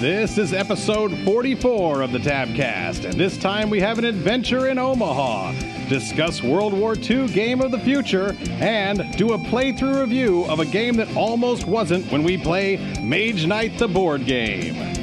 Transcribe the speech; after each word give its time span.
This 0.00 0.38
is 0.38 0.52
episode 0.52 1.12
44 1.24 2.02
of 2.02 2.12
the 2.12 2.20
Tabcast, 2.20 3.04
and 3.04 3.14
this 3.14 3.36
time 3.36 3.68
we 3.68 3.80
have 3.80 3.98
an 3.98 4.04
adventure 4.04 4.68
in 4.68 4.78
Omaha, 4.78 5.50
discuss 5.88 6.40
World 6.40 6.72
War 6.72 6.94
II 6.94 7.26
Game 7.26 7.60
of 7.60 7.72
the 7.72 7.80
Future, 7.80 8.36
and 8.60 9.10
do 9.16 9.32
a 9.32 9.38
playthrough 9.38 10.00
review 10.00 10.44
of 10.44 10.60
a 10.60 10.66
game 10.66 10.94
that 10.94 11.16
almost 11.16 11.66
wasn't 11.66 12.08
when 12.12 12.22
we 12.22 12.38
play 12.38 12.76
Mage 13.02 13.44
Knight 13.44 13.76
the 13.76 13.88
board 13.88 14.24
game. 14.24 14.97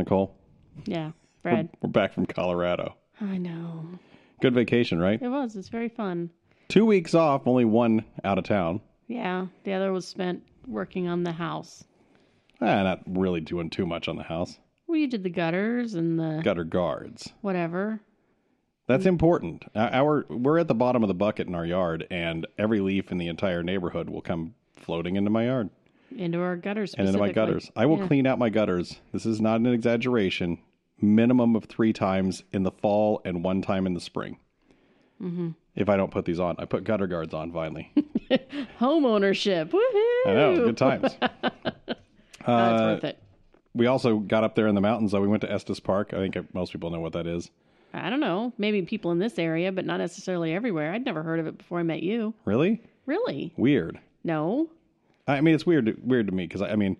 Nicole, 0.00 0.34
Yeah, 0.86 1.12
Brad. 1.42 1.68
we're 1.82 1.90
back 1.90 2.12
from 2.14 2.24
Colorado. 2.26 2.96
I 3.20 3.36
know. 3.36 3.84
Good 4.40 4.54
vacation, 4.54 4.98
right? 4.98 5.20
It 5.20 5.28
was. 5.28 5.54
It's 5.56 5.68
very 5.68 5.90
fun. 5.90 6.30
Two 6.68 6.86
weeks 6.86 7.14
off, 7.14 7.46
only 7.46 7.66
one 7.66 8.04
out 8.24 8.38
of 8.38 8.44
town. 8.44 8.80
Yeah. 9.08 9.46
The 9.64 9.74
other 9.74 9.92
was 9.92 10.08
spent 10.08 10.42
working 10.66 11.06
on 11.06 11.22
the 11.24 11.32
house. 11.32 11.84
Ah, 12.62 12.82
not 12.82 13.02
really 13.06 13.40
doing 13.42 13.68
too 13.68 13.84
much 13.84 14.08
on 14.08 14.16
the 14.16 14.22
house. 14.22 14.58
Well, 14.86 14.96
you 14.98 15.06
did 15.06 15.22
the 15.22 15.30
gutters 15.30 15.94
and 15.94 16.18
the 16.18 16.40
Gutter 16.42 16.64
guards. 16.64 17.30
whatever. 17.42 18.00
That's 18.86 19.06
important. 19.06 19.64
Uh, 19.74 19.90
Our 19.92 20.24
we're 20.30 20.58
at 20.58 20.68
the 20.68 20.74
bottom 20.74 21.02
of 21.04 21.08
the 21.08 21.14
bucket 21.14 21.46
in 21.46 21.54
our 21.54 21.64
yard, 21.66 22.06
and 22.10 22.46
every 22.58 22.80
leaf 22.80 23.12
in 23.12 23.18
the 23.18 23.28
entire 23.28 23.62
neighborhood 23.62 24.08
will 24.10 24.20
come 24.22 24.54
floating 24.74 25.16
into 25.16 25.30
my 25.30 25.44
yard 25.46 25.68
Into 26.16 26.40
our 26.40 26.56
gutters. 26.56 26.94
and 26.94 27.06
into 27.06 27.18
my 27.20 27.32
gutters. 27.32 27.70
I 27.76 27.86
will 27.86 27.98
Yeah. 27.98 28.06
clean 28.06 28.26
out 28.26 28.38
my 28.38 28.48
gutters. 28.50 29.00
This 29.12 29.26
is 29.26 29.40
not 29.40 29.60
an 29.60 29.66
exaggeration. 29.66 30.58
Minimum 31.00 31.56
of 31.56 31.64
three 31.64 31.92
times 31.92 32.42
in 32.52 32.62
the 32.62 32.70
fall 32.72 33.22
and 33.24 33.42
one 33.44 33.62
time 33.62 33.86
in 33.86 33.94
the 33.94 34.00
spring. 34.00 34.38
Mm-hmm. 35.22 35.50
If 35.76 35.88
I 35.88 35.96
don't 35.96 36.10
put 36.10 36.24
these 36.24 36.40
on, 36.40 36.56
I 36.58 36.64
put 36.64 36.84
gutter 36.84 37.06
guards 37.06 37.32
on 37.32 37.52
finally. 37.52 37.92
Home 38.78 39.04
ownership. 39.06 39.70
Woohoo! 39.70 40.26
I 40.26 40.34
know, 40.34 40.56
good 40.56 40.76
times. 40.76 41.16
That's 41.20 41.98
Uh, 42.46 42.92
worth 42.94 43.04
it. 43.04 43.18
we 43.74 43.86
also 43.86 44.18
got 44.18 44.44
up 44.44 44.54
there 44.54 44.66
in 44.66 44.74
the 44.74 44.80
mountains. 44.80 45.12
though. 45.12 45.20
we 45.20 45.28
went 45.28 45.42
to 45.42 45.52
Estes 45.52 45.78
Park. 45.80 46.12
I 46.12 46.16
think 46.28 46.52
most 46.54 46.72
people 46.72 46.90
know 46.90 47.00
what 47.00 47.12
that 47.12 47.26
is. 47.26 47.50
I 47.92 48.08
don't 48.10 48.20
know. 48.20 48.52
Maybe 48.58 48.82
people 48.82 49.10
in 49.10 49.18
this 49.18 49.38
area, 49.38 49.72
but 49.72 49.84
not 49.84 49.98
necessarily 49.98 50.54
everywhere. 50.54 50.92
I'd 50.92 51.04
never 51.04 51.22
heard 51.22 51.40
of 51.40 51.46
it 51.46 51.58
before 51.58 51.78
I 51.80 51.82
met 51.82 52.02
you. 52.02 52.34
Really 52.44 52.80
Really? 53.06 53.52
weird. 53.56 53.98
No. 54.24 54.68
I 55.34 55.40
mean, 55.40 55.54
it's 55.54 55.66
weird 55.66 55.96
weird 56.02 56.26
to 56.26 56.32
me 56.32 56.46
because 56.46 56.62
I, 56.62 56.70
I 56.70 56.76
mean, 56.76 56.96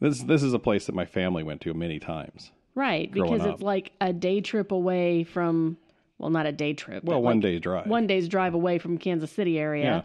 this 0.00 0.22
this 0.22 0.42
is 0.42 0.52
a 0.52 0.58
place 0.58 0.86
that 0.86 0.94
my 0.94 1.06
family 1.06 1.42
went 1.42 1.60
to 1.62 1.74
many 1.74 1.98
times. 1.98 2.52
Right. 2.74 3.10
Because 3.12 3.42
up. 3.42 3.54
it's 3.54 3.62
like 3.62 3.92
a 4.00 4.12
day 4.12 4.40
trip 4.40 4.72
away 4.72 5.24
from, 5.24 5.76
well, 6.18 6.30
not 6.30 6.46
a 6.46 6.52
day 6.52 6.72
trip. 6.72 7.04
Well, 7.04 7.18
but 7.18 7.22
one 7.22 7.36
like 7.36 7.42
day's 7.42 7.60
drive. 7.60 7.86
One 7.86 8.06
day's 8.06 8.28
drive 8.28 8.54
away 8.54 8.78
from 8.78 8.98
Kansas 8.98 9.30
City 9.30 9.58
area. 9.58 9.84
Yeah. 9.84 10.02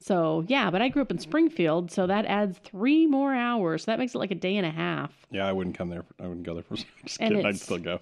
So 0.00 0.44
yeah, 0.48 0.70
but 0.70 0.82
I 0.82 0.88
grew 0.88 1.02
up 1.02 1.10
in 1.12 1.18
Springfield, 1.18 1.92
so 1.92 2.06
that 2.08 2.26
adds 2.26 2.58
three 2.58 3.06
more 3.06 3.34
hours. 3.34 3.84
So 3.84 3.92
that 3.92 3.98
makes 3.98 4.14
it 4.14 4.18
like 4.18 4.32
a 4.32 4.36
day 4.36 4.56
and 4.56 4.66
a 4.66 4.70
half. 4.70 5.12
Yeah, 5.30 5.46
I 5.46 5.52
wouldn't 5.52 5.78
come 5.78 5.90
there. 5.90 6.04
I 6.18 6.26
wouldn't 6.26 6.44
go 6.44 6.54
there 6.54 6.64
for. 6.64 6.76
Just 7.04 7.20
And 7.20 7.30
kidding. 7.30 7.46
I'd 7.46 7.58
still 7.58 7.78
go. 7.78 8.00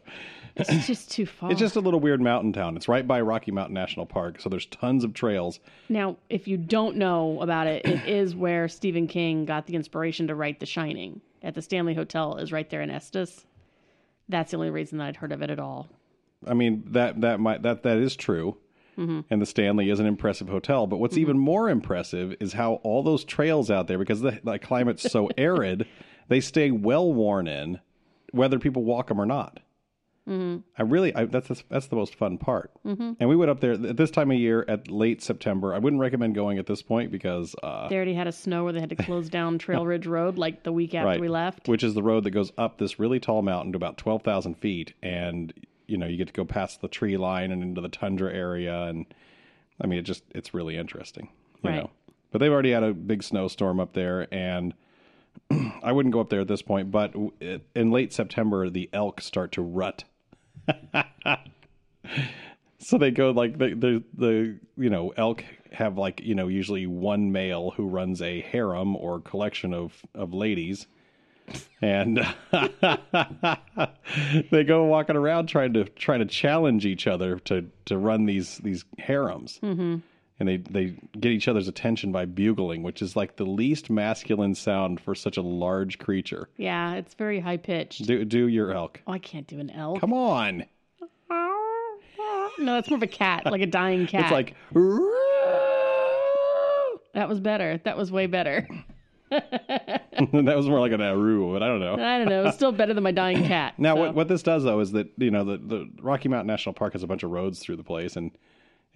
It's 0.56 0.68
just 0.86 1.10
too 1.10 1.26
far. 1.26 1.50
It's 1.50 1.60
just 1.60 1.76
a 1.76 1.80
little 1.80 2.00
weird 2.00 2.20
mountain 2.20 2.52
town. 2.52 2.76
It's 2.76 2.88
right 2.88 3.06
by 3.06 3.20
Rocky 3.20 3.50
Mountain 3.50 3.74
National 3.74 4.06
Park, 4.06 4.40
so 4.40 4.48
there's 4.48 4.66
tons 4.66 5.04
of 5.04 5.14
trails. 5.14 5.60
now, 5.88 6.16
if 6.28 6.48
you 6.48 6.56
don't 6.56 6.96
know 6.96 7.40
about 7.40 7.66
it, 7.66 7.84
it 7.86 8.04
is 8.08 8.34
where 8.34 8.68
Stephen 8.68 9.06
King 9.06 9.44
got 9.44 9.66
the 9.66 9.74
inspiration 9.74 10.26
to 10.28 10.34
write 10.34 10.60
The 10.60 10.66
Shining. 10.66 11.20
At 11.42 11.54
the 11.54 11.62
Stanley 11.62 11.94
Hotel 11.94 12.36
is 12.36 12.52
right 12.52 12.68
there 12.68 12.82
in 12.82 12.90
Estes. 12.90 13.46
That's 14.28 14.50
the 14.50 14.58
only 14.58 14.70
reason 14.70 14.98
that 14.98 15.08
I'd 15.08 15.16
heard 15.16 15.32
of 15.32 15.42
it 15.42 15.50
at 15.50 15.58
all. 15.58 15.88
I 16.46 16.54
mean 16.54 16.84
that 16.88 17.20
that 17.20 17.40
might 17.40 17.62
that 17.62 17.82
that 17.82 17.98
is 17.98 18.16
true. 18.16 18.56
Mm-hmm. 18.98 19.20
And 19.30 19.40
the 19.40 19.46
Stanley 19.46 19.88
is 19.88 20.00
an 20.00 20.06
impressive 20.06 20.48
hotel, 20.48 20.86
but 20.86 20.98
what's 20.98 21.16
even 21.16 21.38
more 21.38 21.70
impressive 21.70 22.34
is 22.38 22.52
how 22.52 22.74
all 22.82 23.02
those 23.02 23.24
trails 23.24 23.70
out 23.70 23.86
there, 23.86 23.98
because 23.98 24.20
the, 24.20 24.38
the 24.44 24.58
climate's 24.58 25.10
so 25.10 25.30
arid, 25.38 25.86
they 26.28 26.40
stay 26.40 26.70
well 26.70 27.10
worn 27.10 27.48
in, 27.48 27.80
whether 28.32 28.58
people 28.58 28.84
walk 28.84 29.08
them 29.08 29.20
or 29.20 29.24
not. 29.24 29.60
Mm-hmm. 30.28 30.58
I 30.78 30.82
really, 30.82 31.14
I, 31.14 31.24
that's 31.24 31.64
that's 31.68 31.86
the 31.88 31.96
most 31.96 32.14
fun 32.14 32.38
part. 32.38 32.70
Mm-hmm. 32.86 33.12
And 33.18 33.28
we 33.28 33.34
went 33.36 33.50
up 33.50 33.60
there 33.60 33.72
at 33.72 33.96
this 33.96 34.10
time 34.10 34.30
of 34.30 34.36
year 34.38 34.64
at 34.68 34.90
late 34.90 35.22
September. 35.22 35.74
I 35.74 35.78
wouldn't 35.78 36.00
recommend 36.00 36.34
going 36.34 36.58
at 36.58 36.66
this 36.66 36.82
point 36.82 37.10
because, 37.10 37.56
uh, 37.62 37.88
They 37.88 37.96
already 37.96 38.14
had 38.14 38.26
a 38.26 38.32
snow 38.32 38.64
where 38.64 38.72
they 38.72 38.80
had 38.80 38.90
to 38.90 38.96
close 38.96 39.28
down 39.38 39.58
Trail 39.58 39.84
Ridge 39.86 40.06
Road 40.06 40.38
like 40.38 40.62
the 40.62 40.72
week 40.72 40.94
after 40.94 41.06
right, 41.06 41.20
we 41.20 41.28
left. 41.28 41.68
which 41.68 41.82
is 41.82 41.94
the 41.94 42.02
road 42.02 42.24
that 42.24 42.30
goes 42.30 42.52
up 42.58 42.78
this 42.78 42.98
really 42.98 43.18
tall 43.18 43.42
mountain 43.42 43.72
to 43.72 43.76
about 43.76 43.96
twelve 43.98 44.22
thousand 44.22 44.54
feet, 44.56 44.92
and 45.02 45.52
you 45.86 45.96
know 45.96 46.06
you 46.06 46.16
get 46.16 46.28
to 46.28 46.32
go 46.32 46.44
past 46.44 46.80
the 46.80 46.88
tree 46.88 47.16
line 47.16 47.50
and 47.50 47.62
into 47.62 47.80
the 47.80 47.88
tundra 47.88 48.32
area, 48.32 48.82
and 48.84 49.06
I 49.80 49.86
mean 49.86 49.98
it 49.98 50.02
just 50.02 50.22
it's 50.34 50.54
really 50.54 50.76
interesting, 50.76 51.28
you 51.64 51.70
Right. 51.70 51.76
know. 51.76 51.90
But 52.30 52.38
they've 52.38 52.52
already 52.52 52.70
had 52.70 52.84
a 52.84 52.92
big 52.94 53.24
snowstorm 53.24 53.80
up 53.80 53.94
there, 53.94 54.32
and 54.32 54.74
I 55.82 55.90
wouldn't 55.90 56.12
go 56.12 56.20
up 56.20 56.28
there 56.28 56.40
at 56.42 56.46
this 56.48 56.62
point. 56.62 56.90
But 56.92 57.14
in 57.74 57.90
late 57.90 58.12
September, 58.12 58.70
the 58.70 58.88
elk 58.92 59.20
start 59.20 59.50
to 59.52 59.62
rut. 59.62 60.04
so 62.78 62.98
they 62.98 63.10
go 63.10 63.30
like 63.30 63.58
the, 63.58 63.74
the 63.74 64.02
the 64.16 64.58
you 64.76 64.90
know 64.90 65.12
elk 65.16 65.44
have 65.72 65.96
like 65.96 66.20
you 66.20 66.34
know 66.34 66.48
usually 66.48 66.86
one 66.86 67.32
male 67.32 67.70
who 67.72 67.86
runs 67.86 68.20
a 68.22 68.40
harem 68.40 68.96
or 68.96 69.20
collection 69.20 69.72
of 69.72 70.02
of 70.14 70.34
ladies 70.34 70.86
and 71.82 72.18
they 74.50 74.64
go 74.64 74.84
walking 74.84 75.16
around 75.16 75.46
trying 75.46 75.72
to 75.72 75.84
trying 75.84 76.20
to 76.20 76.26
challenge 76.26 76.86
each 76.86 77.06
other 77.06 77.38
to 77.40 77.66
to 77.84 77.96
run 77.98 78.26
these 78.26 78.58
these 78.58 78.84
harems 78.98 79.58
mm-hmm. 79.62 79.96
And 80.40 80.48
they 80.48 80.56
they 80.56 80.94
get 81.20 81.30
each 81.32 81.46
other's 81.46 81.68
attention 81.68 82.10
by 82.10 82.24
bugling 82.24 82.82
which 82.82 83.00
is 83.02 83.14
like 83.14 83.36
the 83.36 83.44
least 83.44 83.88
masculine 83.90 84.54
sound 84.54 84.98
for 85.00 85.14
such 85.14 85.36
a 85.36 85.42
large 85.42 85.98
creature 85.98 86.48
yeah, 86.56 86.94
it's 86.94 87.14
very 87.14 87.38
high 87.38 87.56
pitched. 87.58 88.06
do 88.06 88.24
do 88.24 88.48
your 88.48 88.72
elk 88.72 89.00
Oh, 89.06 89.12
I 89.12 89.18
can't 89.18 89.46
do 89.46 89.60
an 89.60 89.70
elk. 89.70 90.00
come 90.00 90.12
on 90.12 90.64
No, 92.58 92.74
that's 92.74 92.90
more 92.90 92.96
of 92.96 93.02
a 93.02 93.06
cat, 93.06 93.46
like 93.46 93.62
a 93.62 93.66
dying 93.66 94.06
cat. 94.08 94.22
it's 94.24 94.32
like 94.32 94.54
that 97.14 97.28
was 97.28 97.40
better. 97.40 97.78
That 97.84 97.96
was 97.96 98.12
way 98.12 98.26
better. 98.26 98.68
that 99.30 100.02
was 100.32 100.68
more 100.68 100.80
like 100.80 100.92
an 100.92 101.00
uh, 101.00 101.12
aru, 101.12 101.52
but 101.52 101.62
I 101.62 101.68
don't 101.68 101.80
know. 101.80 101.94
I 101.94 102.18
don't 102.18 102.28
know. 102.28 102.46
It's 102.46 102.56
still 102.56 102.72
better 102.72 102.92
than 102.94 103.02
my 103.04 103.12
dying 103.12 103.44
cat. 103.46 103.74
Now, 103.78 103.94
so. 103.94 104.00
what 104.00 104.14
what 104.14 104.28
this 104.28 104.42
does 104.42 104.64
though 104.64 104.80
is 104.80 104.92
that 104.92 105.08
you 105.16 105.30
know 105.30 105.44
the 105.44 105.56
the 105.56 105.90
Rocky 106.00 106.28
Mountain 106.28 106.48
National 106.48 106.72
Park 106.72 106.92
has 106.94 107.02
a 107.02 107.06
bunch 107.06 107.22
of 107.22 107.30
roads 107.30 107.60
through 107.60 107.76
the 107.76 107.84
place, 107.84 108.16
and 108.16 108.30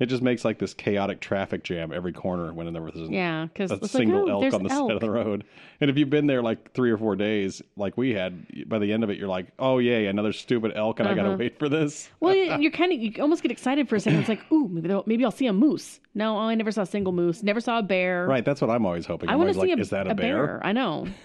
it 0.00 0.06
just 0.06 0.22
makes 0.22 0.44
like 0.44 0.58
this 0.58 0.74
chaotic 0.74 1.20
traffic 1.20 1.62
jam 1.62 1.92
every 1.92 2.12
corner 2.12 2.52
when 2.52 2.72
there 2.72 2.82
was 2.82 2.94
Yeah, 2.96 3.46
a 3.58 3.86
single 3.88 4.24
like, 4.24 4.32
oh, 4.34 4.42
elk 4.42 4.54
on 4.54 4.62
the 4.64 4.70
elk. 4.72 4.88
side 4.90 4.94
of 4.96 5.00
the 5.00 5.10
road. 5.10 5.44
And 5.80 5.88
if 5.88 5.96
you've 5.96 6.10
been 6.10 6.26
there 6.26 6.42
like 6.42 6.72
three 6.72 6.90
or 6.90 6.98
four 6.98 7.14
days, 7.14 7.62
like 7.76 7.96
we 7.96 8.12
had, 8.12 8.68
by 8.68 8.78
the 8.80 8.92
end 8.92 9.04
of 9.04 9.10
it, 9.10 9.18
you're 9.18 9.28
like, 9.28 9.46
oh 9.58 9.78
yay, 9.78 10.06
another 10.06 10.32
stupid 10.32 10.72
elk, 10.74 10.98
and 10.98 11.08
I 11.08 11.14
got 11.14 11.22
to 11.22 11.28
Uh-huh. 11.28 11.36
wait 11.38 11.58
for 11.58 11.68
this. 11.68 12.08
Well, 12.20 12.34
you- 12.34 12.56
you're 12.60 12.72
kind 12.72 12.92
of 12.92 12.98
you 12.98 13.12
almost 13.22 13.42
get 13.42 13.52
excited 13.52 13.88
for 13.88 13.96
a 13.96 14.00
second. 14.00 14.18
It's 14.20 14.28
like, 14.28 14.50
ooh, 14.50 14.68
maybe 14.68 15.00
maybe 15.06 15.24
I'll 15.24 15.30
see 15.30 15.46
a 15.46 15.52
moose. 15.52 16.00
No, 16.14 16.38
I 16.38 16.54
never 16.54 16.72
saw 16.72 16.82
a 16.82 16.86
single 16.86 17.12
moose. 17.12 17.42
Never 17.42 17.60
saw 17.60 17.78
a 17.78 17.82
bear. 17.82 18.26
Right, 18.26 18.44
that's 18.44 18.60
what 18.60 18.70
I'm 18.70 18.84
always 18.86 19.06
hoping. 19.06 19.28
I 19.28 19.32
I'm 19.32 19.38
want 19.38 19.52
to 19.52 19.58
always 19.58 19.68
see 19.68 19.72
like, 19.72 19.78
a, 19.78 19.82
is 19.82 19.90
that 19.90 20.06
a, 20.10 20.14
bear? 20.14 20.60
I 20.64 20.72
know. 20.72 21.06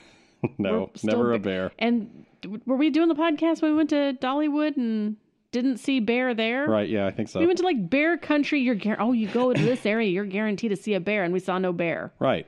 No, 0.57 0.89
never 1.03 1.33
a 1.33 1.39
bear. 1.39 1.69
And 1.79 2.25
were 2.65 2.77
we 2.77 2.89
doing 2.91 3.09
the 3.09 3.15
podcast 3.15 3.61
when 3.61 3.71
we 3.71 3.77
went 3.77 3.89
to 3.89 4.15
Dollywood 4.21 4.77
and 4.77 5.17
didn't 5.51 5.77
see 5.77 5.99
bear 5.99 6.33
there? 6.33 6.67
Right, 6.67 6.87
yeah, 6.89 7.05
I 7.07 7.11
think 7.11 7.29
so. 7.29 7.39
We 7.39 7.45
went 7.47 7.57
to 7.59 7.65
like 7.65 7.89
bear 7.89 8.17
country. 8.17 8.61
You're 8.61 8.75
gar- 8.75 8.97
oh, 8.99 9.11
you 9.13 9.27
go 9.27 9.51
to 9.53 9.61
this 9.61 9.85
area, 9.85 10.09
you're 10.09 10.25
guaranteed 10.25 10.71
to 10.71 10.77
see 10.77 10.93
a 10.93 10.99
bear, 10.99 11.23
and 11.23 11.33
we 11.33 11.39
saw 11.39 11.57
no 11.57 11.73
bear. 11.73 12.11
Right. 12.19 12.47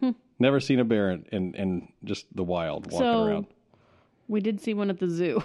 Hmm. 0.00 0.10
Never 0.38 0.58
seen 0.60 0.80
a 0.80 0.84
bear 0.84 1.10
in, 1.12 1.24
in, 1.32 1.54
in 1.54 1.88
just 2.04 2.26
the 2.34 2.42
wild 2.44 2.86
walking 2.90 2.98
So- 2.98 3.24
around. 3.24 3.46
We 4.26 4.40
did 4.40 4.58
see 4.60 4.72
one 4.72 4.88
at 4.88 4.98
the 4.98 5.08
zoo. 5.08 5.42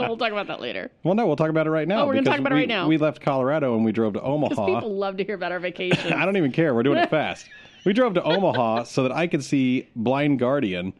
we'll 0.00 0.16
talk 0.16 0.32
about 0.32 0.46
that 0.48 0.60
later. 0.60 0.90
Well, 1.02 1.14
no, 1.14 1.26
we'll 1.26 1.36
talk 1.36 1.50
about 1.50 1.66
it 1.66 1.70
right 1.70 1.86
now. 1.86 2.02
Oh, 2.02 2.06
we're 2.06 2.14
gonna 2.14 2.24
talk 2.26 2.38
about 2.38 2.52
it 2.52 2.56
right 2.56 2.68
now. 2.68 2.86
We 2.88 2.96
left 2.98 3.20
Colorado 3.20 3.74
and 3.76 3.84
we 3.84 3.92
drove 3.92 4.14
to 4.14 4.22
Omaha. 4.22 4.66
people 4.66 4.96
love 4.96 5.16
to 5.18 5.24
hear 5.24 5.34
about 5.34 5.52
our 5.52 5.58
vacation. 5.60 6.12
I 6.14 6.24
don't 6.24 6.36
even 6.36 6.52
care. 6.52 6.74
We're 6.74 6.82
doing 6.82 6.98
it 6.98 7.10
fast. 7.10 7.46
We 7.84 7.92
drove 7.92 8.14
to 8.14 8.22
Omaha 8.22 8.84
so 8.84 9.02
that 9.04 9.12
I 9.12 9.26
could 9.26 9.44
see 9.44 9.88
Blind 9.96 10.38
Guardian 10.38 10.92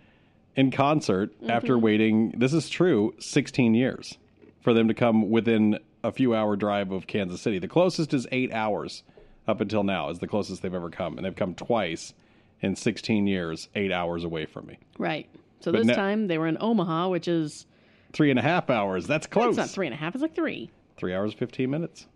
in 0.60 0.70
concert 0.70 1.32
after 1.48 1.74
Mm-hmm. 1.74 1.84
waiting, 1.84 2.34
this 2.36 2.52
is 2.52 2.68
true, 2.68 3.14
16 3.18 3.74
years 3.74 4.18
for 4.60 4.72
them 4.74 4.88
to 4.88 4.94
come 4.94 5.30
within 5.30 5.78
a 6.04 6.12
few 6.12 6.34
hour 6.34 6.54
drive 6.56 6.90
of 6.92 7.06
Kansas 7.06 7.40
City. 7.40 7.58
The 7.58 7.68
closest 7.68 8.12
is 8.14 8.26
eight 8.30 8.52
hours 8.52 9.02
up 9.48 9.60
until 9.60 9.82
now, 9.84 10.10
is 10.10 10.18
the 10.18 10.28
closest 10.28 10.62
they've 10.62 10.74
ever 10.74 10.90
come. 10.90 11.16
And 11.16 11.24
they've 11.24 11.34
come 11.36 11.54
twice 11.54 12.12
in 12.60 12.76
16 12.76 13.26
years, 13.26 13.68
eight 13.74 13.90
hours 13.92 14.22
away 14.24 14.44
from 14.46 14.66
me. 14.66 14.78
Right. 14.98 15.26
So 15.60 15.72
But 15.72 15.78
this 15.78 15.86
na- 15.88 15.94
time 15.94 16.26
they 16.28 16.38
were 16.38 16.46
in 16.46 16.58
Omaha, 16.60 17.08
which 17.08 17.26
is 17.28 17.66
three 18.12 18.30
and 18.30 18.38
a 18.38 18.42
half 18.42 18.68
hours. 18.70 19.06
That's 19.06 19.26
close. 19.26 19.50
It's 19.50 19.56
not 19.58 19.70
three 19.70 19.86
and 19.86 19.94
a 19.94 19.96
half. 19.98 20.14
It's 20.14 20.22
like 20.22 20.34
three. 20.34 20.70
Three 20.96 21.14
hours, 21.14 21.32
15 21.34 21.70
minutes. 21.70 22.06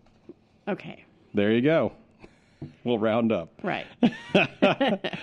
Okay. 0.67 1.03
There 1.33 1.51
you 1.51 1.61
go. 1.61 1.93
We'll 2.83 2.99
round 2.99 3.31
up. 3.31 3.49
Right. 3.63 3.85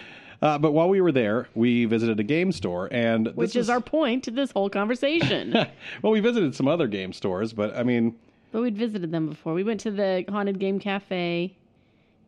Uh, 0.43 0.59
but 0.59 0.73
while 0.73 0.89
we 0.89 1.01
were 1.01 1.13
there, 1.13 1.49
we 1.55 1.85
visited 1.85 2.19
a 2.19 2.25
game 2.25 2.51
store, 2.51 2.89
and 2.91 3.29
Which 3.37 3.55
is 3.55 3.71
our 3.71 3.81
point 3.81 4.25
to 4.25 4.33
this 4.33 4.51
whole 4.51 4.69
conversation. 4.69 5.53
well, 6.03 6.13
we 6.13 6.19
visited 6.19 6.57
some 6.57 6.67
other 6.67 6.89
game 6.89 7.13
stores, 7.13 7.53
but 7.53 7.77
I 7.77 7.85
mean, 7.85 8.17
but 8.51 8.61
we'd 8.61 8.77
visited 8.77 9.13
them 9.13 9.29
before. 9.29 9.55
We 9.55 9.63
went 9.63 9.79
to 9.81 9.93
the 9.93 10.25
Haunted 10.29 10.59
Game 10.59 10.81
Cafe 10.81 11.57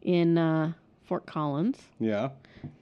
in 0.02 0.38
uh, 0.38 0.72
Fort 1.04 1.26
Collins, 1.26 1.76
yeah, 1.98 2.28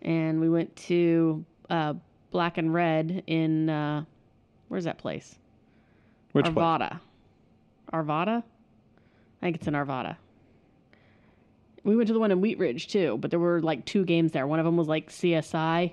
and 0.02 0.38
we 0.38 0.50
went 0.50 0.76
to 0.76 1.42
uh, 1.70 1.94
Black 2.30 2.58
and 2.58 2.74
Red 2.74 3.22
in 3.26 3.70
uh, 3.70 4.04
where's 4.68 4.84
that 4.84 4.98
place? 4.98 5.38
which 6.32 6.44
place? 6.44 6.54
Arvada. 6.54 7.00
Arvada? 7.92 8.42
I 8.42 9.46
think 9.46 9.56
it's 9.56 9.66
in 9.66 9.74
Arvada. 9.74 10.16
We 11.84 11.96
went 11.96 12.06
to 12.08 12.12
the 12.12 12.20
one 12.20 12.30
in 12.30 12.40
Wheat 12.40 12.58
Ridge 12.58 12.88
too, 12.88 13.18
but 13.20 13.30
there 13.30 13.40
were 13.40 13.60
like 13.60 13.84
two 13.84 14.04
games 14.04 14.32
there. 14.32 14.46
One 14.46 14.58
of 14.58 14.64
them 14.64 14.76
was 14.76 14.88
like 14.88 15.10
CSI, 15.10 15.92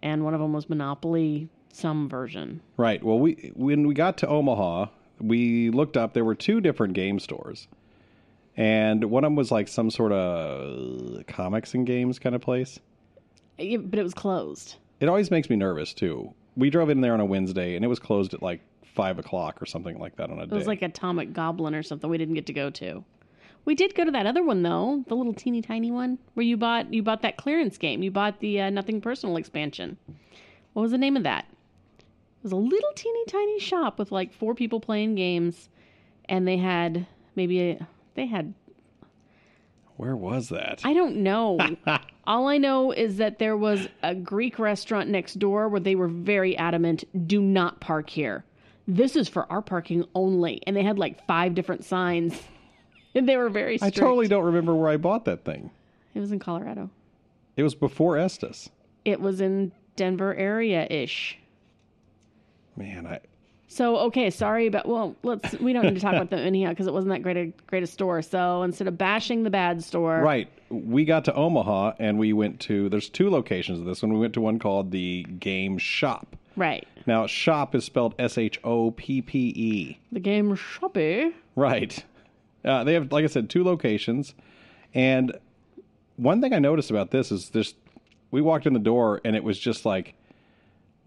and 0.00 0.24
one 0.24 0.34
of 0.34 0.40
them 0.40 0.52
was 0.52 0.68
Monopoly, 0.68 1.48
some 1.72 2.08
version. 2.08 2.60
Right. 2.76 3.02
Well, 3.02 3.18
we 3.18 3.52
when 3.54 3.86
we 3.86 3.94
got 3.94 4.16
to 4.18 4.26
Omaha, 4.28 4.86
we 5.20 5.70
looked 5.70 5.96
up. 5.96 6.14
There 6.14 6.24
were 6.24 6.34
two 6.34 6.60
different 6.60 6.94
game 6.94 7.18
stores, 7.18 7.68
and 8.56 9.04
one 9.04 9.24
of 9.24 9.28
them 9.28 9.36
was 9.36 9.50
like 9.50 9.68
some 9.68 9.90
sort 9.90 10.12
of 10.12 11.26
comics 11.26 11.74
and 11.74 11.86
games 11.86 12.18
kind 12.18 12.34
of 12.34 12.40
place. 12.40 12.78
Yeah, 13.58 13.78
but 13.78 13.98
it 13.98 14.02
was 14.02 14.14
closed. 14.14 14.76
It 15.00 15.08
always 15.08 15.30
makes 15.30 15.50
me 15.50 15.56
nervous 15.56 15.92
too. 15.92 16.32
We 16.56 16.70
drove 16.70 16.88
in 16.88 17.02
there 17.02 17.12
on 17.12 17.20
a 17.20 17.26
Wednesday, 17.26 17.76
and 17.76 17.84
it 17.84 17.88
was 17.88 17.98
closed 17.98 18.32
at 18.32 18.42
like 18.42 18.60
five 18.94 19.18
o'clock 19.18 19.60
or 19.60 19.66
something 19.66 19.98
like 19.98 20.16
that 20.16 20.30
on 20.30 20.38
a 20.38 20.44
It 20.44 20.50
day. 20.50 20.56
was 20.56 20.66
like 20.66 20.80
Atomic 20.80 21.34
Goblin 21.34 21.74
or 21.74 21.82
something. 21.82 22.08
We 22.08 22.16
didn't 22.16 22.34
get 22.34 22.46
to 22.46 22.54
go 22.54 22.70
to. 22.70 23.04
We 23.66 23.74
did 23.74 23.94
go 23.96 24.04
to 24.04 24.10
that 24.12 24.26
other 24.26 24.44
one 24.44 24.62
though, 24.62 25.04
the 25.08 25.16
little 25.16 25.34
teeny 25.34 25.60
tiny 25.60 25.90
one 25.90 26.18
where 26.34 26.46
you 26.46 26.56
bought 26.56 26.94
you 26.94 27.02
bought 27.02 27.20
that 27.22 27.36
clearance 27.36 27.76
game. 27.76 28.02
You 28.02 28.10
bought 28.10 28.40
the 28.40 28.62
uh, 28.62 28.70
Nothing 28.70 29.00
Personal 29.00 29.36
expansion. 29.36 29.98
What 30.72 30.82
was 30.82 30.92
the 30.92 30.98
name 30.98 31.16
of 31.16 31.24
that? 31.24 31.46
It 31.98 32.44
was 32.44 32.52
a 32.52 32.56
little 32.56 32.92
teeny 32.94 33.24
tiny 33.26 33.58
shop 33.58 33.98
with 33.98 34.12
like 34.12 34.32
four 34.32 34.54
people 34.54 34.78
playing 34.78 35.16
games, 35.16 35.68
and 36.28 36.46
they 36.46 36.56
had 36.56 37.06
maybe 37.34 37.60
a, 37.70 37.88
they 38.14 38.26
had 38.26 38.54
Where 39.96 40.14
was 40.16 40.48
that? 40.50 40.82
I 40.84 40.94
don't 40.94 41.16
know. 41.16 41.58
All 42.26 42.46
I 42.46 42.58
know 42.58 42.92
is 42.92 43.16
that 43.16 43.38
there 43.38 43.56
was 43.56 43.88
a 44.02 44.14
Greek 44.14 44.58
restaurant 44.60 45.08
next 45.08 45.38
door 45.40 45.68
where 45.68 45.80
they 45.80 45.94
were 45.96 46.08
very 46.08 46.56
adamant 46.56 47.04
do 47.26 47.40
not 47.40 47.80
park 47.80 48.10
here. 48.10 48.44
This 48.86 49.16
is 49.16 49.28
for 49.28 49.50
our 49.50 49.62
parking 49.62 50.04
only. 50.14 50.60
And 50.66 50.76
they 50.76 50.82
had 50.84 50.98
like 50.98 51.26
five 51.26 51.54
different 51.54 51.84
signs. 51.84 52.40
And 53.16 53.28
they 53.28 53.36
were 53.36 53.48
very 53.48 53.78
I 53.82 53.90
totally 53.90 54.28
don't 54.28 54.44
remember 54.44 54.74
where 54.74 54.90
I 54.90 54.96
bought 54.96 55.24
that 55.24 55.44
thing. 55.44 55.70
It 56.14 56.20
was 56.20 56.30
in 56.30 56.38
Colorado. 56.38 56.90
It 57.56 57.62
was 57.62 57.74
before 57.74 58.16
Estes. 58.18 58.70
It 59.04 59.20
was 59.20 59.40
in 59.40 59.72
Denver 59.96 60.34
area 60.34 60.86
ish. 60.90 61.38
Man, 62.76 63.06
I 63.06 63.20
So 63.68 63.96
okay, 63.98 64.28
sorry, 64.28 64.68
but 64.68 64.86
well, 64.86 65.16
let's 65.22 65.58
we 65.60 65.72
don't 65.72 65.84
need 65.84 65.94
to 65.94 66.00
talk 66.00 66.14
about 66.14 66.30
them 66.30 66.40
anyhow 66.40 66.68
because 66.70 66.86
it 66.86 66.92
wasn't 66.92 67.12
that 67.12 67.22
great 67.22 67.36
a 67.36 67.46
great 67.66 67.82
a 67.82 67.86
store. 67.86 68.20
So 68.20 68.62
instead 68.62 68.86
of 68.86 68.98
bashing 68.98 69.42
the 69.42 69.50
bad 69.50 69.82
store, 69.82 70.20
Right. 70.20 70.48
We 70.68 71.04
got 71.04 71.24
to 71.26 71.34
Omaha 71.34 71.92
and 72.00 72.18
we 72.18 72.32
went 72.32 72.60
to 72.62 72.88
there's 72.88 73.08
two 73.08 73.30
locations 73.30 73.78
of 73.78 73.86
this 73.86 74.02
one. 74.02 74.12
We 74.12 74.18
went 74.18 74.34
to 74.34 74.40
one 74.40 74.58
called 74.58 74.90
the 74.90 75.22
Game 75.22 75.78
Shop. 75.78 76.36
right, 76.56 76.86
Now, 77.06 77.26
shop 77.28 77.74
is 77.74 77.84
spelled 77.84 78.14
S 78.18 78.36
H 78.36 78.58
O 78.64 78.90
P 78.90 79.22
P 79.22 79.38
E. 79.54 79.98
the 80.10 80.20
game 80.20 80.54
shoppy. 80.56 81.00
Eh? 81.00 81.30
Right. 81.54 82.04
Uh, 82.66 82.84
they 82.84 82.94
have, 82.94 83.12
like 83.12 83.24
I 83.24 83.28
said, 83.28 83.48
two 83.48 83.64
locations. 83.64 84.34
And 84.92 85.36
one 86.16 86.40
thing 86.40 86.52
I 86.52 86.58
noticed 86.58 86.90
about 86.90 87.10
this 87.10 87.30
is 87.30 87.50
this 87.50 87.74
we 88.30 88.40
walked 88.42 88.66
in 88.66 88.72
the 88.72 88.78
door 88.80 89.20
and 89.24 89.36
it 89.36 89.44
was 89.44 89.58
just 89.58 89.86
like 89.86 90.14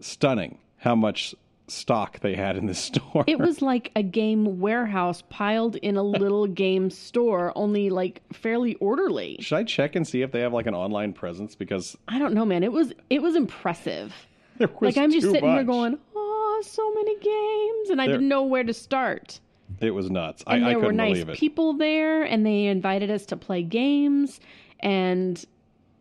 stunning 0.00 0.58
how 0.78 0.94
much 0.94 1.34
stock 1.68 2.20
they 2.20 2.34
had 2.34 2.56
in 2.56 2.66
this 2.66 2.78
store. 2.84 3.24
It 3.26 3.38
was 3.38 3.62
like 3.62 3.92
a 3.94 4.02
game 4.02 4.60
warehouse 4.60 5.22
piled 5.28 5.76
in 5.76 5.96
a 5.96 6.02
little 6.22 6.46
game 6.46 6.90
store, 6.90 7.52
only 7.54 7.90
like 7.90 8.22
fairly 8.32 8.74
orderly. 8.76 9.36
Should 9.40 9.56
I 9.56 9.64
check 9.64 9.96
and 9.96 10.06
see 10.06 10.22
if 10.22 10.32
they 10.32 10.40
have 10.40 10.52
like 10.52 10.66
an 10.66 10.74
online 10.74 11.12
presence? 11.12 11.54
Because 11.54 11.96
I 12.08 12.18
don't 12.18 12.34
know, 12.34 12.44
man. 12.44 12.62
It 12.62 12.72
was 12.72 12.92
it 13.10 13.22
was 13.22 13.36
impressive. 13.36 14.14
was 14.58 14.70
Like 14.80 14.96
I'm 14.96 15.10
just 15.10 15.30
sitting 15.30 15.48
here 15.50 15.64
going, 15.64 15.98
oh, 16.14 16.62
so 16.64 16.92
many 16.94 17.14
games, 17.18 17.90
and 17.90 18.00
I 18.00 18.06
There- 18.06 18.16
didn't 18.16 18.28
know 18.28 18.44
where 18.44 18.64
to 18.64 18.74
start. 18.74 19.40
It 19.80 19.92
was 19.92 20.10
nuts. 20.10 20.42
I, 20.46 20.56
And 20.56 20.64
I 20.64 20.68
there 20.70 20.78
were 20.78 20.84
couldn't 20.86 20.96
nice 20.96 21.38
people 21.38 21.72
there, 21.74 22.22
and 22.22 22.44
they 22.44 22.66
invited 22.66 23.10
us 23.10 23.24
to 23.26 23.36
play 23.36 23.62
games, 23.62 24.40
and 24.80 25.42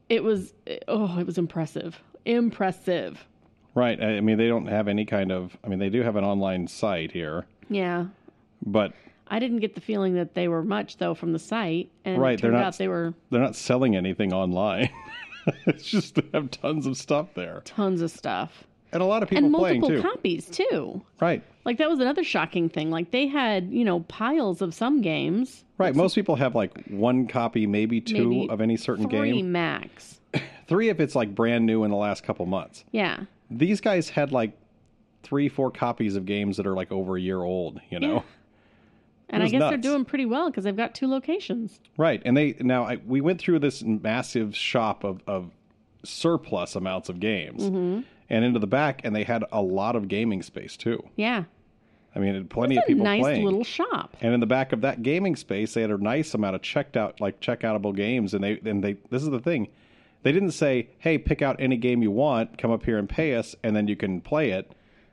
it 0.10 0.24
was 0.24 0.54
oh, 0.88 1.18
it 1.20 1.26
was 1.26 1.38
impressive, 1.38 2.02
impressive. 2.26 3.26
Right. 3.76 4.02
I 4.02 4.18
I 4.18 4.22
mean, 4.22 4.38
they 4.38 4.48
don't 4.48 4.66
have 4.66 4.88
any 4.88 5.06
kind 5.06 5.32
of. 5.32 5.56
I 5.64 5.68
mean, 5.68 5.80
they 5.80 5.90
do 5.90 6.02
have 6.02 6.16
an 6.16 6.24
online 6.24 6.68
site 6.68 7.12
here, 7.12 7.46
Yeah, 7.70 8.06
but 8.66 8.94
I 9.28 9.38
didn't 9.40 9.60
get 9.60 9.76
the 9.76 9.82
feeling 9.82 10.16
that 10.16 10.34
they 10.34 10.48
were 10.48 10.64
much 10.64 10.98
though 10.98 11.14
from 11.14 11.34
the 11.34 11.40
site, 11.40 11.90
and 12.06 12.20
Right, 12.20 12.42
they're 12.42 12.52
not- 12.52 12.64
out 12.64 12.78
they 12.78 12.88
were 12.88 13.14
they're 13.30 13.42
not 13.42 13.56
selling 13.56 13.96
anything 13.96 14.34
online. 14.34 14.90
it's 15.68 15.84
just 15.84 16.16
they 16.16 16.24
have 16.34 16.50
tons 16.52 16.86
of 16.86 16.98
stuff 16.98 17.34
there, 17.36 17.62
tons 17.66 18.02
of 18.02 18.12
stuff 18.12 18.64
and 18.92 19.02
a 19.04 19.06
lot 19.06 19.22
of 19.22 19.30
people 19.30 19.46
and 19.46 19.54
playing 19.56 19.82
multiple 19.82 20.02
too. 20.04 20.10
copies 20.10 20.46
too. 20.48 21.02
right. 21.22 21.44
Like 21.66 21.78
that 21.78 21.90
was 21.90 22.00
another 22.00 22.24
shocking 22.24 22.70
thing. 22.70 22.90
Like 22.90 23.12
they 23.12 23.28
had, 23.28 23.72
you 23.72 23.84
know, 23.86 24.00
piles 24.02 24.62
of 24.62 24.74
some 24.74 25.02
games. 25.02 25.64
Right. 25.78 25.96
Most 25.96 26.16
people 26.16 26.36
have 26.38 26.56
like 26.56 26.86
one 26.88 27.28
copy, 27.28 27.68
maybe 27.68 28.02
two 28.02 28.30
Maybe 28.30 28.50
of 28.50 28.62
any 28.62 28.78
certain 28.78 29.10
Three 29.10 29.34
game. 29.34 29.52
max. 29.52 30.20
Three 30.68 30.90
if 30.90 31.00
it's 31.00 31.16
like 31.16 31.36
brand 31.36 31.66
new 31.66 31.84
in 31.84 31.92
the 31.92 31.98
last 31.98 32.24
couple 32.24 32.46
months. 32.46 32.84
Yeah. 32.92 33.22
These 33.52 33.82
guys 33.82 34.10
had 34.10 34.32
like 34.32 34.58
three, 35.24 35.50
four 35.50 35.70
copies 35.72 36.16
of 36.16 36.26
games 36.26 36.58
that 36.58 36.66
are 36.68 36.76
like 36.76 36.92
over 36.92 37.18
a 37.18 37.22
year 37.22 37.42
old. 37.42 37.82
You 37.90 38.00
know. 38.00 38.14
Yeah. 38.16 38.22
And 39.32 39.44
I 39.44 39.48
guess 39.48 39.62
they're 39.62 39.78
doing 39.78 40.06
pretty 40.06 40.26
well 40.26 40.50
because 40.50 40.64
they've 40.64 40.76
got 40.76 40.96
two 40.96 41.08
locations. 41.08 41.80
Right. 41.98 42.20
And 42.26 42.36
they 42.36 42.56
now 42.60 42.86
I, 42.86 42.96
we 43.06 43.22
went 43.22 43.40
through 43.40 43.60
this 43.60 43.84
massive 43.84 44.56
shop 44.56 45.04
of, 45.04 45.22
of 45.28 45.52
surplus 46.04 46.76
amounts 46.76 47.10
of 47.10 47.20
games, 47.20 47.64
Mm-hmm. 47.64 48.02
And 48.30 48.46
into 48.46 48.60
the 48.60 48.68
back, 48.68 49.02
and 49.04 49.16
they 49.16 49.24
had 49.24 49.44
a 49.52 49.62
lot 49.62 49.96
of 49.96 50.08
gaming 50.08 50.42
space 50.42 50.78
too. 50.78 51.04
Yeah. 51.16 51.46
I 52.16 52.20
mean, 52.20 52.36
it 52.36 52.50
plenty 52.50 52.78
of 52.78 52.84
a 52.84 52.88
people 52.88 53.04
nice 53.04 53.22
playing. 53.22 53.46
little 53.46 53.64
shop. 53.64 54.18
And 54.22 54.34
in 54.34 54.40
the 54.40 54.48
back 54.48 54.74
of 54.74 54.82
that 54.82 55.04
gaming 55.04 55.36
space, 55.36 55.74
they 55.74 55.82
had 55.82 55.92
a 55.92 55.98
nice 55.98 56.34
amount 56.34 56.56
of 56.56 56.62
checked 56.62 56.98
out, 56.98 57.22
like 57.22 57.40
checkoutable 57.40 57.96
games. 57.96 58.34
And 58.34 58.44
they, 58.44 58.60
and 58.66 58.84
they, 58.84 58.94
this 59.10 59.22
is 59.22 59.30
the 59.30 59.40
thing, 59.40 59.68
they 60.24 60.32
didn't 60.32 60.52
say, 60.52 60.90
"Hey, 60.98 61.18
pick 61.18 61.42
out 61.42 61.56
any 61.60 61.78
game 61.78 62.02
you 62.02 62.12
want, 62.12 62.58
come 62.58 62.72
up 62.72 62.84
here 62.84 62.98
and 62.98 63.08
pay 63.08 63.36
us, 63.36 63.56
and 63.64 63.76
then 63.76 63.88
you 63.88 63.96
can 63.96 64.22
play 64.22 64.52
it." 64.52 64.72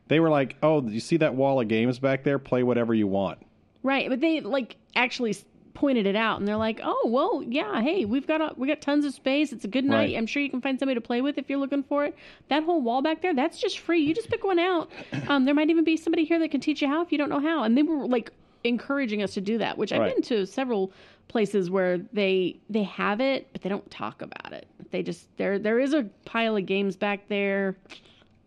They 0.08 0.20
were 0.20 0.30
like, 0.30 0.56
"Oh, 0.62 0.82
you 0.82 1.00
see 1.00 1.16
that 1.18 1.34
wall 1.34 1.60
of 1.60 1.68
games 1.68 1.98
back 1.98 2.24
there? 2.24 2.38
Play 2.38 2.62
whatever 2.62 2.94
you 2.94 3.06
want." 3.06 3.38
Right. 3.82 4.08
But 4.08 4.20
they 4.20 4.40
like 4.40 4.76
actually 4.96 5.36
pointed 5.76 6.06
it 6.06 6.16
out 6.16 6.40
and 6.40 6.48
they're 6.48 6.56
like, 6.56 6.80
"Oh, 6.82 7.02
well, 7.06 7.42
yeah, 7.46 7.80
hey, 7.80 8.04
we've 8.04 8.26
got 8.26 8.40
a, 8.40 8.52
we 8.56 8.66
got 8.66 8.80
tons 8.80 9.04
of 9.04 9.14
space. 9.14 9.52
It's 9.52 9.64
a 9.64 9.68
good 9.68 9.84
night. 9.84 9.94
Right. 10.10 10.16
I'm 10.16 10.26
sure 10.26 10.42
you 10.42 10.50
can 10.50 10.60
find 10.60 10.78
somebody 10.78 10.96
to 10.96 11.00
play 11.00 11.20
with 11.20 11.38
if 11.38 11.48
you're 11.48 11.58
looking 11.60 11.84
for 11.84 12.04
it. 12.04 12.16
That 12.48 12.64
whole 12.64 12.80
wall 12.82 13.02
back 13.02 13.22
there, 13.22 13.34
that's 13.34 13.60
just 13.60 13.78
free. 13.78 14.00
You 14.00 14.14
just 14.14 14.28
pick 14.30 14.42
one 14.44 14.58
out. 14.58 14.90
Um, 15.28 15.44
there 15.44 15.54
might 15.54 15.70
even 15.70 15.84
be 15.84 15.96
somebody 15.96 16.24
here 16.24 16.38
that 16.38 16.50
can 16.50 16.60
teach 16.60 16.80
you 16.82 16.88
how 16.88 17.02
if 17.02 17.12
you 17.12 17.18
don't 17.18 17.28
know 17.30 17.40
how." 17.40 17.62
And 17.62 17.76
they 17.78 17.82
were 17.82 18.06
like 18.08 18.32
encouraging 18.64 19.22
us 19.22 19.34
to 19.34 19.40
do 19.40 19.58
that, 19.58 19.78
which 19.78 19.92
I've 19.92 20.00
Right. 20.00 20.14
been 20.14 20.22
to 20.24 20.46
several 20.46 20.92
places 21.28 21.68
where 21.70 21.98
they 22.12 22.56
they 22.70 22.82
have 22.84 23.20
it, 23.20 23.48
but 23.52 23.62
they 23.62 23.68
don't 23.68 23.88
talk 23.90 24.22
about 24.22 24.52
it. 24.52 24.66
They 24.90 25.02
just 25.02 25.28
there 25.36 25.58
there 25.58 25.78
is 25.78 25.92
a 25.94 26.04
pile 26.24 26.56
of 26.56 26.64
games 26.66 26.96
back 26.96 27.28
there. 27.28 27.76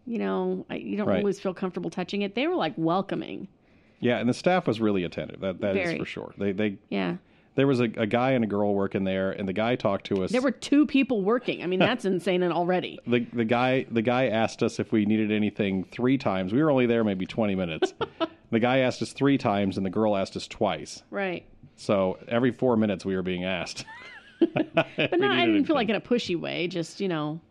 You 0.05 0.17
know, 0.17 0.65
I, 0.69 0.75
you 0.75 0.97
don't 0.97 1.07
Right. 1.07 1.19
always 1.19 1.39
feel 1.39 1.53
comfortable 1.53 1.89
touching 1.89 2.23
it. 2.23 2.33
They 2.33 2.47
were 2.47 2.55
like 2.55 2.73
welcoming. 2.77 3.47
Yeah, 3.99 4.17
and 4.19 4.29
the 4.29 4.33
staff 4.33 4.67
was 4.67 4.79
really 4.79 5.03
attentive. 5.03 5.39
That 5.41 5.61
that 5.61 5.75
is 5.77 5.87
Very. 5.87 5.99
for 5.99 6.05
sure. 6.05 6.33
They 6.37 6.51
they 6.53 6.77
Yeah. 6.89 7.17
there 7.55 7.67
was 7.67 7.79
a, 7.81 7.85
a 7.97 8.05
guy 8.07 8.31
and 8.31 8.43
a 8.43 8.47
girl 8.47 8.73
working 8.73 9.03
there, 9.03 9.31
and 9.31 9.47
the 9.47 9.53
guy 9.53 9.75
talked 9.75 10.05
to 10.07 10.23
us. 10.23 10.31
There 10.31 10.41
were 10.41 10.51
two 10.51 10.85
people 10.85 11.21
working. 11.21 11.63
I 11.63 11.67
mean, 11.67 11.79
that's 11.79 12.05
insane 12.05 12.41
and 12.43 12.53
already. 12.53 12.99
the 13.07 13.25
the 13.33 13.45
guy 13.45 13.85
the 13.91 14.01
guy 14.01 14.27
asked 14.27 14.63
us 14.63 14.79
if 14.79 14.91
we 14.91 15.05
needed 15.05 15.31
anything 15.31 15.83
three 15.83 16.17
times. 16.17 16.53
We 16.53 16.63
were 16.63 16.71
only 16.71 16.85
there 16.85 17.03
maybe 17.03 17.25
twenty 17.25 17.55
minutes. 17.55 17.93
the 18.51 18.59
guy 18.59 18.79
asked 18.79 19.01
us 19.01 19.11
three 19.13 19.37
times, 19.37 19.75
and 19.77 19.85
the 19.85 19.89
girl 19.89 20.15
asked 20.15 20.35
us 20.37 20.47
twice. 20.47 21.03
Right. 21.11 21.45
So 21.75 22.17
every 22.27 22.51
four 22.51 22.77
minutes 22.77 23.05
we 23.05 23.15
were 23.15 23.21
being 23.23 23.43
asked. 23.45 23.85
But 24.39 25.19
no, 25.19 25.29
I 25.29 25.45
didn't 25.45 25.65
feel 25.65 25.75
like 25.75 25.89
in 25.89 25.95
a 25.95 26.01
pushy 26.01 26.39
way. 26.39 26.67
Just, 26.67 27.01
you 27.01 27.09
know, 27.09 27.41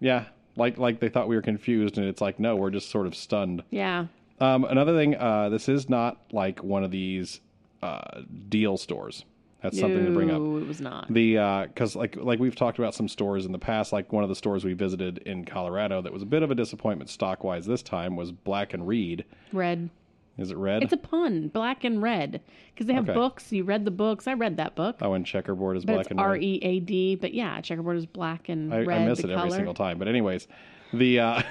Yeah, 0.00 0.24
like 0.56 0.78
like 0.78 0.98
they 0.98 1.10
thought 1.10 1.28
we 1.28 1.36
were 1.36 1.42
confused, 1.42 1.98
and 1.98 2.06
it's 2.06 2.22
like 2.22 2.40
no, 2.40 2.56
we're 2.56 2.70
just 2.70 2.88
sort 2.90 3.06
of 3.06 3.14
stunned. 3.14 3.62
yeah. 3.68 4.06
Um, 4.40 4.64
another 4.64 4.96
thing, 4.96 5.16
uh, 5.16 5.48
this 5.50 5.68
is 5.68 5.88
not 5.88 6.18
like 6.32 6.62
one 6.62 6.84
of 6.84 6.90
these 6.90 7.40
uh, 7.82 8.22
deal 8.48 8.76
stores. 8.76 9.24
That's 9.62 9.78
something 9.78 10.06
to 10.06 10.10
bring 10.12 10.30
up. 10.30 10.40
No, 10.40 10.56
it 10.56 10.66
was 10.66 10.80
not. 10.80 11.12
The 11.12 11.34
because 11.66 11.94
like 11.94 12.16
like 12.16 12.38
we've 12.38 12.56
talked 12.56 12.78
about 12.78 12.94
some 12.94 13.08
stores 13.08 13.44
in 13.44 13.52
the 13.52 13.58
past, 13.58 13.92
like 13.92 14.10
one 14.10 14.22
of 14.22 14.30
the 14.30 14.34
stores 14.36 14.64
we 14.64 14.72
visited 14.72 15.18
in 15.18 15.44
Colorado 15.44 16.00
that 16.00 16.12
was 16.12 16.22
a 16.22 16.26
bit 16.26 16.42
of 16.42 16.50
a 16.50 16.54
disappointment 16.54 17.10
stock 17.10 17.44
wise 17.44 17.66
this 17.66 17.82
time 17.82 18.16
was 18.16 18.32
Black 18.32 18.72
and 18.72 18.88
Reed. 18.88 19.26
Red. 19.52 19.90
Is 20.38 20.50
it 20.50 20.56
red? 20.56 20.82
It's 20.82 20.94
a 20.94 20.96
pun, 20.96 21.48
black 21.48 21.84
and 21.84 22.00
red, 22.00 22.40
because 22.72 22.86
they 22.86 22.94
have 22.94 23.04
Okay. 23.10 23.12
books. 23.12 23.52
You 23.52 23.62
read 23.64 23.84
the 23.84 23.90
books. 23.90 24.26
I 24.26 24.32
read 24.32 24.56
that 24.56 24.74
book, 24.74 24.96
oh, 25.02 25.12
and 25.12 25.26
checkerboard 25.26 25.76
is 25.76 25.84
but 25.84 25.92
black 25.94 26.10
and 26.10 26.18
R. 26.18 26.34
E 26.36 26.58
A 26.62 26.80
D. 26.80 27.14
But 27.16 27.34
yeah, 27.34 27.60
checkerboard 27.60 27.98
is 27.98 28.06
black 28.06 28.48
and 28.48 28.72
I, 28.72 28.80
red. 28.80 29.02
I 29.02 29.04
miss 29.04 29.18
it 29.18 29.24
color. 29.24 29.36
every 29.38 29.50
single 29.50 29.74
time. 29.74 29.98
But 29.98 30.08
anyways, 30.08 30.48
the 30.94 31.20
uh, 31.20 31.42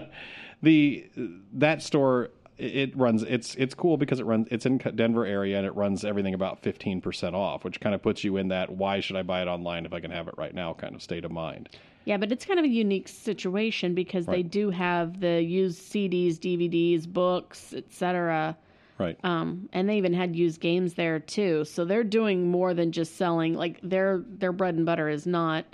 the 0.63 1.07
that 1.53 1.83
store 1.83 2.31
it 2.57 2.95
runs 2.95 3.21
it's 3.23 3.53
it's 3.55 3.73
cool 3.73 3.97
because 3.97 4.19
it 4.19 4.25
runs 4.25 4.47
it's 4.49 4.65
in 4.65 4.77
Denver 4.77 5.25
area 5.25 5.57
and 5.57 5.65
it 5.65 5.75
runs 5.75 6.05
everything 6.05 6.33
about 6.33 6.61
15% 6.63 7.33
off 7.33 7.63
which 7.63 7.79
kind 7.79 7.93
of 7.93 8.01
puts 8.01 8.23
you 8.23 8.37
in 8.37 8.47
that 8.47 8.69
why 8.71 8.99
should 8.99 9.15
I 9.15 9.23
buy 9.23 9.41
it 9.41 9.47
online 9.47 9.85
if 9.85 9.93
I 9.93 9.99
can 9.99 10.11
have 10.11 10.27
it 10.27 10.35
right 10.37 10.53
now 10.53 10.73
kind 10.73 10.95
of 10.95 11.01
state 11.03 11.25
of 11.25 11.31
mind. 11.31 11.69
Yeah, 12.05 12.17
but 12.17 12.31
it's 12.33 12.45
kind 12.45 12.59
of 12.59 12.65
a 12.65 12.69
unique 12.69 13.07
situation 13.07 13.93
because 13.95 14.25
they 14.25 14.43
do 14.43 14.69
have 14.71 15.21
the 15.21 15.41
used 15.41 15.81
CDs, 15.81 16.33
DVDs, 16.37 17.07
books, 17.07 17.73
etc. 17.73 18.57
Right. 18.99 19.17
Um, 19.23 19.69
and 19.71 19.87
they 19.87 19.97
even 19.97 20.13
had 20.13 20.35
used 20.35 20.59
games 20.59 20.95
there 20.95 21.19
too. 21.19 21.63
So 21.63 21.85
they're 21.85 22.03
doing 22.03 22.51
more 22.51 22.73
than 22.73 22.91
just 22.91 23.15
selling. 23.15 23.53
Like 23.53 23.79
their 23.81 24.21
their 24.27 24.51
bread 24.51 24.75
and 24.75 24.85
butter 24.85 25.07
is 25.07 25.25
not 25.25 25.65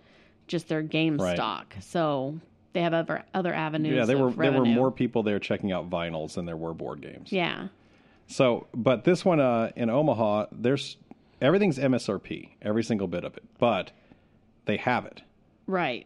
just 0.47 0.67
their 0.67 0.83
game 0.83 1.17
Right. 1.17 1.35
stock. 1.35 1.75
So 1.79 2.39
they 2.73 2.81
have 2.81 2.93
other 2.93 3.23
other 3.33 3.53
avenues. 3.53 3.95
yeah, 3.95 4.05
there 4.05 4.17
were 4.17 4.27
of 4.27 4.35
there 4.37 4.51
were 4.51 4.65
more 4.65 4.91
people 4.91 5.23
there 5.23 5.39
checking 5.39 5.71
out 5.71 5.89
vinyls 5.89 6.33
than 6.33 6.45
there 6.45 6.57
were 6.57 6.73
board 6.73 7.01
games. 7.01 7.31
Yeah, 7.31 7.67
So, 8.27 8.67
but 8.73 9.03
this 9.05 9.25
one 9.25 9.39
uh, 9.39 9.71
in 9.75 9.89
Omaha, 9.89 10.47
there's 10.51 10.97
everything's 11.41 11.77
MSRP, 11.79 12.49
every 12.61 12.83
single 12.83 13.07
bit 13.07 13.23
of 13.23 13.35
it, 13.37 13.43
but 13.57 13.91
they 14.65 14.77
have 14.77 15.05
it. 15.05 15.21
right. 15.67 16.05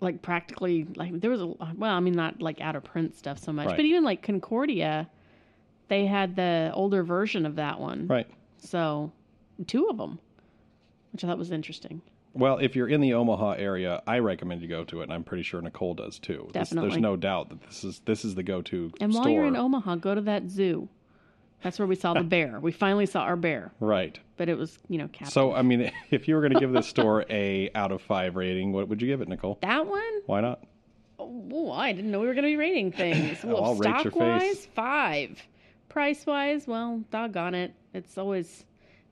Like 0.00 0.22
practically, 0.22 0.86
like 0.94 1.20
there 1.20 1.28
was 1.30 1.40
a 1.40 1.46
well, 1.46 1.92
I 1.92 1.98
mean 1.98 2.14
not 2.14 2.40
like 2.40 2.60
out 2.60 2.76
of 2.76 2.84
print 2.84 3.16
stuff 3.16 3.40
so 3.40 3.52
much, 3.52 3.66
Right. 3.66 3.76
but 3.76 3.84
even 3.84 4.04
like 4.04 4.22
Concordia, 4.22 5.10
they 5.88 6.06
had 6.06 6.36
the 6.36 6.70
older 6.72 7.02
version 7.02 7.44
of 7.44 7.56
that 7.56 7.80
one. 7.80 8.06
Right. 8.06 8.28
So, 8.58 9.10
two 9.66 9.88
of 9.88 9.96
them, 9.98 10.20
which 11.10 11.24
I 11.24 11.26
thought 11.26 11.36
was 11.36 11.50
interesting. 11.50 12.00
Well, 12.38 12.58
if 12.58 12.76
you're 12.76 12.88
in 12.88 13.00
the 13.00 13.14
Omaha 13.14 13.52
area, 13.58 14.00
I 14.06 14.20
recommend 14.20 14.62
you 14.62 14.68
go 14.68 14.84
to 14.84 15.00
it, 15.00 15.04
and 15.04 15.12
I'm 15.12 15.24
pretty 15.24 15.42
sure 15.42 15.60
Nicole 15.60 15.94
does 15.94 16.18
too. 16.18 16.44
This- 16.52 16.68
Definitely. 16.68 16.90
there's 16.90 17.02
no 17.02 17.16
doubt 17.16 17.48
that 17.50 17.60
this 17.62 17.82
is 17.84 18.00
this 18.04 18.24
is 18.24 18.34
the 18.36 18.42
go-to 18.44 18.92
And 19.00 19.12
store. 19.12 19.24
while 19.24 19.32
you're 19.32 19.44
in 19.46 19.56
Omaha, 19.56 19.96
go 19.96 20.14
to 20.14 20.20
that 20.22 20.48
zoo. 20.48 20.88
That's 21.62 21.76
where 21.80 21.88
we 21.88 21.96
saw 21.96 22.14
the 22.14 22.22
bear. 22.22 22.60
We 22.60 22.70
finally 22.70 23.06
saw 23.06 23.22
our 23.22 23.34
bear, 23.34 23.72
right. 23.80 24.16
but 24.36 24.48
it 24.48 24.56
was, 24.56 24.78
you 24.88 24.96
know, 24.96 25.08
captive. 25.08 25.32
So, 25.32 25.52
I 25.54 25.62
mean, 25.62 25.90
if 26.12 26.28
you 26.28 26.36
were 26.36 26.40
going 26.40 26.52
to 26.54 26.60
give 26.60 26.70
this 26.72 26.86
store 26.86 27.24
a 27.28 27.68
out 27.74 27.90
of 27.90 28.00
five 28.00 28.36
rating, 28.36 28.72
what 28.72 28.86
would 28.88 29.02
you 29.02 29.08
give 29.08 29.20
it, 29.22 29.28
Nicole? 29.28 29.58
that 29.62 29.84
one, 29.84 30.20
Why 30.26 30.40
not? 30.40 30.62
oh, 31.18 31.72
I 31.72 31.92
didn't 31.92 32.12
know 32.12 32.20
we 32.20 32.28
were 32.28 32.34
going 32.34 32.44
to 32.44 32.50
be 32.50 32.56
rating 32.56 32.92
things. 32.92 33.38
Well, 33.44 33.64
I'll 33.64 33.74
rate 33.74 33.88
your 33.90 34.12
stock 34.12 34.14
wise, 34.16 34.66
five. 34.74 35.42
Price 35.88 36.24
wise, 36.26 36.66
well, 36.68 37.02
doggone 37.10 37.54
it. 37.56 37.74
It's 37.92 38.16
always 38.18 38.64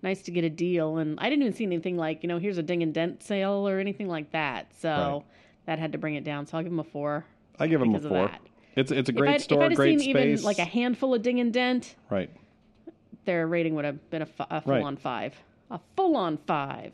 nice 0.03 0.23
to 0.23 0.31
get 0.31 0.45
a 0.45 0.51
deal. 0.51 0.99
And 0.99 1.19
I 1.21 1.29
didn't 1.31 1.43
even 1.43 1.55
see 1.55 1.65
anything 1.65 1.97
like, 1.97 2.23
you 2.23 2.29
know, 2.29 2.39
here's 2.39 2.59
a 2.59 2.63
ding 2.63 2.83
and 2.83 2.93
dent 2.95 3.23
sale 3.23 3.67
or 3.69 3.79
anything 3.79 4.09
like 4.09 4.31
that. 4.33 4.73
So 4.79 4.89
Right. 4.89 5.23
that 5.67 5.79
had 5.79 5.93
to 5.93 5.99
bring 5.99 6.15
it 6.15 6.25
down. 6.25 6.47
So 6.47 6.57
I'll 6.59 6.63
give 6.63 6.73
them 6.73 6.81
a 6.81 6.85
four. 6.85 7.25
I 7.59 7.67
give 7.67 7.81
them 7.81 7.95
a 7.95 8.01
four. 8.01 8.31
It's 8.77 8.91
it's 8.93 9.09
a 9.09 9.13
If 9.13 9.17
great 9.17 9.35
I'd, 9.37 9.41
store, 9.41 9.63
if 9.65 9.71
I'd 9.73 9.77
great 9.77 10.01
seen 10.01 10.11
space. 10.15 10.25
even 10.41 10.45
like 10.45 10.59
a 10.59 10.65
handful 10.65 11.15
of 11.15 11.23
ding 11.23 11.41
and 11.41 11.53
dent, 11.53 11.97
right. 12.11 12.29
their 13.25 13.47
rating 13.47 13.75
would 13.75 13.85
have 13.87 14.11
been 14.11 14.23
a, 14.23 14.27
full 14.27 14.47
Right. 14.67 14.83
on 14.83 14.97
five. 14.97 15.35
A 15.71 15.81
full 15.97 16.17
on 16.17 16.37
five. 16.47 16.93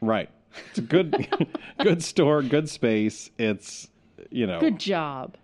Right. 0.00 0.28
It's 0.70 0.78
a 0.78 0.82
good 0.82 1.28
good 1.82 2.02
store, 2.02 2.42
good 2.42 2.68
space. 2.68 3.30
It's 3.38 3.88
you 4.30 4.46
know, 4.46 4.58
Good 4.60 4.78
job, 4.80 5.36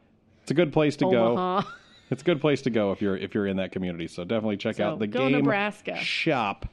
it's 0.43 0.51
a 0.51 0.55
good 0.55 0.73
place 0.73 0.97
to 0.97 1.05
go. 1.11 1.63
It's 2.11 2.23
a 2.23 2.25
good 2.25 2.41
place 2.41 2.63
to 2.63 2.71
go 2.71 2.93
if 2.93 3.01
you're 3.01 3.17
if 3.17 3.35
you're 3.35 3.47
in 3.47 3.57
that 3.59 3.71
community. 3.73 4.09
So 4.09 4.25
definitely 4.25 4.57
check 4.59 4.77
So, 4.77 4.85
out 4.91 4.99
the 4.99 5.07
go 5.07 5.21
game 5.29 5.33
Nebraska. 5.39 5.97
shop 5.97 6.67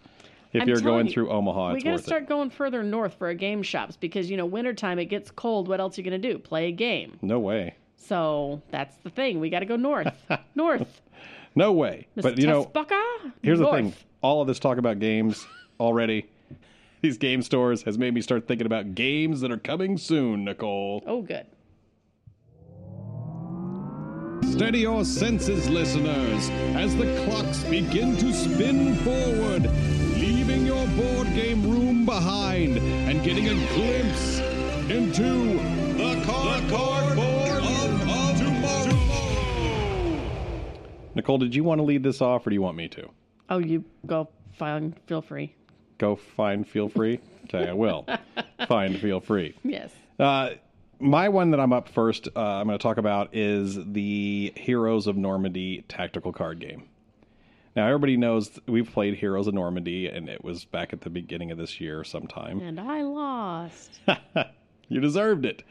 if 0.54 0.62
I'm 0.62 0.68
you're 0.68 0.80
going 0.80 1.08
you, 1.08 1.14
through 1.14 1.32
Omaha. 1.32 1.74
we 1.74 1.82
got 1.82 1.98
to 1.98 2.04
start 2.04 2.24
it. 2.24 2.30
going 2.30 2.50
further 2.50 2.84
north 2.84 3.16
for 3.16 3.28
our 3.28 3.34
game 3.34 3.64
shops 3.64 3.98
because 3.98 4.30
you 4.30 4.38
know 4.38 4.46
wintertime 4.46 5.00
it 5.00 5.06
gets 5.06 5.32
cold. 5.32 5.68
What 5.68 5.80
else 5.80 5.98
are 5.98 6.02
you 6.02 6.10
going 6.10 6.22
to 6.22 6.32
do? 6.32 6.38
Play 6.38 6.68
a 6.68 6.72
game. 6.72 7.18
No 7.22 7.40
way. 7.40 7.76
So 7.98 8.62
that's 8.72 8.96
the 8.98 9.10
thing. 9.10 9.40
We 9.40 9.50
got 9.50 9.60
to 9.60 9.66
go 9.66 9.76
north. 9.76 10.14
north. 10.56 11.02
No 11.56 11.72
way. 11.72 12.08
But 12.16 12.38
you 12.40 12.48
know, 12.48 12.72
here's 13.42 13.60
north. 13.60 13.72
the 13.72 13.82
thing. 13.92 13.94
All 14.22 14.42
of 14.42 14.48
this 14.48 14.60
talk 14.60 14.78
about 14.78 15.00
games 15.00 15.46
already. 15.80 16.28
These 17.02 17.18
game 17.18 17.42
stores 17.42 17.84
has 17.84 17.98
made 17.98 18.14
me 18.14 18.22
start 18.22 18.48
thinking 18.48 18.66
about 18.66 18.96
games 18.96 19.42
that 19.42 19.52
are 19.52 19.58
coming 19.58 19.98
soon, 19.98 20.46
Nicole. 20.46 21.04
Oh, 21.06 21.22
good. 21.22 21.46
Steady 24.54 24.82
your 24.82 25.04
senses, 25.04 25.68
listeners, 25.68 26.48
as 26.76 26.96
the 26.96 27.26
clocks 27.26 27.64
begin 27.64 28.16
to 28.18 28.32
spin 28.32 28.94
forward, 28.98 29.64
leaving 30.14 30.64
your 30.64 30.86
board 30.90 31.26
game 31.34 31.64
room 31.64 32.06
behind 32.06 32.78
and 32.78 33.24
getting 33.24 33.50
a 33.50 33.56
glimpse 33.74 34.38
into 34.92 35.58
the, 35.98 36.22
card- 36.24 36.70
cardboard 36.70 37.64
of, 37.64 38.08
of 38.08 38.38
tomorrow. 38.38 40.22
Nicole, 41.16 41.40
did 41.40 41.56
you 41.56 41.64
want 41.64 41.80
to 41.80 41.84
lead 41.84 42.04
this 42.04 42.22
off 42.22 42.46
or 42.46 42.52
do 42.52 42.54
you 42.54 42.62
want 42.62 42.78
me 42.78 42.88
to? 42.90 43.10
Oh, 43.50 43.58
you 43.58 43.84
go. 44.06 44.30
Fine. 44.52 44.96
Feel 45.08 45.24
free. 45.24 45.56
Go 45.98 46.16
find, 46.16 46.68
feel 46.68 46.90
free. 46.90 47.20
Okay, 47.46 47.68
I 47.68 47.74
will. 47.74 48.06
find, 48.68 49.00
feel 49.00 49.20
free. 49.20 49.56
Yes. 49.64 49.90
Uh, 50.20 50.52
my 51.00 51.30
one 51.30 51.52
that 51.52 51.60
I'm 51.60 51.74
up 51.74 51.90
first, 51.90 52.28
uh, 52.36 52.40
I'm 52.40 52.68
going 52.68 52.78
to 52.78 52.84
talk 52.84 52.98
about 52.98 53.36
is 53.36 53.78
the 53.94 54.54
Heroes 54.56 55.08
of 55.08 55.18
Normandy 55.18 55.84
tactical 55.88 56.32
card 56.32 56.60
game. 56.60 56.88
Now, 57.76 57.88
everybody 57.88 58.18
knows 58.18 58.60
we've 58.68 58.92
played 58.92 59.16
Heroes 59.16 59.48
of 59.48 59.56
Normandy, 59.56 60.08
and 60.08 60.30
it 60.30 60.44
was 60.44 60.64
back 60.64 60.94
at 60.94 61.02
the 61.02 61.10
beginning 61.10 61.50
of 61.52 61.58
this 61.58 61.82
year 61.82 62.04
sometime. 62.04 62.60
And 62.62 62.80
I 62.80 63.02
lost. 63.02 64.00
You 64.90 65.00
deserved 65.00 65.46
it. 65.46 65.64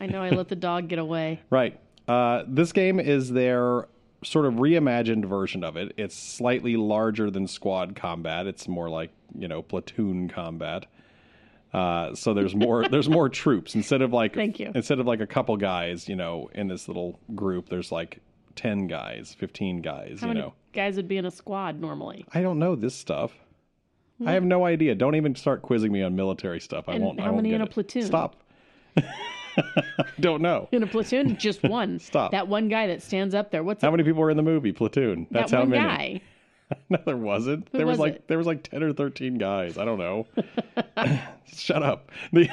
I 0.00 0.06
know 0.06 0.22
I 0.22 0.30
let 0.30 0.48
the 0.48 0.56
dog 0.56 0.88
get 0.88 0.98
away. 0.98 1.40
Right. 1.50 1.78
Uh, 2.08 2.44
this 2.48 2.72
game 2.72 2.98
is 2.98 3.30
their 3.30 3.86
sort 4.24 4.46
of 4.46 4.54
reimagined 4.54 5.24
version 5.26 5.62
of 5.62 5.76
it. 5.76 5.92
It's 5.96 6.16
slightly 6.16 6.76
larger 6.76 7.30
than 7.30 7.46
squad 7.46 7.94
combat. 7.94 8.46
It's 8.46 8.66
more 8.66 8.88
like 8.88 9.10
you 9.38 9.46
know 9.46 9.62
platoon 9.62 10.28
combat. 10.28 10.86
Uh, 11.72 12.14
so 12.14 12.34
there's 12.34 12.54
more 12.54 12.86
there's 12.90 13.08
more 13.08 13.28
troops 13.28 13.74
instead 13.74 14.02
of 14.02 14.12
like 14.12 14.34
Thank 14.34 14.60
you. 14.60 14.70
instead 14.74 14.98
of 15.00 15.06
like 15.06 15.20
a 15.20 15.26
couple 15.26 15.56
guys 15.56 16.08
you 16.08 16.16
know 16.16 16.50
in 16.54 16.68
this 16.68 16.86
little 16.88 17.18
group. 17.34 17.68
There's 17.70 17.90
like 17.90 18.18
ten 18.56 18.86
guys, 18.86 19.34
fifteen 19.38 19.80
guys. 19.80 20.18
How 20.20 20.26
you 20.28 20.34
many 20.34 20.40
know, 20.46 20.54
guys 20.74 20.96
would 20.96 21.08
be 21.08 21.16
in 21.16 21.24
a 21.24 21.30
squad 21.30 21.80
normally? 21.80 22.26
I 22.34 22.42
don't 22.42 22.58
know 22.58 22.74
this 22.76 22.94
stuff. 22.94 23.32
I 24.24 24.32
have 24.32 24.44
no 24.44 24.64
idea. 24.64 24.94
Don't 24.94 25.16
even 25.16 25.34
start 25.34 25.62
quizzing 25.62 25.90
me 25.90 26.02
on 26.02 26.14
military 26.14 26.60
stuff. 26.60 26.88
I 26.88 26.92
And 26.94 27.04
won't. 27.04 27.18
I 27.18 27.24
how 27.24 27.32
won't 27.32 27.42
many 27.42 27.54
in 27.54 27.60
a 27.60 27.64
it. 27.64 27.70
platoon? 27.72 28.02
Stop. 28.04 28.36
don't 30.20 30.42
know. 30.42 30.68
In 30.72 30.82
a 30.82 30.86
platoon, 30.86 31.36
just 31.38 31.62
one. 31.64 31.98
Stop. 31.98 32.30
That 32.32 32.48
one 32.48 32.68
guy 32.68 32.86
that 32.86 33.02
stands 33.02 33.34
up 33.34 33.50
there. 33.50 33.62
What's 33.62 33.82
How 33.82 33.88
it? 33.88 33.92
many 33.92 34.04
people 34.04 34.20
were 34.20 34.30
in 34.30 34.36
the 34.36 34.42
movie 34.42 34.72
Platoon? 34.72 35.26
That's 35.30 35.50
that 35.50 35.56
how 35.56 35.64
many. 35.64 35.82
guy. 35.82 36.20
No, 36.88 36.98
there 37.06 37.16
wasn't. 37.16 37.72
there 37.72 37.86
was, 37.86 37.98
was 37.98 38.00
like 38.00 38.26
there 38.26 38.38
was 38.38 38.46
like 38.46 38.62
ten 38.64 38.82
or 38.82 38.92
thirteen 38.92 39.38
guys. 39.38 39.78
I 39.78 39.84
don't 39.84 39.98
know. 39.98 40.26
Shut 41.46 41.82
up. 41.82 42.10
The 42.32 42.50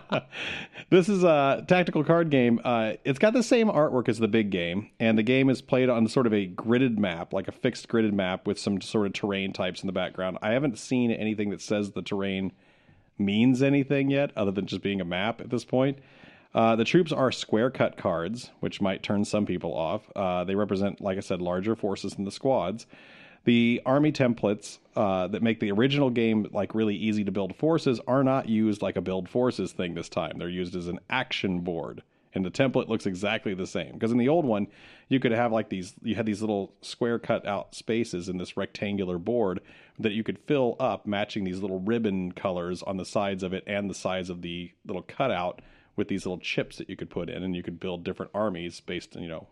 this 0.90 1.08
is 1.08 1.22
a 1.22 1.64
tactical 1.68 2.02
card 2.04 2.30
game. 2.30 2.60
Uh, 2.64 2.94
it's 3.04 3.18
got 3.18 3.32
the 3.32 3.42
same 3.42 3.68
artwork 3.68 4.08
as 4.08 4.18
the 4.18 4.28
big 4.28 4.50
game, 4.50 4.90
and 5.00 5.18
the 5.18 5.22
game 5.22 5.50
is 5.50 5.60
played 5.60 5.88
on 5.88 6.08
sort 6.08 6.26
of 6.26 6.32
a 6.32 6.46
gridded 6.46 6.96
map, 6.98 7.32
like 7.32 7.48
a 7.48 7.52
fixed 7.52 7.88
gridded 7.88 8.12
map 8.12 8.46
with 8.46 8.58
some 8.58 8.80
sort 8.80 9.06
of 9.06 9.12
terrain 9.12 9.52
types 9.52 9.82
in 9.82 9.86
the 9.86 9.92
background. 9.92 10.38
I 10.42 10.52
haven't 10.52 10.78
seen 10.78 11.10
anything 11.10 11.50
that 11.50 11.60
says 11.60 11.92
the 11.92 12.02
terrain 12.02 12.52
means 13.18 13.62
anything 13.62 14.10
yet, 14.10 14.30
other 14.36 14.50
than 14.50 14.66
just 14.66 14.82
being 14.82 15.00
a 15.00 15.04
map 15.04 15.40
at 15.40 15.50
this 15.50 15.64
point. 15.64 15.98
Uh, 16.54 16.74
the 16.76 16.84
troops 16.84 17.12
are 17.12 17.30
square 17.30 17.70
cut 17.70 17.96
cards, 17.96 18.50
which 18.60 18.80
might 18.80 19.02
turn 19.02 19.24
some 19.24 19.44
people 19.44 19.74
off. 19.74 20.10
Uh, 20.16 20.44
they 20.44 20.54
represent, 20.54 21.00
like 21.00 21.18
I 21.18 21.20
said, 21.20 21.42
larger 21.42 21.76
forces 21.76 22.14
than 22.14 22.24
the 22.24 22.30
squads. 22.30 22.86
The 23.44 23.80
army 23.86 24.10
templates 24.10 24.78
uh, 24.96 25.28
that 25.28 25.40
make 25.42 25.60
the 25.60 25.70
original 25.70 26.10
game 26.10 26.48
like 26.52 26.74
really 26.74 26.96
easy 26.96 27.22
to 27.24 27.30
build 27.30 27.54
forces 27.54 28.00
are 28.08 28.24
not 28.24 28.48
used 28.48 28.82
like 28.82 28.96
a 28.96 29.00
build 29.00 29.28
forces 29.28 29.70
thing 29.70 29.94
this 29.94 30.08
time. 30.08 30.38
They're 30.38 30.48
used 30.48 30.74
as 30.74 30.88
an 30.88 30.98
action 31.08 31.60
board, 31.60 32.02
and 32.34 32.44
the 32.44 32.50
template 32.50 32.88
looks 32.88 33.06
exactly 33.06 33.54
the 33.54 33.66
same. 33.66 33.92
Because 33.92 34.10
in 34.10 34.18
the 34.18 34.28
old 34.28 34.44
one, 34.44 34.66
you 35.08 35.20
could 35.20 35.30
have 35.30 35.52
like 35.52 35.68
these, 35.68 35.94
you 36.02 36.16
had 36.16 36.26
these 36.26 36.40
little 36.40 36.74
square 36.80 37.20
cut 37.20 37.46
out 37.46 37.72
spaces 37.72 38.28
in 38.28 38.36
this 38.36 38.56
rectangular 38.56 39.16
board 39.16 39.60
that 40.00 40.12
you 40.12 40.24
could 40.24 40.40
fill 40.40 40.74
up, 40.80 41.06
matching 41.06 41.44
these 41.44 41.60
little 41.60 41.78
ribbon 41.78 42.32
colors 42.32 42.82
on 42.82 42.96
the 42.96 43.04
sides 43.04 43.44
of 43.44 43.52
it 43.52 43.62
and 43.68 43.88
the 43.88 43.94
size 43.94 44.28
of 44.28 44.42
the 44.42 44.72
little 44.84 45.02
cutout 45.02 45.62
with 45.96 46.08
these 46.08 46.24
little 46.26 46.38
chips 46.38 46.76
that 46.76 46.88
you 46.90 46.96
could 46.96 47.10
put 47.10 47.28
in, 47.30 47.42
and 47.42 47.56
you 47.56 47.62
could 47.62 47.80
build 47.80 48.04
different 48.04 48.30
armies 48.34 48.80
based, 48.80 49.16
you 49.16 49.28
know, 49.28 49.46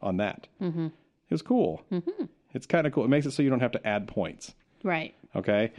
on 0.00 0.16
that. 0.18 0.46
Mm-hmm. 0.60 0.86
It 0.86 1.30
was 1.30 1.42
cool. 1.42 1.82
Mm-hmm. 1.92 2.24
It's 2.54 2.66
kind 2.66 2.86
of 2.86 2.92
cool. 2.92 3.04
It 3.04 3.08
makes 3.08 3.26
it 3.26 3.32
so 3.32 3.42
you 3.42 3.50
don't 3.50 3.60
have 3.60 3.72
to 3.72 3.86
add 3.86 4.06
points. 4.06 4.54
Right. 4.84 5.14
Okay. 5.34 5.72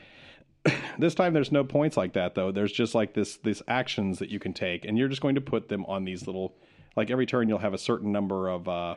this 0.98 1.14
time 1.14 1.34
there's 1.34 1.52
no 1.52 1.64
points 1.64 1.96
like 1.98 2.14
that 2.14 2.36
though. 2.36 2.52
There's 2.52 2.72
just 2.72 2.96
like 2.96 3.14
this 3.14 3.38
this 3.38 3.62
actions 3.68 4.20
that 4.20 4.30
you 4.30 4.40
can 4.40 4.54
take, 4.54 4.86
and 4.86 4.98
you're 4.98 5.10
just 5.10 5.22
going 5.22 5.36
to 5.36 5.42
put 5.42 5.70
them 5.70 5.86
on 5.86 6.04
these 6.06 6.26
little. 6.28 6.56
Like 6.96 7.10
every 7.10 7.26
turn, 7.26 7.50
you'll 7.50 7.58
have 7.60 7.74
a 7.74 7.78
certain 7.80 8.12
number 8.12 8.48
of 8.50 8.68
uh, 8.68 8.96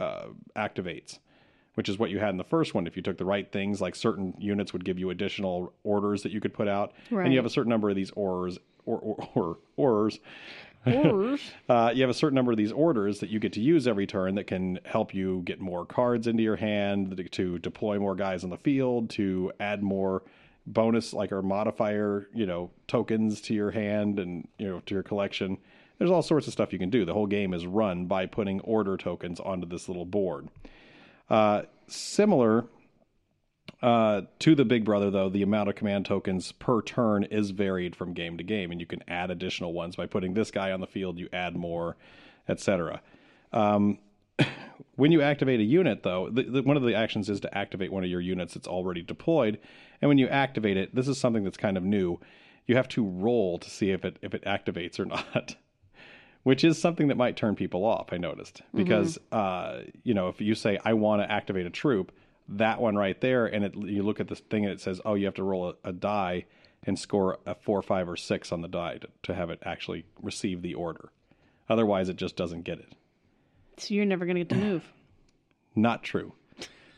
uh, 0.00 0.26
activates. 0.56 1.18
which 1.74 1.88
is 1.88 1.98
what 1.98 2.10
you 2.10 2.18
had 2.20 2.30
in 2.30 2.36
the 2.36 2.44
first 2.44 2.74
one. 2.74 2.86
If 2.86 2.96
you 2.96 3.02
took 3.02 3.18
the 3.18 3.24
right 3.24 3.50
things, 3.50 3.80
like 3.80 3.94
certain 3.96 4.34
units 4.38 4.72
would 4.72 4.84
give 4.84 4.98
you 4.98 5.10
additional 5.10 5.72
orders 5.82 6.22
that 6.22 6.32
you 6.32 6.40
could 6.40 6.54
put 6.54 6.68
out, 6.68 6.92
and 7.24 7.32
you 7.32 7.38
have 7.38 7.46
a 7.46 7.50
certain 7.50 7.70
number 7.70 7.90
of 7.90 7.96
these 7.96 8.10
orders 8.12 8.58
or 8.86 8.98
or, 8.98 9.28
or 9.34 9.58
orders. 9.76 10.20
Uh, 10.86 11.90
you 11.94 12.02
have 12.02 12.10
a 12.10 12.14
certain 12.14 12.34
number 12.34 12.52
of 12.52 12.58
these 12.58 12.70
orders 12.70 13.20
that 13.20 13.30
you 13.30 13.38
get 13.38 13.54
to 13.54 13.60
use 13.60 13.88
every 13.88 14.06
turn 14.06 14.34
that 14.34 14.46
can 14.46 14.78
help 14.84 15.14
you 15.14 15.40
get 15.46 15.58
more 15.58 15.86
cards 15.86 16.26
into 16.26 16.42
your 16.42 16.56
hand, 16.56 17.26
to 17.32 17.58
deploy 17.58 17.98
more 17.98 18.14
guys 18.14 18.44
on 18.44 18.50
the 18.50 18.58
field, 18.58 19.08
to 19.08 19.50
add 19.58 19.82
more 19.82 20.22
bonus 20.66 21.12
like 21.12 21.32
or 21.32 21.42
modifier, 21.42 22.28
you 22.34 22.46
know, 22.46 22.70
tokens 22.86 23.40
to 23.40 23.54
your 23.54 23.70
hand 23.70 24.18
and 24.18 24.46
you 24.58 24.68
know 24.68 24.80
to 24.86 24.94
your 24.94 25.02
collection. 25.02 25.56
There's 25.98 26.10
all 26.10 26.22
sorts 26.22 26.46
of 26.46 26.52
stuff 26.52 26.72
you 26.72 26.78
can 26.78 26.90
do. 26.90 27.04
The 27.04 27.14
whole 27.14 27.26
game 27.26 27.54
is 27.54 27.66
run 27.66 28.06
by 28.06 28.26
putting 28.26 28.60
order 28.60 28.96
tokens 28.96 29.40
onto 29.40 29.66
this 29.66 29.88
little 29.88 30.04
board. 30.04 30.48
Uh, 31.30 31.62
similar 31.86 32.66
uh, 33.84 34.22
to 34.38 34.54
the 34.54 34.64
Big 34.64 34.82
Brother, 34.82 35.10
though, 35.10 35.28
the 35.28 35.42
amount 35.42 35.68
of 35.68 35.74
command 35.74 36.06
tokens 36.06 36.52
per 36.52 36.80
turn 36.80 37.24
is 37.24 37.50
varied 37.50 37.94
from 37.94 38.14
game 38.14 38.38
to 38.38 38.42
game, 38.42 38.70
and 38.70 38.80
you 38.80 38.86
can 38.86 39.04
add 39.06 39.30
additional 39.30 39.74
ones 39.74 39.94
by 39.94 40.06
putting 40.06 40.32
this 40.32 40.50
guy 40.50 40.72
on 40.72 40.80
the 40.80 40.86
field. 40.86 41.18
You 41.18 41.28
add 41.34 41.54
more, 41.54 41.98
etc. 42.48 43.02
Um, 43.52 43.98
when 44.96 45.12
you 45.12 45.20
activate 45.20 45.60
a 45.60 45.64
unit, 45.64 46.02
though, 46.02 46.30
the, 46.30 46.44
the, 46.44 46.62
one 46.62 46.78
of 46.78 46.82
the 46.82 46.94
actions 46.94 47.28
is 47.28 47.40
to 47.40 47.58
activate 47.58 47.92
one 47.92 48.02
of 48.02 48.08
your 48.08 48.22
units 48.22 48.54
that's 48.54 48.66
already 48.66 49.02
deployed, 49.02 49.58
and 50.00 50.08
when 50.08 50.16
you 50.16 50.28
activate 50.28 50.78
it, 50.78 50.94
this 50.94 51.06
is 51.06 51.18
something 51.18 51.44
that's 51.44 51.58
kind 51.58 51.76
of 51.76 51.82
new. 51.82 52.18
You 52.66 52.76
have 52.76 52.88
to 52.88 53.04
roll 53.04 53.58
to 53.58 53.68
see 53.68 53.90
if 53.90 54.06
it 54.06 54.18
if 54.22 54.32
it 54.32 54.46
activates 54.46 54.98
or 54.98 55.04
not 55.34 55.56
which 56.44 56.62
is 56.62 56.78
something 56.78 57.08
that 57.08 57.16
might 57.16 57.36
turn 57.36 57.56
people 57.56 57.84
off. 57.84 58.12
I 58.12 58.18
noticed 58.18 58.62
because 58.74 59.18
uh, 59.32 59.80
you 60.04 60.14
know 60.14 60.28
if 60.28 60.40
you 60.40 60.54
say 60.54 60.78
I 60.84 60.94
want 60.94 61.20
to 61.22 61.30
activate 61.30 61.66
a 61.66 61.70
troop, 61.70 62.12
that 62.48 62.80
one 62.80 62.96
right 62.96 63.20
there, 63.20 63.46
and 63.46 63.64
it, 63.64 63.74
you 63.76 64.02
look 64.02 64.20
at 64.20 64.28
this 64.28 64.40
thing 64.40 64.64
and 64.64 64.72
it 64.72 64.80
says, 64.80 65.00
oh, 65.04 65.14
you 65.14 65.24
have 65.26 65.34
to 65.34 65.42
roll 65.42 65.70
a, 65.70 65.88
a 65.88 65.92
die 65.92 66.44
and 66.84 66.98
score 66.98 67.38
a 67.46 67.54
four, 67.54 67.80
five, 67.82 68.08
or 68.08 68.16
six 68.16 68.52
on 68.52 68.60
the 68.60 68.68
die 68.68 68.98
to, 68.98 69.08
to 69.22 69.34
have 69.34 69.50
it 69.50 69.58
actually 69.64 70.04
receive 70.20 70.62
the 70.62 70.74
order. 70.74 71.10
Otherwise, 71.68 72.08
it 72.08 72.16
just 72.16 72.36
doesn't 72.36 72.62
get 72.62 72.78
it. 72.78 72.94
so 73.78 73.94
you're 73.94 74.04
never 74.04 74.26
going 74.26 74.36
to 74.36 74.44
get 74.44 74.50
to 74.50 74.56
move. 74.56 74.84
Not 75.74 76.02
true. 76.02 76.32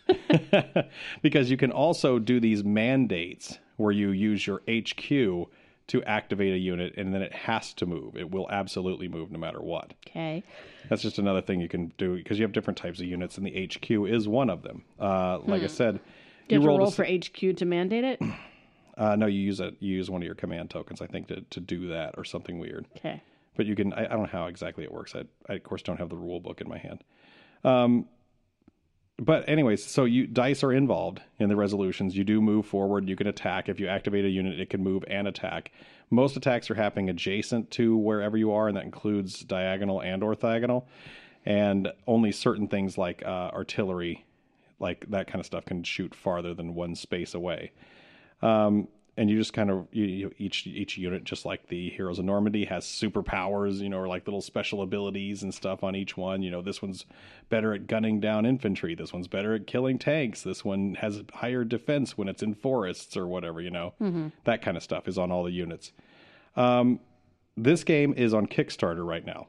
because 1.23 1.50
you 1.50 1.57
can 1.57 1.73
also 1.73 2.19
do 2.19 2.41
these 2.41 2.62
mandates 2.65 3.59
where 3.76 3.93
you 3.93 4.11
use 4.11 4.47
your 4.47 4.61
HQ 4.69 5.49
to 5.88 6.02
activate 6.05 6.52
a 6.52 6.59
unit 6.59 6.95
and 6.97 7.14
then 7.14 7.23
it 7.23 7.33
has 7.33 7.73
to 7.75 7.87
move. 7.87 8.16
It 8.16 8.31
will 8.31 8.50
absolutely 8.50 9.09
move 9.09 9.31
no 9.31 9.38
matter 9.38 9.61
what. 9.61 9.95
Okay. 10.09 10.43
That's 10.88 11.02
just 11.02 11.19
another 11.19 11.40
thing 11.43 11.61
you 11.61 11.69
can 11.69 11.93
do 11.99 12.16
because 12.16 12.38
you 12.38 12.45
have 12.45 12.52
different 12.52 12.76
types 12.78 13.00
of 13.00 13.07
units, 13.07 13.38
and 13.38 13.47
the 13.47 13.66
HQ 13.66 13.90
is 14.09 14.26
one 14.28 14.50
of 14.50 14.62
them. 14.62 14.85
Uh, 14.99 15.38
like 15.40 15.62
I 15.62 15.69
said, 15.69 16.00
Hmm. 16.47 16.49
Do 16.49 16.55
you 16.55 16.61
have 16.61 16.62
to 16.62 16.69
roll 16.69 16.78
roll 16.78 16.90
the 16.90 16.97
for 16.97 17.05
HQ 17.05 17.57
to 17.57 17.64
mandate 17.64 18.05
it? 18.05 18.21
Uh, 18.99 19.14
no, 19.14 19.26
you 19.26 19.38
use 19.40 19.61
a 19.61 19.73
you 19.78 19.95
use 19.95 20.09
one 20.09 20.23
of 20.23 20.25
your 20.26 20.35
command 20.35 20.71
tokens, 20.71 21.02
I 21.02 21.07
think, 21.07 21.28
to, 21.28 21.43
to 21.50 21.61
do 21.61 21.88
that 21.88 22.14
or 22.16 22.25
something 22.25 22.59
weird. 22.59 22.87
Okay. 22.97 23.23
But 23.55 23.66
you 23.66 23.76
can. 23.76 23.93
I, 23.93 24.07
I 24.07 24.09
don't 24.09 24.21
know 24.21 24.25
how 24.33 24.47
exactly 24.47 24.85
it 24.85 24.90
works. 24.90 25.14
I, 25.14 25.25
I 25.50 25.57
of 25.57 25.64
course 25.64 25.83
don't 25.83 25.99
have 25.99 26.09
the 26.09 26.16
rule 26.16 26.40
book 26.40 26.62
in 26.62 26.69
my 26.69 26.78
hand. 26.78 27.05
Um, 27.62 28.07
but 29.18 29.49
anyways, 29.49 29.85
so 29.85 30.04
you 30.04 30.26
dice 30.26 30.62
are 30.62 30.73
involved 30.73 31.23
in 31.38 31.49
the 31.49 31.56
resolutions. 31.56 32.16
You 32.16 32.25
do 32.25 32.40
move 32.40 32.66
forward. 32.66 33.08
You 33.08 33.16
can 33.16 33.26
attack 33.26 33.68
if 33.68 33.80
you 33.80 33.88
activate 33.88 34.25
a 34.25 34.28
unit. 34.28 34.61
It 34.61 34.70
can 34.70 34.82
move 34.82 35.04
and 35.08 35.26
attack. 35.26 35.73
Most 36.11 36.37
attacks 36.37 36.70
are 36.70 36.75
happening 36.75 37.08
adjacent 37.08 37.71
to 37.73 37.97
wherever 37.97 38.36
you 38.36 38.52
are, 38.52 38.69
and 38.69 38.76
that 38.76 38.84
includes 38.84 39.41
diagonal 39.41 40.00
and 40.02 40.23
orthogonal. 40.23 40.84
And 41.45 41.93
only 42.06 42.32
certain 42.32 42.69
things 42.69 42.99
like 42.99 43.25
uh, 43.25 43.50
artillery, 43.52 44.25
like 44.78 45.06
that 45.10 45.28
kind 45.28 45.41
of 45.41 45.47
stuff, 45.47 45.64
can 45.64 45.82
shoot 45.82 46.14
farther 46.14 46.54
than 46.54 46.75
one 46.75 46.95
space 46.95 47.34
away 47.34 47.73
Um, 48.43 48.88
and 49.17 49.31
you 49.31 49.39
just 49.39 49.52
kind 49.52 49.71
of 49.71 49.87
you, 49.93 50.05
you, 50.05 50.35
each 50.39 50.67
each 50.67 50.99
unit 50.99 51.25
just 51.25 51.45
like 51.45 51.69
the 51.69 51.91
heroes 51.91 52.19
of 52.19 52.25
normandy 52.25 52.67
has 52.67 52.85
superpowers 52.85 53.79
you 53.79 53.89
know 53.89 53.99
or 53.99 54.09
like 54.09 54.26
little 54.26 54.43
special 54.43 54.83
abilities 54.83 55.43
and 55.43 55.55
stuff 55.55 55.83
on 55.83 55.97
each 55.97 56.17
one. 56.17 56.43
You 56.43 56.50
know 56.50 56.63
this 56.63 56.83
one's 56.83 57.07
better 57.49 57.73
at 57.73 57.87
gunning 57.87 58.21
down 58.21 58.45
infantry. 58.45 58.95
This 58.95 59.13
one's 59.13 59.29
better 59.29 59.55
at 59.55 59.67
killing 59.67 59.99
tanks. 59.99 60.43
This 60.43 60.65
one 60.65 60.95
has 60.97 61.23
higher 61.33 61.65
defense 61.65 62.19
when 62.19 62.29
it's 62.29 62.43
in 62.43 62.55
forests 62.55 63.17
or 63.17 63.26
whatever 63.26 63.61
you 63.61 63.71
know. 63.71 63.95
That 64.45 64.63
kind 64.63 64.76
of 64.76 64.83
stuff 64.83 65.09
is 65.09 65.19
on 65.19 65.31
all 65.33 65.45
the 65.45 65.52
units. 65.52 65.93
Um, 66.57 67.00
this 67.57 67.85
game 67.85 68.15
is 68.17 68.35
on 68.35 68.47
kickstarter 68.47 69.07
right 69.07 69.25
now. 69.25 69.49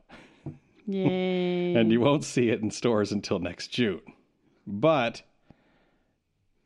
Yay. 0.85 1.73
and 1.75 1.91
you 1.91 1.99
won't 1.99 2.23
see 2.23 2.49
it 2.49 2.61
in 2.61 2.71
stores 2.71 3.11
until 3.11 3.39
next 3.39 3.67
june. 3.67 4.01
But 4.65 5.21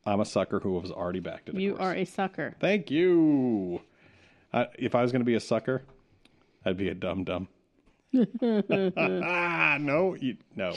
i'm 0.06 0.20
a 0.20 0.26
sucker 0.26 0.60
who 0.60 0.80
has 0.82 0.92
already 0.92 1.20
backed 1.20 1.50
it 1.50 1.56
you 1.56 1.72
course. 1.76 1.82
are 1.84 1.94
a 1.96 2.06
sucker. 2.06 2.56
Thank 2.60 2.90
you. 2.92 3.82
I, 4.54 4.68
if 4.78 4.96
I 4.96 5.02
was 5.02 5.12
going 5.12 5.22
to 5.22 5.26
be 5.26 5.36
a 5.36 5.40
sucker, 5.40 5.82
I'd 6.66 6.76
be 6.78 6.90
a 6.90 6.94
dumb 6.96 7.24
dum. 7.24 7.48
no, 8.42 10.16
you, 10.20 10.38
no. 10.56 10.74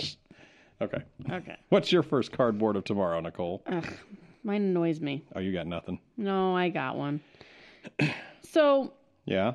Okay. 0.80 1.02
Okay. 1.30 1.56
What's 1.70 1.90
your 1.92 2.02
first 2.02 2.32
cardboard 2.32 2.76
of 2.76 2.84
tomorrow, 2.84 3.18
Nicole? 3.20 3.62
Ugh, 3.66 3.86
mine 4.44 4.62
annoys 4.62 5.00
me. 5.00 5.24
Oh, 5.34 5.40
you 5.40 5.52
got 5.52 5.66
nothing. 5.66 5.98
No, 6.16 6.56
I 6.56 6.68
got 6.68 6.96
one. 6.96 7.20
So 8.44 8.92
Yeah. 9.24 9.54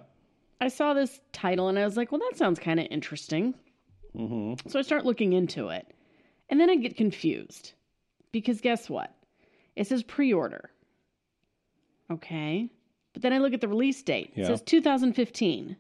I 0.59 0.67
saw 0.67 0.93
this 0.93 1.21
title 1.31 1.69
and 1.69 1.79
I 1.79 1.85
was 1.85 1.95
like, 1.95 2.11
well, 2.11 2.19
that 2.29 2.37
sounds 2.37 2.59
kind 2.59 2.81
of 2.81 2.87
interesting. 2.91 3.53
Mm-hmm. 4.13 4.67
So 4.69 4.77
I 4.77 4.81
start 4.81 5.05
looking 5.05 5.31
into 5.31 5.69
it. 5.69 5.87
And 6.49 6.59
then 6.59 6.69
I 6.69 6.75
get 6.75 6.97
confused. 6.97 7.71
Because 8.33 8.59
guess 8.59 8.89
what? 8.89 9.13
It 9.79 9.87
says 9.87 10.03
pre 10.03 10.33
order. 10.33 10.69
Okay. 12.11 12.69
But 13.13 13.21
then 13.21 13.31
I 13.31 13.37
look 13.37 13.53
at 13.53 13.61
the 13.61 13.67
release 13.69 14.03
date. 14.03 14.33
It 14.35 14.41
Yeah. 14.41 14.47
says 14.47 14.61
2015. 14.61 15.77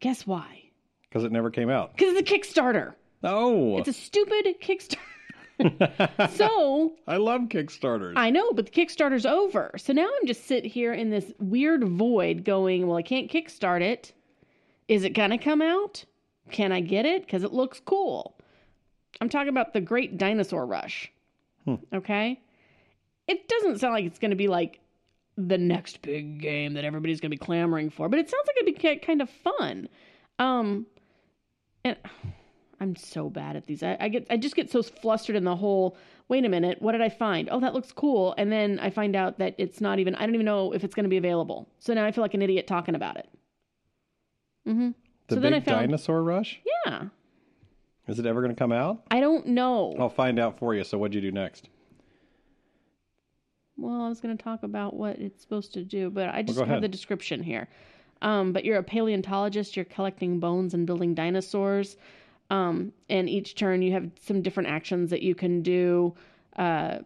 Guess 0.00 0.26
why? 0.26 0.62
Because 1.02 1.24
it 1.24 1.30
never 1.32 1.50
came 1.50 1.68
out. 1.68 1.92
Because 1.94 2.14
it's 2.16 2.30
a 2.30 2.34
Kickstarter. 2.34 2.94
Oh, 3.22 3.76
It's 3.76 3.88
a 3.88 3.92
stupid 3.92 4.46
Kickstarter. 4.62 4.96
so 6.30 6.94
I 7.06 7.18
love 7.18 7.42
Kickstarters. 7.42 8.14
I 8.16 8.30
know, 8.30 8.52
but 8.52 8.64
the 8.64 8.72
Kickstarter's 8.72 9.26
over. 9.26 9.72
So 9.76 9.92
now 9.92 10.08
I'm 10.20 10.26
just 10.26 10.46
sit 10.46 10.64
here 10.64 10.94
in 10.94 11.10
this 11.10 11.30
weird 11.38 11.84
void 11.84 12.44
going, 12.44 12.86
well, 12.86 12.96
I 12.96 13.02
can't 13.02 13.30
kickstart 13.30 13.82
it. 13.82 14.14
Is 14.88 15.04
it 15.04 15.10
going 15.10 15.30
to 15.30 15.38
come 15.38 15.60
out? 15.60 16.04
Can 16.50 16.72
I 16.72 16.80
get 16.80 17.04
it? 17.04 17.26
Because 17.26 17.42
it 17.42 17.52
looks 17.52 17.78
cool. 17.84 18.38
I'm 19.20 19.28
talking 19.28 19.50
about 19.50 19.74
the 19.74 19.82
Great 19.82 20.16
Dinosaur 20.16 20.64
Rush. 20.64 21.12
Hmm. 21.66 21.74
Okay? 21.92 22.40
It 23.28 23.46
doesn't 23.48 23.78
sound 23.78 23.94
like 23.94 24.04
it's 24.06 24.18
going 24.18 24.30
to 24.30 24.36
be 24.36 24.48
like 24.48 24.80
the 25.36 25.58
next 25.58 26.02
big 26.02 26.40
game 26.40 26.74
that 26.74 26.84
everybody's 26.84 27.20
going 27.20 27.30
to 27.30 27.36
be 27.36 27.44
clamoring 27.44 27.90
for, 27.90 28.08
but 28.08 28.18
it 28.18 28.28
sounds 28.28 28.46
like 28.46 28.56
it'd 28.62 28.74
be 28.82 29.06
kind 29.06 29.22
of 29.22 29.30
fun. 29.30 29.88
Um, 30.38 30.86
and 31.84 31.96
I'm 32.80 32.96
so 32.96 33.28
bad 33.28 33.56
at 33.56 33.66
these. 33.66 33.82
I, 33.82 33.96
I 34.00 34.08
get, 34.08 34.26
I 34.30 34.36
just 34.36 34.54
get 34.56 34.70
so 34.70 34.82
flustered 34.82 35.36
in 35.36 35.44
the 35.44 35.56
whole. 35.56 35.96
Wait 36.28 36.44
a 36.44 36.48
minute, 36.48 36.80
what 36.82 36.92
did 36.92 37.00
I 37.00 37.08
find? 37.08 37.48
Oh, 37.50 37.58
that 37.60 37.72
looks 37.74 37.90
cool, 37.90 38.34
and 38.36 38.52
then 38.52 38.78
I 38.80 38.90
find 38.90 39.16
out 39.16 39.38
that 39.38 39.54
it's 39.56 39.80
not 39.80 39.98
even. 39.98 40.14
I 40.14 40.20
don't 40.26 40.34
even 40.34 40.44
know 40.44 40.72
if 40.72 40.84
it's 40.84 40.94
going 40.94 41.04
to 41.04 41.10
be 41.10 41.16
available. 41.16 41.68
So 41.78 41.94
now 41.94 42.04
I 42.04 42.12
feel 42.12 42.22
like 42.22 42.34
an 42.34 42.42
idiot 42.42 42.66
talking 42.66 42.94
about 42.94 43.16
it. 43.16 43.28
Mm-hmm. 44.68 44.90
the 45.28 45.34
so 45.34 45.36
big 45.36 45.42
then 45.42 45.54
I 45.54 45.60
found. 45.60 45.80
dinosaur 45.86 46.22
rush? 46.22 46.60
Yeah, 46.86 47.04
Is 48.06 48.18
it 48.18 48.26
ever 48.26 48.42
going 48.42 48.54
to 48.54 48.58
come 48.58 48.72
out? 48.72 49.02
I 49.10 49.20
don't 49.20 49.46
know. 49.48 49.94
I'll 49.98 50.10
find 50.10 50.38
out 50.38 50.58
for 50.58 50.74
you. 50.74 50.84
So 50.84 50.98
what'd 50.98 51.14
you 51.14 51.22
do 51.22 51.32
next? 51.32 51.68
Well, 53.78 54.02
I 54.02 54.08
was 54.08 54.20
going 54.20 54.36
to 54.36 54.42
talk 54.42 54.64
about 54.64 54.94
what 54.94 55.18
it's 55.18 55.40
supposed 55.40 55.72
to 55.74 55.84
do, 55.84 56.10
but 56.10 56.28
I 56.28 56.42
just 56.42 56.58
go 56.58 56.64
have 56.64 56.82
the 56.82 56.88
description 56.88 57.42
here. 57.42 57.68
Um, 58.20 58.52
but 58.52 58.64
you're 58.64 58.78
a 58.78 58.82
paleontologist. 58.82 59.76
You're 59.76 59.84
collecting 59.84 60.40
bones 60.40 60.74
and 60.74 60.84
building 60.84 61.14
dinosaurs. 61.14 61.96
Um, 62.50 62.92
and 63.08 63.28
each 63.28 63.54
turn 63.54 63.80
you 63.82 63.92
have 63.92 64.10
some 64.20 64.42
different 64.42 64.68
actions 64.68 65.10
that 65.10 65.22
you 65.22 65.36
can 65.36 65.62
do. 65.62 66.14
Uh, 66.56 66.98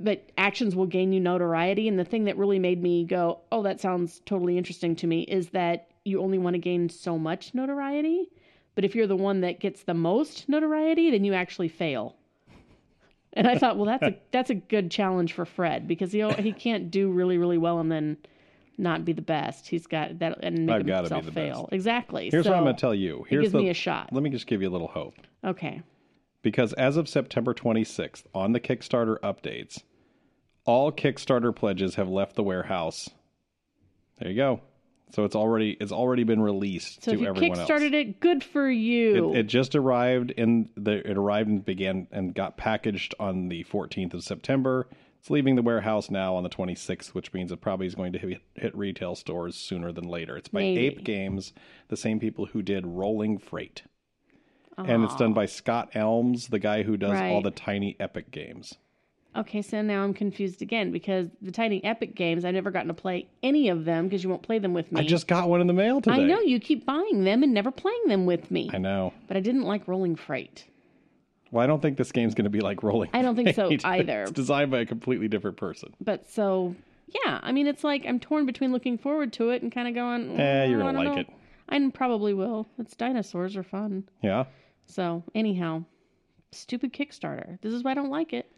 but 0.00 0.28
actions 0.36 0.74
will 0.74 0.86
gain 0.86 1.12
you 1.12 1.20
notoriety. 1.20 1.86
And 1.86 1.96
the 1.96 2.04
thing 2.04 2.24
that 2.24 2.36
really 2.36 2.58
made 2.58 2.82
me 2.82 3.04
go, 3.04 3.38
"Oh, 3.52 3.62
that 3.62 3.80
sounds 3.80 4.20
totally 4.26 4.58
interesting 4.58 4.96
to 4.96 5.06
me," 5.06 5.22
is 5.22 5.50
that 5.50 5.88
you 6.04 6.20
only 6.20 6.38
want 6.38 6.54
to 6.54 6.58
gain 6.58 6.88
so 6.88 7.16
much 7.16 7.54
notoriety. 7.54 8.28
But 8.74 8.84
if 8.84 8.96
you're 8.96 9.06
the 9.06 9.14
one 9.14 9.42
that 9.42 9.60
gets 9.60 9.84
the 9.84 9.94
most 9.94 10.48
notoriety, 10.48 11.10
then 11.10 11.22
you 11.24 11.34
actually 11.34 11.68
fail. 11.68 12.16
And 13.34 13.46
I 13.48 13.56
thought, 13.56 13.76
well, 13.76 13.86
that's 13.86 14.02
a 14.02 14.18
that's 14.30 14.50
a 14.50 14.54
good 14.54 14.90
challenge 14.90 15.32
for 15.32 15.44
Fred 15.44 15.88
because 15.88 16.12
he 16.12 16.28
he 16.38 16.52
can't 16.52 16.90
do 16.90 17.10
really 17.10 17.38
really 17.38 17.58
well 17.58 17.78
and 17.78 17.90
then 17.90 18.16
not 18.78 19.04
be 19.04 19.12
the 19.12 19.22
best. 19.22 19.68
He's 19.68 19.86
got 19.86 20.18
that 20.20 20.38
and 20.42 20.66
make 20.66 20.76
I've 20.76 20.86
himself 20.86 21.24
the 21.26 21.32
fail. 21.32 21.62
best. 21.62 21.72
Exactly. 21.72 22.30
Here's 22.30 22.44
so 22.44 22.50
what 22.50 22.58
I'm 22.58 22.64
going 22.64 22.74
to 22.76 22.80
tell 22.80 22.94
you. 22.94 23.24
Here's 23.28 23.42
gives 23.44 23.52
the, 23.52 23.58
me 23.58 23.68
a 23.70 23.74
shot. 23.74 24.10
Let 24.12 24.22
me 24.22 24.30
just 24.30 24.46
give 24.46 24.62
you 24.62 24.68
a 24.68 24.70
little 24.72 24.88
hope. 24.88 25.14
Okay. 25.44 25.82
because 26.42 26.72
as 26.74 26.96
of 26.96 27.08
September 27.08 27.52
26th, 27.54 28.24
on 28.34 28.52
the 28.52 28.60
Kickstarter 28.60 29.18
updates, 29.20 29.82
all 30.64 30.90
Kickstarter 30.92 31.54
pledges 31.54 31.96
have 31.96 32.08
left 32.08 32.34
the 32.34 32.42
warehouse. 32.42 33.10
There 34.18 34.30
you 34.30 34.36
go. 34.36 34.60
So 35.14 35.24
it's 35.24 35.36
already 35.36 35.76
it's 35.78 35.92
already 35.92 36.24
been 36.24 36.40
released 36.40 37.04
So 37.04 37.12
to 37.12 37.16
if 37.16 37.20
you 37.20 37.26
everyone 37.28 37.58
else. 37.58 37.70
kickstarted 37.70 37.92
it, 37.92 38.20
good 38.20 38.42
for 38.42 38.68
you. 38.68 39.32
It, 39.32 39.40
it 39.40 39.42
just 39.46 39.74
arrived 39.74 40.30
in 40.32 40.70
the 40.76 41.08
it 41.08 41.18
arrived 41.18 41.48
and 41.50 41.64
began 41.64 42.08
and 42.10 42.34
got 42.34 42.56
packaged 42.56 43.14
on 43.20 43.48
the 43.48 43.64
14th 43.64 44.14
of 44.14 44.24
September. 44.24 44.88
It's 45.20 45.30
leaving 45.30 45.54
the 45.54 45.62
warehouse 45.62 46.10
now 46.10 46.34
on 46.34 46.42
the 46.42 46.48
26th, 46.48 47.08
which 47.08 47.32
means 47.32 47.52
it 47.52 47.60
probably 47.60 47.86
is 47.86 47.94
going 47.94 48.12
to 48.14 48.18
hit, 48.18 48.40
hit 48.54 48.76
retail 48.76 49.14
stores 49.14 49.54
sooner 49.54 49.92
than 49.92 50.02
later. 50.08 50.36
It's 50.36 50.48
by 50.48 50.60
Maybe. 50.60 50.86
Ape 50.86 51.04
Games, 51.04 51.52
the 51.88 51.96
same 51.96 52.18
people 52.18 52.46
who 52.46 52.60
did 52.60 52.84
Rolling 52.84 53.38
Freight. 53.38 53.82
And 54.76 55.04
it's 55.04 55.14
done 55.14 55.32
by 55.32 55.46
Scott 55.46 55.92
Almes, 55.94 56.48
the 56.48 56.58
guy 56.58 56.82
who 56.82 56.96
does 56.96 57.20
all 57.20 57.40
the 57.40 57.52
tiny 57.52 57.94
epic 58.00 58.32
games. 58.32 58.74
Okay, 59.34 59.62
so 59.62 59.80
now 59.80 60.04
I'm 60.04 60.12
confused 60.12 60.60
again 60.60 60.92
because 60.92 61.28
the 61.40 61.50
Tiny 61.50 61.82
Epic 61.84 62.14
games, 62.14 62.44
I've 62.44 62.52
never 62.54 62.70
gotten 62.70 62.88
to 62.88 62.94
play 62.94 63.28
any 63.42 63.70
of 63.70 63.86
them 63.86 64.04
because 64.06 64.22
you 64.22 64.28
won't 64.28 64.42
play 64.42 64.58
them 64.58 64.74
with 64.74 64.92
me. 64.92 65.00
I 65.00 65.04
just 65.04 65.26
got 65.26 65.48
one 65.48 65.62
in 65.62 65.66
the 65.66 65.72
mail 65.72 66.02
today. 66.02 66.16
I 66.16 66.24
know 66.24 66.40
you 66.40 66.60
keep 66.60 66.84
buying 66.84 67.24
them 67.24 67.42
and 67.42 67.54
never 67.54 67.70
playing 67.70 68.08
them 68.08 68.26
with 68.26 68.50
me. 68.50 68.70
I 68.74 68.78
know. 68.78 69.14
But 69.28 69.38
I 69.38 69.40
didn't 69.40 69.62
like 69.62 69.88
Rolling 69.88 70.16
Freight. 70.16 70.66
Well, 71.50 71.64
I 71.64 71.66
don't 71.66 71.80
think 71.80 71.96
this 71.96 72.12
game's 72.12 72.34
going 72.34 72.44
to 72.44 72.50
be 72.50 72.60
like 72.60 72.82
Rolling. 72.82 73.08
I 73.14 73.22
don't 73.22 73.34
think 73.36 73.54
so 73.54 73.70
either. 73.84 74.22
It's 74.24 74.32
designed 74.32 74.70
by 74.70 74.80
a 74.80 74.86
completely 74.86 75.28
different 75.28 75.56
person. 75.56 75.94
But 76.00 76.28
so, 76.28 76.74
yeah, 77.24 77.40
I 77.42 77.52
mean, 77.52 77.66
it's 77.66 77.84
like 77.84 78.04
I'm 78.06 78.20
torn 78.20 78.44
between 78.44 78.70
looking 78.72 78.98
forward 78.98 79.32
to 79.34 79.48
it 79.50 79.62
and 79.62 79.72
kind 79.72 79.88
of 79.88 79.94
going, 79.94 80.38
Eh, 80.38 80.66
you're 80.66 80.78
"Mm, 80.80 80.82
gonna 80.82 80.98
like 80.98 81.08
know." 81.08 81.20
it. 81.20 81.26
I 81.70 81.90
probably 81.94 82.34
will. 82.34 82.66
It's 82.78 82.94
dinosaurs 82.96 83.56
are 83.56 83.62
fun. 83.62 84.04
Yeah. 84.22 84.44
So, 84.84 85.22
anyhow, 85.34 85.84
stupid 86.50 86.92
Kickstarter. 86.92 87.58
This 87.62 87.72
is 87.72 87.82
why 87.82 87.92
I 87.92 87.94
don't 87.94 88.10
like 88.10 88.34
it. 88.34 88.50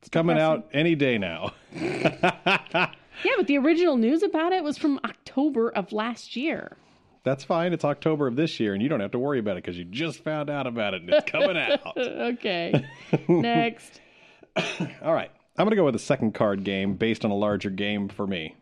It's 0.00 0.08
coming 0.10 0.36
depressing. 0.36 0.62
out 0.64 0.68
any 0.72 0.94
day 0.94 1.18
now. 1.18 1.52
Yeah, 3.24 3.32
but 3.36 3.48
the 3.48 3.58
original 3.58 3.96
news 3.96 4.22
about 4.22 4.52
it 4.52 4.62
was 4.62 4.78
from 4.78 5.00
October 5.04 5.70
of 5.70 5.90
last 5.92 6.36
year. 6.36 6.76
That's 7.24 7.42
fine. 7.42 7.72
It's 7.72 7.84
October 7.84 8.28
of 8.28 8.36
this 8.36 8.60
year, 8.60 8.74
and 8.74 8.80
you 8.82 8.88
don't 8.88 9.00
have 9.00 9.10
to 9.10 9.18
worry 9.18 9.40
about 9.40 9.56
it 9.56 9.64
because 9.64 9.76
you 9.76 9.84
just 9.84 10.22
found 10.22 10.48
out 10.48 10.68
about 10.68 10.94
it 10.94 11.02
and 11.02 11.10
it's 11.10 11.28
coming 11.28 11.56
out. 11.56 11.96
Okay. 11.98 12.86
Next. 13.28 14.00
All 15.02 15.12
right. 15.12 15.32
I'm 15.56 15.64
going 15.64 15.70
to 15.70 15.76
go 15.76 15.84
with 15.84 15.96
a 15.96 15.98
second 16.00 16.32
card 16.34 16.62
game 16.62 16.94
based 16.94 17.24
on 17.24 17.32
a 17.32 17.36
larger 17.36 17.70
game 17.70 18.08
for 18.08 18.24
me. 18.24 18.54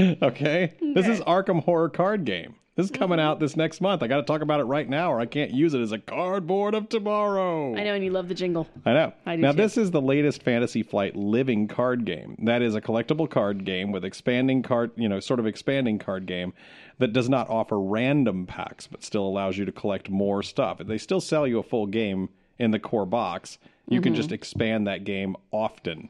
okay. 0.00 0.74
This 0.94 1.06
is 1.06 1.20
Arkham 1.20 1.62
Horror 1.62 1.90
Card 1.90 2.24
Game. 2.24 2.56
This 2.76 2.86
is 2.86 2.90
coming 2.90 3.20
out 3.20 3.38
this 3.38 3.56
next 3.56 3.80
month. 3.80 4.02
I 4.02 4.08
got 4.08 4.16
to 4.16 4.22
talk 4.24 4.40
about 4.40 4.58
it 4.58 4.64
right 4.64 4.88
now, 4.88 5.12
or 5.12 5.20
I 5.20 5.26
can't 5.26 5.52
use 5.52 5.74
it 5.74 5.80
as 5.80 5.92
a 5.92 5.98
cardboard 5.98 6.74
of 6.74 6.88
tomorrow. 6.88 7.76
I 7.76 7.84
know, 7.84 7.94
and 7.94 8.04
you 8.04 8.10
love 8.10 8.26
the 8.28 8.34
jingle. 8.34 8.66
I 8.84 8.92
know. 8.92 9.12
I 9.24 9.36
do 9.36 9.42
now, 9.42 9.52
too. 9.52 9.58
this 9.58 9.76
is 9.76 9.92
the 9.92 10.00
latest 10.02 10.42
Fantasy 10.42 10.82
Flight 10.82 11.14
living 11.14 11.68
card 11.68 12.04
game. 12.04 12.36
That 12.42 12.62
is 12.62 12.74
a 12.74 12.80
collectible 12.80 13.30
card 13.30 13.64
game 13.64 13.92
with 13.92 14.04
expanding 14.04 14.62
card, 14.62 14.90
you 14.96 15.08
know, 15.08 15.20
sort 15.20 15.38
of 15.38 15.46
expanding 15.46 16.00
card 16.00 16.26
game 16.26 16.52
that 16.98 17.12
does 17.12 17.28
not 17.28 17.48
offer 17.48 17.78
random 17.80 18.44
packs, 18.44 18.88
but 18.88 19.04
still 19.04 19.24
allows 19.24 19.56
you 19.56 19.64
to 19.64 19.72
collect 19.72 20.10
more 20.10 20.42
stuff. 20.42 20.78
They 20.78 20.98
still 20.98 21.20
sell 21.20 21.46
you 21.46 21.60
a 21.60 21.62
full 21.62 21.86
game 21.86 22.28
in 22.58 22.72
the 22.72 22.80
core 22.80 23.06
box. 23.06 23.58
You 23.88 24.00
can 24.00 24.14
Mm-hmm. 24.14 24.16
just 24.20 24.32
expand 24.32 24.86
that 24.88 25.04
game 25.04 25.36
often 25.52 26.08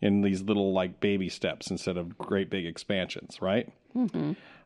in 0.00 0.20
these 0.22 0.42
little 0.42 0.72
like 0.72 1.00
baby 1.00 1.28
steps 1.28 1.70
instead 1.72 1.96
of 1.96 2.16
great 2.18 2.50
big 2.50 2.66
expansions, 2.66 3.40
right? 3.42 3.68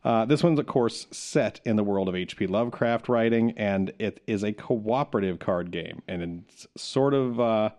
Uh, 0.04 0.24
this 0.24 0.42
one's, 0.42 0.58
of 0.58 0.66
course, 0.66 1.06
set 1.10 1.60
in 1.64 1.76
the 1.76 1.82
world 1.82 2.08
of 2.08 2.14
H.P. 2.14 2.46
Lovecraft 2.46 3.08
writing, 3.08 3.52
and 3.56 3.92
it 3.98 4.22
is 4.26 4.44
a 4.44 4.52
cooperative 4.52 5.38
card 5.38 5.70
game, 5.70 6.02
and 6.06 6.44
it's 6.48 6.66
sort 6.76 7.14
of 7.14 7.40
uh, 7.40 7.70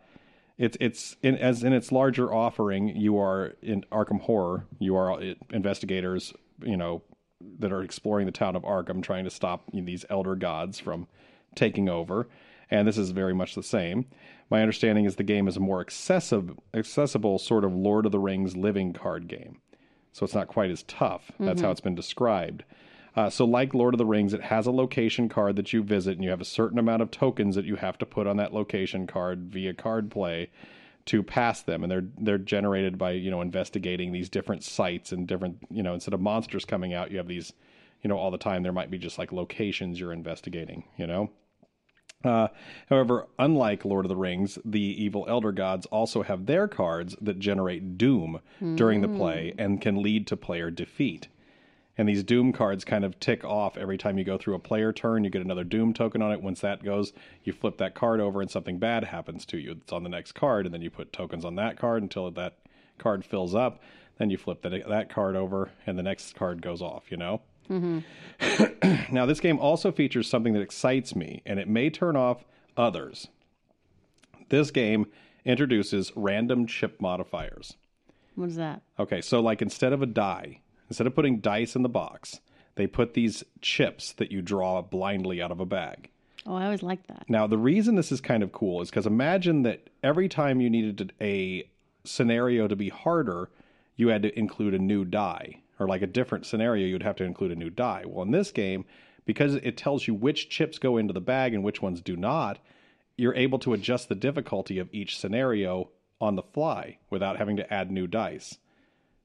it's 0.58 0.78
it's 0.82 1.16
in, 1.24 1.38
as 1.38 1.64
in 1.64 1.72
its 1.72 1.92
larger 1.92 2.34
offering. 2.34 2.90
You 2.90 3.18
are 3.18 3.56
in 3.62 3.86
Arkham 3.92 4.22
Horror. 4.22 4.66
You 4.80 4.96
are 4.98 5.14
uh, 5.14 5.34
investigators, 5.52 6.34
you 6.62 6.76
know, 6.76 7.02
that 7.60 7.72
are 7.72 7.82
exploring 7.82 8.26
the 8.26 8.34
town 8.34 8.56
of 8.58 8.64
Arkham, 8.64 9.02
trying 9.02 9.24
to 9.24 9.30
stop 9.30 9.64
these 9.74 10.06
elder 10.10 10.36
gods 10.36 10.80
from 10.80 11.08
taking 11.56 11.88
over. 11.88 12.28
And 12.70 12.88
this 12.88 12.98
is 12.98 13.12
very 13.12 13.34
much 13.34 13.56
the 13.56 13.64
same. 13.64 14.06
My 14.50 14.62
understanding 14.62 15.06
is 15.06 15.16
the 15.16 15.24
game 15.24 15.48
is 15.48 15.58
a 15.58 15.62
more 15.62 15.80
accessible, 15.80 16.64
accessible 16.74 17.40
sort 17.40 17.64
of 17.64 17.74
Lord 17.74 18.06
of 18.06 18.12
the 18.12 18.20
Rings 18.20 18.58
living 18.58 18.94
card 18.94 19.28
game 19.28 19.62
so 20.12 20.24
it's 20.24 20.36
not 20.36 20.48
quite 20.48 20.72
as 20.72 20.84
tough. 20.84 21.32
That's 21.40 21.62
how 21.62 21.72
it's 21.72 21.82
been 21.82 21.96
described. 21.96 22.64
Uh, 23.16 23.30
so, 23.30 23.44
like 23.44 23.74
Lord 23.74 23.94
of 23.94 23.98
the 23.98 24.06
Rings, 24.06 24.34
it 24.34 24.44
has 24.44 24.68
a 24.68 24.72
location 24.72 25.30
card 25.30 25.56
that 25.56 25.74
you 25.74 25.84
visit, 25.84 26.16
and 26.16 26.24
you 26.24 26.30
have 26.30 26.42
a 26.42 26.46
certain 26.46 26.80
amount 26.80 27.02
of 27.02 27.12
tokens 27.12 27.56
that 27.56 27.66
you 27.66 27.76
have 27.76 27.98
to 27.98 28.06
put 28.06 28.28
on 28.28 28.38
that 28.38 28.54
location 28.54 29.08
card 29.08 29.50
via 29.52 29.74
card 29.74 30.12
play 30.12 30.50
to 31.06 31.24
pass 31.24 31.62
them, 31.62 31.84
and 31.84 31.92
they're 31.92 32.06
they're 32.20 32.38
generated 32.38 32.98
by 32.98 33.12
you 33.12 33.32
know 33.32 33.42
investigating 33.42 34.12
these 34.12 34.30
different 34.30 34.64
sites 34.64 35.12
and 35.12 35.28
different 35.28 35.58
you 35.72 35.82
know 35.82 35.94
instead 35.94 36.14
of 36.14 36.22
monsters 36.22 36.66
coming 36.66 36.94
out, 36.94 37.12
you 37.12 37.18
have 37.18 37.28
these 37.28 37.52
you 38.04 38.08
know 38.08 38.18
all 38.18 38.32
the 38.32 38.38
time. 38.38 38.64
There 38.64 38.72
might 38.72 38.92
be 38.92 38.98
just 38.98 39.18
like 39.18 39.32
locations 39.32 40.00
you're 40.00 40.14
investigating, 40.14 40.84
you 40.98 41.08
know. 41.08 41.32
Uh, 42.24 42.50
however, 42.90 43.28
unlike 43.38 43.86
Lord 43.86 44.04
of 44.04 44.10
the 44.10 44.16
Rings, 44.16 44.60
the 44.66 44.82
evil 44.82 45.26
elder 45.30 45.54
gods 45.54 45.86
also 45.86 46.22
have 46.24 46.48
their 46.48 46.68
cards 46.68 47.16
that 47.22 47.40
generate 47.40 47.98
doom 47.98 48.42
during 48.76 49.02
the 49.02 49.08
play 49.08 49.54
and 49.58 49.80
can 49.80 50.02
lead 50.04 50.28
to 50.28 50.36
player 50.36 50.70
defeat. 50.70 51.30
And 51.98 52.08
these 52.08 52.24
doom 52.24 52.54
cards 52.54 52.86
kind 52.86 53.04
of 53.04 53.20
tick 53.20 53.44
off 53.44 53.78
every 53.78 53.98
time 53.98 54.18
you 54.18 54.24
go 54.24 54.38
through 54.38 54.56
a 54.56 54.60
player 54.60 54.94
turn. 54.94 55.24
You 55.24 55.30
get 55.30 55.42
another 55.42 55.66
doom 55.66 55.94
token 55.94 56.22
on 56.22 56.32
it. 56.32 56.42
Once 56.42 56.62
that 56.62 56.84
goes, 56.84 57.12
you 57.44 57.52
flip 57.52 57.78
that 57.78 57.96
card 57.96 58.22
over 58.22 58.42
and 58.42 58.50
something 58.50 58.80
bad 58.80 59.04
happens 59.06 59.46
to 59.48 59.58
you. 59.58 59.72
It's 59.72 59.92
on 59.92 60.04
the 60.04 60.10
next 60.10 60.32
card, 60.32 60.66
and 60.66 60.74
then 60.74 60.82
you 60.82 60.90
put 60.90 61.12
tokens 61.12 61.44
on 61.44 61.56
that 61.56 61.78
card 61.78 62.02
until 62.02 62.32
that 62.32 62.58
card 62.98 63.26
fills 63.26 63.54
up. 63.54 63.82
Then 64.18 64.30
you 64.30 64.38
flip 64.38 64.62
that, 64.62 64.88
that 64.88 65.10
card 65.10 65.36
over, 65.36 65.72
and 65.86 65.98
the 65.98 66.04
next 66.04 66.36
card 66.36 66.62
goes 66.62 66.82
off, 66.82 67.12
you 67.12 67.18
know? 67.18 67.42
Mm-hmm. 67.70 68.00
Now, 69.14 69.26
this 69.26 69.40
game 69.40 69.60
also 69.60 69.92
features 69.92 70.30
something 70.30 70.54
that 70.54 70.62
excites 70.62 71.16
me, 71.16 71.42
and 71.46 71.60
it 71.60 71.68
may 71.68 71.90
turn 71.90 72.16
off 72.16 72.46
others. 72.78 73.28
This 74.50 74.72
game 74.72 75.08
introduces 75.46 76.12
random 76.16 76.68
chip 76.68 77.02
modifiers. 77.02 77.76
What 78.36 78.50
is 78.50 78.56
that? 78.56 78.82
Okay, 79.00 79.22
so 79.22 79.40
like 79.40 79.62
instead 79.62 79.94
of 79.94 80.02
a 80.02 80.06
die, 80.06 80.62
instead 80.90 81.08
of 81.08 81.16
putting 81.16 81.40
dice 81.40 81.76
in 81.76 81.82
the 81.82 81.90
box, 81.90 82.40
they 82.76 82.88
put 82.88 83.14
these 83.14 83.44
chips 83.62 84.14
that 84.14 84.32
you 84.32 84.42
draw 84.42 84.82
blindly 84.82 85.42
out 85.42 85.52
of 85.52 85.60
a 85.60 85.66
bag. 85.66 86.10
Oh, 86.46 86.56
I 86.56 86.66
always 86.66 86.84
liked 86.84 87.08
that. 87.08 87.26
Now, 87.28 87.48
the 87.48 87.58
reason 87.58 87.96
this 87.96 88.12
is 88.12 88.22
kind 88.22 88.44
of 88.44 88.52
cool 88.52 88.82
is 88.82 88.90
because 88.90 89.06
imagine 89.06 89.64
that 89.64 89.90
every 90.04 90.30
time 90.30 90.62
you 90.62 90.70
needed 90.70 91.12
a 91.20 91.70
scenario 92.06 92.68
to 92.68 92.76
be 92.76 92.90
harder, 92.90 93.50
you 93.98 94.08
had 94.08 94.22
to 94.24 94.40
include 94.40 94.74
a 94.74 94.80
new 94.80 95.04
die, 95.04 95.62
or 95.80 95.88
like 95.88 96.02
a 96.02 96.08
different 96.08 96.46
scenario, 96.46 96.86
you'd 96.86 97.04
have 97.04 97.16
to 97.16 97.24
include 97.24 97.52
a 97.52 97.56
new 97.56 97.70
die. 97.70 98.04
Well, 98.06 98.26
in 98.26 98.32
this 98.32 98.52
game, 98.52 98.86
because 99.26 99.56
it 99.56 99.78
tells 99.78 100.08
you 100.08 100.14
which 100.14 100.50
chips 100.50 100.78
go 100.78 100.98
into 100.98 101.14
the 101.14 101.22
bag 101.22 101.54
and 101.54 101.64
which 101.64 101.82
ones 101.82 102.02
do 102.02 102.16
not, 102.16 102.60
you're 103.16 103.36
able 103.36 103.60
to 103.60 103.74
adjust 103.74 104.10
the 104.10 104.16
difficulty 104.16 104.80
of 104.80 104.90
each 104.92 105.18
scenario 105.18 105.90
on 106.22 106.36
the 106.36 106.44
fly 106.44 106.98
without 107.10 107.38
having 107.38 107.58
to 107.58 107.74
add 107.74 107.92
new 107.92 108.08
dice, 108.08 108.58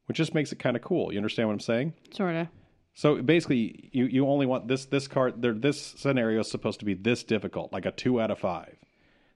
which 0.06 0.16
just 0.16 0.34
makes 0.34 0.52
it 0.52 0.58
kind 0.58 0.76
of 0.76 0.82
cool. 0.82 1.12
You 1.12 1.18
understand 1.18 1.48
what 1.48 1.54
I'm 1.54 1.60
saying? 1.60 1.94
Sort 2.12 2.34
of. 2.34 2.48
So 2.94 3.20
basically, 3.20 3.90
you, 3.92 4.06
you 4.06 4.28
only 4.28 4.46
want 4.46 4.68
this 4.68 4.84
this 4.84 5.08
card. 5.08 5.42
There, 5.42 5.52
this 5.52 5.80
scenario 5.96 6.40
is 6.40 6.50
supposed 6.50 6.78
to 6.78 6.84
be 6.84 6.94
this 6.94 7.24
difficult, 7.24 7.72
like 7.72 7.86
a 7.86 7.90
two 7.90 8.20
out 8.20 8.30
of 8.30 8.38
five. 8.38 8.76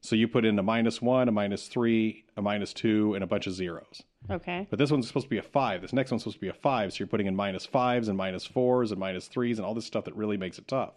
So 0.00 0.14
you 0.14 0.28
put 0.28 0.44
in 0.44 0.59
a 0.59 0.62
minus 0.62 1.02
one, 1.02 1.28
a 1.28 1.33
minus 1.33 1.66
three, 1.66 2.24
a 2.37 2.42
minus 2.42 2.72
two, 2.72 3.14
and 3.14 3.24
a 3.24 3.26
bunch 3.26 3.48
of 3.48 3.52
zeros. 3.52 4.02
Okay. 4.31 4.66
But 4.68 4.78
this 4.78 4.90
one's 4.90 5.07
supposed 5.07 5.26
to 5.26 5.31
be 5.31 5.38
a 5.38 5.42
five. 5.42 5.81
This 5.81 5.92
next 5.92 6.11
one's 6.11 6.22
supposed 6.22 6.37
to 6.37 6.40
be 6.40 6.48
a 6.48 6.54
five. 6.54 6.92
So 6.92 6.98
you're 6.98 7.09
putting 7.09 7.26
in 7.26 7.37
minus 7.37 7.66
fives 7.66 8.09
and 8.09 8.16
minus 8.16 8.44
fours 8.44 8.90
and 8.90 9.00
minus 9.00 9.28
threes 9.28 9.59
and 9.59 9.66
all 9.66 9.74
this 9.74 9.87
stuff 9.87 10.04
that 10.04 10.16
really 10.16 10.37
makes 10.37 10.59
it 10.59 10.68
tough. 10.68 10.94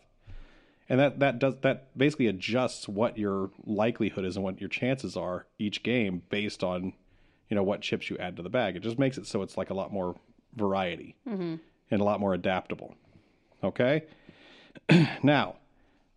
And 0.89 0.99
that 0.99 1.19
that 1.19 1.39
does 1.39 1.55
that 1.61 1.97
basically 1.97 2.27
adjusts 2.27 2.89
what 2.89 3.17
your 3.17 3.51
likelihood 3.65 4.25
is 4.25 4.35
and 4.35 4.43
what 4.43 4.59
your 4.59 4.69
chances 4.69 5.15
are 5.15 5.45
each 5.57 5.83
game 5.83 6.23
based 6.29 6.63
on, 6.63 6.93
you 7.49 7.55
know, 7.55 7.63
what 7.63 7.81
chips 7.81 8.09
you 8.09 8.17
add 8.17 8.35
to 8.35 8.41
the 8.41 8.49
bag. 8.49 8.75
It 8.75 8.81
just 8.81 8.99
makes 8.99 9.17
it 9.17 9.25
so 9.25 9.41
it's 9.41 9.57
like 9.57 9.69
a 9.69 9.73
lot 9.73 9.93
more 9.93 10.15
variety 10.55 11.15
mm-hmm. 11.27 11.55
and 11.91 12.01
a 12.01 12.03
lot 12.03 12.19
more 12.19 12.33
adaptable. 12.33 12.95
Okay. 13.63 14.03
now, 15.23 15.55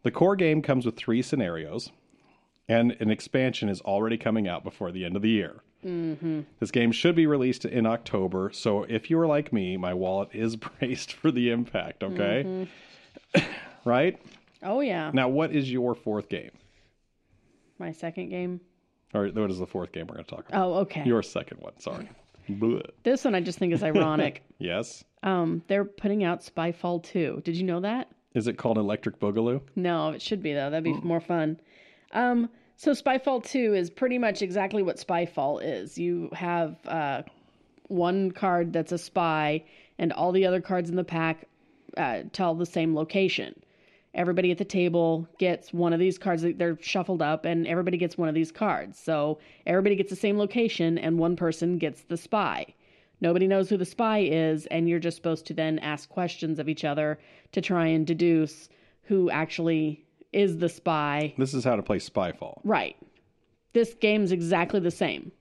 the 0.02 0.10
core 0.10 0.36
game 0.36 0.60
comes 0.62 0.86
with 0.86 0.96
three 0.96 1.22
scenarios, 1.22 1.92
and 2.68 2.96
an 2.98 3.10
expansion 3.10 3.68
is 3.68 3.80
already 3.82 4.16
coming 4.16 4.48
out 4.48 4.64
before 4.64 4.90
the 4.90 5.04
end 5.04 5.16
of 5.16 5.22
the 5.22 5.30
year. 5.30 5.62
This 6.60 6.70
game 6.70 6.92
should 6.92 7.14
be 7.14 7.26
released 7.26 7.64
in 7.64 7.84
October, 7.86 8.50
so 8.52 8.84
if 8.84 9.10
you 9.10 9.18
are 9.20 9.26
like 9.26 9.52
me, 9.52 9.76
my 9.76 9.92
wallet 9.94 10.30
is 10.32 10.56
braced 10.80 11.12
for 11.12 11.30
the 11.30 11.50
impact, 11.50 12.02
okay? 12.02 12.68
right? 13.84 14.18
Oh 14.62 14.80
yeah. 14.80 15.10
Now, 15.12 15.28
what 15.28 15.52
is 15.52 15.70
your 15.70 15.94
fourth 15.94 16.28
game? 16.28 16.50
My 17.78 17.92
second 17.92 18.30
game. 18.30 18.60
Or 19.12 19.28
what 19.28 19.50
is 19.50 19.58
the 19.58 19.66
fourth 19.66 19.92
game 19.92 20.06
we're 20.06 20.14
going 20.14 20.24
to 20.24 20.30
talk 20.34 20.48
about? 20.48 20.66
Oh, 20.66 20.74
okay. 20.80 21.04
Your 21.04 21.22
second 21.22 21.60
one, 21.60 21.78
sorry. 21.78 22.08
This 23.04 23.24
one 23.24 23.34
I 23.34 23.40
just 23.40 23.58
think 23.58 23.72
is 23.72 23.82
ironic. 23.82 24.42
Yes. 24.58 25.04
um, 25.22 25.62
they're 25.68 25.84
putting 25.84 26.24
out 26.24 26.40
Spyfall 26.40 27.02
2. 27.02 27.42
Did 27.44 27.56
you 27.56 27.62
know 27.62 27.80
that? 27.80 28.08
Is 28.34 28.48
it 28.48 28.58
called 28.58 28.78
Electric 28.78 29.20
Boogaloo? 29.20 29.60
No, 29.76 30.10
it 30.10 30.20
should 30.20 30.42
be 30.42 30.52
though. 30.52 30.70
That'd 30.70 30.84
be 30.84 30.94
more 30.94 31.20
fun. 31.20 31.60
Um, 32.12 32.48
so 32.84 32.90
Spyfall 32.90 33.42
2 33.42 33.72
is 33.72 33.88
pretty 33.88 34.18
much 34.18 34.42
exactly 34.42 34.82
what 34.82 34.98
Spyfall 34.98 35.58
is. 35.62 35.96
You 35.96 36.28
have 36.34 36.76
uh, 36.86 37.22
one 37.88 38.30
card 38.30 38.74
that's 38.74 38.92
a 38.92 38.98
spy, 38.98 39.64
and 39.98 40.12
all 40.12 40.32
the 40.32 40.44
other 40.44 40.60
cards 40.60 40.90
in 40.90 40.96
the 40.96 41.02
pack 41.02 41.46
uh, 41.96 42.24
tell 42.34 42.54
the 42.54 42.66
same 42.66 42.94
location. 42.94 43.58
Everybody 44.12 44.50
at 44.50 44.58
the 44.58 44.66
table 44.66 45.26
gets 45.38 45.72
one 45.72 45.94
of 45.94 45.98
these 45.98 46.18
cards. 46.18 46.44
They're 46.44 46.78
shuffled 46.78 47.22
up, 47.22 47.46
and 47.46 47.66
everybody 47.66 47.96
gets 47.96 48.18
one 48.18 48.28
of 48.28 48.34
these 48.34 48.52
cards. 48.52 48.98
So 48.98 49.38
everybody 49.66 49.96
gets 49.96 50.10
the 50.10 50.16
same 50.16 50.36
location, 50.36 50.98
and 50.98 51.18
one 51.18 51.36
person 51.36 51.78
gets 51.78 52.02
the 52.02 52.18
spy. 52.18 52.74
Nobody 53.18 53.46
knows 53.46 53.70
who 53.70 53.78
the 53.78 53.86
spy 53.86 54.18
is, 54.18 54.66
and 54.66 54.90
you're 54.90 54.98
just 54.98 55.16
supposed 55.16 55.46
to 55.46 55.54
then 55.54 55.78
ask 55.78 56.10
questions 56.10 56.58
of 56.58 56.68
each 56.68 56.84
other 56.84 57.18
to 57.52 57.62
try 57.62 57.86
and 57.86 58.06
deduce 58.06 58.68
who 59.04 59.30
actually 59.30 60.03
is 60.34 60.58
the 60.58 60.68
spy. 60.68 61.32
This 61.38 61.54
is 61.54 61.64
how 61.64 61.76
to 61.76 61.82
play 61.82 61.98
Spyfall. 61.98 62.60
Right. 62.64 62.96
This 63.72 63.94
game's 63.94 64.32
exactly 64.32 64.80
the 64.80 64.90
same. 64.90 65.32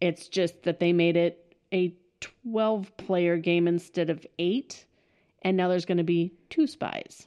It's 0.00 0.28
just 0.28 0.62
that 0.64 0.80
they 0.80 0.92
made 0.92 1.16
it 1.16 1.56
a 1.72 1.94
12 2.20 2.96
player 2.96 3.36
game 3.36 3.66
instead 3.68 4.10
of 4.10 4.26
8, 4.38 4.84
and 5.42 5.56
now 5.56 5.68
there's 5.68 5.84
going 5.84 5.98
to 5.98 6.04
be 6.04 6.32
two 6.48 6.66
spies. 6.66 7.26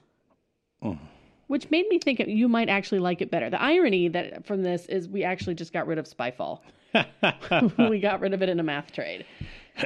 Mm. 0.84 1.00
Which 1.48 1.69
made 1.69 1.88
me 1.88 2.00
think 2.00 2.19
you 2.19 2.48
might 2.48 2.69
actually 2.69 3.00
like 3.00 3.22
it 3.22 3.30
better. 3.30 3.50
The 3.50 3.62
irony 3.62 4.08
that 4.10 4.46
from 4.46 4.63
this 4.63 4.86
is 4.88 5.08
we 5.08 5.24
actually 5.24 5.56
just 5.56 5.74
got 5.74 5.88
rid 5.88 5.98
of 5.98 6.06
Spyfall. 6.06 6.62
we 7.89 8.00
got 8.00 8.22
rid 8.22 8.34
of 8.34 8.41
it 8.41 8.50
in 8.50 8.60
a 8.60 8.63
math 8.63 8.91
trade. 8.91 9.26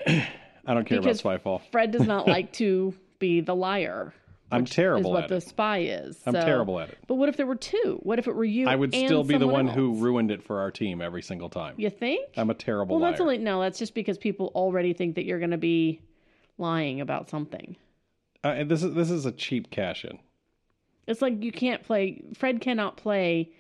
I 0.05 0.73
don't 0.73 0.85
care 0.85 0.99
Because 0.99 1.19
about 1.21 1.43
Spyfall. 1.43 1.61
Fred 1.71 1.91
does 1.91 2.05
not 2.05 2.27
like 2.27 2.53
to 2.53 2.93
be 3.19 3.41
the 3.41 3.55
liar. 3.55 4.13
I'm 4.51 4.65
terrible 4.65 5.11
Is 5.11 5.13
what 5.13 5.23
at 5.23 5.29
the 5.29 5.35
it. 5.37 5.43
spy 5.43 5.79
is. 5.79 6.21
I'm 6.25 6.33
So- 6.33 6.41
terrible 6.41 6.79
at 6.79 6.89
it. 6.89 6.97
But 7.07 7.15
what 7.15 7.27
if 7.29 7.35
there 7.37 7.45
were 7.45 7.55
two? 7.55 7.99
What 8.03 8.17
if 8.19 8.27
it 8.27 8.35
were 8.35 8.45
you? 8.45 8.67
I 8.67 8.75
would 8.75 8.93
still 8.93 9.23
be 9.23 9.37
the 9.37 9.47
one 9.47 9.67
who 9.67 9.95
ruined 9.95 10.31
it 10.31 10.41
for 10.43 10.59
our 10.61 10.71
team 10.71 11.01
every 11.01 11.21
single 11.21 11.49
time. 11.49 11.75
You 11.77 11.89
think? 11.89 12.29
I'm 12.37 12.49
a 12.49 12.53
terrible 12.53 12.95
well, 12.95 13.01
liar. 13.01 13.11
that's 13.11 13.21
only 13.21 13.37
no. 13.39 13.59
That's 13.61 13.77
just 13.79 13.93
because 13.93 14.17
people 14.17 14.51
already 14.55 14.93
think 14.93 15.15
that 15.15 15.25
you're 15.25 15.39
going 15.39 15.51
to 15.51 15.57
be 15.57 16.01
lying 16.57 17.01
about 17.01 17.29
something. 17.29 17.75
Uh, 18.43 18.49
and 18.49 18.71
this 18.71 18.83
is 18.83 18.93
this 18.93 19.09
is 19.11 19.25
a 19.25 19.31
cheap 19.31 19.69
cash 19.69 20.05
in. 20.05 20.19
It's 21.07 21.21
like 21.21 21.43
you 21.43 21.51
can't 21.51 21.83
play. 21.83 22.21
Fred 22.35 22.61
cannot 22.61 22.95
play 22.97 23.51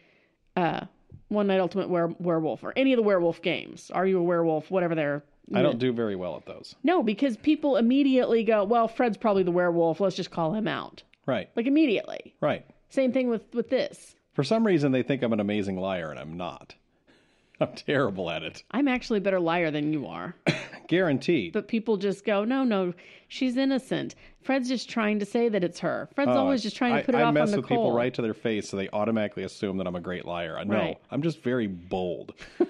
uh, 0.55 0.81
One 1.27 1.47
Night 1.47 1.59
Ultimate 1.59 1.89
Were- 1.89 2.15
Werewolf 2.19 2.63
or 2.63 2.73
any 2.77 2.93
of 2.93 2.97
the 2.97 3.03
werewolf 3.03 3.41
games. 3.41 3.91
Are 3.91 4.05
you 4.05 4.19
a 4.19 4.23
werewolf? 4.23 4.71
Whatever 4.71 4.95
they're. 4.95 5.23
I 5.53 5.61
don't 5.61 5.77
mm. 5.77 5.79
do 5.79 5.93
very 5.93 6.15
well 6.15 6.35
at 6.35 6.45
those. 6.45 6.75
No, 6.83 7.01
because 7.01 7.37
people 7.37 7.77
immediately 7.77 8.43
go, 8.43 8.63
"Well, 8.63 8.87
Fred's 8.87 9.17
probably 9.17 9.43
the 9.43 9.51
werewolf. 9.51 9.99
Let's 9.99 10.15
just 10.15 10.31
call 10.31 10.53
him 10.53 10.67
out." 10.67 11.03
Right. 11.25 11.49
Like 11.55 11.67
immediately. 11.67 12.33
Right. 12.41 12.65
Same 12.89 13.11
thing 13.11 13.29
with 13.29 13.43
with 13.53 13.69
this. 13.69 14.15
For 14.33 14.43
some 14.43 14.65
reason, 14.67 14.91
they 14.91 15.03
think 15.03 15.23
I'm 15.23 15.33
an 15.33 15.39
amazing 15.39 15.77
liar, 15.77 16.11
and 16.11 16.19
I'm 16.19 16.37
not. 16.37 16.75
I'm 17.59 17.73
terrible 17.73 18.29
at 18.29 18.43
it. 18.43 18.63
I'm 18.71 18.87
actually 18.87 19.17
a 19.17 19.21
better 19.21 19.39
liar 19.39 19.71
than 19.71 19.91
you 19.91 20.05
are. 20.05 20.35
Guaranteed. 20.87 21.53
But 21.53 21.67
people 21.67 21.97
just 21.97 22.23
go, 22.23 22.45
no, 22.45 22.63
no, 22.63 22.93
she's 23.27 23.57
innocent. 23.57 24.13
Fred's 24.43 24.69
just 24.69 24.87
trying 24.89 25.19
to 25.19 25.25
say 25.25 25.49
that 25.49 25.63
it's 25.63 25.79
her. 25.79 26.07
Fred's 26.13 26.31
Oh, 26.31 26.37
always 26.37 26.61
just 26.61 26.77
trying 26.77 26.93
to 26.93 26.99
I- 26.99 27.03
put 27.03 27.15
it 27.15 27.17
I 27.17 27.23
off 27.23 27.33
mess 27.33 27.49
on 27.49 27.57
with 27.57 27.65
Nicole. 27.65 27.77
people 27.77 27.91
right 27.93 28.13
to 28.13 28.21
their 28.21 28.35
face, 28.35 28.69
so 28.69 28.77
they 28.77 28.89
automatically 28.93 29.43
assume 29.43 29.77
that 29.77 29.87
I'm 29.87 29.95
a 29.95 29.99
great 29.99 30.23
liar. 30.25 30.63
No, 30.65 30.75
Right. 30.75 30.97
I'm 31.09 31.23
just 31.23 31.41
very 31.41 31.67
bold. 31.67 32.33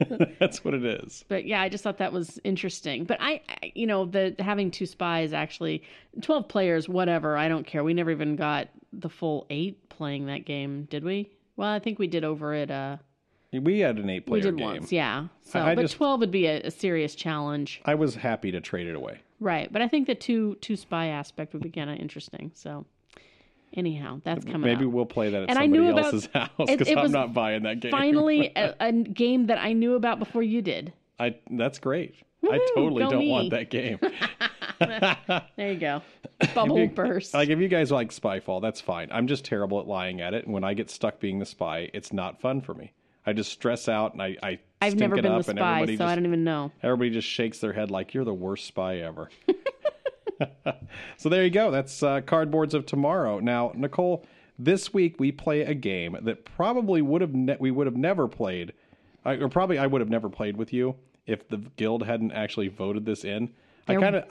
That's 0.38 0.64
what 0.64 0.74
it 0.74 0.84
is. 0.84 1.24
But 1.28 1.44
yeah, 1.46 1.60
I 1.60 1.68
just 1.68 1.82
thought 1.84 1.98
that 1.98 2.12
was 2.12 2.38
interesting. 2.44 3.04
But 3.04 3.18
I, 3.20 3.40
I 3.48 3.72
you 3.74 3.86
know, 3.86 4.04
the 4.04 4.34
having 4.38 4.70
two 4.70 4.86
spies 4.86 5.32
actually, 5.32 5.82
twelve 6.20 6.48
players, 6.48 6.88
whatever. 6.88 7.36
I 7.36 7.48
don't 7.48 7.66
care. 7.66 7.82
We 7.84 7.94
never 7.94 8.10
even 8.10 8.36
got 8.36 8.68
the 8.92 9.08
full 9.08 9.46
eight 9.50 9.88
playing 9.88 10.26
that 10.26 10.44
game, 10.44 10.84
did 10.90 11.04
we? 11.04 11.30
Well, 11.56 11.68
I 11.70 11.78
think 11.78 11.98
we 11.98 12.06
did 12.06 12.24
over 12.24 12.52
at 12.54 12.70
uh, 12.70 12.96
We 13.52 13.78
had 13.80 13.98
an 13.98 14.08
eight 14.10 14.26
player. 14.26 14.36
we 14.38 14.40
did 14.42 14.56
game. 14.56 14.66
once, 14.66 14.92
yeah. 14.92 15.28
So, 15.42 15.60
I- 15.60 15.70
I 15.72 15.74
but 15.74 15.82
just- 15.82 15.96
twelve 15.96 16.20
would 16.20 16.30
be 16.30 16.46
a, 16.46 16.60
a 16.62 16.70
serious 16.70 17.14
challenge, 17.14 17.80
I 17.84 17.94
was 17.94 18.14
happy 18.14 18.50
to 18.52 18.60
trade 18.60 18.86
it 18.86 18.94
away. 18.94 19.20
right? 19.40 19.72
But 19.72 19.82
I 19.82 19.88
think 19.88 20.06
the 20.06 20.14
two 20.14 20.56
two 20.60 20.76
spy 20.76 21.06
aspect 21.06 21.52
would 21.52 21.62
be 21.62 21.70
kind 21.70 21.90
of 21.90 21.98
interesting. 21.98 22.52
So, 22.54 22.86
anyhow, 23.74 24.20
that's 24.24 24.44
coming. 24.44 24.62
Maybe 24.62 24.84
up. 24.86 24.92
we'll 24.92 25.06
play 25.06 25.30
that 25.30 25.42
at 25.44 25.50
And 25.50 25.58
somebody 25.58 25.88
about- 25.88 26.04
else's 26.06 26.28
house 26.34 26.50
because 26.66 26.88
I'm 26.90 27.12
not 27.12 27.32
buying 27.34 27.62
that 27.64 27.80
game. 27.80 27.90
finally 27.90 28.52
a, 28.56 28.74
a 28.80 28.92
game 28.92 29.46
that 29.46 29.58
I 29.58 29.72
knew 29.72 29.94
about 29.94 30.18
before 30.18 30.42
you 30.42 30.62
did. 30.62 30.92
I 31.18 31.36
that's 31.50 31.78
great. 31.78 32.14
I 32.44 32.58
totally 32.74 33.04
don't 33.04 33.18
me. 33.20 33.30
want 33.30 33.50
that 33.50 33.70
game. 33.70 33.98
There 35.56 35.72
you 35.72 35.78
go. 35.78 36.02
Bubble 36.54 36.78
you- 36.80 36.88
burst. 36.88 37.34
like 37.34 37.48
if 37.48 37.58
you 37.60 37.68
guys 37.68 37.92
like 37.92 38.10
Spyfall, 38.10 38.60
that's 38.60 38.80
fine. 38.80 39.08
I'm 39.12 39.26
just 39.28 39.44
terrible 39.44 39.78
at 39.80 39.86
lying 39.86 40.20
at 40.20 40.34
it, 40.34 40.44
and 40.44 40.52
when 40.52 40.64
I 40.64 40.74
get 40.74 40.90
stuck 40.90 41.20
being 41.20 41.38
the 41.38 41.46
spy, 41.46 41.88
it's 41.94 42.12
not 42.12 42.40
fun 42.40 42.60
for 42.60 42.74
me. 42.74 42.92
I 43.24 43.32
just 43.32 43.52
stress 43.52 43.88
out 43.88 44.14
and 44.14 44.20
I, 44.22 44.36
I 44.42 44.58
I've 44.80 44.96
never 44.96 45.14
it 45.16 45.22
been 45.22 45.30
up, 45.30 45.44
the 45.44 45.50
and 45.52 45.58
spy, 45.60 45.74
everybody 45.82 45.96
so 45.98 46.04
I 46.06 46.16
don't 46.16 46.26
even 46.26 46.42
know. 46.42 46.72
everybody 46.82 47.10
just 47.10 47.28
shakes 47.28 47.60
their 47.60 47.72
head 47.72 47.88
like 47.92 48.14
you're 48.14 48.24
the 48.24 48.34
worst 48.34 48.66
spy 48.66 48.96
ever. 48.96 49.28
so 51.16 51.28
there 51.28 51.44
you 51.44 51.50
go. 51.50 51.70
That's 51.70 52.02
uh, 52.02 52.20
cardboards 52.20 52.74
of 52.74 52.86
tomorrow. 52.86 53.38
Now, 53.40 53.72
Nicole, 53.74 54.24
this 54.58 54.92
week 54.92 55.18
we 55.18 55.32
play 55.32 55.62
a 55.62 55.74
game 55.74 56.16
that 56.22 56.44
probably 56.44 57.02
would 57.02 57.20
have 57.20 57.34
ne- 57.34 57.56
we 57.58 57.70
would 57.70 57.86
have 57.86 57.96
never 57.96 58.28
played, 58.28 58.72
I, 59.24 59.34
or 59.34 59.48
probably 59.48 59.78
I 59.78 59.86
would 59.86 60.00
have 60.00 60.10
never 60.10 60.28
played 60.28 60.56
with 60.56 60.72
you 60.72 60.96
if 61.26 61.48
the 61.48 61.58
guild 61.76 62.04
hadn't 62.04 62.32
actually 62.32 62.68
voted 62.68 63.04
this 63.04 63.24
in. 63.24 63.50
I 63.88 63.92
They're 63.92 64.00
kind 64.00 64.16
of 64.16 64.24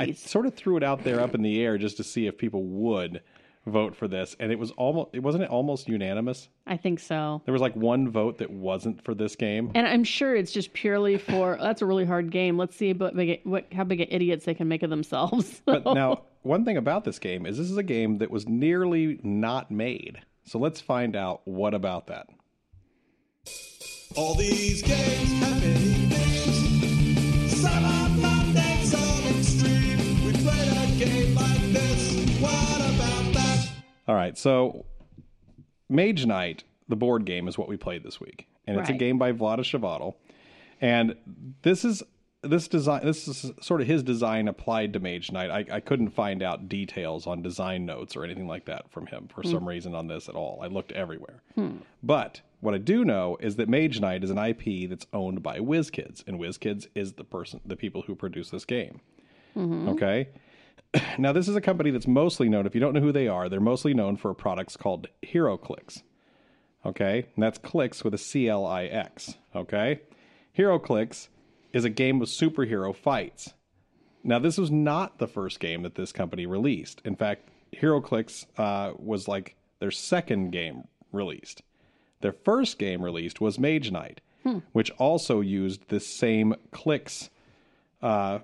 I, 0.00 0.04
I 0.04 0.12
sort 0.12 0.46
of 0.46 0.54
threw 0.54 0.76
it 0.76 0.82
out 0.82 1.04
there 1.04 1.20
up 1.20 1.34
in 1.34 1.42
the 1.42 1.60
air 1.62 1.76
just 1.76 1.96
to 1.98 2.04
see 2.04 2.26
if 2.26 2.38
people 2.38 2.62
would 2.64 3.20
vote 3.66 3.96
for 3.96 4.08
this, 4.08 4.36
and 4.38 4.52
it 4.52 4.58
was 4.58 4.70
almost 4.72 5.10
it 5.12 5.20
wasn't 5.20 5.44
it 5.44 5.50
almost 5.50 5.88
unanimous. 5.88 6.48
I 6.66 6.76
think 6.76 7.00
so. 7.00 7.42
There 7.44 7.52
was 7.52 7.62
like 7.62 7.76
one 7.76 8.10
vote 8.10 8.38
that 8.38 8.50
wasn't 8.50 9.04
for 9.04 9.14
this 9.14 9.36
game. 9.36 9.70
And 9.74 9.86
I'm 9.86 10.04
sure 10.04 10.34
it's 10.34 10.52
just 10.52 10.72
purely 10.72 11.18
for 11.18 11.58
that's 11.60 11.82
a 11.82 11.86
really 11.86 12.04
hard 12.04 12.30
game. 12.30 12.58
Let's 12.58 12.76
see 12.76 12.92
what 12.92 13.16
big, 13.16 13.40
what 13.44 13.66
how 13.72 13.84
big 13.84 14.00
of 14.00 14.08
idiots 14.10 14.44
they 14.44 14.54
can 14.54 14.68
make 14.68 14.82
of 14.82 14.90
themselves. 14.90 15.62
But 15.74 15.84
now, 15.86 16.24
one 16.42 16.64
thing 16.64 16.76
about 16.76 17.04
this 17.04 17.18
game 17.18 17.46
is 17.46 17.56
this 17.58 17.70
is 17.70 17.76
a 17.76 17.82
game 17.82 18.18
that 18.18 18.30
was 18.30 18.46
nearly 18.46 19.18
not 19.22 19.70
made. 19.70 20.20
So 20.44 20.58
let's 20.58 20.80
find 20.80 21.16
out 21.16 21.40
what 21.44 21.74
about 21.74 22.06
that. 22.08 22.28
All 24.14 24.34
these 24.34 24.82
games 24.82 25.32
have 25.42 25.60
many 25.62 26.03
All 34.06 34.14
right, 34.14 34.36
so 34.36 34.84
Mage 35.88 36.26
Knight, 36.26 36.64
the 36.88 36.96
board 36.96 37.24
game, 37.24 37.48
is 37.48 37.56
what 37.56 37.68
we 37.68 37.76
played 37.76 38.02
this 38.02 38.20
week, 38.20 38.46
and 38.66 38.78
it's 38.78 38.90
a 38.90 38.94
game 38.94 39.18
by 39.18 39.32
Vlaada 39.32 39.60
Chvátil, 39.60 40.14
and 40.80 41.16
this 41.62 41.84
is 41.84 42.02
this 42.42 42.68
design. 42.68 43.04
This 43.04 43.26
is 43.26 43.52
sort 43.62 43.80
of 43.80 43.86
his 43.86 44.02
design 44.02 44.48
applied 44.48 44.92
to 44.92 45.00
Mage 45.00 45.32
Knight. 45.32 45.50
I, 45.50 45.76
I 45.76 45.80
couldn't 45.80 46.10
find 46.10 46.42
out 46.42 46.68
details 46.68 47.26
on 47.26 47.40
design 47.40 47.86
notes 47.86 48.14
or 48.14 48.24
anything 48.24 48.46
like 48.46 48.66
that 48.66 48.90
from 48.90 49.06
him 49.06 49.28
for 49.34 49.42
some 49.42 49.60
hmm. 49.60 49.68
reason 49.68 49.94
on 49.94 50.06
this 50.06 50.28
at 50.28 50.34
all. 50.34 50.60
I 50.62 50.66
looked 50.66 50.92
everywhere, 50.92 51.42
hmm. 51.54 51.76
but 52.02 52.42
what 52.60 52.74
I 52.74 52.78
do 52.78 53.04
know 53.04 53.36
is 53.40 53.56
that 53.56 53.68
Mage 53.68 54.00
Knight 54.00 54.24
is 54.24 54.30
an 54.30 54.38
IP 54.38 54.88
that's 54.88 55.06
owned 55.12 55.42
by 55.42 55.58
WizKids, 55.58 56.26
and 56.26 56.38
WizKids 56.38 56.88
is 56.94 57.12
the 57.12 57.24
person, 57.24 57.60
the 57.64 57.76
people 57.76 58.02
who 58.02 58.14
produce 58.14 58.50
this 58.50 58.64
game. 58.64 59.00
Mm-hmm. 59.56 59.88
Okay. 59.90 60.28
Now, 61.18 61.32
this 61.32 61.48
is 61.48 61.56
a 61.56 61.60
company 61.60 61.90
that's 61.90 62.06
mostly 62.06 62.48
known, 62.48 62.66
if 62.66 62.74
you 62.74 62.80
don't 62.80 62.94
know 62.94 63.00
who 63.00 63.12
they 63.12 63.28
are, 63.28 63.48
they're 63.48 63.60
mostly 63.60 63.94
known 63.94 64.16
for 64.16 64.32
products 64.34 64.76
called 64.76 65.08
HeroClix. 65.24 66.02
Okay. 66.86 67.26
And 67.34 67.42
that's 67.42 67.58
clicks 67.58 68.04
with 68.04 68.14
a 68.14 68.18
C 68.18 68.48
L 68.48 68.66
I 68.66 68.84
X. 68.84 69.34
Okay. 69.54 70.00
HeroClix 70.56 71.28
is 71.72 71.84
a 71.84 71.90
game 71.90 72.20
of 72.22 72.28
superhero 72.28 72.94
fights. 72.94 73.54
Now, 74.22 74.38
this 74.38 74.56
was 74.58 74.70
not 74.70 75.18
the 75.18 75.26
first 75.26 75.60
game 75.60 75.82
that 75.82 75.96
this 75.96 76.12
company 76.12 76.46
released. 76.46 77.02
In 77.04 77.16
fact, 77.16 77.48
HeroClix 77.74 78.46
uh, 78.56 78.92
was 78.96 79.28
like 79.28 79.56
their 79.80 79.90
second 79.90 80.50
game 80.50 80.84
released. 81.12 81.62
Their 82.20 82.32
first 82.32 82.78
game 82.78 83.02
released 83.02 83.40
was 83.40 83.58
Mage 83.58 83.90
Knight, 83.90 84.20
which 84.72 84.90
also 84.92 85.40
used 85.40 85.88
this 85.88 86.06
same 86.06 86.54
clicks 86.70 87.28
clicks 88.00 88.40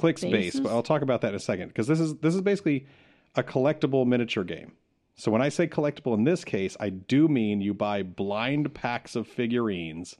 base, 0.00 0.20
Bases? 0.22 0.60
but 0.60 0.70
I'll 0.70 0.82
talk 0.82 1.02
about 1.02 1.20
that 1.22 1.28
in 1.28 1.34
a 1.34 1.40
second 1.40 1.68
because 1.68 1.86
this 1.86 2.00
is 2.00 2.16
this 2.16 2.34
is 2.34 2.40
basically 2.40 2.86
a 3.34 3.42
collectible 3.42 4.06
miniature 4.06 4.44
game. 4.44 4.72
So 5.16 5.30
when 5.30 5.42
I 5.42 5.48
say 5.48 5.66
collectible 5.66 6.14
in 6.14 6.24
this 6.24 6.44
case, 6.44 6.76
I 6.80 6.90
do 6.90 7.28
mean 7.28 7.60
you 7.60 7.72
buy 7.72 8.02
blind 8.02 8.74
packs 8.74 9.14
of 9.14 9.28
figurines 9.28 10.16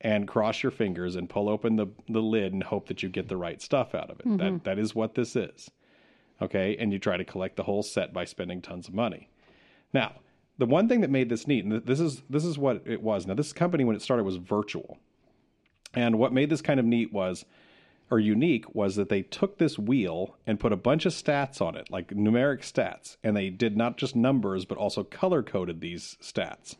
and 0.00 0.26
cross 0.26 0.62
your 0.62 0.72
fingers 0.72 1.16
and 1.16 1.30
pull 1.30 1.48
open 1.48 1.76
the, 1.76 1.86
the 2.08 2.20
lid 2.20 2.52
and 2.52 2.62
hope 2.62 2.88
that 2.88 3.02
you 3.02 3.08
get 3.08 3.28
the 3.28 3.36
right 3.36 3.62
stuff 3.62 3.94
out 3.94 4.10
of 4.10 4.20
it. 4.20 4.24
That 4.24 4.44
mm-hmm. 4.44 4.56
that 4.64 4.78
is 4.78 4.94
what 4.94 5.14
this 5.14 5.36
is. 5.36 5.70
Okay, 6.42 6.76
and 6.78 6.92
you 6.92 6.98
try 6.98 7.16
to 7.16 7.24
collect 7.24 7.56
the 7.56 7.62
whole 7.62 7.82
set 7.82 8.12
by 8.12 8.24
spending 8.24 8.60
tons 8.60 8.88
of 8.88 8.94
money. 8.94 9.30
Now, 9.92 10.16
the 10.58 10.66
one 10.66 10.88
thing 10.88 11.00
that 11.00 11.10
made 11.10 11.28
this 11.28 11.46
neat, 11.46 11.64
and 11.64 11.84
this 11.86 12.00
is 12.00 12.22
this 12.28 12.44
is 12.44 12.58
what 12.58 12.82
it 12.84 13.02
was. 13.02 13.26
Now, 13.26 13.34
this 13.34 13.52
company 13.52 13.84
when 13.84 13.96
it 13.96 14.02
started 14.02 14.24
was 14.24 14.36
virtual, 14.36 14.98
and 15.94 16.18
what 16.18 16.32
made 16.32 16.50
this 16.50 16.60
kind 16.60 16.80
of 16.80 16.86
neat 16.86 17.12
was, 17.12 17.44
or 18.10 18.18
unique, 18.20 18.74
was 18.74 18.96
that 18.96 19.08
they 19.08 19.22
took 19.22 19.58
this 19.58 19.78
wheel 19.78 20.36
and 20.46 20.60
put 20.60 20.72
a 20.72 20.76
bunch 20.76 21.06
of 21.06 21.12
stats 21.12 21.60
on 21.60 21.74
it, 21.76 21.90
like 21.90 22.08
numeric 22.08 22.60
stats, 22.60 23.16
and 23.24 23.36
they 23.36 23.50
did 23.50 23.76
not 23.76 23.96
just 23.96 24.14
numbers 24.14 24.64
but 24.64 24.78
also 24.78 25.02
color 25.02 25.42
coded 25.42 25.80
these 25.80 26.16
stats. 26.20 26.76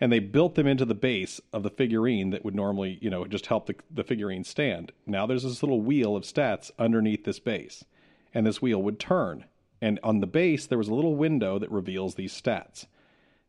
and 0.00 0.10
they 0.10 0.18
built 0.18 0.54
them 0.54 0.66
into 0.66 0.84
the 0.86 0.94
base 0.94 1.40
of 1.52 1.62
the 1.62 1.70
figurine 1.70 2.30
that 2.30 2.44
would 2.44 2.54
normally, 2.54 2.98
you 3.02 3.10
know, 3.10 3.26
just 3.26 3.46
help 3.46 3.66
the, 3.66 3.74
the 3.90 4.02
figurine 4.02 4.44
stand. 4.44 4.92
Now 5.06 5.26
there's 5.26 5.42
this 5.42 5.62
little 5.62 5.82
wheel 5.82 6.16
of 6.16 6.22
stats 6.24 6.70
underneath 6.78 7.24
this 7.24 7.38
base, 7.38 7.84
and 8.32 8.46
this 8.46 8.62
wheel 8.62 8.82
would 8.82 8.98
turn. 8.98 9.44
And 9.82 10.00
on 10.02 10.20
the 10.20 10.26
base, 10.26 10.66
there 10.66 10.78
was 10.78 10.88
a 10.88 10.94
little 10.94 11.16
window 11.16 11.58
that 11.58 11.70
reveals 11.70 12.14
these 12.14 12.38
stats. 12.38 12.86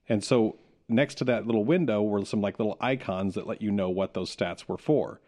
And 0.09 0.23
so 0.23 0.57
next 0.89 1.15
to 1.15 1.23
that 1.25 1.45
little 1.45 1.63
window 1.63 2.01
were 2.01 2.25
some 2.25 2.41
like 2.41 2.59
little 2.59 2.77
icons 2.81 3.35
that 3.35 3.47
let 3.47 3.61
you 3.61 3.71
know 3.71 3.89
what 3.89 4.13
those 4.13 4.35
stats 4.35 4.67
were 4.67 4.77
for. 4.77 5.21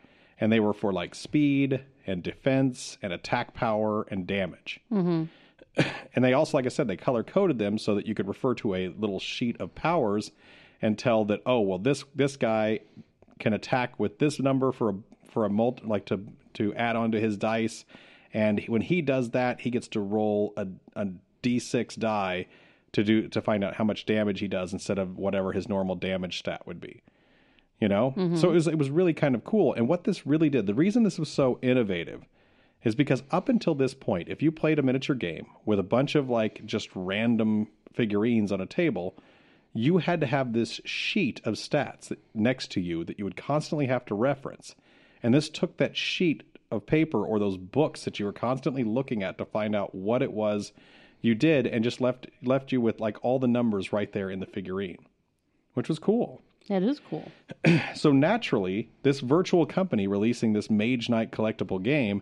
And 0.43 0.51
they 0.51 0.59
were 0.59 0.73
for 0.73 0.91
like 0.91 1.15
speed 1.15 1.79
and 2.05 2.21
defense 2.21 2.97
and 3.01 3.13
attack 3.13 3.53
power 3.53 4.05
and 4.11 4.27
damage. 4.27 4.81
Mm-hmm. 4.91 5.23
and 6.15 6.25
they 6.25 6.33
also, 6.33 6.57
like 6.57 6.65
I 6.65 6.69
said, 6.69 6.89
they 6.89 6.97
color 6.97 7.23
coded 7.23 7.59
them 7.59 7.77
so 7.77 7.95
that 7.95 8.05
you 8.05 8.13
could 8.13 8.27
refer 8.27 8.53
to 8.55 8.75
a 8.75 8.89
little 8.89 9.21
sheet 9.21 9.55
of 9.61 9.73
powers 9.73 10.31
and 10.81 10.99
tell 10.99 11.23
that 11.25 11.41
oh 11.45 11.61
well 11.61 11.79
this 11.79 12.03
this 12.13 12.35
guy 12.35 12.81
can 13.39 13.53
attack 13.53 13.97
with 13.97 14.19
this 14.19 14.37
number 14.37 14.73
for 14.73 14.89
a 14.89 14.95
for 15.29 15.45
a 15.45 15.49
multi 15.49 15.85
like 15.85 16.05
to 16.07 16.19
to 16.55 16.75
add 16.75 16.97
on 16.97 17.11
to 17.13 17.21
his 17.21 17.37
dice, 17.37 17.85
and 18.33 18.59
he- 18.59 18.69
when 18.69 18.81
he 18.81 19.01
does 19.01 19.29
that, 19.29 19.61
he 19.61 19.69
gets 19.69 19.87
to 19.87 20.01
roll 20.01 20.53
a 20.57 20.67
a 20.97 21.07
d6 21.41 21.97
die 21.97 22.47
to 22.91 23.03
do 23.03 23.29
to 23.29 23.41
find 23.41 23.63
out 23.63 23.75
how 23.75 23.83
much 23.85 24.05
damage 24.05 24.41
he 24.41 24.47
does 24.49 24.73
instead 24.73 24.99
of 24.99 25.17
whatever 25.17 25.53
his 25.53 25.69
normal 25.69 25.95
damage 25.95 26.39
stat 26.39 26.67
would 26.67 26.81
be 26.81 27.01
you 27.79 27.87
know? 27.87 28.13
Mm-hmm. 28.15 28.37
So 28.37 28.49
it 28.49 28.53
was 28.53 28.67
it 28.67 28.77
was 28.77 28.89
really 28.89 29.13
kind 29.13 29.35
of 29.35 29.43
cool. 29.43 29.73
And 29.73 29.87
what 29.87 30.03
this 30.03 30.25
really 30.25 30.49
did 30.49 30.65
the 30.67 30.73
reason 30.73 31.03
this 31.03 31.19
was 31.19 31.29
so 31.29 31.59
innovative 31.61 32.23
is 32.83 32.95
because 32.95 33.23
up 33.31 33.49
until 33.49 33.75
this 33.75 33.93
point 33.93 34.29
if 34.29 34.41
you 34.41 34.51
played 34.51 34.79
a 34.79 34.83
miniature 34.83 35.15
game 35.15 35.47
with 35.65 35.79
a 35.79 35.83
bunch 35.83 36.15
of 36.15 36.29
like 36.29 36.65
just 36.65 36.89
random 36.95 37.67
figurines 37.93 38.51
on 38.51 38.59
a 38.59 38.65
table 38.65 39.15
you 39.73 39.97
had 39.97 40.21
to 40.21 40.27
have 40.27 40.53
this 40.53 40.79
sheet 40.85 41.41
of 41.45 41.55
stats 41.55 42.09
that, 42.09 42.19
next 42.33 42.71
to 42.71 42.81
you 42.81 43.03
that 43.03 43.17
you 43.17 43.25
would 43.25 43.35
constantly 43.35 43.87
have 43.87 44.05
to 44.05 44.15
reference. 44.15 44.75
And 45.23 45.33
this 45.33 45.49
took 45.49 45.77
that 45.77 45.97
sheet 45.97 46.43
of 46.69 46.85
paper 46.85 47.25
or 47.25 47.39
those 47.39 47.57
books 47.57 48.05
that 48.05 48.19
you 48.19 48.25
were 48.25 48.33
constantly 48.33 48.83
looking 48.83 49.23
at 49.23 49.37
to 49.37 49.45
find 49.45 49.75
out 49.75 49.95
what 49.95 50.21
it 50.21 50.31
was 50.31 50.73
you 51.21 51.35
did 51.35 51.65
and 51.67 51.83
just 51.83 52.01
left 52.01 52.27
left 52.43 52.71
you 52.71 52.81
with 52.81 52.99
like 52.99 53.23
all 53.23 53.39
the 53.39 53.47
numbers 53.47 53.93
right 53.93 54.11
there 54.11 54.29
in 54.29 54.39
the 54.39 54.45
figurine 54.45 55.05
which 55.75 55.87
was 55.87 55.99
cool 55.99 56.41
That 56.69 56.83
is 56.83 56.99
cool. 57.09 57.29
so 57.95 58.11
naturally, 58.11 58.89
this 59.03 59.19
virtual 59.19 59.65
company 59.65 60.07
releasing 60.07 60.53
this 60.53 60.69
Mage 60.69 61.09
Knight 61.09 61.31
collectible 61.31 61.81
game 61.81 62.21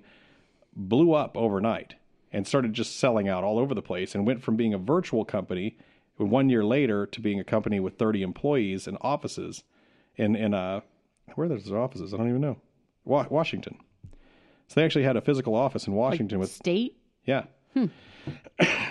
blew 0.75 1.13
up 1.13 1.37
overnight 1.37 1.95
and 2.33 2.47
started 2.47 2.73
just 2.73 2.97
selling 2.97 3.27
out 3.27 3.43
all 3.43 3.59
over 3.59 3.75
the 3.75 3.81
place 3.81 4.15
and 4.15 4.25
went 4.25 4.41
from 4.41 4.55
being 4.55 4.73
a 4.73 4.77
virtual 4.77 5.25
company 5.25 5.77
one 6.17 6.49
year 6.49 6.63
later 6.63 7.05
to 7.07 7.19
being 7.19 7.39
a 7.39 7.43
company 7.43 7.79
with 7.79 7.97
30 7.97 8.21
employees 8.21 8.87
and 8.87 8.95
offices 9.01 9.63
in 10.17 10.35
in 10.35 10.53
uh 10.53 10.81
where 11.35 11.45
are 11.45 11.49
those 11.49 11.71
offices? 11.71 12.13
I 12.13 12.17
don't 12.17 12.29
even 12.29 12.41
know. 12.41 12.57
Wa- 13.05 13.25
Washington. 13.29 13.77
So 14.67 14.75
they 14.75 14.85
actually 14.85 15.03
had 15.05 15.17
a 15.17 15.21
physical 15.21 15.55
office 15.55 15.87
in 15.87 15.93
Washington 15.93 16.39
with 16.39 16.51
State. 16.51 16.97
yeah. 17.25 17.45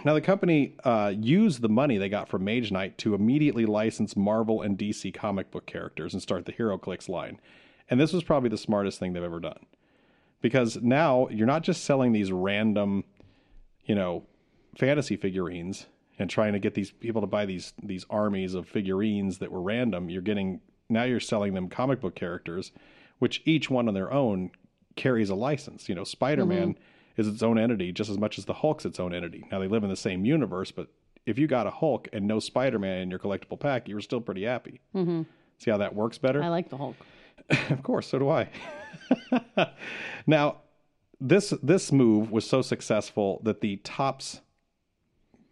Now 0.05 0.15
the 0.15 0.21
company 0.21 0.75
uh, 0.85 1.13
used 1.17 1.63
the 1.63 1.69
money 1.69 1.99
they 1.99 2.09
got 2.09 2.29
from 2.29 2.45
Mage 2.45 2.73
Knight 2.73 2.99
to 2.99 3.15
immediately 3.15 3.67
license 3.67 4.17
Marvel 4.17 4.63
and 4.63 4.79
DC 4.79 5.13
comic 5.15 5.51
book 5.51 5.67
characters 5.67 6.13
and 6.15 6.23
start 6.23 6.47
the 6.47 6.53
HeroClix 6.53 7.09
line. 7.09 7.41
And 7.89 8.01
this 8.01 8.13
was 8.13 8.23
probably 8.23 8.49
the 8.49 8.59
smartest 8.59 8.99
thing 8.99 9.13
they've 9.13 9.23
ever 9.23 9.41
done. 9.41 9.67
Because 10.41 10.79
now 10.81 11.29
you're 11.29 11.47
not 11.47 11.63
just 11.63 11.85
selling 11.85 12.13
these 12.13 12.33
random, 12.33 13.05
you 13.85 13.95
know, 13.95 14.25
fantasy 14.77 15.17
figurines 15.17 15.87
and 16.19 16.31
trying 16.31 16.53
to 16.53 16.59
get 16.59 16.75
these 16.75 16.91
people 16.91 17.21
to 17.21 17.27
buy 17.27 17.47
these 17.47 17.73
these 17.83 18.07
armies 18.09 18.55
of 18.55 18.67
figurines 18.69 19.39
that 19.39 19.53
were 19.53 19.61
random. 19.61 20.09
You're 20.09 20.23
getting 20.23 20.61
now 20.89 21.05
you're 21.05 21.21
selling 21.21 21.55
them 21.55 21.69
comic 21.69 22.01
book 22.01 22.15
characters, 22.15 22.73
which 23.19 23.43
each 23.45 23.69
one 23.69 23.87
on 23.87 23.95
their 23.95 24.13
own 24.13 24.51
carries 24.97 25.31
a 25.31 25.35
license. 25.35 25.89
You 25.89 25.95
know, 25.95 26.05
Spider 26.05 26.47
Man 26.47 26.77
is 27.21 27.29
its 27.29 27.43
own 27.43 27.59
entity 27.59 27.93
just 27.93 28.11
as 28.11 28.19
much 28.19 28.39
as 28.39 28.47
the 28.47 28.55
Hulk's 28.55 28.85
its 28.85 28.99
own 28.99 29.15
entity. 29.15 29.45
Now 29.53 29.59
they 29.59 29.69
live 29.69 29.85
in 29.85 29.91
the 29.91 29.97
same 29.97 30.25
universe, 30.25 30.71
but 30.71 30.89
if 31.27 31.39
you 31.39 31.47
got 31.47 31.67
a 31.67 31.71
Hulk 31.71 32.09
and 32.13 32.27
no 32.27 32.41
Spider 32.41 32.79
Man 32.79 33.03
in 33.03 33.11
your 33.11 33.19
collectible 33.19 33.61
pack, 33.61 33.89
you 33.89 33.95
were 33.95 34.01
still 34.01 34.21
pretty 34.21 34.45
happy. 34.45 34.81
Mm-hmm. 34.95 35.23
See 35.59 35.71
how 35.71 35.77
that 35.77 35.95
works 35.95 36.19
better? 36.19 36.43
I 36.43 36.49
like 36.49 36.71
the 36.71 36.79
Hulk. 36.79 36.97
of 37.71 37.83
course, 37.83 38.09
so 38.09 38.19
do 38.19 38.31
I. 38.31 38.49
now, 40.27 40.63
this 41.21 41.51
this 41.63 41.93
move 41.93 42.31
was 42.31 42.49
so 42.49 42.63
successful 42.63 43.41
that 43.45 43.61
the 43.61 43.77
Topps 43.77 44.41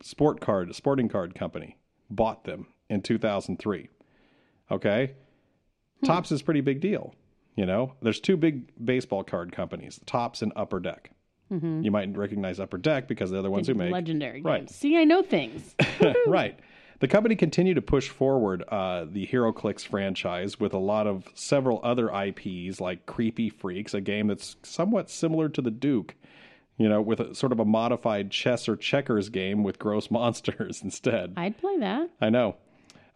sport 0.01 0.41
card 0.41 0.75
sporting 0.75 1.09
card 1.09 1.35
company 1.35 1.77
bought 2.11 2.45
them 2.45 2.69
in 2.89 3.03
2003. 3.03 3.89
Okay? 4.71 5.15
Topps 6.05 6.31
is 6.31 6.41
a 6.41 6.45
pretty 6.45 6.61
big 6.61 6.81
deal, 6.81 7.15
you 7.57 7.67
know. 7.67 7.95
There's 8.01 8.21
two 8.21 8.37
big 8.37 8.71
baseball 8.83 9.25
card 9.25 9.53
companies, 9.53 10.01
Topps 10.07 10.43
and 10.43 10.53
Upper 10.55 10.79
Deck. 10.79 11.11
You 11.51 11.91
might 11.91 12.17
recognize 12.17 12.61
Upper 12.61 12.79
Deck 12.79 13.09
because 13.09 13.31
they're 13.31 13.43
the 13.43 13.51
ones 13.51 13.67
who 13.69 13.75
make 13.75 13.91
Legendary 13.93 14.43
Right. 14.43 14.61
games. 14.61 14.75
See, 14.75 14.97
I 14.97 15.05
know 15.05 15.23
things. 15.23 15.75
right. 16.27 16.59
The 17.01 17.09
company 17.09 17.37
continued 17.37 17.75
to 17.75 17.83
push 17.83 18.09
forward 18.09 18.65
uh, 18.69 19.07
the 19.09 19.27
HeroClix 19.27 19.87
franchise 19.87 20.59
with 20.59 20.75
a 20.75 20.79
lot 20.79 21.07
of 21.07 21.29
several 21.35 21.81
other 21.85 22.11
IPs 22.11 22.81
like 22.81 23.07
Creepy 23.07 23.49
Freaks, 23.51 23.95
a 23.95 24.01
game 24.01 24.27
that's 24.27 24.57
somewhat 24.65 25.09
similar 25.09 25.49
to 25.49 25.63
the 25.63 25.71
Duke, 25.71 26.17
you 26.77 26.89
know, 26.89 27.01
with 27.01 27.21
a 27.21 27.35
sort 27.37 27.53
of 27.53 27.61
a 27.61 27.65
modified 27.65 28.31
chess 28.33 28.69
or 28.69 28.75
checkers 28.77 29.29
game 29.29 29.63
with 29.63 29.79
gross 29.79 30.11
monsters 30.11 30.83
instead. 30.83 31.35
I'd 31.37 31.57
play 31.57 31.79
that. 31.79 32.11
I 32.21 32.31
know. 32.31 32.57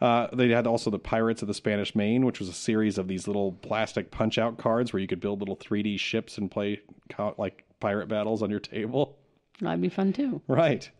Uh, 0.00 0.28
they 0.32 0.48
had 0.48 0.66
also 0.66 0.90
the 0.90 0.98
Pirates 0.98 1.42
of 1.42 1.48
the 1.48 1.54
Spanish 1.54 1.94
Main, 1.94 2.24
which 2.24 2.38
was 2.40 2.48
a 2.48 2.52
series 2.52 2.98
of 2.98 3.06
these 3.08 3.26
little 3.26 3.52
plastic 3.52 4.10
punch 4.10 4.38
out 4.38 4.58
cards 4.58 4.92
where 4.92 5.00
you 5.00 5.06
could 5.06 5.20
build 5.20 5.40
little 5.40 5.56
3D 5.56 5.98
ships 5.98 6.38
and 6.38 6.50
play 6.50 6.80
co- 7.08 7.34
like 7.38 7.64
pirate 7.82 8.08
battles 8.08 8.42
on 8.42 8.48
your 8.48 8.60
table. 8.60 9.18
That'd 9.60 9.82
be 9.82 9.90
fun 9.90 10.14
too. 10.14 10.40
Right. 10.48 10.90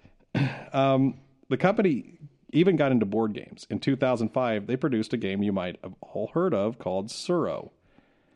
Um, 0.73 1.19
the 1.49 1.57
company 1.57 2.19
even 2.53 2.77
got 2.77 2.93
into 2.93 3.07
board 3.07 3.33
games. 3.33 3.67
In 3.71 3.79
2005, 3.79 4.67
they 4.67 4.77
produced 4.77 5.13
a 5.13 5.17
game 5.17 5.43
you 5.43 5.53
might 5.53 5.79
have 5.83 5.95
all 6.01 6.31
heard 6.35 6.53
of 6.55 6.79
called 6.79 7.09
Tsuro. 7.09 7.71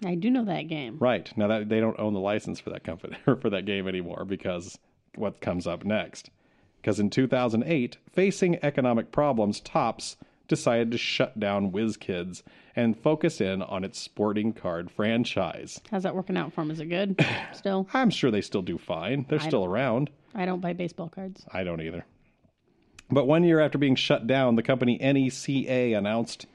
I 0.04 0.14
do 0.14 0.30
know 0.30 0.44
that 0.44 0.68
game. 0.68 0.98
Right. 0.98 1.30
Now 1.36 1.48
that 1.48 1.68
they 1.68 1.80
don't 1.80 1.98
own 1.98 2.12
the 2.12 2.20
license 2.20 2.60
for 2.60 2.70
that 2.70 2.84
company 2.84 3.16
or 3.26 3.36
for 3.40 3.50
that 3.50 3.64
game 3.64 3.88
anymore 3.88 4.24
because 4.26 4.78
what 5.14 5.40
comes 5.40 5.66
up 5.66 5.84
next. 5.84 6.30
Because 6.80 7.00
in 7.00 7.10
2008, 7.10 7.96
facing 8.12 8.58
economic 8.62 9.10
problems, 9.10 9.60
Topps 9.60 10.16
decided 10.48 10.90
to 10.92 10.98
shut 10.98 11.38
down 11.38 11.72
WizKids 11.72 12.42
and 12.74 12.98
focus 12.98 13.40
in 13.40 13.62
on 13.62 13.84
its 13.84 13.98
sporting 13.98 14.52
card 14.52 14.90
franchise. 14.90 15.80
How's 15.90 16.02
that 16.02 16.14
working 16.14 16.36
out 16.36 16.52
for 16.52 16.60
them? 16.60 16.70
Is 16.70 16.80
it 16.80 16.86
good? 16.86 17.24
Still, 17.52 17.88
I'm 17.94 18.10
sure 18.10 18.30
they 18.30 18.42
still 18.42 18.62
do 18.62 18.78
fine. 18.78 19.26
They're 19.28 19.40
still 19.40 19.64
around. 19.64 20.10
I 20.34 20.44
don't 20.44 20.60
buy 20.60 20.74
baseball 20.74 21.08
cards. 21.08 21.44
I 21.52 21.64
don't 21.64 21.80
either. 21.80 22.04
But 23.10 23.26
one 23.26 23.44
year 23.44 23.60
after 23.60 23.78
being 23.78 23.94
shut 23.94 24.26
down, 24.26 24.56
the 24.56 24.62
company 24.62 24.98
NECA 24.98 25.96
announced 25.96 26.46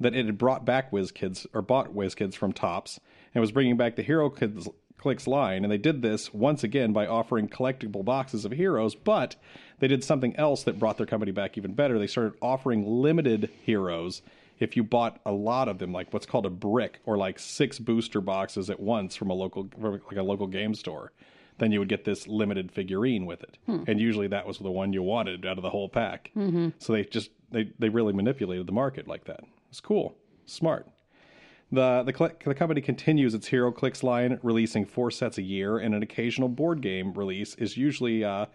that 0.00 0.14
it 0.14 0.26
had 0.26 0.38
brought 0.38 0.64
back 0.64 0.90
WizKids 0.90 1.46
or 1.52 1.62
bought 1.62 1.94
WizKids 1.94 2.34
from 2.34 2.52
Topps 2.52 2.98
and 3.34 3.40
was 3.40 3.52
bringing 3.52 3.76
back 3.76 3.96
the 3.96 4.02
Hero 4.02 4.30
Kids 4.30 4.68
Clicks 4.96 5.26
line. 5.26 5.64
And 5.64 5.72
they 5.72 5.78
did 5.78 6.02
this 6.02 6.32
once 6.32 6.64
again 6.64 6.92
by 6.92 7.06
offering 7.06 7.48
collectible 7.48 8.04
boxes 8.04 8.44
of 8.44 8.52
heroes, 8.52 8.94
but 8.94 9.36
they 9.80 9.88
did 9.88 10.02
something 10.04 10.34
else 10.36 10.64
that 10.64 10.78
brought 10.78 10.96
their 10.96 11.06
company 11.06 11.32
back 11.32 11.56
even 11.56 11.74
better. 11.74 11.98
They 11.98 12.06
started 12.06 12.34
offering 12.42 12.86
limited 12.86 13.50
heroes 13.62 14.22
if 14.58 14.76
you 14.76 14.82
bought 14.82 15.20
a 15.24 15.30
lot 15.30 15.68
of 15.68 15.78
them, 15.78 15.92
like 15.92 16.12
what's 16.12 16.26
called 16.26 16.44
a 16.44 16.50
brick 16.50 17.00
or 17.06 17.16
like 17.16 17.38
six 17.38 17.78
booster 17.78 18.20
boxes 18.20 18.70
at 18.70 18.80
once 18.80 19.14
from 19.14 19.30
a 19.30 19.34
local, 19.34 19.68
from 19.80 19.92
like 19.92 20.16
a 20.16 20.22
local 20.22 20.48
game 20.48 20.74
store 20.74 21.12
then 21.58 21.72
you 21.72 21.78
would 21.80 21.88
get 21.88 22.04
this 22.04 22.26
limited 22.26 22.72
figurine 22.72 23.26
with 23.26 23.42
it. 23.42 23.58
And 23.86 24.00
usually 24.00 24.28
that 24.28 24.46
was 24.46 24.58
the 24.58 24.70
one 24.70 24.92
you 24.92 25.02
wanted 25.02 25.44
out 25.44 25.58
of 25.58 25.62
the 25.62 25.70
whole 25.70 25.88
pack. 25.88 26.30
Mm-hmm. 26.36 26.70
So 26.78 26.92
they 26.92 27.04
just 27.04 27.30
they 27.50 27.70
they 27.78 27.88
really 27.88 28.12
manipulated 28.12 28.66
the 28.66 28.72
market 28.72 29.06
like 29.06 29.24
that. 29.24 29.40
It's 29.68 29.80
cool, 29.80 30.16
smart. 30.46 30.86
The 31.70 32.02
the 32.04 32.32
the 32.44 32.54
company 32.54 32.80
continues 32.80 33.34
its 33.34 33.48
HeroClix 33.48 34.02
line, 34.02 34.38
releasing 34.42 34.86
four 34.86 35.10
sets 35.10 35.36
a 35.36 35.42
year, 35.42 35.78
and 35.78 35.94
an 35.94 36.02
occasional 36.02 36.48
board 36.48 36.80
game 36.80 37.12
release 37.12 37.54
is 37.56 37.76
usually 37.76 38.24
uh, 38.24 38.46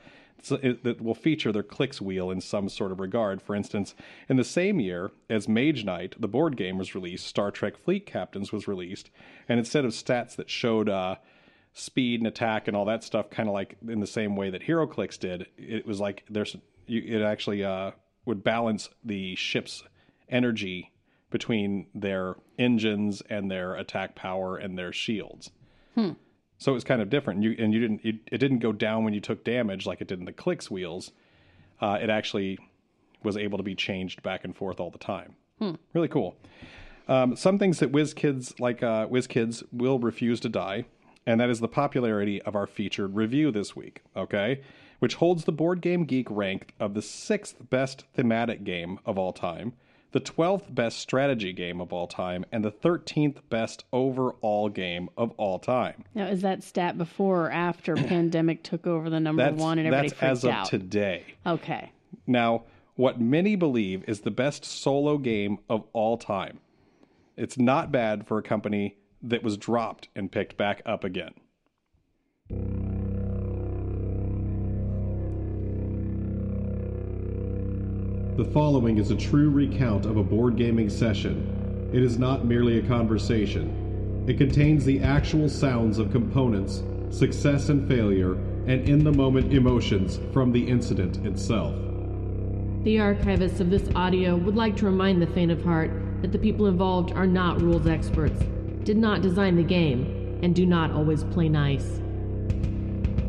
that 0.49 1.01
will 1.01 1.15
feature 1.15 1.51
their 1.51 1.63
clicks 1.63 2.01
wheel 2.01 2.29
in 2.31 2.41
some 2.41 2.69
sort 2.69 2.91
of 2.91 2.99
regard. 2.99 3.41
For 3.41 3.55
instance, 3.55 3.95
in 4.27 4.37
the 4.37 4.43
same 4.43 4.79
year 4.79 5.11
as 5.29 5.47
Mage 5.47 5.85
Knight, 5.85 6.15
the 6.19 6.27
board 6.27 6.57
game 6.57 6.77
was 6.77 6.95
released. 6.95 7.27
Star 7.27 7.51
Trek 7.51 7.77
Fleet 7.77 8.05
Captains 8.05 8.51
was 8.51 8.67
released, 8.67 9.09
and 9.47 9.59
instead 9.59 9.85
of 9.85 9.91
stats 9.91 10.35
that 10.35 10.49
showed 10.49 10.89
uh, 10.89 11.15
speed 11.73 12.19
and 12.19 12.27
attack 12.27 12.67
and 12.67 12.77
all 12.77 12.85
that 12.85 13.03
stuff, 13.03 13.29
kind 13.29 13.49
of 13.49 13.53
like 13.53 13.77
in 13.87 13.99
the 13.99 14.07
same 14.07 14.35
way 14.35 14.49
that 14.49 14.63
HeroClix 14.63 15.19
did. 15.19 15.47
It 15.57 15.85
was 15.85 15.99
like 15.99 16.23
there's 16.29 16.55
you, 16.85 17.01
it 17.05 17.23
actually 17.23 17.63
uh, 17.63 17.91
would 18.25 18.43
balance 18.43 18.89
the 19.03 19.35
ship's 19.35 19.83
energy 20.29 20.91
between 21.31 21.87
their 21.95 22.35
engines 22.59 23.21
and 23.29 23.49
their 23.49 23.75
attack 23.75 24.15
power 24.15 24.57
and 24.57 24.77
their 24.77 24.93
shields. 24.93 25.51
So 26.64 26.72
it 26.72 26.76
was 26.76 26.86
kind 26.86 27.01
of 27.01 27.09
different. 27.09 27.43
You 27.43 27.57
and 27.59 27.74
you 27.74 27.82
didn't 27.82 28.05
it, 28.05 28.16
it 28.32 28.38
didn't 28.38 28.59
go 28.59 28.72
down 28.72 29.03
when 29.03 29.14
you 29.14 29.20
took 29.20 29.43
damage 29.43 29.86
like 29.86 29.99
it 29.99 30.07
did 30.07 30.20
in 30.20 30.24
the 30.24 30.32
clicks 30.32 30.72
wheels. 30.72 31.11
Uh, 31.82 31.99
it 32.01 32.09
actually 32.09 32.57
was 33.22 33.36
able 33.36 33.57
to 33.57 33.64
be 33.66 33.76
changed 33.76 34.24
back 34.24 34.45
and 34.45 34.55
forth 34.55 34.80
all 34.80 34.89
the 34.89 34.97
time. 34.97 35.36
Really 35.93 36.07
cool. 36.07 36.38
Um, 37.09 37.36
some 37.36 37.59
things 37.59 37.80
that 37.80 37.91
WizKids 37.91 38.61
like 38.61 38.82
uh, 38.82 39.07
WizKids 39.07 39.64
will 39.74 39.99
refuse 39.99 40.39
to 40.39 40.47
die, 40.47 40.86
and 41.26 41.38
that 41.41 41.49
is 41.49 41.59
the 41.59 41.68
popularity 41.68 42.41
of 42.43 42.55
our 42.55 42.66
featured 42.66 43.14
review 43.14 43.51
this 43.51 43.76
week. 43.76 44.01
Okay, 44.16 44.61
which 44.99 45.16
holds 45.16 45.43
the 45.43 45.51
Board 45.51 45.82
Game 45.82 46.05
Geek 46.05 46.28
rank 46.30 46.74
of 46.80 46.93
the 46.93 47.01
sixth 47.01 47.57
best 47.70 48.05
thematic 48.14 48.64
game 48.64 48.99
of 49.05 49.18
all 49.18 49.34
time, 49.34 49.74
the 50.14 50.20
twelfth 50.20 50.74
best 50.74 50.99
strategy 50.99 51.51
game 51.51 51.82
of 51.82 51.91
all 51.91 52.07
time, 52.07 52.45
and 52.51 52.64
the 52.64 52.72
thirteenth 52.72 53.41
best 53.49 53.84
overall 53.91 54.70
game 54.70 55.09
of 55.18 55.32
all 55.38 55.59
time. 55.59 56.05
Now, 56.16 56.28
is 56.28 56.41
that 56.43 56.64
stat 56.64 56.97
before 56.97 57.47
or 57.47 57.51
after 57.51 57.95
pandemic 57.97 58.64
took 58.64 58.88
over 58.88 59.09
the 59.09 59.20
number 59.20 59.43
That's 59.43 59.61
one 59.61 59.78
and 59.80 59.88
everybody 59.88 60.09
that's 60.09 60.20
freaked 60.20 60.32
as 60.32 60.43
of 60.45 60.51
out? 60.51 60.66
today. 60.68 61.26
okay. 61.45 61.91
Now, 62.26 62.64
what 62.95 63.20
many 63.20 63.55
believe 63.55 64.03
is 64.07 64.22
the 64.22 64.32
best 64.32 64.64
solo 64.64 65.18
game 65.18 65.57
of 65.68 65.84
all 65.93 66.18
time. 66.18 66.59
It's 67.36 67.57
not 67.57 67.91
bad 67.91 68.28
for 68.28 68.38
a 68.38 68.43
company 68.43 68.97
that 69.24 69.43
was 69.43 69.57
dropped 69.57 70.09
and 70.16 70.32
picked 70.32 70.57
back 70.57 70.82
up 70.86 71.03
again. 71.03 71.34
The 78.36 78.45
following 78.45 78.97
is 78.97 79.11
a 79.11 79.15
true 79.15 79.51
recount 79.51 80.07
of 80.07 80.17
a 80.17 80.23
board 80.23 80.55
gaming 80.55 80.89
session. 80.89 81.91
It 81.93 82.01
is 82.01 82.17
not 82.17 82.45
merely 82.45 82.79
a 82.79 82.88
conversation. 82.88 84.25
It 84.27 84.39
contains 84.39 84.84
the 84.84 85.01
actual 85.01 85.47
sounds 85.47 85.99
of 85.99 86.11
components, 86.11 86.81
success 87.11 87.69
and 87.69 87.88
failure, 87.88 88.34
and 88.65 88.89
in 88.89 89.03
the 89.03 89.11
moment 89.11 89.53
emotions 89.53 90.19
from 90.34 90.51
the 90.51 90.67
incident 90.67 91.23
itself. 91.27 91.75
The 92.84 92.97
archivists 92.97 93.59
of 93.59 93.69
this 93.69 93.88
audio 93.93 94.36
would 94.36 94.55
like 94.55 94.75
to 94.77 94.86
remind 94.88 95.21
the 95.21 95.27
faint 95.27 95.51
of 95.51 95.63
heart 95.63 95.91
that 96.23 96.31
the 96.31 96.39
people 96.39 96.65
involved 96.65 97.11
are 97.11 97.27
not 97.27 97.61
rules 97.61 97.86
experts, 97.86 98.41
did 98.84 98.97
not 98.97 99.21
design 99.21 99.57
the 99.57 99.61
game, 99.61 100.39
and 100.41 100.55
do 100.55 100.65
not 100.65 100.89
always 100.89 101.23
play 101.25 101.49
nice. 101.49 102.01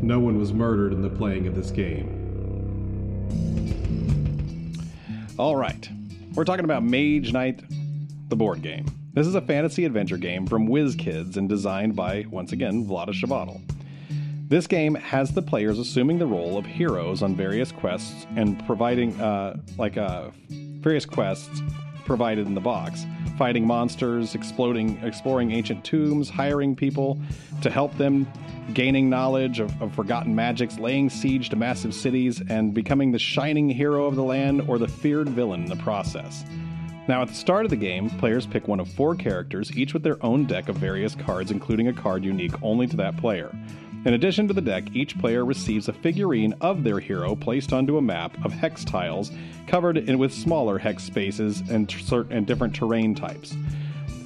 No 0.00 0.18
one 0.18 0.38
was 0.38 0.54
murdered 0.54 0.94
in 0.94 1.02
the 1.02 1.10
playing 1.10 1.46
of 1.46 1.54
this 1.54 1.70
game. 1.70 2.22
All 5.36 5.56
right. 5.56 5.88
We're 6.34 6.44
talking 6.44 6.64
about 6.64 6.84
Mage 6.84 7.32
Knight, 7.32 7.60
the 8.28 8.36
board 8.36 8.62
game. 8.62 8.86
This 9.14 9.26
is 9.26 9.34
a 9.34 9.40
fantasy 9.40 9.84
adventure 9.84 10.16
game 10.16 10.46
from 10.46 10.68
WizKids 10.68 11.36
and 11.36 11.48
designed 11.48 11.96
by, 11.96 12.24
once 12.30 12.52
again, 12.52 12.86
Vlaada 12.86 13.08
Chvátil. 13.08 13.60
This 14.48 14.68
game 14.68 14.94
has 14.94 15.32
the 15.32 15.42
players 15.42 15.80
assuming 15.80 16.20
the 16.20 16.26
role 16.26 16.56
of 16.56 16.64
heroes 16.64 17.20
on 17.20 17.34
various 17.34 17.72
quests 17.72 18.28
and 18.36 18.64
providing, 18.64 19.20
uh, 19.20 19.56
like, 19.76 19.96
uh, 19.96 20.30
various 20.50 21.04
quests 21.04 21.62
provided 22.04 22.46
in 22.46 22.54
the 22.54 22.60
box, 22.60 23.04
fighting 23.36 23.66
monsters, 23.66 24.34
exploding, 24.34 24.98
exploring 25.02 25.50
ancient 25.52 25.84
tombs, 25.84 26.28
hiring 26.28 26.74
people 26.76 27.20
to 27.62 27.70
help 27.70 27.96
them, 27.96 28.26
gaining 28.72 29.10
knowledge 29.10 29.60
of, 29.60 29.82
of 29.82 29.94
forgotten 29.94 30.34
magics, 30.34 30.78
laying 30.78 31.10
siege 31.10 31.48
to 31.50 31.56
massive 31.56 31.94
cities, 31.94 32.42
and 32.48 32.74
becoming 32.74 33.12
the 33.12 33.18
shining 33.18 33.68
hero 33.68 34.06
of 34.06 34.16
the 34.16 34.22
land 34.22 34.62
or 34.68 34.78
the 34.78 34.88
feared 34.88 35.28
villain 35.28 35.64
in 35.64 35.68
the 35.68 35.76
process. 35.76 36.44
Now, 37.06 37.20
at 37.20 37.28
the 37.28 37.34
start 37.34 37.66
of 37.66 37.70
the 37.70 37.76
game, 37.76 38.08
players 38.08 38.46
pick 38.46 38.66
one 38.66 38.80
of 38.80 38.88
four 38.88 39.14
characters, 39.14 39.76
each 39.76 39.92
with 39.92 40.02
their 40.02 40.16
own 40.24 40.46
deck 40.46 40.70
of 40.70 40.76
various 40.76 41.14
cards, 41.14 41.50
including 41.50 41.88
a 41.88 41.92
card 41.92 42.24
unique 42.24 42.54
only 42.62 42.86
to 42.86 42.96
that 42.96 43.16
player. 43.18 43.54
In 44.04 44.12
addition 44.12 44.46
to 44.48 44.54
the 44.54 44.60
deck, 44.60 44.84
each 44.92 45.18
player 45.18 45.46
receives 45.46 45.88
a 45.88 45.92
figurine 45.92 46.54
of 46.60 46.84
their 46.84 47.00
hero 47.00 47.34
placed 47.34 47.72
onto 47.72 47.96
a 47.96 48.02
map 48.02 48.36
of 48.44 48.52
hex 48.52 48.84
tiles 48.84 49.32
covered 49.66 49.96
in 49.96 50.18
with 50.18 50.32
smaller 50.32 50.76
hex 50.76 51.04
spaces 51.04 51.62
and, 51.70 51.92
and 52.30 52.46
different 52.46 52.74
terrain 52.74 53.14
types. 53.14 53.56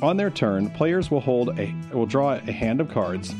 On 0.03 0.17
their 0.17 0.31
turn, 0.31 0.71
players 0.71 1.11
will 1.11 1.21
hold 1.21 1.59
a 1.59 1.73
will 1.93 2.07
draw 2.07 2.35
a 2.35 2.53
hand 2.53 2.81
of 2.81 2.91
cards 2.91 3.33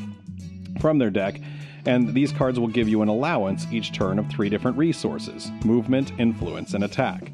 from 0.81 0.99
their 0.99 1.11
deck, 1.11 1.41
and 1.87 2.15
these 2.15 2.33
cards 2.33 2.61
will 2.61 2.69
give 2.69 2.89
you 2.89 3.03
an 3.03 3.09
allowance 3.09 3.67
each 3.73 3.93
turn 3.93 4.19
of 4.19 4.29
three 4.29 4.49
different 4.49 4.77
resources 4.77 5.51
movement, 5.65 6.13
influence, 6.19 6.75
and 6.75 6.85
attack. 6.85 7.33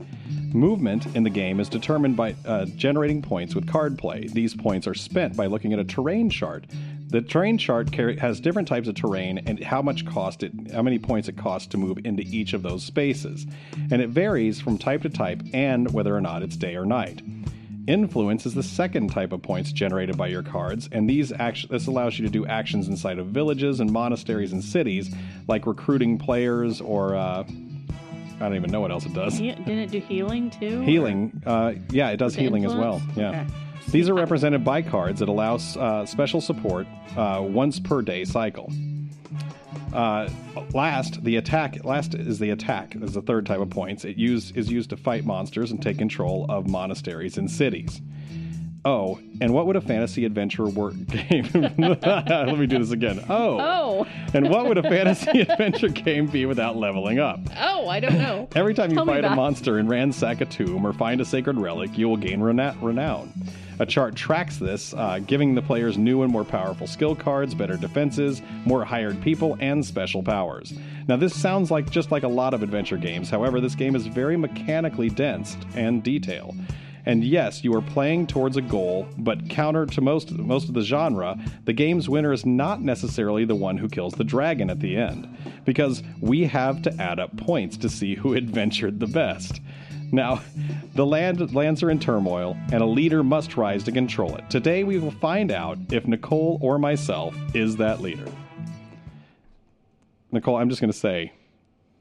Movement 0.54 1.06
in 1.16 1.24
the 1.24 1.30
game 1.30 1.58
is 1.58 1.68
determined 1.68 2.16
by 2.16 2.36
uh, 2.46 2.66
generating 2.76 3.20
points 3.20 3.54
with 3.54 3.66
card 3.66 3.98
play. 3.98 4.28
These 4.28 4.54
points 4.54 4.86
are 4.86 4.94
spent 4.94 5.36
by 5.36 5.46
looking 5.46 5.72
at 5.72 5.78
a 5.78 5.84
terrain 5.84 6.30
chart. 6.30 6.64
The 7.14 7.22
terrain 7.22 7.58
chart 7.58 7.92
carry, 7.92 8.16
has 8.16 8.40
different 8.40 8.66
types 8.66 8.88
of 8.88 8.96
terrain 8.96 9.38
and 9.46 9.62
how 9.62 9.80
much 9.80 10.04
cost 10.04 10.42
it, 10.42 10.50
how 10.72 10.82
many 10.82 10.98
points 10.98 11.28
it 11.28 11.36
costs 11.36 11.68
to 11.68 11.76
move 11.76 11.98
into 12.04 12.24
each 12.24 12.54
of 12.54 12.64
those 12.64 12.82
spaces, 12.82 13.46
and 13.92 14.02
it 14.02 14.08
varies 14.08 14.60
from 14.60 14.78
type 14.78 15.02
to 15.02 15.08
type 15.08 15.40
and 15.52 15.92
whether 15.92 16.12
or 16.12 16.20
not 16.20 16.42
it's 16.42 16.56
day 16.56 16.74
or 16.74 16.84
night. 16.84 17.22
Influence 17.86 18.46
is 18.46 18.54
the 18.54 18.64
second 18.64 19.12
type 19.12 19.30
of 19.30 19.42
points 19.42 19.70
generated 19.70 20.16
by 20.16 20.26
your 20.26 20.42
cards, 20.42 20.88
and 20.90 21.08
these 21.08 21.30
act- 21.30 21.68
this 21.68 21.86
allows 21.86 22.18
you 22.18 22.26
to 22.26 22.32
do 22.32 22.46
actions 22.46 22.88
inside 22.88 23.20
of 23.20 23.28
villages 23.28 23.78
and 23.78 23.92
monasteries 23.92 24.50
and 24.50 24.64
cities, 24.64 25.14
like 25.46 25.68
recruiting 25.68 26.18
players 26.18 26.80
or 26.80 27.14
uh, 27.14 27.44
I 27.44 28.38
don't 28.40 28.56
even 28.56 28.72
know 28.72 28.80
what 28.80 28.90
else 28.90 29.06
it 29.06 29.14
does. 29.14 29.40
Yeah, 29.40 29.54
didn't 29.54 29.78
it 29.78 29.90
do 29.92 30.00
healing 30.00 30.50
too? 30.50 30.80
Healing, 30.80 31.42
uh, 31.46 31.74
yeah, 31.90 32.08
it 32.08 32.16
does 32.16 32.34
healing 32.34 32.64
as 32.64 32.74
well. 32.74 33.00
Yeah. 33.14 33.28
Okay. 33.28 33.46
These 33.90 34.08
are 34.08 34.14
represented 34.14 34.64
by 34.64 34.82
cards 34.82 35.20
that 35.20 35.28
allow 35.28 35.54
uh, 35.56 36.04
special 36.06 36.40
support 36.40 36.86
uh, 37.16 37.40
once 37.46 37.78
per 37.78 38.02
day 38.02 38.24
cycle. 38.24 38.72
Uh, 39.92 40.28
last, 40.72 41.22
the 41.22 41.36
attack. 41.36 41.84
Last 41.84 42.14
is 42.14 42.40
the 42.40 42.50
attack. 42.50 42.96
Is 42.96 43.12
the 43.12 43.22
third 43.22 43.46
type 43.46 43.60
of 43.60 43.70
points. 43.70 44.04
It 44.04 44.16
use 44.16 44.50
is 44.52 44.70
used 44.70 44.90
to 44.90 44.96
fight 44.96 45.24
monsters 45.24 45.70
and 45.70 45.80
take 45.80 45.98
control 45.98 46.46
of 46.48 46.66
monasteries 46.68 47.38
and 47.38 47.48
cities. 47.48 48.00
Oh, 48.86 49.18
and 49.40 49.54
what 49.54 49.66
would 49.66 49.76
a 49.76 49.80
fantasy 49.80 50.24
adventure 50.26 50.66
work 50.66 50.94
game? 51.06 51.48
Let 51.78 52.58
me 52.58 52.66
do 52.66 52.78
this 52.80 52.90
again. 52.90 53.24
Oh, 53.30 53.58
Oh, 53.60 54.06
and 54.34 54.50
what 54.50 54.66
would 54.66 54.76
a 54.76 54.82
fantasy 54.82 55.40
adventure 55.48 55.88
game 55.88 56.26
be 56.26 56.44
without 56.44 56.76
leveling 56.76 57.18
up? 57.20 57.38
oh, 57.60 57.88
I 57.88 58.00
don't 58.00 58.18
know. 58.18 58.48
Every 58.56 58.74
time 58.74 58.90
you 58.90 58.96
Tell 58.96 59.06
fight 59.06 59.24
a 59.24 59.34
monster 59.34 59.78
and 59.78 59.88
ransack 59.88 60.40
a 60.40 60.44
tomb 60.44 60.84
or 60.84 60.92
find 60.92 61.20
a 61.20 61.24
sacred 61.24 61.56
relic, 61.56 61.96
you 61.96 62.08
will 62.08 62.16
gain 62.18 62.40
rena- 62.40 62.76
renown. 62.82 63.32
A 63.80 63.86
chart 63.86 64.14
tracks 64.14 64.58
this, 64.58 64.94
uh, 64.94 65.18
giving 65.26 65.54
the 65.54 65.62
players 65.62 65.98
new 65.98 66.22
and 66.22 66.32
more 66.32 66.44
powerful 66.44 66.86
skill 66.86 67.16
cards, 67.16 67.54
better 67.54 67.76
defenses, 67.76 68.40
more 68.64 68.84
hired 68.84 69.20
people, 69.20 69.56
and 69.60 69.84
special 69.84 70.22
powers. 70.22 70.72
Now, 71.08 71.16
this 71.16 71.34
sounds 71.34 71.70
like 71.70 71.90
just 71.90 72.10
like 72.10 72.22
a 72.22 72.28
lot 72.28 72.54
of 72.54 72.62
adventure 72.62 72.96
games. 72.96 73.30
However, 73.30 73.60
this 73.60 73.74
game 73.74 73.96
is 73.96 74.06
very 74.06 74.36
mechanically 74.36 75.08
dense 75.08 75.56
and 75.74 76.02
detailed. 76.02 76.56
And 77.06 77.22
yes, 77.22 77.62
you 77.62 77.74
are 77.74 77.82
playing 77.82 78.28
towards 78.28 78.56
a 78.56 78.62
goal, 78.62 79.06
but 79.18 79.50
counter 79.50 79.84
to 79.86 80.00
most 80.00 80.32
most 80.32 80.68
of 80.68 80.74
the 80.74 80.80
genre, 80.80 81.38
the 81.64 81.72
game's 81.72 82.08
winner 82.08 82.32
is 82.32 82.46
not 82.46 82.80
necessarily 82.80 83.44
the 83.44 83.54
one 83.54 83.76
who 83.76 83.88
kills 83.88 84.14
the 84.14 84.24
dragon 84.24 84.70
at 84.70 84.80
the 84.80 84.96
end, 84.96 85.28
because 85.64 86.02
we 86.20 86.44
have 86.44 86.80
to 86.82 86.94
add 87.00 87.18
up 87.18 87.36
points 87.36 87.76
to 87.78 87.88
see 87.88 88.14
who 88.14 88.34
adventured 88.34 89.00
the 89.00 89.06
best. 89.06 89.60
Now, 90.12 90.42
the 90.94 91.04
land, 91.04 91.54
lands 91.54 91.82
are 91.82 91.90
in 91.90 91.98
turmoil, 91.98 92.56
and 92.72 92.82
a 92.82 92.86
leader 92.86 93.22
must 93.22 93.56
rise 93.56 93.82
to 93.84 93.92
control 93.92 94.34
it. 94.36 94.48
Today, 94.50 94.84
we 94.84 94.98
will 94.98 95.10
find 95.10 95.50
out 95.50 95.78
if 95.90 96.06
Nicole 96.06 96.58
or 96.62 96.78
myself 96.78 97.36
is 97.54 97.76
that 97.76 98.00
leader. 98.00 98.26
Nicole, 100.32 100.56
I'm 100.56 100.68
just 100.68 100.80
going 100.80 100.92
to 100.92 100.98
say 100.98 101.32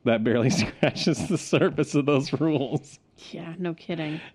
that 0.06 0.24
barely 0.24 0.50
scratches 0.52 1.28
the 1.28 1.38
surface 1.38 1.96
of 1.96 2.06
those 2.06 2.34
rules. 2.34 3.00
Yeah, 3.32 3.54
no 3.58 3.74
kidding. 3.74 4.20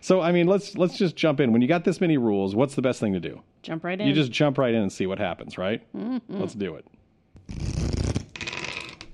So, 0.00 0.20
I 0.20 0.32
mean, 0.32 0.46
let's 0.46 0.76
let's 0.76 0.96
just 0.96 1.16
jump 1.16 1.40
in. 1.40 1.52
When 1.52 1.62
you 1.62 1.68
got 1.68 1.84
this 1.84 2.00
many 2.00 2.16
rules, 2.18 2.54
what's 2.54 2.74
the 2.74 2.82
best 2.82 3.00
thing 3.00 3.12
to 3.14 3.20
do? 3.20 3.42
Jump 3.62 3.84
right 3.84 4.00
in. 4.00 4.06
You 4.06 4.14
just 4.14 4.30
jump 4.30 4.58
right 4.58 4.72
in 4.72 4.82
and 4.82 4.92
see 4.92 5.06
what 5.06 5.18
happens, 5.18 5.58
right? 5.58 5.82
Mm-hmm. 5.94 6.40
Let's 6.40 6.54
do 6.54 6.76
it. 6.76 6.86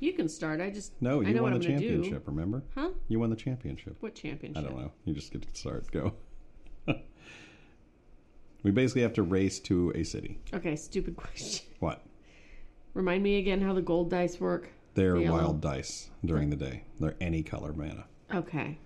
You 0.05 0.13
can 0.13 0.29
start. 0.29 0.61
I 0.61 0.69
just 0.69 0.93
No, 1.01 1.23
I 1.23 1.29
you 1.31 1.43
won 1.43 1.55
the 1.55 1.59
championship, 1.59 2.25
remember? 2.27 2.63
Huh? 2.75 2.91
You 3.09 3.19
won 3.21 3.31
the 3.31 3.37
championship. 3.37 3.97
What 4.01 4.15
championship? 4.15 4.63
I 4.63 4.67
don't 4.67 4.79
know. 4.79 4.93
You 5.07 5.15
just 5.15 5.33
get 5.33 5.41
to 5.41 5.59
start. 5.59 5.91
Go. 5.91 6.13
we 8.63 8.71
basically 8.71 9.01
have 9.01 9.15
to 9.15 9.23
race 9.23 9.59
to 9.61 9.93
a 9.95 10.05
city. 10.05 10.41
Okay, 10.53 10.77
stupid 10.77 11.17
question. 11.17 11.65
What? 11.79 12.03
Remind 12.93 13.23
me 13.23 13.39
again 13.39 13.63
how 13.63 13.73
the 13.73 13.81
gold 13.81 14.11
dice 14.11 14.39
work. 14.39 14.69
They're 14.93 15.15
The 15.15 15.31
wild 15.31 15.63
dice 15.63 16.11
during 16.23 16.51
the 16.51 16.57
day. 16.57 16.85
They're 17.01 17.17
any 17.19 17.43
color 17.43 17.73
mana. 17.73 18.05
Okay. 18.33 18.77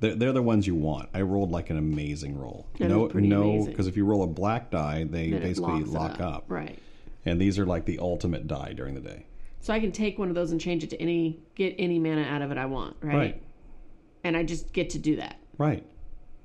They're, 0.00 0.16
they're 0.16 0.32
the 0.32 0.42
ones 0.42 0.66
you 0.66 0.74
want. 0.74 1.10
I 1.14 1.22
rolled 1.22 1.52
like 1.52 1.70
an 1.70 1.78
amazing 1.78 2.36
roll. 2.36 2.66
That 2.80 2.88
no, 2.88 3.06
no, 3.06 3.64
because 3.66 3.86
if 3.86 3.96
you 3.96 4.04
roll 4.04 4.24
a 4.24 4.26
black 4.26 4.72
die, 4.72 5.04
they 5.04 5.30
Then 5.30 5.42
basically 5.42 5.84
lock 5.84 6.20
up. 6.20 6.46
Right. 6.48 6.76
And 7.24 7.40
these 7.40 7.56
are 7.56 7.64
like 7.64 7.84
the 7.84 8.00
ultimate 8.00 8.48
die 8.48 8.72
during 8.72 8.94
the 8.94 9.00
day. 9.00 9.26
So 9.66 9.74
I 9.74 9.80
can 9.80 9.90
take 9.90 10.16
one 10.16 10.28
of 10.28 10.36
those 10.36 10.52
and 10.52 10.60
change 10.60 10.84
it 10.84 10.90
to 10.90 11.02
any 11.02 11.40
get 11.56 11.74
any 11.76 11.98
mana 11.98 12.22
out 12.22 12.40
of 12.40 12.52
it 12.52 12.56
I 12.56 12.66
want, 12.66 12.98
right? 13.00 13.16
Right. 13.16 13.42
And 14.22 14.36
I 14.36 14.44
just 14.44 14.72
get 14.72 14.90
to 14.90 14.98
do 15.00 15.16
that. 15.16 15.40
Right. 15.58 15.84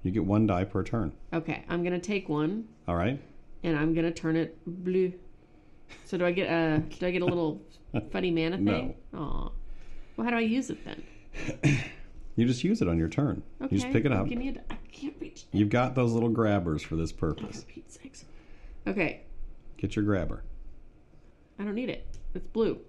You 0.01 0.09
get 0.09 0.25
one 0.25 0.47
die 0.47 0.63
per 0.63 0.81
turn. 0.81 1.13
Okay, 1.31 1.63
I'm 1.69 1.83
gonna 1.83 1.99
take 1.99 2.29
one 2.29 2.67
All 2.87 2.95
right. 2.95 3.21
and 3.61 3.77
I'm 3.77 3.93
gonna 3.93 4.09
turn 4.09 4.37
it 4.37 4.57
blue. 4.65 5.13
So 6.05 6.17
do 6.17 6.25
I 6.25 6.31
get 6.31 6.49
a 6.49 6.79
do 6.97 7.05
I 7.05 7.11
get 7.11 7.21
a 7.21 7.25
little 7.25 7.61
funny 8.11 8.31
mana 8.31 8.57
thing? 8.57 8.95
No. 9.13 9.19
Aw. 9.19 9.51
Well, 10.17 10.25
how 10.25 10.31
do 10.31 10.37
I 10.37 10.39
use 10.39 10.71
it 10.71 10.79
then? 10.83 11.03
You 12.37 12.47
just 12.47 12.63
use 12.63 12.81
it 12.81 12.87
on 12.87 12.97
your 12.97 13.09
turn. 13.09 13.43
Okay. 13.61 13.75
You 13.75 13.81
just 13.81 13.91
pick 13.91 14.05
it 14.05 14.11
up. 14.13 14.25
Give 14.25 14.37
me 14.37 14.47
a, 14.49 14.73
I 14.73 14.77
can't 14.89 15.13
reach. 15.19 15.45
You've 15.51 15.69
got 15.69 15.95
those 15.95 16.13
little 16.13 16.29
grabbers 16.29 16.81
for 16.81 16.95
this 16.95 17.11
purpose. 17.11 17.57
Oh, 17.57 17.59
for 17.59 17.65
Pete's. 17.99 18.25
Okay. 18.87 19.23
Get 19.77 19.97
your 19.97 20.05
grabber. 20.05 20.41
I 21.59 21.65
don't 21.65 21.75
need 21.75 21.89
it. 21.89 22.07
It's 22.33 22.47
blue. 22.47 22.79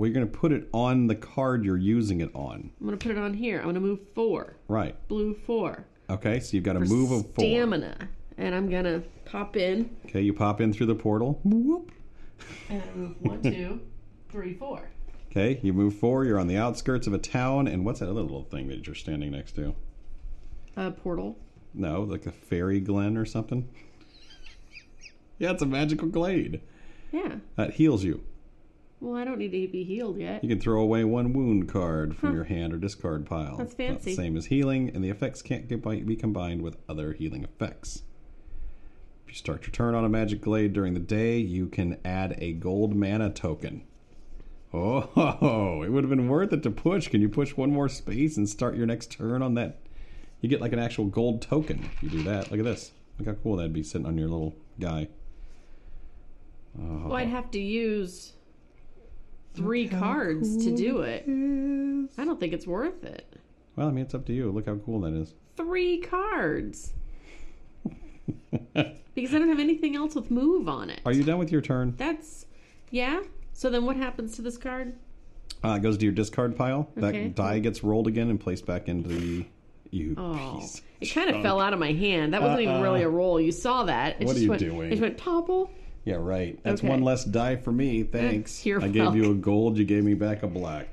Well, 0.00 0.08
you're 0.08 0.14
going 0.14 0.32
to 0.32 0.38
put 0.38 0.50
it 0.50 0.66
on 0.72 1.08
the 1.08 1.14
card 1.14 1.62
you're 1.62 1.76
using 1.76 2.22
it 2.22 2.30
on. 2.34 2.70
I'm 2.80 2.86
gonna 2.86 2.96
put 2.96 3.10
it 3.10 3.18
on 3.18 3.34
here. 3.34 3.58
I'm 3.58 3.66
gonna 3.66 3.80
move 3.80 3.98
four. 4.14 4.56
Right. 4.66 4.96
Blue 5.08 5.34
four. 5.34 5.84
Okay, 6.08 6.40
so 6.40 6.56
you've 6.56 6.64
got 6.64 6.72
For 6.76 6.86
move 6.86 7.10
of 7.10 7.34
four. 7.34 7.44
Stamina. 7.44 8.08
And 8.38 8.54
I'm 8.54 8.70
gonna 8.70 9.02
pop 9.26 9.58
in. 9.58 9.94
Okay, 10.06 10.22
you 10.22 10.32
pop 10.32 10.62
in 10.62 10.72
through 10.72 10.86
the 10.86 10.94
portal. 10.94 11.38
Whoop. 11.44 11.92
And 12.70 12.82
I 12.82 12.96
move 12.96 13.16
one, 13.20 13.42
two, 13.42 13.82
three, 14.30 14.54
four. 14.54 14.88
Okay, 15.30 15.60
you 15.62 15.74
move 15.74 15.96
four. 15.96 16.24
You're 16.24 16.40
on 16.40 16.46
the 16.46 16.56
outskirts 16.56 17.06
of 17.06 17.12
a 17.12 17.18
town. 17.18 17.68
And 17.68 17.84
what's 17.84 18.00
that 18.00 18.08
other 18.08 18.22
little 18.22 18.44
thing 18.44 18.68
that 18.68 18.86
you're 18.86 18.94
standing 18.94 19.32
next 19.32 19.52
to? 19.56 19.74
A 20.78 20.92
portal. 20.92 21.36
No, 21.74 22.00
like 22.04 22.24
a 22.24 22.32
fairy 22.32 22.80
glen 22.80 23.18
or 23.18 23.26
something? 23.26 23.68
yeah, 25.38 25.50
it's 25.50 25.60
a 25.60 25.66
magical 25.66 26.08
glade. 26.08 26.62
Yeah. 27.12 27.34
That 27.56 27.74
heals 27.74 28.02
you. 28.02 28.24
Well, 29.00 29.16
I 29.16 29.24
don't 29.24 29.38
need 29.38 29.48
to 29.52 29.68
be 29.68 29.82
healed 29.82 30.18
yet. 30.18 30.44
You 30.44 30.48
can 30.48 30.60
throw 30.60 30.80
away 30.80 31.04
one 31.04 31.32
wound 31.32 31.68
card 31.68 32.16
from 32.16 32.34
your 32.34 32.44
hand 32.44 32.74
or 32.74 32.76
discard 32.76 33.24
pile. 33.24 33.56
That's 33.56 33.72
fancy. 33.72 34.10
the 34.10 34.16
same 34.16 34.36
as 34.36 34.46
healing, 34.46 34.90
and 34.94 35.02
the 35.02 35.08
effects 35.08 35.40
can't 35.40 35.66
be 35.66 36.16
combined 36.16 36.60
with 36.60 36.76
other 36.86 37.14
healing 37.14 37.42
effects. 37.42 38.02
If 39.24 39.32
you 39.32 39.34
start 39.36 39.62
your 39.62 39.70
turn 39.70 39.94
on 39.94 40.04
a 40.04 40.08
magic 40.08 40.42
glade 40.42 40.74
during 40.74 40.92
the 40.92 41.00
day, 41.00 41.38
you 41.38 41.66
can 41.66 41.98
add 42.04 42.36
a 42.38 42.52
gold 42.52 42.94
mana 42.94 43.30
token. 43.30 43.84
Oh, 44.72 45.82
it 45.82 45.90
would 45.90 46.04
have 46.04 46.10
been 46.10 46.28
worth 46.28 46.52
it 46.52 46.62
to 46.64 46.70
push. 46.70 47.08
Can 47.08 47.22
you 47.22 47.28
push 47.28 47.56
one 47.56 47.72
more 47.72 47.88
space 47.88 48.36
and 48.36 48.48
start 48.48 48.76
your 48.76 48.86
next 48.86 49.10
turn 49.12 49.42
on 49.42 49.54
that? 49.54 49.78
You 50.42 50.48
get 50.48 50.60
like 50.60 50.72
an 50.72 50.78
actual 50.78 51.06
gold 51.06 51.40
token 51.40 51.88
if 51.92 52.02
you 52.02 52.10
do 52.10 52.22
that. 52.24 52.50
Look 52.50 52.60
at 52.60 52.66
this. 52.66 52.92
Look 53.18 53.28
how 53.28 53.34
cool 53.42 53.56
that'd 53.56 53.72
be 53.72 53.82
sitting 53.82 54.06
on 54.06 54.18
your 54.18 54.28
little 54.28 54.54
guy. 54.78 55.08
Well, 56.74 57.14
I'd 57.14 57.28
oh. 57.28 57.30
have 57.30 57.50
to 57.52 57.60
use 57.60 58.34
three 59.54 59.88
cards 59.88 60.64
to 60.64 60.76
do 60.76 61.00
it. 61.02 61.24
I 62.18 62.24
don't 62.24 62.38
think 62.40 62.52
it's 62.52 62.66
worth 62.66 63.04
it. 63.04 63.26
Well, 63.76 63.88
I 63.88 63.90
mean, 63.90 64.04
it's 64.04 64.14
up 64.14 64.26
to 64.26 64.32
you. 64.32 64.50
Look 64.50 64.66
how 64.66 64.76
cool 64.76 65.00
that 65.02 65.12
is. 65.12 65.34
Three 65.56 65.98
cards. 65.98 66.92
because 68.72 69.34
I 69.34 69.38
don't 69.38 69.48
have 69.48 69.60
anything 69.60 69.96
else 69.96 70.14
with 70.14 70.30
move 70.30 70.68
on 70.68 70.90
it. 70.90 71.00
Are 71.04 71.12
you 71.12 71.22
done 71.24 71.38
with 71.38 71.52
your 71.52 71.60
turn? 71.60 71.94
That's 71.96 72.46
yeah. 72.90 73.20
So 73.52 73.70
then 73.70 73.84
what 73.84 73.96
happens 73.96 74.36
to 74.36 74.42
this 74.42 74.56
card? 74.56 74.94
Uh, 75.62 75.72
it 75.72 75.82
goes 75.82 75.98
to 75.98 76.04
your 76.04 76.12
discard 76.14 76.56
pile. 76.56 76.88
Okay. 76.96 77.24
That 77.24 77.34
die 77.34 77.58
gets 77.58 77.84
rolled 77.84 78.06
again 78.06 78.30
and 78.30 78.40
placed 78.40 78.66
back 78.66 78.88
into 78.88 79.08
the. 79.08 79.46
You 79.92 80.14
Oh, 80.16 80.58
piece. 80.60 80.82
it 81.00 81.06
kind 81.06 81.30
of 81.34 81.42
fell 81.42 81.60
out 81.60 81.72
of 81.72 81.80
my 81.80 81.92
hand. 81.92 82.32
That 82.32 82.42
wasn't 82.42 82.60
even 82.60 82.80
really 82.80 83.02
a 83.02 83.08
roll. 83.08 83.40
You 83.40 83.50
saw 83.50 83.82
that. 83.84 84.20
It 84.20 84.26
What 84.26 84.36
are 84.36 84.38
you 84.38 84.50
went, 84.50 84.60
doing? 84.60 84.86
It 84.86 84.90
just 84.90 85.02
went 85.02 85.18
topple. 85.18 85.72
Yeah, 86.04 86.14
right. 86.16 86.58
That's 86.62 86.80
Okay. 86.80 86.88
one 86.88 87.02
less 87.02 87.24
die 87.24 87.56
for 87.56 87.72
me. 87.72 88.02
Thanks. 88.04 88.64
You're 88.64 88.82
I 88.82 88.88
gave 88.88 89.14
you 89.14 89.30
a 89.32 89.34
gold. 89.34 89.76
You 89.78 89.84
gave 89.84 90.02
me 90.04 90.14
back 90.14 90.42
a 90.42 90.46
black. 90.48 90.88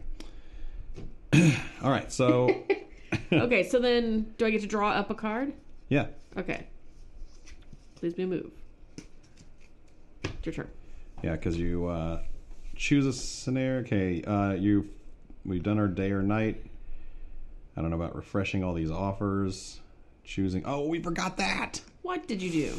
All 1.34 1.90
right. 1.92 2.12
So 2.12 2.64
Okay, 3.32 3.64
so 3.64 3.80
then 3.80 4.34
do 4.38 4.46
I 4.46 4.50
get 4.52 4.62
to 4.62 4.68
draw 4.68 4.90
up 4.92 5.10
a 5.10 5.16
card? 5.16 5.54
yeah, 5.90 6.08
Okay. 6.36 6.68
Please 7.96 8.14
be 8.14 8.24
a 8.24 8.28
move. 8.28 8.52
It's 10.24 10.46
your 10.46 10.54
turn. 10.54 10.70
yeah, 11.24 11.32
because 11.32 11.58
you 11.58 11.88
uh, 11.88 12.22
choose 12.76 13.06
a 13.06 13.14
scenario. 13.14 13.80
Okay, 13.82 14.22
uh, 14.24 14.52
you 14.54 14.90
we've 15.46 15.64
done 15.64 15.80
our 15.80 15.88
day 15.88 16.12
or 16.12 16.22
night. 16.22 16.64
I 17.76 17.82
don't 17.82 17.90
know 17.90 17.96
about 17.96 18.16
refreshing 18.16 18.64
all 18.64 18.74
these 18.74 18.92
offers. 18.92 19.80
Choosing. 20.26 20.64
Oh, 20.66 20.88
we 20.88 21.00
forgot 21.02 21.38
that. 21.38 21.80
What 22.02 22.28
did 22.28 22.42
you 22.42 22.52
do? 22.52 22.74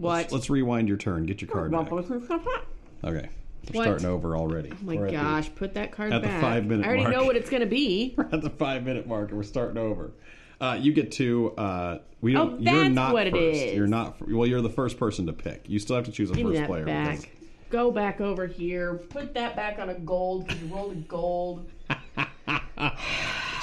What? 0.00 0.32
Let's 0.32 0.48
rewind 0.50 0.88
your 0.88 0.96
turn. 0.96 1.26
Get 1.26 1.40
your 1.42 1.50
card 1.50 1.70
back. 1.72 1.90
Okay. 3.04 3.28
We're 3.72 3.76
What? 3.78 3.84
starting 3.84 4.06
over 4.06 4.36
already. 4.36 4.70
Oh 4.72 4.76
my 4.82 4.94
We're 4.96 5.06
at 5.06 5.10
the- 5.12 5.16
gosh, 5.18 5.50
put 5.54 5.74
that 5.74 5.92
card 5.92 6.12
at 6.12 6.22
the 6.22 6.28
back. 6.28 6.40
five-minute 6.40 6.84
I 6.84 6.88
already 6.88 7.02
mark. 7.04 7.14
know 7.14 7.24
what 7.24 7.36
it's 7.36 7.50
going 7.50 7.60
to 7.60 7.66
be. 7.68 8.14
We're 8.16 8.24
at 8.32 8.40
the 8.42 8.50
five 8.50 8.84
minute 8.84 9.06
mark 9.06 9.28
and 9.28 9.36
we're 9.38 9.42
starting 9.44 9.76
over. 9.78 10.12
Uh, 10.60 10.78
you 10.80 10.92
get 10.92 11.12
to 11.12 11.52
uh, 11.56 11.98
we 12.20 12.32
don't. 12.32 12.54
Oh, 12.54 12.58
you're 12.58 12.82
that's 12.82 12.94
not 12.94 13.12
what 13.14 13.26
it 13.26 13.32
first. 13.32 13.42
is. 13.62 13.74
You're 13.76 13.86
not. 13.86 14.18
fir- 14.18 14.26
Well, 14.34 14.46
you're 14.46 14.60
the 14.60 14.68
first 14.70 14.98
person 14.98 15.26
to 15.26 15.32
pick. 15.32 15.64
You 15.68 15.78
still 15.78 15.96
have 15.96 16.04
to 16.06 16.12
choose 16.12 16.30
a 16.30 16.34
Give 16.34 16.46
me 16.46 16.52
first 16.52 16.60
that 16.62 16.66
player. 16.68 16.84
back. 16.86 17.20
because- 17.20 17.26
Go 17.70 17.90
back 17.92 18.20
over 18.20 18.46
here. 18.46 18.94
Put 18.94 19.32
that 19.34 19.54
back 19.56 19.78
on 19.78 19.88
a 19.90 19.94
gold 19.94 20.46
because 20.48 20.60
you 20.62 20.74
rolled 20.74 20.92
a 20.92 20.96
gold. 20.96 21.70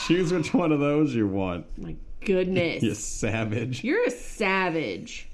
Choose 0.07 0.31
which 0.31 0.53
one 0.53 0.71
of 0.71 0.79
those 0.79 1.13
you 1.13 1.27
want. 1.27 1.65
My 1.77 1.95
goodness. 2.23 2.81
You 2.83 2.93
savage. 2.93 3.83
You're 3.83 4.05
a 4.05 4.11
savage. 4.11 5.27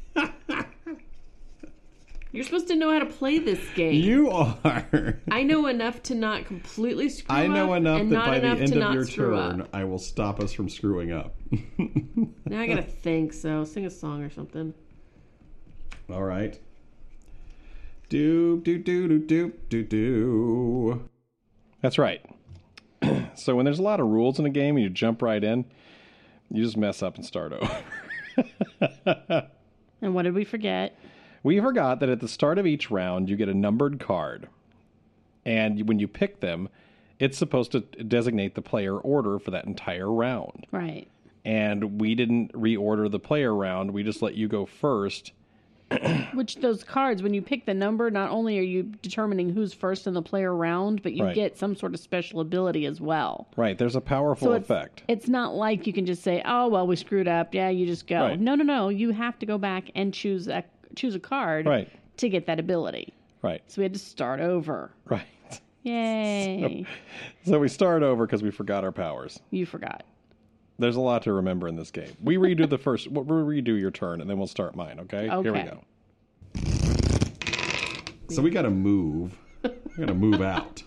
You're 2.34 2.44
supposed 2.44 2.68
to 2.70 2.76
know 2.76 2.92
how 2.92 2.98
to 2.98 3.06
play 3.06 3.38
this 3.38 3.62
game. 3.76 3.94
You 3.94 4.32
are. 4.32 5.20
I 5.30 5.44
know 5.44 5.68
enough 5.68 6.02
to 6.04 6.16
not 6.16 6.46
completely 6.46 7.08
screw 7.08 7.32
up. 7.34 7.40
I 7.40 7.46
know 7.46 7.74
up 7.74 7.78
enough 7.78 8.02
and 8.02 8.12
that 8.12 8.16
not 8.16 8.26
by 8.26 8.40
the 8.40 8.48
end 8.48 8.74
of 8.74 8.94
your 8.94 9.06
turn, 9.06 9.62
up. 9.62 9.70
I 9.72 9.84
will 9.84 10.00
stop 10.00 10.40
us 10.40 10.52
from 10.52 10.68
screwing 10.68 11.12
up. 11.12 11.36
Now 12.46 12.60
I 12.60 12.68
gotta 12.68 12.84
think. 12.84 13.34
So 13.34 13.64
sing 13.64 13.86
a 13.86 13.90
song 13.90 14.22
or 14.24 14.30
something. 14.30 14.74
All 16.12 16.24
right. 16.24 16.60
Do 18.10 18.60
do 18.60 18.78
do 18.78 19.08
do 19.08 19.20
do 19.20 19.54
do 19.70 19.84
do. 19.84 21.10
That's 21.82 21.98
right. 21.98 22.24
so 23.36 23.56
when 23.56 23.66
there's 23.66 23.80
a 23.80 23.84
lot 23.84 24.00
of 24.00 24.08
rules 24.08 24.40
in 24.40 24.46
a 24.46 24.50
game 24.50 24.76
and 24.76 24.84
you 24.84 24.90
jump 24.90 25.22
right 25.22 25.44
in, 25.44 25.66
you 26.50 26.64
just 26.64 26.78
mess 26.78 27.02
up 27.02 27.16
and 27.16 27.26
start 27.26 27.54
over. 27.54 27.84
And 30.04 30.14
what 30.14 30.24
did 30.24 30.34
we 30.36 30.44
forget? 30.44 31.00
We 31.44 31.60
forgot 31.60 32.00
that 32.00 32.10
at 32.10 32.22
the 32.22 32.28
start 32.28 32.58
of 32.58 32.66
each 32.66 32.90
round, 32.90 33.30
you 33.30 33.36
get 33.36 33.50
a 33.50 33.54
numbered 33.54 34.00
card. 34.00 34.48
And 35.46 35.88
when 35.88 36.00
you 36.00 36.08
pick 36.08 36.40
them, 36.40 36.70
it's 37.20 37.38
supposed 37.38 37.72
to 37.74 37.82
designate 37.82 38.56
the 38.56 38.62
player 38.62 38.98
order 38.98 39.40
for 39.40 39.52
that 39.52 39.66
entire 39.66 40.12
round. 40.12 40.66
Right. 40.72 41.08
And 41.46 42.00
we 42.00 42.16
didn't 42.16 42.54
reorder 42.54 43.12
the 43.12 43.20
player 43.20 43.54
round, 43.54 43.92
we 43.92 44.04
just 44.04 44.22
let 44.22 44.36
you 44.36 44.48
go 44.48 44.66
first. 44.66 45.34
Which 46.34 46.56
those 46.56 46.84
cards, 46.84 47.22
when 47.22 47.34
you 47.34 47.42
pick 47.42 47.66
the 47.66 47.74
number, 47.74 48.10
not 48.10 48.32
only 48.32 48.58
are 48.58 48.64
you 48.64 48.84
determining 48.84 49.50
who's 49.50 49.74
first 49.74 50.08
in 50.08 50.14
the 50.14 50.22
player 50.22 50.56
round, 50.56 51.04
but 51.04 51.14
you 51.14 51.26
Right. 51.26 51.36
get 51.36 51.58
some 51.58 51.76
sort 51.76 51.94
of 51.94 52.00
special 52.00 52.40
ability 52.40 52.86
as 52.86 53.00
well. 53.00 53.48
Right, 53.58 53.78
there's 53.78 53.96
a 53.96 54.02
powerful 54.02 54.54
it's, 54.54 54.64
effect. 54.64 55.04
it's 55.08 55.28
not 55.28 55.54
like 55.54 55.86
you 55.86 55.94
can 55.94 56.06
just 56.06 56.24
say, 56.24 56.42
"Oh 56.46 56.68
well, 56.70 56.88
we 56.88 56.96
screwed 56.96 57.28
up. 57.28 57.54
Yeah, 57.54 57.70
you 57.70 57.86
just 57.86 58.08
go." 58.08 58.22
Right. 58.22 58.40
No, 58.40 58.56
no, 58.56 58.64
no. 58.64 58.90
You 58.90 59.12
have 59.12 59.38
to 59.40 59.46
go 59.46 59.58
back 59.60 59.92
and 59.94 60.14
choose 60.14 60.48
a 60.48 60.64
choose 60.96 61.16
a 61.16 61.20
card 61.20 61.66
Right. 61.66 61.90
to 62.18 62.30
get 62.30 62.46
that 62.48 62.60
ability. 62.60 63.14
Right, 63.42 63.62
So 63.68 63.82
we 63.82 63.84
had 63.84 63.94
to 63.94 64.00
start 64.00 64.40
over. 64.40 64.92
right. 65.06 65.26
Yay! 65.84 66.86
So 67.46 67.60
we 67.60 67.68
start 67.68 68.04
over 68.04 68.26
because 68.26 68.42
we 68.42 68.52
forgot 68.52 68.86
our 68.86 68.92
powers. 68.94 69.42
You 69.52 69.66
forgot. 69.66 70.04
There's 70.80 70.96
a 70.96 71.02
lot 71.02 71.24
to 71.24 71.34
remember 71.34 71.68
in 71.68 71.76
this 71.76 71.92
game. 71.92 72.16
We 72.24 72.38
redo 72.38 72.70
the 72.70 72.78
first. 72.78 73.10
We'll 73.12 73.26
redo 73.26 73.78
your 73.80 73.92
turn, 73.92 74.22
and 74.22 74.30
then 74.30 74.38
we'll 74.38 74.48
start 74.48 74.76
mine. 74.78 75.00
Okay. 75.02 75.30
okay. 75.30 75.42
Here 75.44 75.52
we 75.54 75.64
go. 75.64 75.84
So 78.30 78.42
we 78.42 78.50
got 78.50 78.62
to 78.64 78.70
move. 78.70 79.38
We 79.62 79.70
got 79.98 80.08
to 80.08 80.14
move 80.14 80.42
out. 80.42 80.82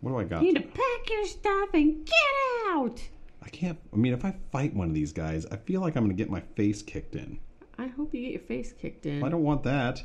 What 0.00 0.10
do 0.12 0.18
I 0.18 0.24
got? 0.24 0.42
You 0.42 0.52
need 0.52 0.60
to 0.60 0.68
pack 0.68 1.10
your 1.10 1.24
stuff 1.26 1.70
and 1.74 2.04
get 2.04 2.14
out. 2.70 3.00
I 3.42 3.48
can't. 3.48 3.78
I 3.92 3.96
mean, 3.96 4.12
if 4.12 4.24
I 4.24 4.34
fight 4.52 4.74
one 4.74 4.88
of 4.88 4.94
these 4.94 5.12
guys, 5.12 5.46
I 5.46 5.56
feel 5.56 5.80
like 5.80 5.96
I'm 5.96 6.04
going 6.04 6.16
to 6.16 6.22
get 6.22 6.30
my 6.30 6.42
face 6.56 6.82
kicked 6.82 7.16
in. 7.16 7.38
I 7.78 7.86
hope 7.86 8.14
you 8.14 8.20
get 8.22 8.32
your 8.32 8.40
face 8.40 8.72
kicked 8.72 9.06
in. 9.06 9.22
I 9.24 9.28
don't 9.28 9.42
want 9.42 9.62
that. 9.64 10.02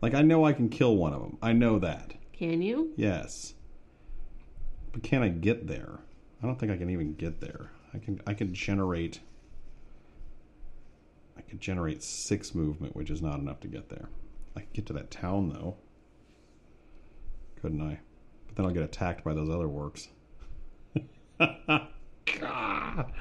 Like 0.00 0.14
I 0.14 0.22
know 0.22 0.44
I 0.44 0.52
can 0.52 0.68
kill 0.68 0.96
one 0.96 1.12
of 1.12 1.20
them. 1.20 1.38
I 1.42 1.52
know 1.52 1.78
that. 1.78 2.14
Can 2.32 2.62
you? 2.62 2.92
Yes. 2.96 3.54
But 4.92 5.02
can 5.02 5.22
I 5.22 5.28
get 5.28 5.66
there? 5.66 6.00
I 6.42 6.46
don't 6.46 6.58
think 6.58 6.70
I 6.70 6.76
can 6.76 6.90
even 6.90 7.14
get 7.14 7.40
there. 7.40 7.70
I 7.92 7.98
can. 7.98 8.20
I 8.26 8.34
can 8.34 8.52
generate. 8.52 9.20
I 11.36 11.40
could 11.40 11.60
generate 11.60 12.02
six 12.02 12.54
movement, 12.54 12.94
which 12.94 13.10
is 13.10 13.22
not 13.22 13.38
enough 13.38 13.60
to 13.60 13.68
get 13.68 13.88
there. 13.88 14.08
I 14.56 14.60
could 14.60 14.72
get 14.72 14.86
to 14.86 14.92
that 14.94 15.10
town 15.10 15.48
though. 15.48 15.76
Couldn't 17.60 17.80
I? 17.82 18.00
But 18.46 18.56
then 18.56 18.66
I'll 18.66 18.72
get 18.72 18.82
attacked 18.82 19.24
by 19.24 19.34
those 19.34 19.48
other 19.48 19.66
orcs. 19.66 20.08
God, 22.40 23.12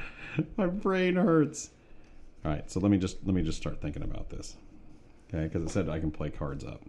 my 0.57 0.67
brain 0.67 1.15
hurts. 1.15 1.71
All 2.45 2.51
right, 2.51 2.69
so 2.69 2.79
let 2.79 2.91
me 2.91 2.97
just 2.97 3.25
let 3.25 3.33
me 3.33 3.41
just 3.41 3.57
start 3.57 3.81
thinking 3.81 4.03
about 4.03 4.29
this. 4.29 4.55
Okay, 5.33 5.43
because 5.43 5.63
it 5.63 5.69
said 5.69 5.89
I 5.89 5.99
can 5.99 6.11
play 6.11 6.29
cards 6.29 6.63
up. 6.63 6.81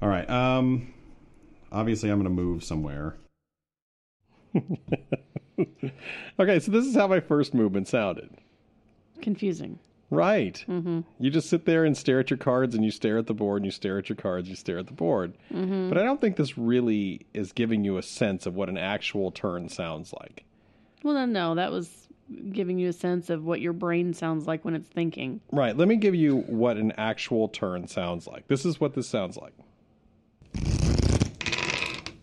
All 0.00 0.08
right. 0.08 0.28
Um 0.28 0.94
obviously 1.72 2.10
I'm 2.10 2.22
going 2.22 2.36
to 2.36 2.42
move 2.42 2.64
somewhere. 2.64 3.16
Okay, 6.38 6.58
so 6.58 6.72
this 6.72 6.86
is 6.86 6.94
how 6.94 7.06
my 7.06 7.20
first 7.20 7.52
movement 7.52 7.86
sounded. 7.86 8.30
Confusing. 9.20 9.78
Right. 10.08 10.64
Mm-hmm. 10.66 11.00
You 11.18 11.30
just 11.30 11.50
sit 11.50 11.66
there 11.66 11.84
and 11.84 11.94
stare 11.96 12.18
at 12.18 12.30
your 12.30 12.38
cards, 12.38 12.74
and 12.74 12.82
you 12.82 12.90
stare 12.90 13.18
at 13.18 13.26
the 13.26 13.34
board, 13.34 13.58
and 13.58 13.66
you 13.66 13.70
stare 13.70 13.98
at 13.98 14.08
your 14.08 14.16
cards, 14.16 14.48
you 14.48 14.56
stare 14.56 14.78
at 14.78 14.86
the 14.86 14.94
board. 14.94 15.34
Mm-hmm. 15.52 15.90
But 15.90 15.98
I 15.98 16.02
don't 16.02 16.20
think 16.20 16.36
this 16.36 16.56
really 16.56 17.26
is 17.34 17.52
giving 17.52 17.84
you 17.84 17.98
a 17.98 18.02
sense 18.02 18.46
of 18.46 18.54
what 18.54 18.70
an 18.70 18.78
actual 18.78 19.30
turn 19.30 19.68
sounds 19.68 20.14
like. 20.14 20.44
Well, 21.02 21.14
then, 21.14 21.32
no, 21.32 21.54
that 21.54 21.70
was 21.70 21.99
giving 22.52 22.78
you 22.78 22.88
a 22.88 22.92
sense 22.92 23.30
of 23.30 23.44
what 23.44 23.60
your 23.60 23.72
brain 23.72 24.14
sounds 24.14 24.46
like 24.46 24.64
when 24.64 24.74
it's 24.74 24.88
thinking. 24.88 25.40
Right. 25.52 25.76
Let 25.76 25.88
me 25.88 25.96
give 25.96 26.14
you 26.14 26.38
what 26.42 26.76
an 26.76 26.92
actual 26.92 27.48
turn 27.48 27.86
sounds 27.88 28.26
like. 28.26 28.46
This 28.48 28.64
is 28.64 28.80
what 28.80 28.94
this 28.94 29.08
sounds 29.08 29.36
like. 29.36 29.52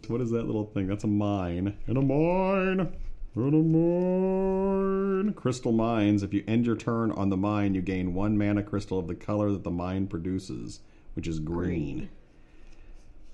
What 0.07 0.21
is 0.21 0.31
that 0.31 0.45
little 0.45 0.65
thing? 0.65 0.87
That's 0.87 1.03
a 1.03 1.07
mine. 1.07 1.77
And 1.87 1.97
a 1.97 2.01
mine. 2.01 2.93
And 3.35 3.53
a 3.53 3.57
mine. 3.61 5.33
Crystal 5.33 5.73
mines. 5.73 6.23
If 6.23 6.33
you 6.33 6.43
end 6.47 6.65
your 6.65 6.77
turn 6.77 7.11
on 7.11 7.29
the 7.29 7.35
mine, 7.37 7.73
you 7.75 7.81
gain 7.81 8.13
one 8.13 8.37
mana 8.37 8.63
crystal 8.63 8.97
of 8.99 9.07
the 9.07 9.15
color 9.15 9.51
that 9.51 9.63
the 9.63 9.71
mine 9.71 10.07
produces, 10.07 10.79
which 11.13 11.27
is 11.27 11.39
green. 11.39 12.09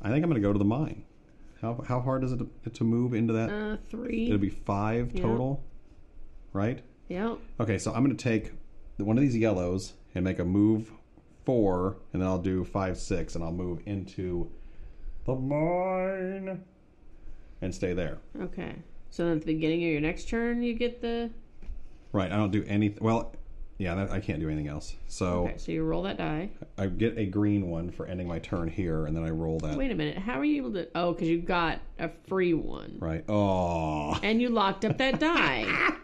I 0.02 0.10
think 0.10 0.24
I'm 0.24 0.30
going 0.32 0.42
to 0.42 0.46
go 0.48 0.52
to 0.52 0.60
the 0.60 0.66
mine. 0.66 1.04
How, 1.62 1.84
how 1.88 2.02
hard 2.02 2.24
is 2.24 2.32
it 2.34 2.40
to, 2.64 2.70
to 2.72 2.84
move 2.84 3.14
into 3.14 3.34
that? 3.34 3.50
Uh, 3.50 3.78
three. 3.90 4.26
It'll 4.26 4.38
be 4.40 4.50
five 4.50 5.12
Yeah. 5.14 5.22
total, 5.22 5.64
right? 6.54 6.82
Yeah. 7.10 7.36
Okay, 7.60 7.78
so 7.78 7.94
I'm 7.94 8.04
going 8.04 8.16
to 8.16 8.24
take 8.24 8.52
one 8.98 9.18
of 9.18 9.22
these 9.22 9.36
yellows 9.36 9.94
and 10.16 10.24
make 10.24 10.40
a 10.40 10.46
move 10.46 10.92
four, 11.46 11.98
and 12.14 12.22
then 12.22 12.30
I'll 12.30 12.38
do 12.38 12.64
five, 12.64 12.98
six, 12.98 13.36
and 13.36 13.44
I'll 13.44 13.52
move 13.52 13.82
into 13.86 14.50
the 15.26 15.36
mine 15.36 16.64
and 17.62 17.74
stay 17.76 17.94
there. 17.94 18.18
Okay. 18.42 18.76
So 19.10 19.26
then 19.26 19.34
at 19.34 19.40
the 19.42 19.54
beginning 19.54 19.84
of 19.84 19.90
your 19.92 20.02
next 20.02 20.30
turn, 20.30 20.64
you 20.64 20.74
get 20.74 21.02
the. 21.02 21.30
Right, 22.12 22.32
I 22.32 22.36
don't 22.36 22.52
do 22.52 22.64
anything. 22.68 23.04
Well, 23.04 23.34
yeah, 23.78 23.96
that, 23.96 24.12
I 24.12 24.20
can't 24.20 24.40
do 24.40 24.48
anything 24.48 24.68
else. 24.68 24.96
So 25.08 25.46
Okay, 25.48 25.58
so 25.58 25.72
you 25.72 25.84
roll 25.84 26.04
that 26.04 26.18
die. 26.18 26.50
I 26.78 26.88
get 26.88 27.18
a 27.18 27.26
green 27.26 27.70
one 27.70 27.90
for 27.92 28.06
ending 28.06 28.28
my 28.28 28.40
turn 28.40 28.68
here, 28.68 29.06
and 29.08 29.16
then 29.16 29.24
I 29.24 29.30
roll 29.32 29.60
that. 29.60 29.78
Wait 29.78 29.92
a 29.92 29.96
minute. 29.96 30.18
How 30.18 30.40
are 30.40 30.46
you 30.46 30.58
able 30.58 30.74
to? 30.74 30.88
Oh, 30.96 31.14
because 31.14 31.28
you 31.28 31.40
got 31.42 31.80
a 32.00 32.10
free 32.28 32.54
one, 32.54 32.98
Right. 33.00 33.24
Oh. 33.28 34.18
and 34.24 34.42
you 34.42 34.50
locked 34.50 34.86
up 34.86 34.98
that 35.00 35.20
die. 35.20 35.66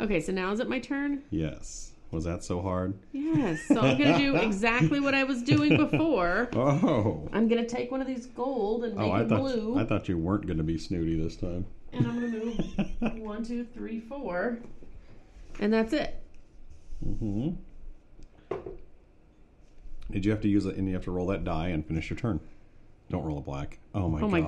Okay, 0.00 0.20
so 0.20 0.32
now 0.32 0.52
is 0.52 0.60
it 0.60 0.68
my 0.68 0.78
turn? 0.78 1.22
Yes. 1.30 1.92
Was 2.10 2.24
that 2.24 2.42
so 2.42 2.62
hard? 2.62 2.94
Yes. 3.12 3.60
So 3.68 3.80
I'm 3.80 3.98
gonna 3.98 4.16
do 4.16 4.36
exactly 4.36 4.98
what 5.00 5.14
I 5.14 5.24
was 5.24 5.42
doing 5.42 5.76
before. 5.76 6.48
Oh. 6.56 7.28
I'm 7.32 7.48
gonna 7.48 7.66
take 7.68 7.90
one 7.90 8.00
of 8.00 8.06
these 8.06 8.26
gold 8.26 8.84
and 8.84 8.94
make 8.96 9.06
Oh, 9.06 9.10
I 9.10 9.22
it 9.22 9.28
thought 9.28 9.40
blue, 9.40 9.78
I 9.78 9.84
thought 9.84 10.08
you 10.08 10.16
weren't 10.16 10.46
going 10.46 10.56
to 10.58 10.64
be 10.64 10.78
snooty 10.78 11.20
this 11.22 11.36
time. 11.36 11.66
and 11.92 12.06
I'm 12.06 12.14
gonna 12.14 12.44
move 12.44 13.18
one, 13.22 13.44
two, 13.44 13.64
three, 13.64 14.00
four, 14.00 14.58
and 15.60 15.70
that's 15.72 15.92
it. 15.92 16.22
Mm-hmm. 17.06 17.50
Did 20.10 20.24
you 20.24 20.30
have 20.30 20.40
to 20.40 20.48
use 20.48 20.64
it, 20.64 20.76
and 20.76 20.88
you 20.88 20.94
have 20.94 21.04
to 21.04 21.10
roll 21.10 21.26
that 21.26 21.44
die 21.44 21.68
and 21.68 21.86
finish 21.86 22.08
your 22.08 22.18
turn? 22.18 22.40
Don't 23.10 23.24
roll 23.24 23.38
a 23.38 23.42
black. 23.42 23.78
Oh 23.94 24.08
my 24.08 24.20
Oh 24.22 24.28
god. 24.28 24.32
my 24.32 24.40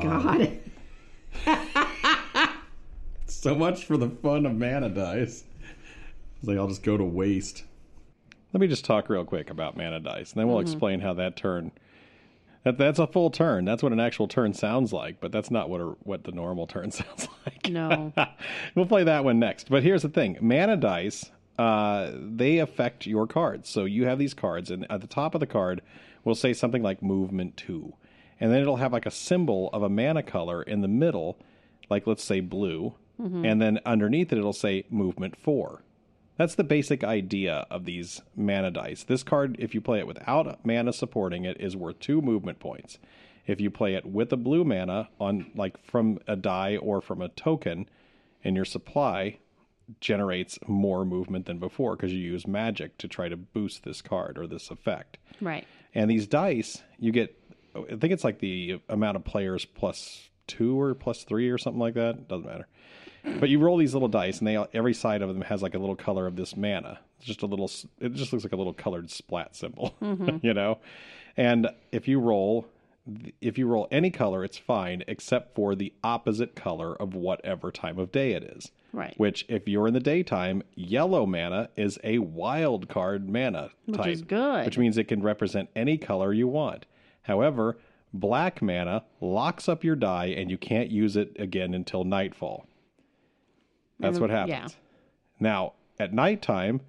god. 1.44 1.80
So 3.40 3.54
much 3.54 3.86
for 3.86 3.96
the 3.96 4.10
fun 4.10 4.44
of 4.44 4.54
mana 4.54 4.90
dice. 4.90 5.44
It's 6.38 6.46
like 6.46 6.58
I'll 6.58 6.68
just 6.68 6.82
go 6.82 6.98
to 6.98 7.04
waste. 7.04 7.64
Let 8.52 8.60
me 8.60 8.66
just 8.66 8.84
talk 8.84 9.08
real 9.08 9.24
quick 9.24 9.48
about 9.48 9.78
mana 9.78 9.98
dice, 9.98 10.32
and 10.32 10.40
then 10.40 10.46
we'll 10.46 10.60
explain 10.60 11.00
how 11.00 11.14
that 11.14 11.36
turn. 11.36 11.72
That, 12.64 12.76
that's 12.76 12.98
a 12.98 13.06
full 13.06 13.30
turn. 13.30 13.64
That's 13.64 13.82
what 13.82 13.92
an 13.92 14.00
actual 14.00 14.28
turn 14.28 14.52
sounds 14.52 14.92
like, 14.92 15.20
but 15.20 15.32
that's 15.32 15.50
not 15.50 15.70
what 15.70 15.80
a, 15.80 15.84
what 16.02 16.24
the 16.24 16.32
normal 16.32 16.66
turn 16.66 16.90
sounds 16.90 17.28
like. 17.46 17.70
No. 17.70 18.12
we'll 18.74 18.84
play 18.84 19.04
that 19.04 19.24
one 19.24 19.38
next. 19.38 19.70
But 19.70 19.84
here's 19.84 20.02
the 20.02 20.10
thing: 20.10 20.36
mana 20.42 20.76
dice, 20.76 21.30
uh, 21.58 22.10
they 22.14 22.58
affect 22.58 23.06
your 23.06 23.26
cards. 23.26 23.70
So 23.70 23.86
you 23.86 24.04
have 24.04 24.18
these 24.18 24.34
cards, 24.34 24.70
and 24.70 24.86
at 24.90 25.00
the 25.00 25.06
top 25.06 25.34
of 25.34 25.40
the 25.40 25.46
card 25.46 25.80
will 26.24 26.34
say 26.34 26.52
something 26.52 26.82
like 26.82 27.02
"Movement 27.02 27.56
2. 27.56 27.90
and 28.38 28.52
then 28.52 28.60
it'll 28.60 28.76
have 28.76 28.92
like 28.92 29.06
a 29.06 29.10
symbol 29.10 29.70
of 29.72 29.82
a 29.82 29.88
mana 29.88 30.22
color 30.22 30.62
in 30.62 30.82
the 30.82 30.88
middle, 30.88 31.38
like 31.88 32.06
let's 32.06 32.22
say 32.22 32.40
blue, 32.40 32.92
Mm-hmm. 33.20 33.44
and 33.44 33.60
then 33.60 33.80
underneath 33.84 34.32
it 34.32 34.38
it'll 34.38 34.52
say 34.52 34.84
"Movement 34.88 35.36
4. 35.36 35.82
That's 36.38 36.54
the 36.54 36.64
basic 36.64 37.04
idea 37.04 37.66
of 37.70 37.84
these 37.84 38.22
mana 38.34 38.70
dice. 38.70 39.04
This 39.04 39.22
card, 39.22 39.56
if 39.58 39.74
you 39.74 39.82
play 39.82 39.98
it 39.98 40.06
without 40.06 40.64
mana 40.64 40.92
supporting 40.94 41.44
it, 41.44 41.60
is 41.60 41.76
worth 41.76 41.98
two 42.00 42.22
movement 42.22 42.58
points. 42.58 42.98
If 43.46 43.60
you 43.60 43.70
play 43.70 43.94
it 43.94 44.06
with 44.06 44.32
a 44.32 44.38
blue 44.38 44.64
mana 44.64 45.10
on 45.20 45.50
like 45.54 45.76
from 45.84 46.18
a 46.26 46.36
die 46.36 46.78
or 46.78 47.02
from 47.02 47.20
a 47.20 47.28
token 47.28 47.90
in 48.42 48.56
your 48.56 48.64
supply, 48.64 49.38
generates 50.00 50.58
more 50.66 51.04
movement 51.04 51.46
than 51.46 51.58
before 51.58 51.96
because 51.96 52.12
you 52.12 52.20
use 52.20 52.46
magic 52.46 52.96
to 52.98 53.08
try 53.08 53.28
to 53.28 53.36
boost 53.36 53.82
this 53.82 54.00
card 54.00 54.38
or 54.38 54.46
this 54.46 54.70
effect. 54.70 55.18
Right. 55.40 55.66
And 55.94 56.10
these 56.10 56.26
dice, 56.26 56.82
you 56.98 57.12
get, 57.12 57.36
I 57.74 57.96
think 57.96 58.12
it's 58.12 58.24
like 58.24 58.38
the 58.38 58.80
amount 58.88 59.16
of 59.16 59.24
players 59.24 59.64
plus 59.64 60.30
two 60.46 60.80
or 60.80 60.94
plus 60.94 61.24
three 61.24 61.50
or 61.50 61.58
something 61.58 61.80
like 61.80 61.94
that. 61.94 62.28
Doesn't 62.28 62.46
matter. 62.46 62.68
But 63.24 63.48
you 63.48 63.58
roll 63.58 63.76
these 63.76 63.92
little 63.92 64.08
dice, 64.08 64.38
and 64.38 64.46
they 64.46 64.56
every 64.72 64.94
side 64.94 65.22
of 65.22 65.28
them 65.28 65.42
has 65.42 65.62
like 65.62 65.74
a 65.74 65.78
little 65.78 65.96
color 65.96 66.26
of 66.26 66.36
this 66.36 66.56
mana. 66.56 67.00
It's 67.18 67.26
just 67.26 67.42
a 67.42 67.46
little. 67.46 67.70
It 67.98 68.14
just 68.14 68.32
looks 68.32 68.44
like 68.44 68.52
a 68.52 68.56
little 68.56 68.72
colored 68.72 69.10
splat 69.10 69.54
symbol, 69.54 69.94
mm-hmm. 70.02 70.38
you 70.42 70.54
know. 70.54 70.78
And 71.36 71.68
if 71.92 72.08
you 72.08 72.18
roll, 72.18 72.66
if 73.40 73.58
you 73.58 73.66
roll 73.66 73.88
any 73.90 74.10
color, 74.10 74.44
it's 74.44 74.58
fine 74.58 75.04
except 75.06 75.54
for 75.54 75.74
the 75.74 75.92
opposite 76.02 76.54
color 76.54 76.94
of 76.94 77.14
whatever 77.14 77.70
time 77.70 77.98
of 77.98 78.10
day 78.12 78.32
it 78.32 78.42
is. 78.42 78.70
Right. 78.92 79.14
Which, 79.18 79.44
if 79.48 79.68
you're 79.68 79.86
in 79.86 79.94
the 79.94 80.00
daytime, 80.00 80.62
yellow 80.74 81.24
mana 81.24 81.68
is 81.76 81.98
a 82.02 82.18
wild 82.18 82.88
card 82.88 83.28
mana 83.28 83.70
type, 83.92 84.06
is 84.08 84.22
good. 84.22 84.64
Which 84.64 84.78
means 84.78 84.98
it 84.98 85.08
can 85.08 85.22
represent 85.22 85.68
any 85.76 85.96
color 85.96 86.32
you 86.32 86.48
want. 86.48 86.86
However, 87.22 87.78
black 88.12 88.60
mana 88.60 89.04
locks 89.20 89.68
up 89.68 89.84
your 89.84 89.96
die, 89.96 90.26
and 90.26 90.50
you 90.50 90.58
can't 90.58 90.90
use 90.90 91.16
it 91.16 91.36
again 91.38 91.74
until 91.74 92.02
nightfall. 92.04 92.66
That's 94.00 94.18
what 94.18 94.30
happens. 94.30 94.50
yeah. 94.50 94.68
Now, 95.38 95.72
at 95.98 96.12
nighttime, 96.12 96.80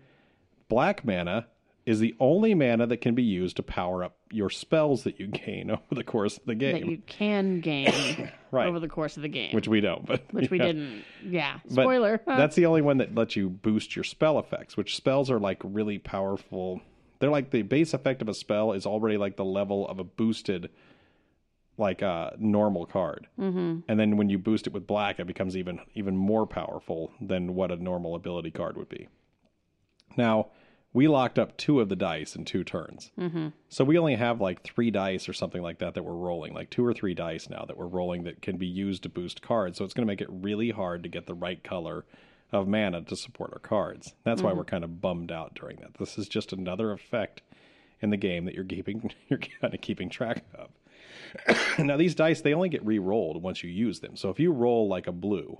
black 0.69 1.05
mana 1.05 1.47
is 1.85 1.99
the 1.99 2.15
only 2.19 2.53
mana 2.53 2.85
that 2.87 2.97
can 2.97 3.15
be 3.15 3.23
used 3.23 3.55
to 3.57 3.63
power 3.63 4.03
up 4.03 4.15
your 4.31 4.49
spells 4.49 5.03
that 5.03 5.19
you 5.19 5.27
gain 5.45 5.71
over 5.71 5.81
the 5.95 6.03
course 6.03 6.37
of 6.37 6.45
the 6.45 6.55
game, 6.55 6.73
That 6.73 6.85
you 6.85 7.01
can 7.07 7.59
gain 7.59 8.31
Right. 8.51 8.67
over 8.67 8.79
the 8.79 8.87
course 8.87 9.15
of 9.17 9.23
the 9.23 9.29
game. 9.29 9.53
which 9.55 9.67
we 9.67 9.81
don't. 9.81 10.05
But 10.05 10.23
which 10.31 10.49
we 10.51 10.57
yeah. 10.59 10.65
didn't. 10.67 11.03
Yeah. 11.25 11.59
Spoiler. 11.69 12.21
That's 12.27 12.55
the 12.55 12.65
only 12.67 12.81
one 12.81 12.97
that 12.97 13.15
lets 13.15 13.35
you 13.35 13.49
boost 13.49 13.95
your 13.95 14.03
spell 14.03 14.37
effects, 14.39 14.77
which 14.77 14.95
spells 14.95 15.31
are 15.31 15.39
like 15.39 15.59
really 15.63 15.97
powerful. 15.97 16.81
They're 17.19 17.29
like 17.31 17.49
the 17.51 17.61
base 17.63 17.93
effect 17.93 18.21
of 18.21 18.29
a 18.29 18.33
spell 18.33 18.73
is 18.73 18.85
already 18.85 19.17
like 19.17 19.35
the 19.37 19.45
level 19.45 19.87
of 19.87 19.99
a 19.99 20.03
boosted, 20.03 20.69
like 21.81 22.01
a 22.01 22.35
normal 22.39 22.85
card. 22.85 23.27
Mm-hmm. 23.37 23.79
And 23.89 23.99
then 23.99 24.15
when 24.15 24.29
you 24.29 24.37
boost 24.37 24.67
it 24.67 24.73
with 24.73 24.87
black, 24.87 25.19
it 25.19 25.27
becomes 25.27 25.57
even 25.57 25.79
even 25.93 26.15
more 26.15 26.47
powerful 26.47 27.11
than 27.19 27.55
what 27.55 27.71
a 27.71 27.75
normal 27.75 28.15
ability 28.15 28.51
card 28.51 28.77
would 28.77 28.87
be. 28.87 29.09
Now, 30.15 30.47
we 30.93 31.07
locked 31.07 31.39
up 31.39 31.57
two 31.57 31.79
of 31.79 31.89
the 31.89 31.95
dice 31.95 32.35
in 32.35 32.45
two 32.45 32.63
turns. 32.63 33.11
Mm-hmm. 33.17 33.49
So 33.69 33.83
we 33.83 33.97
only 33.97 34.15
have 34.15 34.41
like 34.41 34.63
three 34.63 34.91
dice 34.91 35.27
or 35.27 35.33
something 35.33 35.61
like 35.61 35.79
that 35.79 35.93
that 35.93 36.03
we're 36.03 36.13
rolling, 36.13 36.53
like 36.53 36.69
two 36.69 36.85
or 36.85 36.93
three 36.93 37.13
dice 37.13 37.49
now 37.49 37.63
that 37.65 37.77
we're 37.77 37.85
rolling 37.85 38.23
that 38.23 38.41
can 38.41 38.57
be 38.57 38.67
used 38.67 39.03
to 39.03 39.09
boost 39.09 39.41
cards. 39.41 39.77
So 39.77 39.85
it's 39.85 39.93
going 39.93 40.05
to 40.05 40.11
make 40.11 40.21
it 40.21 40.27
really 40.29 40.71
hard 40.71 41.03
to 41.03 41.09
get 41.09 41.27
the 41.27 41.33
right 41.33 41.63
color 41.63 42.05
of 42.51 42.67
mana 42.67 43.01
to 43.03 43.15
support 43.15 43.51
our 43.53 43.59
cards. 43.59 44.13
That's 44.25 44.41
why 44.41 44.51
we're 44.51 44.65
kind 44.65 44.83
of 44.83 44.99
bummed 44.99 45.31
out 45.31 45.55
during 45.55 45.77
that. 45.77 45.93
This 45.97 46.17
is 46.17 46.27
just 46.27 46.51
another 46.51 46.91
effect 46.91 47.41
in 48.01 48.09
the 48.09 48.17
game 48.17 48.43
that 48.45 48.55
you're 48.55 48.65
keeping 48.65 49.11
you're 49.29 49.39
kind 49.39 49.73
of 49.73 49.81
keeping 49.81 50.09
track 50.09 50.43
of. 50.53 50.69
now 51.79 51.97
these 51.97 52.15
dice 52.15 52.41
they 52.41 52.53
only 52.53 52.69
get 52.69 52.85
re-rolled 52.85 53.41
once 53.41 53.63
you 53.63 53.69
use 53.69 53.99
them. 53.99 54.15
So 54.15 54.29
if 54.29 54.39
you 54.39 54.51
roll 54.51 54.87
like 54.87 55.07
a 55.07 55.11
blue 55.11 55.59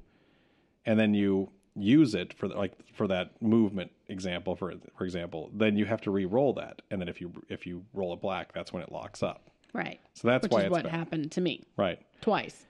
and 0.86 0.99
then 0.99 1.13
you 1.13 1.49
use 1.76 2.15
it 2.15 2.34
for 2.34 2.47
like 2.49 2.74
for 2.93 3.07
that 3.07 3.41
movement 3.41 3.91
example 4.09 4.55
for 4.55 4.74
for 4.97 5.05
example, 5.05 5.49
then 5.53 5.78
you 5.78 5.86
have 5.86 6.01
to 6.01 6.11
re-roll 6.11 6.53
that. 6.53 6.82
And 6.91 6.99
then 7.01 7.07
if 7.07 7.22
you 7.22 7.32
if 7.49 7.65
you 7.65 7.84
roll 7.93 8.13
a 8.13 8.17
black, 8.17 8.53
that's 8.53 8.74
when 8.74 8.84
it 8.84 8.91
locks 8.91 9.24
up. 9.24 9.49
right. 9.74 9.99
So 10.13 10.28
that's 10.28 10.43
Which 10.43 10.51
why 10.51 10.59
is 10.59 10.65
it's 10.65 10.72
what 10.72 10.84
bad. 10.84 10.91
happened 10.93 11.32
to 11.34 11.41
me 11.41 11.63
Right. 11.78 11.99
twice. 12.22 12.65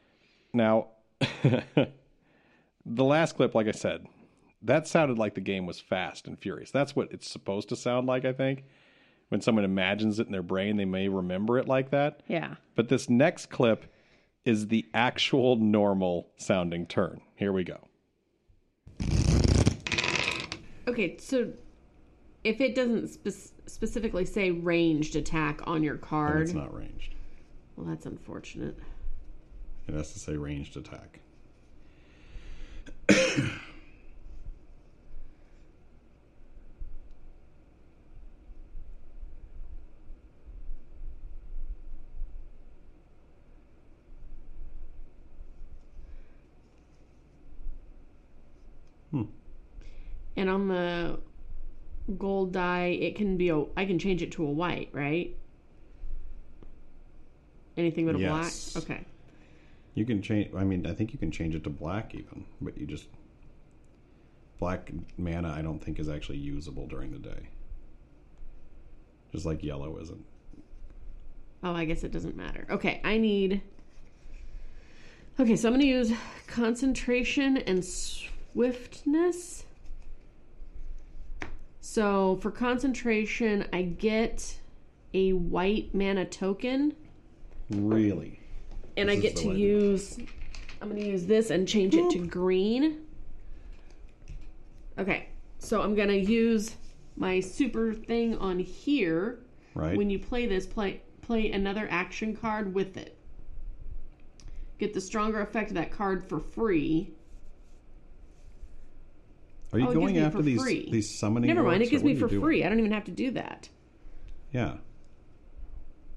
Now, 0.54 0.88
the 2.86 3.04
last 3.04 3.36
clip, 3.36 3.56
like 3.56 3.68
I 3.68 3.72
said, 3.72 4.06
that 4.64 4.88
sounded 4.88 5.18
like 5.18 5.34
the 5.36 5.42
game 5.42 5.66
was 5.66 5.80
fast 5.80 6.28
and 6.28 6.38
furious. 6.38 6.72
That's 6.72 6.96
what 6.96 7.12
it's 7.12 7.30
supposed 7.30 7.70
to 7.70 7.76
sound 7.76 8.08
like, 8.08 8.26
I 8.26 8.34
think. 8.34 8.64
When 9.32 9.40
someone 9.40 9.64
imagines 9.64 10.20
it 10.20 10.26
in 10.26 10.34
their 10.34 10.44
brain, 10.44 10.76
they 10.76 10.84
may 10.84 11.08
remember 11.08 11.58
it 11.58 11.66
like 11.66 11.92
that. 11.92 12.20
Yeah. 12.28 12.56
But 12.76 12.90
this 12.90 13.10
next 13.10 13.46
clip 13.46 13.86
is 14.44 14.68
the 14.68 14.86
actual 14.94 15.56
normal 15.56 16.28
sounding 16.36 16.86
turn. 16.86 17.22
Here 17.36 17.54
we 17.54 17.64
go. 17.64 17.78
Okay, 20.86 21.16
so 21.18 21.54
if 22.44 22.60
it 22.60 22.76
doesn't 22.76 23.08
spec- 23.08 23.54
specifically 23.68 24.26
say 24.26 24.52
ranged 24.52 25.16
attack 25.16 25.62
on 25.66 25.82
your 25.82 25.94
And 25.94 26.02
card, 26.02 26.42
it's 26.42 26.52
not 26.54 26.76
ranged. 26.76 27.16
well, 27.78 27.88
that's 27.88 28.06
unfortunate. 28.06 28.78
It 29.88 29.94
has 29.94 30.12
to 30.12 30.20
say 30.20 30.36
ranged 30.36 30.76
attack. 30.76 31.22
And 50.42 50.50
on 50.50 50.68
the 50.70 51.20
gold 52.18 52.52
die, 52.52 52.98
it 53.00 53.16
can 53.16 53.38
be 53.38 53.50
a. 53.50 53.64
I 53.78 53.86
can 53.86 54.00
change 54.00 54.24
it 54.24 54.32
to 54.32 54.44
a 54.44 54.50
white, 54.50 54.90
right? 54.92 55.36
Anything 57.78 58.08
but 58.08 58.16
a 58.16 58.20
Yes. 58.20 58.74
black. 58.74 58.84
Okay. 58.84 59.06
You 59.94 60.04
can 60.04 60.20
change. 60.24 60.52
I 60.56 60.64
mean, 60.64 60.88
I 60.88 60.94
think 60.96 61.14
you 61.14 61.20
can 61.20 61.30
change 61.30 61.54
it 61.54 61.64
to 61.66 61.70
black 61.70 62.16
even, 62.16 62.46
but 62.60 62.76
you 62.76 62.88
just 62.88 63.06
black 64.58 64.92
mana. 65.16 65.50
I 65.56 65.62
don't 65.62 65.78
think 65.78 66.00
is 66.00 66.10
actually 66.10 66.40
usable 66.40 66.88
during 66.88 67.12
the 67.12 67.20
day. 67.20 67.50
Just 69.32 69.46
like 69.46 69.64
yellow 69.64 70.00
isn't. 70.02 70.26
Oh, 71.64 71.74
I 71.76 71.86
guess 71.86 72.04
it 72.04 72.12
doesn't 72.12 72.36
matter. 72.36 72.66
Okay, 72.72 73.00
I 73.04 73.20
need. 73.20 73.62
Okay, 75.40 75.56
so 75.56 75.68
I'm 75.68 75.74
going 75.76 75.82
to 75.82 75.88
use 75.88 76.12
concentration 76.48 77.58
and 77.58 77.86
swiftness. 77.86 79.66
So 81.92 82.38
for 82.38 82.52
concentration, 82.52 83.66
I 83.74 83.82
get 83.82 84.60
a 85.16 85.34
white 85.34 85.94
mana 85.94 86.26
token, 86.26 86.94
Really. 87.72 88.40
and 88.96 89.10
I 89.10 89.16
This 89.16 89.26
is 89.26 89.32
get 89.34 89.42
to 89.44 89.54
use. 89.56 90.18
I'm 90.82 90.90
going 90.90 91.02
to 91.02 91.08
use 91.08 91.26
this 91.26 91.50
and 91.50 91.68
change 91.68 91.96
it 91.96 92.10
to 92.12 92.26
green. 92.26 93.00
Okay, 94.98 95.30
so 95.58 95.82
I'm 95.82 95.96
going 95.96 96.08
to 96.10 96.20
use 96.20 96.76
my 97.18 97.40
super 97.40 97.94
thing 97.94 98.38
on 98.38 98.60
here 98.60 99.40
Right. 99.74 99.98
when 99.98 100.10
you 100.10 100.20
play 100.20 100.46
this, 100.46 100.66
play 100.68 101.02
play 101.22 101.52
another 101.52 101.88
action 101.90 102.36
card 102.36 102.74
with 102.74 102.96
it. 102.98 103.18
Get 104.78 104.94
the 104.94 105.02
stronger 105.02 105.42
effect 105.42 105.70
of 105.72 105.76
that 105.76 105.92
card 105.92 106.24
for 106.28 106.40
free. 106.40 107.14
Are 109.74 109.80
you 109.80 109.88
Oh, 109.88 109.94
going 109.94 110.18
after 110.18 110.42
these 110.42 110.62
free. 110.62 110.90
these 110.92 111.10
summoning? 111.10 111.48
Never 111.48 111.64
mind, 111.64 111.82
orcs, 111.82 111.88
it 111.88 111.90
gives 111.92 112.04
me 112.04 112.16
for 112.16 112.28
free. 112.28 112.64
I 112.64 112.70
don't 112.70 112.80
even 112.80 112.92
have 112.92 113.06
to 113.06 113.12
do 113.12 113.32
that. 113.32 113.70
Yeah. 114.52 114.78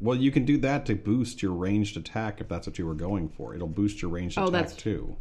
Well, 0.01 0.17
you 0.17 0.31
can 0.33 0.45
do 0.45 0.59
that 0.59 0.87
to 0.87 0.97
boost 0.97 1.41
your 1.41 1.53
ranged 1.53 1.97
attack 1.97 2.41
if 2.41 2.49
that's 2.49 2.67
what 2.67 2.79
you 2.79 2.87
were 2.87 2.95
going 2.95 3.29
for. 3.29 3.55
It'll 3.55 3.69
boost 3.69 4.03
your 4.03 4.11
ranged 4.11 4.37
Oh, 4.39 4.43
attack 4.49 4.53
that's- 4.53 4.77
too. 4.77 5.17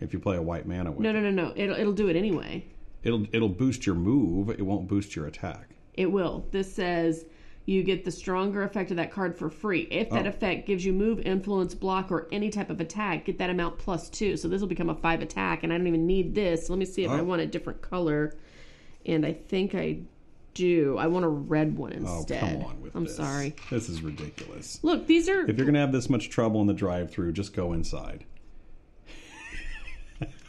If 0.00 0.12
you 0.12 0.18
play 0.18 0.36
a 0.36 0.42
white 0.42 0.66
mana 0.66 0.90
with 0.92 1.00
No, 1.00 1.12
no, 1.12 1.20
no, 1.20 1.30
no. 1.30 1.52
It'll 1.56 1.76
it'll 1.76 1.92
do 1.92 2.08
it 2.08 2.16
anyway. 2.16 2.64
It'll 3.02 3.24
it'll 3.32 3.48
boost 3.48 3.86
your 3.86 3.94
move. 3.94 4.50
It 4.50 4.62
won't 4.64 4.86
boost 4.88 5.14
your 5.16 5.26
attack. 5.26 5.74
It 5.94 6.10
will. 6.12 6.46
This 6.52 6.72
says 6.72 7.24
you 7.68 7.82
get 7.82 8.02
the 8.02 8.10
stronger 8.10 8.62
effect 8.62 8.90
of 8.90 8.96
that 8.96 9.10
card 9.12 9.36
for 9.36 9.50
free. 9.50 9.82
If 9.90 10.08
that 10.08 10.24
Oh. 10.24 10.30
effect 10.30 10.66
gives 10.66 10.86
you 10.86 10.92
move, 10.94 11.20
influence, 11.20 11.74
block, 11.74 12.10
or 12.10 12.26
any 12.32 12.48
type 12.48 12.70
of 12.70 12.80
attack, 12.80 13.26
get 13.26 13.36
that 13.36 13.50
amount 13.50 13.76
plus 13.76 14.08
two. 14.08 14.38
So 14.38 14.48
this 14.48 14.62
will 14.62 14.68
become 14.68 14.88
a 14.88 14.94
five 14.94 15.20
attack, 15.20 15.62
and 15.64 15.70
I 15.72 15.76
don't 15.76 15.86
even 15.86 16.06
need 16.06 16.34
this. 16.34 16.70
Let 16.70 16.78
me 16.78 16.86
see 16.86 17.04
if 17.04 17.10
I 17.10 17.20
Oh. 17.20 17.24
want 17.24 17.42
a 17.42 17.46
different 17.46 17.82
color. 17.82 18.34
And 19.04 19.26
I 19.26 19.34
think 19.34 19.74
I 19.74 19.98
do. 20.54 20.96
I 20.98 21.08
want 21.08 21.26
a 21.26 21.28
red 21.28 21.76
one 21.76 21.92
instead. 21.92 22.42
Oh, 22.42 22.46
come 22.46 22.62
on 22.64 22.80
with 22.80 22.94
I'm 22.96 23.04
this. 23.04 23.16
sorry. 23.16 23.54
This 23.70 23.90
is 23.90 24.00
ridiculous. 24.00 24.82
Look, 24.82 25.06
these 25.06 25.28
are 25.28 25.42
If 25.48 25.58
you're 25.58 25.66
gonna 25.66 25.78
have 25.78 25.92
this 25.92 26.08
much 26.08 26.30
trouble 26.30 26.62
in 26.62 26.68
the 26.68 26.72
drive-through, 26.74 27.32
just 27.32 27.52
go 27.52 27.74
inside. 27.74 28.24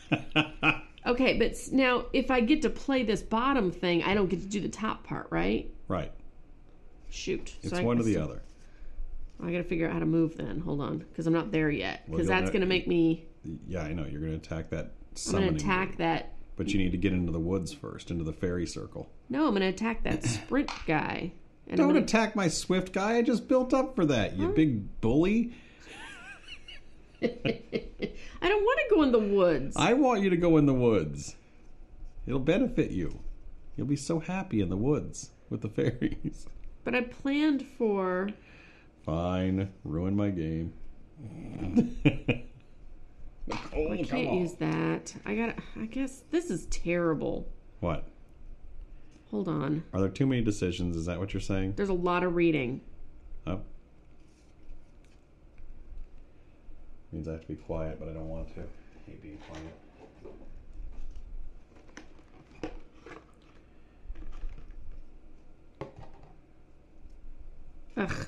Okay, 1.06 1.38
but 1.40 1.56
now 1.72 2.06
if 2.14 2.30
I 2.30 2.42
get 2.42 2.62
to 2.64 2.70
play 2.70 3.04
this 3.04 3.22
bottom 3.24 3.72
thing, 3.72 4.04
I 4.04 4.14
don't 4.14 4.30
get 4.30 4.42
to 4.42 4.48
do 4.48 4.60
the 4.60 4.70
top 4.70 5.04
part, 5.04 5.28
right? 5.32 5.72
Right. 5.88 6.12
Shoot. 7.10 7.54
It's 7.62 7.72
So 7.72 7.78
I- 7.78 7.84
one 7.84 8.00
or 8.00 8.04
the 8.04 8.18
other. 8.18 8.42
I 9.42 9.52
got 9.52 9.60
to 9.60 9.64
figure 9.64 9.88
out 9.88 9.94
how 9.94 10.00
to 10.00 10.06
move 10.06 10.36
then. 10.36 10.60
Hold 10.60 10.82
on, 10.82 10.98
because 10.98 11.26
I'm 11.26 11.32
not 11.34 11.52
there 11.52 11.70
yet. 11.70 12.04
Well, 12.08 12.18
Because 12.18 12.30
you'll 12.30 12.38
that's 12.40 12.50
going 12.52 12.62
to 12.62 12.68
make 12.68 12.88
me. 12.88 13.26
Yeah, 13.68 13.84
I 13.84 13.94
know. 13.94 14.06
You're 14.06 14.20
gonna 14.20 14.34
attack 14.34 14.70
that 14.72 14.92
I'm 15.28 15.32
gonna 15.32 15.48
attack 15.54 15.92
dude. 15.92 15.98
that. 16.00 16.34
But 16.58 16.74
you 16.74 16.78
need 16.78 16.92
to 16.92 16.98
get 16.98 17.14
into 17.14 17.32
the 17.32 17.40
woods 17.40 17.72
first, 17.72 18.12
into 18.12 18.26
the 18.26 18.34
fairy 18.34 18.68
circle. 18.68 19.10
No, 19.30 19.46
I'm 19.46 19.52
going 19.52 19.62
to 19.62 19.68
attack 19.68 20.04
that 20.04 20.24
sprint 20.26 20.70
guy. 20.86 21.32
And 21.68 21.78
Don't 21.78 21.88
I'm 21.88 21.94
gonna, 21.94 22.04
attack 22.04 22.36
my 22.36 22.50
swift 22.50 22.92
guy. 22.92 23.16
I 23.16 23.22
just 23.22 23.48
built 23.48 23.74
up 23.74 23.96
for 23.96 24.06
that. 24.08 24.36
You 24.36 24.50
big 24.50 25.00
bully. 25.00 25.54
I 27.22 27.28
don't 28.48 28.64
want 28.64 28.80
to 28.90 28.96
go 28.96 29.04
in 29.04 29.12
the 29.14 29.20
woods. 29.20 29.76
I 29.78 29.94
want 29.94 30.22
you 30.22 30.30
to 30.32 30.38
go 30.38 30.58
in 30.58 30.66
the 30.66 30.74
woods. 30.74 31.36
It'll 32.28 32.40
benefit 32.40 32.92
you. 32.92 33.20
You'll 33.78 33.88
be 33.88 33.96
so 33.96 34.20
happy 34.20 34.60
in 34.62 34.70
the 34.70 34.78
woods 34.78 35.32
with 35.50 35.62
the 35.62 35.70
fairies. 35.70 36.46
But 36.84 36.96
I 36.96 37.02
planned 37.02 37.66
for. 37.78 38.30
Fine, 39.04 39.72
ruin 39.84 40.16
my 40.16 40.30
game. 40.30 40.74
Nicole, 43.48 43.92
I 43.92 43.98
come 43.98 44.06
can't 44.06 44.28
on. 44.30 44.38
use 44.38 44.54
that. 44.54 45.14
I 45.26 45.36
got. 45.36 45.56
I 45.80 45.86
guess 45.86 46.24
this 46.32 46.50
is 46.50 46.66
terrible. 46.68 47.48
What? 47.80 48.06
Hold 49.32 49.48
on. 49.48 49.84
Are 49.94 50.00
there 50.00 50.10
too 50.10 50.26
many 50.26 50.42
decisions? 50.42 50.96
Is 50.96 51.06
that 51.06 51.20
what 51.20 51.34
you're 51.34 51.42
saying? 51.42 51.74
There's 51.76 51.90
a 51.90 51.94
lot 51.94 52.24
of 52.24 52.36
reading. 52.36 52.82
Oh. 53.46 53.60
Means 57.12 57.28
I 57.28 57.34
have 57.34 57.42
to 57.42 57.48
be 57.48 57.56
quiet, 57.56 58.00
but 58.00 58.08
I 58.10 58.14
don't 58.14 58.30
want 58.30 58.54
to. 58.56 58.62
I 58.62 58.66
hate 59.08 59.22
being 59.22 59.38
quiet. 59.50 59.74
Ugh. 68.00 68.28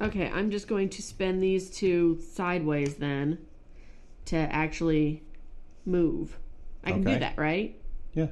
Okay, 0.00 0.30
I'm 0.30 0.50
just 0.50 0.66
going 0.68 0.88
to 0.90 1.02
spin 1.02 1.40
these 1.40 1.70
two 1.70 2.18
sideways 2.32 2.96
then 2.96 3.38
to 4.26 4.36
actually 4.36 5.22
move. 5.84 6.38
I 6.84 6.92
can 6.92 7.00
Okay. 7.02 7.14
do 7.14 7.20
that, 7.20 7.36
right? 7.38 7.78
Yeah. 8.14 8.28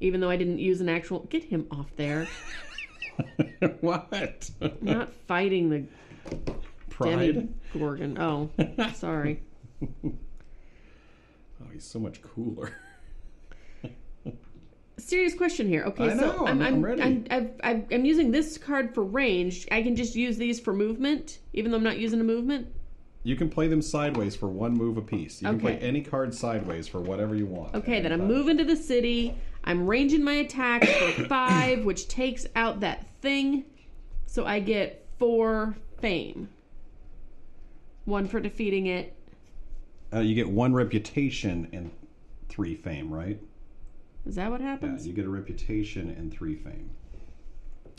Even 0.00 0.20
though 0.20 0.30
I 0.30 0.36
didn't 0.36 0.58
use 0.60 0.80
an 0.80 0.88
actual. 0.88 1.20
Get 1.30 1.44
him 1.44 1.66
off 1.70 1.94
there. 1.96 2.26
what? 3.80 4.50
I'm 4.60 4.78
not 4.82 5.12
fighting 5.26 5.70
the 5.70 5.84
Pride? 6.90 7.34
Demi 7.34 7.48
Gorgon. 7.76 8.18
Oh, 8.18 8.50
sorry. 8.94 9.42
Oh, 11.60 11.68
he's 11.72 11.84
so 11.84 11.98
much 11.98 12.20
cooler. 12.20 12.74
Serious 14.96 15.34
question 15.34 15.68
here. 15.68 15.82
Okay, 15.84 16.04
I 16.04 16.16
so 16.16 16.16
know, 16.16 16.46
I'm, 16.46 16.60
I'm- 16.60 16.62
I'm, 16.62 16.74
I'm 16.74 16.84
ready. 16.84 17.02
I'm, 17.02 17.26
I've, 17.30 17.50
I've, 17.62 17.84
I'm 17.92 18.04
using 18.04 18.30
this 18.30 18.56
card 18.56 18.94
for 18.94 19.02
range. 19.02 19.66
I 19.72 19.82
can 19.82 19.96
just 19.96 20.14
use 20.14 20.36
these 20.36 20.60
for 20.60 20.72
movement, 20.72 21.40
even 21.52 21.70
though 21.70 21.76
I'm 21.78 21.82
not 21.82 21.98
using 21.98 22.20
a 22.20 22.24
movement. 22.24 22.68
You 23.24 23.36
can 23.36 23.48
play 23.48 23.68
them 23.68 23.80
sideways 23.80 24.36
for 24.36 24.48
one 24.48 24.74
move 24.74 24.98
apiece. 24.98 25.40
You 25.40 25.48
can 25.48 25.58
play 25.60 25.78
any 25.78 26.02
card 26.02 26.34
sideways 26.34 26.86
for 26.86 27.00
whatever 27.00 27.34
you 27.34 27.46
want. 27.46 27.74
Okay, 27.74 28.00
then 28.00 28.12
I'm 28.12 28.26
moving 28.26 28.58
to 28.58 28.64
the 28.64 28.76
city. 28.76 29.34
I'm 29.64 29.86
ranging 29.86 30.22
my 30.22 30.34
attack 30.34 30.84
for 30.84 31.24
five, 31.28 31.86
which 31.86 32.06
takes 32.06 32.46
out 32.54 32.80
that 32.80 33.06
thing. 33.22 33.64
So 34.26 34.44
I 34.44 34.60
get 34.60 35.06
four 35.18 35.74
fame. 36.00 36.50
One 38.04 38.28
for 38.28 38.40
defeating 38.40 38.86
it. 38.86 39.16
Uh, 40.12 40.20
you 40.20 40.34
get 40.34 40.48
one 40.50 40.74
reputation 40.74 41.68
and 41.72 41.90
three 42.50 42.74
fame, 42.74 43.12
right? 43.12 43.40
Is 44.26 44.36
that 44.36 44.50
what 44.50 44.60
Yeah, 44.60 44.68
happens? 44.68 45.06
you 45.06 45.12
get 45.12 45.26
a 45.26 45.30
reputation 45.30 46.10
and 46.10 46.32
three 46.32 46.54
fame. 46.56 46.90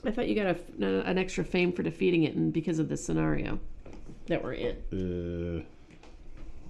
I 0.03 0.11
thought 0.11 0.27
you 0.27 0.35
got 0.35 0.47
a, 0.47 0.57
no, 0.77 0.99
an 1.01 1.17
extra 1.17 1.43
fame 1.43 1.71
for 1.71 1.83
defeating 1.83 2.23
it, 2.23 2.35
and 2.35 2.51
because 2.53 2.79
of 2.79 2.89
the 2.89 2.97
scenario 2.97 3.59
that 4.27 4.43
we're 4.43 4.53
in. 4.53 5.65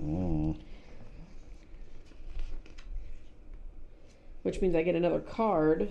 Uh, 0.01 0.03
oh. 0.03 0.55
Which 4.43 4.61
means 4.61 4.75
I 4.75 4.83
get 4.83 4.95
another 4.95 5.19
card. 5.19 5.89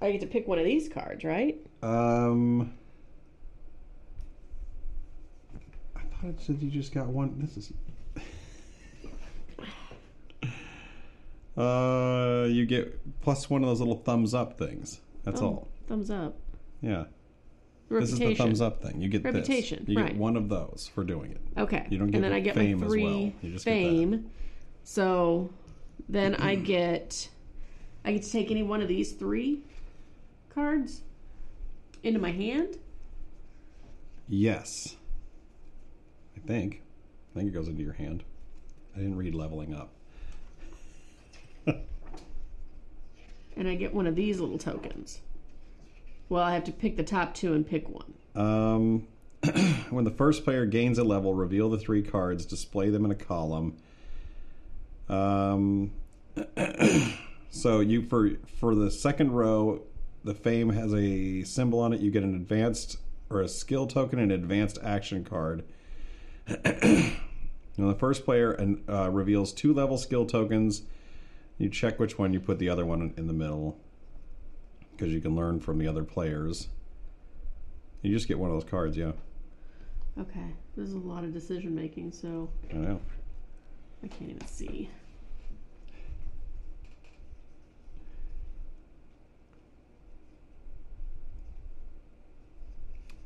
I 0.00 0.12
get 0.12 0.20
to 0.20 0.26
pick 0.26 0.46
one 0.46 0.58
of 0.58 0.64
these 0.64 0.88
cards, 0.88 1.24
right? 1.24 1.58
Um, 1.82 2.72
I 5.96 6.00
thought 6.00 6.30
it 6.30 6.40
said 6.40 6.62
you 6.62 6.70
just 6.70 6.94
got 6.94 7.06
one. 7.08 7.34
This 7.38 7.56
is. 7.56 7.72
Uh, 11.58 12.46
you 12.48 12.64
get 12.66 13.20
plus 13.20 13.50
one 13.50 13.62
of 13.62 13.68
those 13.68 13.80
little 13.80 13.96
thumbs 13.96 14.34
up 14.34 14.58
things. 14.58 15.00
That's 15.24 15.40
Oh, 15.42 15.46
all. 15.46 15.68
Thumbs 15.88 16.10
up. 16.10 16.36
Yeah, 16.80 17.04
Reputation. 17.88 18.00
this 18.00 18.12
is 18.12 18.18
the 18.18 18.34
thumbs 18.34 18.60
up 18.60 18.82
thing. 18.82 19.00
You 19.00 19.08
get 19.08 19.22
this. 19.22 19.34
Reputation, 19.34 19.84
You 19.88 19.96
right. 19.98 20.08
get 20.08 20.16
one 20.16 20.36
of 20.36 20.48
those 20.48 20.90
for 20.94 21.02
doing 21.04 21.32
it. 21.32 21.40
Okay. 21.60 21.86
You 21.90 21.98
don't 21.98 22.08
get 22.10 22.16
and 22.16 22.24
then 22.24 22.32
I 22.32 22.40
get 22.40 22.54
fame 22.54 22.78
my 22.80 22.86
as 22.86 22.90
well. 22.92 22.98
You 23.00 23.32
just 23.42 23.64
get 23.64 23.70
that. 23.72 23.88
fame. 23.90 24.30
So 24.84 25.50
then 26.08 26.34
I 26.36 26.54
get 26.74 27.28
I 28.04 28.12
get 28.12 28.22
to 28.22 28.30
take 28.30 28.50
any 28.50 28.62
one 28.62 28.80
of 28.80 28.88
these 28.88 29.12
three 29.12 29.62
cards 30.50 31.02
into 32.04 32.20
my 32.20 32.30
hand. 32.30 32.78
Yes, 34.28 34.96
I 36.36 36.40
think. 36.46 36.82
I 37.34 37.38
think 37.38 37.48
it 37.50 37.54
goes 37.54 37.68
into 37.68 37.82
your 37.82 37.94
hand. 37.94 38.22
I 38.94 38.98
didn't 38.98 39.16
read 39.16 39.34
leveling 39.34 39.74
up. 39.74 39.92
And 43.56 43.66
I 43.68 43.74
get 43.74 43.92
one 43.92 44.06
of 44.06 44.14
these 44.14 44.38
little 44.38 44.58
tokens. 44.58 45.20
Well, 46.28 46.42
I 46.42 46.54
have 46.54 46.64
to 46.64 46.72
pick 46.72 46.96
the 46.96 47.02
top 47.02 47.34
two 47.34 47.54
and 47.54 47.66
pick 47.66 47.88
one. 47.88 48.14
Um, 48.36 49.08
when 49.90 50.04
the 50.04 50.12
first 50.12 50.44
player 50.44 50.64
gains 50.64 50.98
a 50.98 51.04
level, 51.04 51.34
reveal 51.34 51.68
the 51.68 51.78
three 51.78 52.02
cards, 52.02 52.46
display 52.46 52.90
them 52.90 53.04
in 53.04 53.10
a 53.10 53.16
column. 53.16 53.76
Um, 55.08 55.92
So 57.50 57.80
you 57.80 58.02
for 58.02 58.30
for 58.60 58.74
the 58.74 58.90
second 58.90 59.32
row, 59.32 59.82
the 60.22 60.34
fame 60.34 60.70
has 60.70 60.92
a 60.94 61.42
symbol 61.44 61.80
on 61.80 61.92
it. 61.92 62.00
You 62.00 62.10
get 62.10 62.22
an 62.22 62.34
advanced 62.34 62.98
or 63.30 63.40
a 63.40 63.48
skill 63.48 63.86
token 63.86 64.18
and 64.18 64.30
advanced 64.30 64.78
action 64.82 65.24
card. 65.24 65.64
now 66.48 67.12
the 67.76 67.96
first 67.98 68.24
player 68.24 68.52
and 68.52 68.82
uh, 68.88 69.10
reveals 69.10 69.52
two 69.52 69.72
level 69.72 69.98
skill 69.98 70.26
tokens. 70.26 70.82
You 71.58 71.68
check 71.68 71.98
which 71.98 72.18
one 72.18 72.32
you 72.32 72.40
put 72.40 72.58
the 72.58 72.68
other 72.68 72.86
one 72.86 73.12
in 73.16 73.26
the 73.26 73.32
middle 73.32 73.76
because 74.92 75.12
you 75.12 75.20
can 75.20 75.34
learn 75.34 75.60
from 75.60 75.78
the 75.78 75.88
other 75.88 76.04
players. 76.04 76.68
You 78.02 78.12
just 78.12 78.28
get 78.28 78.38
one 78.38 78.50
of 78.50 78.56
those 78.56 78.68
cards, 78.68 78.96
yeah. 78.96 79.12
Okay. 80.18 80.54
There's 80.76 80.92
a 80.92 80.98
lot 80.98 81.24
of 81.24 81.32
decision 81.32 81.74
making, 81.74 82.12
so 82.12 82.48
I 82.70 82.76
know. 82.76 83.00
I 84.04 84.06
can't 84.06 84.30
even 84.30 84.46
see. 84.46 84.88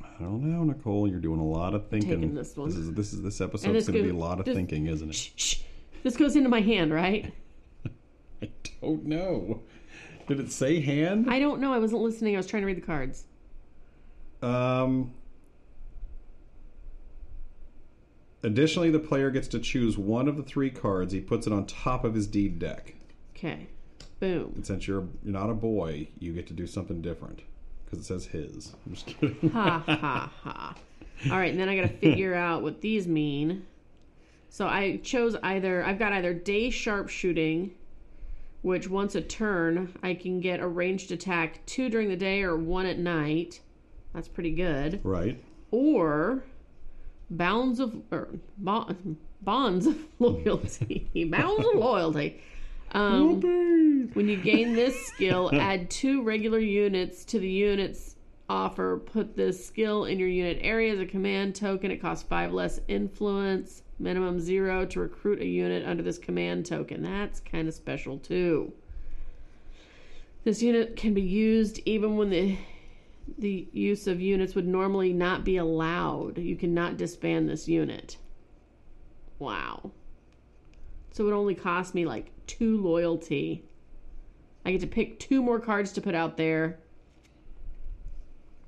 I 0.03 0.24
don't 0.24 0.43
know, 0.43 0.64
Nicole. 0.64 1.09
You're 1.09 1.20
doing 1.20 1.41
a 1.41 1.45
lot 1.45 1.74
of 1.74 1.89
thinking. 1.89 2.20
Taking 2.20 2.35
this 2.35 2.57
one. 2.57 2.68
This 2.68 2.78
is 2.78 2.93
this 2.93 3.12
is 3.12 3.22
this 3.22 3.41
episode's 3.41 3.89
going 3.89 3.99
to 3.99 4.05
be 4.05 4.16
a 4.16 4.18
lot 4.18 4.41
of 4.41 4.47
thinking, 4.47 4.87
isn't 4.87 5.11
it? 5.11 5.14
Shh, 5.14 5.30
shh. 5.37 5.57
This 6.03 6.16
goes 6.16 6.37
into 6.37 6.49
my 6.49 6.61
hand, 6.61 6.93
right? 6.93 7.33
I 8.43 8.49
don't 8.80 9.07
know. 9.07 9.62
Did 10.28 10.40
it 10.40 10.53
say 10.53 10.80
hand? 10.80 11.26
I 11.28 11.38
don't 11.38 11.61
know. 11.61 11.72
I 11.72 11.78
wasn't 11.78 12.03
listening. 12.03 12.34
I 12.34 12.38
was 12.38 12.47
trying 12.47 12.62
to 12.62 12.66
read 12.66 12.76
the 12.76 12.80
cards. 12.80 13.24
Um. 14.40 15.12
Additionally, 18.45 18.90
the 18.90 18.99
player 18.99 19.30
gets 19.30 19.47
to 19.49 19.61
choose 19.61 19.97
one 19.97 20.26
of 20.26 20.36
the 20.36 20.43
three 20.43 20.70
cards. 20.70 21.12
He 21.12 21.20
puts 21.20 21.47
it 21.47 21.53
on 21.53 21.64
top 21.66 22.05
of 22.05 22.14
his 22.14 22.26
deed 22.26 22.59
deck. 22.59 22.95
Okay. 23.36 23.68
Boom. 24.18 24.53
And 24.57 24.66
since 24.66 24.86
you're 24.86 25.07
you're 25.24 25.32
not 25.32 25.51
a 25.51 25.55
boy, 25.55 26.09
you 26.18 26.32
get 26.32 26.47
to 26.49 26.53
do 26.53 26.66
something 26.66 27.01
different 27.03 27.43
because 27.84 28.01
it 28.01 28.05
says 28.05 28.26
his. 28.26 28.74
I'm 28.86 28.95
just 28.95 29.07
kidding. 29.07 29.51
Ha 29.51 29.82
ha 29.86 30.32
ha. 30.43 30.74
All 31.30 31.38
right, 31.38 31.53
and 31.53 31.61
then 31.61 31.68
I 31.68 31.76
got 31.76 31.82
to 31.82 31.97
figure 31.99 32.34
out 32.34 32.62
what 32.62 32.80
these 32.80 33.07
mean. 33.07 33.64
So 34.49 34.66
I 34.66 34.99
chose 34.99 35.36
either 35.43 35.84
I've 35.84 35.99
got 35.99 36.12
either 36.12 36.34
day 36.34 36.70
sharpshooting, 36.70 37.72
which 38.63 38.89
once 38.89 39.15
a 39.15 39.21
turn 39.21 39.93
I 40.03 40.15
can 40.15 40.41
get 40.41 40.61
a 40.61 40.67
ranged 40.67 41.13
attack 41.13 41.65
two 41.67 41.89
during 41.89 42.09
the 42.09 42.17
day 42.17 42.43
or 42.43 42.57
one 42.57 42.87
at 42.87 42.99
night. 42.99 43.61
That's 44.15 44.29
pretty 44.29 44.53
good. 44.53 45.01
right. 45.05 45.43
Or 45.71 46.45
bounds 47.31 47.81
of 47.81 47.97
or 48.11 48.29
bo- 48.59 48.95
bonds 49.41 49.87
of 49.87 49.97
loyalty. 50.19 51.11
bounds 51.31 51.67
of 51.67 51.75
loyalty. 51.75 52.41
Um, 52.93 53.41
when 54.13 54.29
you 54.29 54.37
gain 54.37 54.75
this 54.75 55.07
skill, 55.07 55.51
add 55.55 55.89
two 55.91 56.23
regular 56.23 56.59
units 56.59 57.25
to 57.27 57.39
the 57.39 57.49
units 57.49 58.17
offer. 58.51 58.99
Put 58.99 59.35
this 59.35 59.65
skill 59.65 60.05
in 60.05 60.19
your 60.19 60.29
unit 60.29 60.59
area 60.61 60.93
as 60.93 61.01
a 61.01 61.07
command 61.07 61.55
token. 61.57 61.91
It 61.91 62.03
costs 62.03 62.23
five 62.29 62.53
less 62.53 62.81
influence. 62.89 63.83
Minimum 64.03 64.40
zero 64.40 64.84
to 64.86 65.00
recruit 65.00 65.40
a 65.40 65.46
unit 65.46 65.86
under 65.86 66.03
this 66.03 66.18
command 66.18 66.66
token. 66.66 67.03
That's 67.03 67.38
kind 67.38 67.68
of 67.68 67.74
special 67.74 68.18
too. 68.18 68.72
This 70.42 70.61
unit 70.61 70.96
can 70.96 71.14
be 71.14 71.22
used 71.22 71.80
even 71.84 72.16
when 72.16 72.30
the 72.30 72.59
the 73.38 73.68
use 73.72 74.09
of 74.09 74.20
units 74.20 74.57
would 74.57 74.66
normally 74.66 75.12
not 75.12 75.44
be 75.44 75.57
allowed. 75.57 76.38
You 76.38 76.57
cannot 76.57 76.96
disband 76.96 77.48
this 77.48 77.68
unit. 77.68 78.16
Wow. 79.38 79.92
So 81.12 81.28
it 81.28 81.32
only 81.32 81.55
cost 81.55 81.94
me 81.94 82.05
like 82.05 82.32
two 82.48 82.82
loyalty. 82.82 83.64
I 84.66 84.72
get 84.72 84.80
to 84.80 84.88
pick 84.88 85.20
two 85.20 85.40
more 85.40 85.61
cards 85.61 85.92
to 85.92 86.00
put 86.00 86.16
out 86.16 86.36
there. 86.36 86.80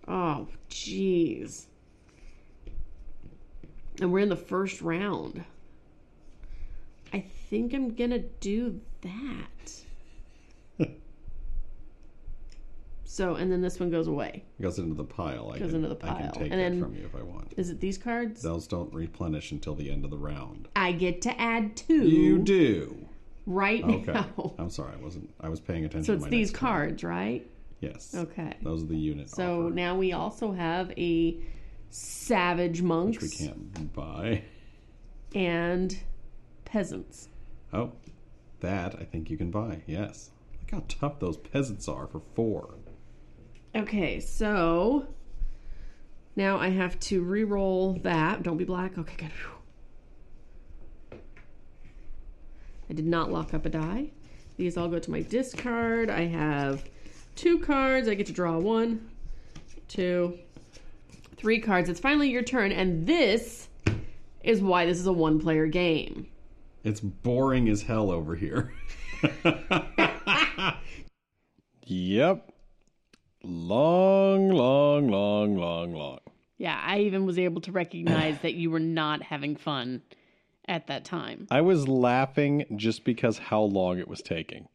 Oh, 0.06 0.46
jeez. 0.70 1.66
And 4.00 4.12
we're 4.12 4.20
in 4.20 4.28
the 4.28 4.36
first 4.36 4.80
round. 4.82 5.44
I 7.12 7.20
think 7.20 7.72
I'm 7.72 7.94
gonna 7.94 8.18
do 8.18 8.80
that. 9.02 10.88
so, 13.04 13.34
and 13.36 13.52
then 13.52 13.60
this 13.60 13.78
one 13.78 13.90
goes 13.90 14.08
away. 14.08 14.42
It 14.58 14.62
goes 14.62 14.78
into 14.78 14.94
the 14.94 15.04
pile. 15.04 15.52
I 15.54 15.58
Goes 15.58 15.68
can, 15.68 15.76
into 15.76 15.88
the 15.88 15.94
pile. 15.94 16.16
I 16.16 16.22
can 16.22 16.32
take 16.32 16.42
And 16.42 16.52
that 16.52 16.56
then- 16.70 16.80
from 16.82 16.94
you 16.96 17.04
if 17.04 17.14
I 17.14 17.22
want. 17.22 17.54
Is 17.56 17.70
it 17.70 17.78
these 17.78 17.96
cards? 17.98 18.42
Those 18.42 18.66
don't 18.66 18.92
replenish 18.92 19.52
until 19.52 19.74
the 19.76 19.90
end 19.90 20.04
of 20.04 20.10
the 20.10 20.18
round. 20.18 20.66
I 20.74 20.90
get 20.92 21.22
to 21.22 21.40
add 21.40 21.76
two 21.76 22.08
You 22.08 22.38
do. 22.38 23.06
right 23.46 23.84
Okay. 23.84 24.12
now. 24.12 24.54
I'm 24.58 24.70
sorry. 24.70 24.94
I 24.98 25.02
wasn't. 25.04 25.30
I 25.40 25.48
was 25.48 25.60
paying 25.60 25.84
attention. 25.84 26.04
So 26.04 26.14
to 26.14 26.24
it's 26.24 26.30
these 26.30 26.50
cards, 26.50 27.04
right? 27.04 27.46
Yes. 27.80 28.12
Okay. 28.16 28.54
Those 28.62 28.82
are 28.82 28.86
the 28.86 28.96
units. 28.96 29.32
So 29.34 29.68
now 29.68 29.94
we 29.96 30.12
also 30.12 30.50
have 30.52 30.90
a 30.96 31.38
savage 31.94 32.82
monks 32.82 33.22
which 33.22 33.38
we 33.38 33.46
can't 33.46 33.92
buy. 33.92 34.42
and 35.34 35.96
peasants. 36.64 37.28
Oh, 37.72 37.92
that 38.60 38.96
I 39.00 39.04
think 39.04 39.30
you 39.30 39.36
can 39.36 39.50
buy. 39.50 39.82
Yes. 39.86 40.30
Look 40.60 40.70
how 40.72 40.82
tough 40.88 41.20
those 41.20 41.36
peasants 41.36 41.86
are 41.88 42.06
for 42.06 42.20
four. 42.34 42.74
Okay, 43.76 44.18
so 44.20 45.06
now 46.36 46.58
I 46.58 46.70
have 46.70 46.98
to 47.00 47.22
re-roll 47.22 47.94
that. 48.02 48.42
Don't 48.42 48.56
be 48.56 48.64
black. 48.64 48.98
Okay, 48.98 49.14
good. 49.16 49.32
Phew. 49.32 51.18
I 52.90 52.92
did 52.92 53.06
not 53.06 53.30
lock 53.32 53.54
up 53.54 53.66
a 53.66 53.70
die. 53.70 54.10
These 54.56 54.76
all 54.76 54.88
go 54.88 54.98
to 54.98 55.10
my 55.10 55.22
discard. 55.22 56.10
I 56.10 56.26
have 56.26 56.84
two 57.34 57.58
cards. 57.58 58.08
I 58.08 58.14
get 58.14 58.26
to 58.26 58.32
draw 58.32 58.58
one, 58.58 59.10
two, 59.88 60.38
three 61.44 61.60
cards. 61.60 61.90
It's 61.90 62.00
finally 62.00 62.30
your 62.30 62.42
turn, 62.42 62.72
and 62.72 63.06
this 63.06 63.68
is 64.42 64.62
why 64.62 64.86
this 64.86 64.98
is 64.98 65.06
a 65.06 65.12
one-player 65.12 65.66
game. 65.66 66.26
It's 66.82 67.00
boring 67.00 67.68
as 67.68 67.82
hell 67.82 68.10
over 68.10 68.34
here. 68.34 68.72
Yep. 71.86 72.50
Long, 73.42 74.48
long, 74.48 75.08
long, 75.08 75.56
long, 75.56 75.92
long. 75.92 76.18
Yeah, 76.56 76.80
I 76.82 77.00
even 77.00 77.26
was 77.26 77.38
able 77.38 77.60
to 77.62 77.72
recognize 77.72 78.38
that 78.40 78.54
you 78.54 78.70
were 78.70 78.80
not 78.80 79.22
having 79.22 79.54
fun 79.54 80.00
at 80.66 80.86
that 80.86 81.04
time. 81.04 81.46
I 81.50 81.60
was 81.60 81.86
laughing 81.86 82.64
just 82.76 83.04
because 83.04 83.36
how 83.36 83.60
long 83.60 83.98
it 83.98 84.08
was 84.08 84.22
taking. 84.22 84.66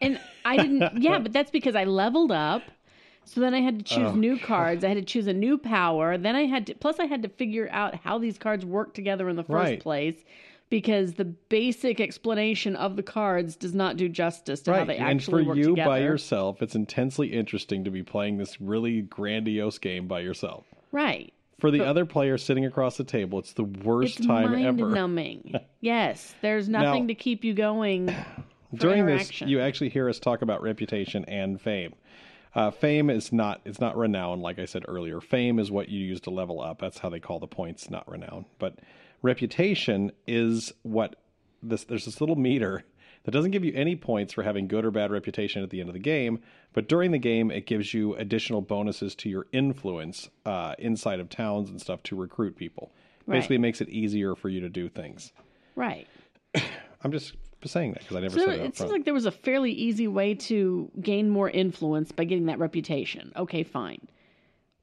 And 0.00 0.20
I 0.44 0.58
didn't, 0.58 1.02
yeah, 1.02 1.18
but 1.22 1.32
that's 1.32 1.50
because 1.50 1.74
I 1.74 1.84
leveled 1.84 2.30
up. 2.30 2.62
So 3.28 3.40
then 3.40 3.52
I 3.54 3.60
had 3.60 3.78
to 3.78 3.84
choose 3.84 4.10
Oh, 4.10 4.14
new 4.14 4.38
cards. 4.42 4.84
I 4.84 4.88
had 4.88 4.96
to 4.96 5.02
choose 5.04 5.26
a 5.26 5.32
new 5.32 5.58
power. 5.58 6.16
Then 6.16 6.34
I 6.34 6.46
had 6.46 6.66
to, 6.68 6.74
plus, 6.74 6.98
I 6.98 7.04
had 7.06 7.22
to 7.22 7.28
figure 7.28 7.68
out 7.70 7.94
how 7.96 8.18
these 8.18 8.38
cards 8.38 8.64
work 8.64 8.94
together 8.94 9.28
in 9.28 9.36
the 9.36 9.42
first 9.44 9.52
Right. 9.52 9.80
place 9.80 10.16
because 10.70 11.14
the 11.14 11.24
basic 11.24 12.00
explanation 12.00 12.76
of 12.76 12.96
the 12.96 13.02
cards 13.02 13.56
does 13.56 13.74
not 13.74 13.96
do 13.96 14.08
justice 14.08 14.60
to 14.62 14.72
how 14.74 14.84
they 14.84 14.96
actually 14.96 15.44
work 15.44 15.56
together. 15.56 15.60
and 15.60 15.64
for 15.64 15.68
you 15.70 15.74
together. 15.76 15.88
by 15.90 15.98
yourself, 16.00 16.62
it's 16.62 16.74
intensely 16.74 17.28
interesting 17.28 17.84
to 17.84 17.90
be 17.90 18.02
playing 18.02 18.36
this 18.38 18.60
really 18.60 19.02
grandiose 19.02 19.78
game 19.78 20.06
by 20.06 20.20
yourself. 20.20 20.64
Right. 20.92 21.32
For 21.58 21.70
the 21.70 21.84
other 21.84 22.04
player 22.06 22.38
sitting 22.38 22.64
across 22.66 22.96
the 22.96 23.04
table, 23.04 23.38
it's 23.40 23.52
the 23.52 23.64
worst 23.64 24.18
It's 24.18 24.26
time 24.26 24.54
ever. 24.54 24.88
numbing. 24.90 25.54
yes. 25.80 26.34
There's 26.40 26.68
nothing 26.68 27.02
Now- 27.04 27.08
to 27.08 27.14
keep 27.14 27.44
you 27.44 27.52
going. 27.54 28.14
During 28.74 29.06
this, 29.06 29.40
you 29.40 29.60
actually 29.60 29.88
hear 29.88 30.08
us 30.10 30.18
talk 30.18 30.42
about 30.42 30.60
reputation 30.62 31.24
and 31.24 31.58
fame. 31.60 31.94
Uh, 32.54 32.70
fame 32.70 33.10
is 33.10 33.32
not 33.32 33.60
it's 33.64 33.80
not 33.80 33.96
renown, 33.96 34.40
like 34.40 34.58
I 34.58 34.64
said 34.64 34.84
earlier. 34.88 35.20
Fame 35.20 35.58
is 35.58 35.70
what 35.70 35.88
you 35.88 36.00
use 36.00 36.20
to 36.22 36.30
level 36.30 36.60
up. 36.60 36.80
That's 36.80 36.98
how 36.98 37.08
they 37.08 37.20
call 37.20 37.38
the 37.38 37.46
points, 37.46 37.90
not 37.90 38.08
renown. 38.08 38.46
But 38.58 38.78
reputation 39.22 40.12
is 40.26 40.72
what 40.82 41.16
this. 41.62 41.84
There's 41.84 42.04
this 42.04 42.20
little 42.20 42.36
meter 42.36 42.84
that 43.24 43.32
doesn't 43.32 43.50
give 43.50 43.64
you 43.64 43.72
any 43.74 43.96
points 43.96 44.32
for 44.32 44.42
having 44.42 44.68
good 44.68 44.84
or 44.84 44.90
bad 44.90 45.10
reputation 45.10 45.62
at 45.62 45.70
the 45.70 45.80
end 45.80 45.88
of 45.88 45.92
the 45.92 45.98
game, 45.98 46.40
but 46.72 46.88
during 46.88 47.10
the 47.10 47.18
game 47.18 47.50
it 47.50 47.66
gives 47.66 47.92
you 47.92 48.14
additional 48.14 48.62
bonuses 48.62 49.14
to 49.16 49.28
your 49.28 49.46
influence 49.52 50.30
uh, 50.46 50.74
inside 50.78 51.20
of 51.20 51.28
towns 51.28 51.68
and 51.68 51.80
stuff 51.80 52.02
to 52.04 52.16
recruit 52.16 52.56
people. 52.56 52.90
Basically, 53.28 53.56
it 53.56 53.60
makes 53.60 53.82
it 53.82 53.90
easier 53.90 54.34
for 54.34 54.48
you 54.48 54.60
to 54.60 54.70
do 54.70 54.88
things. 54.88 55.32
Right. 55.76 56.06
I'm 57.04 57.12
just 57.12 57.34
saying 57.64 57.92
that 57.92 58.00
because 58.02 58.16
I 58.16 58.20
never 58.20 58.38
So 58.38 58.44
said 58.46 58.60
it. 58.60 58.64
it 58.66 58.76
seems 58.76 58.92
like 58.92 59.04
there 59.04 59.14
was 59.14 59.26
a 59.26 59.32
fairly 59.32 59.72
easy 59.72 60.06
way 60.06 60.34
to 60.34 60.90
gain 61.00 61.28
more 61.30 61.50
influence 61.50 62.12
by 62.12 62.24
getting 62.24 62.46
that 62.46 62.58
reputation. 62.58 63.32
Okay, 63.36 63.62
fine. 63.64 64.06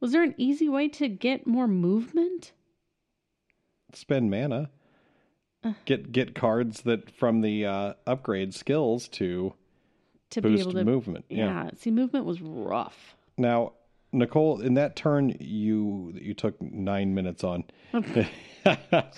Was 0.01 0.11
there 0.11 0.23
an 0.23 0.35
easy 0.37 0.67
way 0.67 0.89
to 0.89 1.07
get 1.07 1.47
more 1.47 1.67
movement? 1.67 2.51
spend 3.93 4.29
mana. 4.29 4.69
Get 5.85 6.11
get 6.11 6.35
cards 6.35 6.81
that 6.81 7.09
from 7.09 7.41
the 7.41 7.65
uh, 7.65 7.93
upgrade 8.05 8.53
skills 8.53 9.07
to 9.09 9.53
To 10.31 10.41
boost 10.41 10.55
be 10.55 10.61
able 10.61 10.73
to 10.73 10.83
movement. 10.83 11.25
Yeah. 11.29 11.45
Yeah. 11.65 11.69
See, 11.77 11.91
movement 11.91 12.25
was 12.25 12.39
rough. 12.41 13.15
Now, 13.37 13.73
Nicole, 14.15 14.61
in 14.61 14.73
that 14.75 14.95
turn 14.95 15.35
you 15.39 16.13
you 16.15 16.33
took 16.33 16.59
nine 16.61 17.13
minutes 17.13 17.43
on. 17.43 17.63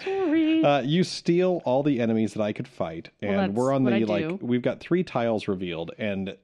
Sorry. 0.03 0.63
Uh, 0.63 0.81
you 0.81 1.03
steal 1.03 1.61
all 1.63 1.83
the 1.83 2.01
enemies 2.01 2.33
that 2.33 2.43
I 2.43 2.51
could 2.51 2.67
fight, 2.67 3.09
and 3.21 3.39
that's 3.39 3.53
we're 3.53 3.71
on 3.73 3.83
the 3.85 4.05
like. 4.05 4.27
do. 4.27 4.39
We've 4.41 4.61
got 4.61 4.79
three 4.79 5.03
tiles 5.03 5.47
revealed, 5.47 5.91
and 5.97 6.35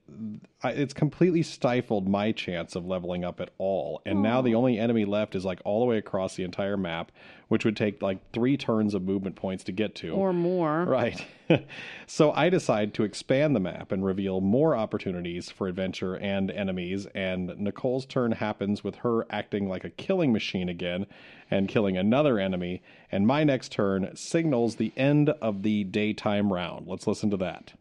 I, 0.62 0.72
it's 0.72 0.94
completely 0.94 1.44
stifled 1.44 2.08
my 2.08 2.32
chance 2.32 2.76
of 2.76 2.86
leveling 2.86 3.26
up 3.26 3.42
at 3.42 3.50
all. 3.58 4.02
And 4.06 4.22
now 4.22 4.42
the 4.42 4.56
only 4.56 4.80
enemy 4.80 5.04
left 5.06 5.36
is 5.36 5.44
like 5.44 5.60
all 5.66 5.82
the 5.82 5.86
way 5.86 5.98
across 5.98 6.36
the 6.36 6.44
entire 6.44 6.78
map, 6.78 7.12
which 7.48 7.66
would 7.66 7.78
take 7.78 8.02
like 8.02 8.20
three 8.32 8.58
turns 8.58 8.94
of 8.94 9.04
movement 9.04 9.36
points 9.36 9.64
to 9.66 9.72
get 9.72 9.96
to. 9.96 10.12
or 10.12 10.34
more. 10.34 10.86
Right. 10.86 11.26
so 12.08 12.32
I 12.32 12.50
decide 12.50 12.94
to 12.96 13.04
expand 13.04 13.56
the 13.56 13.60
map 13.60 13.92
and 13.92 14.04
reveal 14.06 14.42
more 14.42 14.76
opportunities 14.76 15.50
for 15.50 15.68
adventure 15.68 16.16
and 16.16 16.50
enemies. 16.52 17.08
And 17.14 17.58
Nicole's 17.58 18.06
turn 18.06 18.32
happens 18.34 18.84
with 18.84 18.96
her 18.98 19.26
acting 19.30 19.68
like 19.68 19.84
a 19.84 19.90
killing 19.90 20.32
machine 20.32 20.70
again 20.70 21.06
and 21.52 21.68
killing 21.68 21.98
another 21.98 22.40
enemy. 22.40 22.82
And 23.12 23.28
my 23.28 23.44
next 23.44 23.72
turn 23.72 24.16
signals 24.16 24.76
the 24.76 24.94
end 24.98 25.30
of 25.30 25.64
the 25.64 25.84
daytime 25.84 26.52
round. 26.52 26.88
Let's 26.88 27.08
listen 27.08 27.30
to 27.32 27.38
that. 27.38 27.74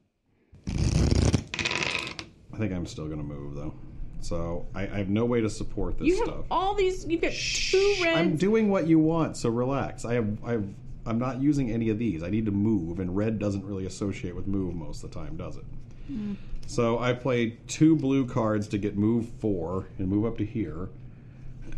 I 2.53 2.59
think 2.59 2.73
I'm 2.73 2.87
still 2.87 3.07
going 3.07 3.19
to 3.19 3.25
move 3.25 3.55
though. 3.55 3.75
So 4.23 4.67
I, 4.75 4.83
I 4.83 4.99
have 4.99 5.09
no 5.09 5.25
way 5.25 5.41
to 5.41 5.51
support 5.51 5.99
this 5.99 6.07
You 6.07 6.17
have 6.19 6.29
stuff. 6.29 6.45
all 6.51 6.75
these. 6.75 7.05
You've 7.07 7.21
got 7.21 7.33
two 7.33 7.97
reds. 8.03 8.19
I'm 8.19 8.37
doing 8.37 8.71
what 8.71 8.87
you 8.87 8.99
want, 8.99 9.37
so 9.37 9.51
relax. 9.51 10.05
I 10.05 10.15
have 10.15 10.45
I've 10.45 10.69
I'm 11.05 11.19
not 11.19 11.43
using 11.43 11.71
any 11.71 11.89
of 11.91 11.99
these. 11.99 12.23
I 12.23 12.31
need 12.31 12.47
to 12.47 12.53
move, 12.53 13.01
and 13.01 13.17
red 13.17 13.39
doesn't 13.39 13.65
really 13.65 13.87
associate 13.87 14.37
with 14.37 14.47
move 14.47 14.75
most 14.75 15.03
of 15.03 15.11
the 15.11 15.19
time, 15.19 15.37
does 15.37 15.57
it? 15.57 15.65
Mm. 16.11 16.37
So 16.67 16.99
I 16.99 17.13
played 17.13 17.67
two 17.67 17.97
blue 17.97 18.25
cards 18.27 18.69
to 18.69 18.79
get 18.79 18.97
move 18.97 19.29
four 19.41 19.89
and 19.99 20.09
move 20.09 20.25
up 20.25 20.39
to 20.39 20.45
here. 20.45 20.89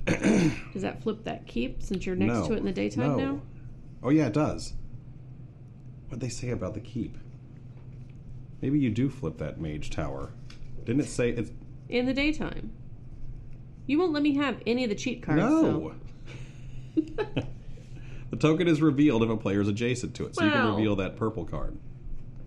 Does 0.06 0.82
that 0.82 1.02
flip 1.02 1.24
that 1.24 1.46
keep 1.46 1.82
since 1.82 2.04
you're 2.04 2.16
next 2.16 2.34
no, 2.34 2.48
to 2.48 2.52
it 2.52 2.58
in 2.58 2.64
the 2.66 2.72
daytime 2.72 3.16
no. 3.16 3.16
now? 3.16 3.40
Oh 4.02 4.10
yeah, 4.10 4.26
it 4.26 4.34
does. 4.34 4.74
What'd 6.08 6.20
they 6.20 6.28
say 6.28 6.50
about 6.50 6.74
the 6.74 6.80
keep? 6.80 7.16
Maybe 8.60 8.78
you 8.78 8.90
do 8.90 9.08
flip 9.08 9.38
that 9.38 9.58
mage 9.58 9.88
tower. 9.90 10.30
Didn't 10.84 11.00
it 11.00 11.08
say 11.08 11.30
it's 11.30 11.50
In 11.88 12.06
the 12.06 12.14
daytime. 12.14 12.72
You 13.86 13.98
won't 13.98 14.12
let 14.12 14.22
me 14.22 14.34
have 14.36 14.60
any 14.66 14.84
of 14.84 14.90
the 14.90 14.96
cheat 14.96 15.22
cards. 15.22 15.42
no? 15.42 15.94
So. 16.96 17.02
the 18.30 18.36
token 18.36 18.66
is 18.68 18.80
revealed 18.80 19.22
if 19.22 19.28
a 19.30 19.36
player 19.36 19.60
is 19.60 19.68
adjacent 19.68 20.14
to 20.16 20.26
it, 20.26 20.34
so 20.34 20.44
you 20.44 20.50
can 20.50 20.74
reveal 20.74 20.96
that 20.96 21.16
purple 21.16 21.44
card. 21.44 21.76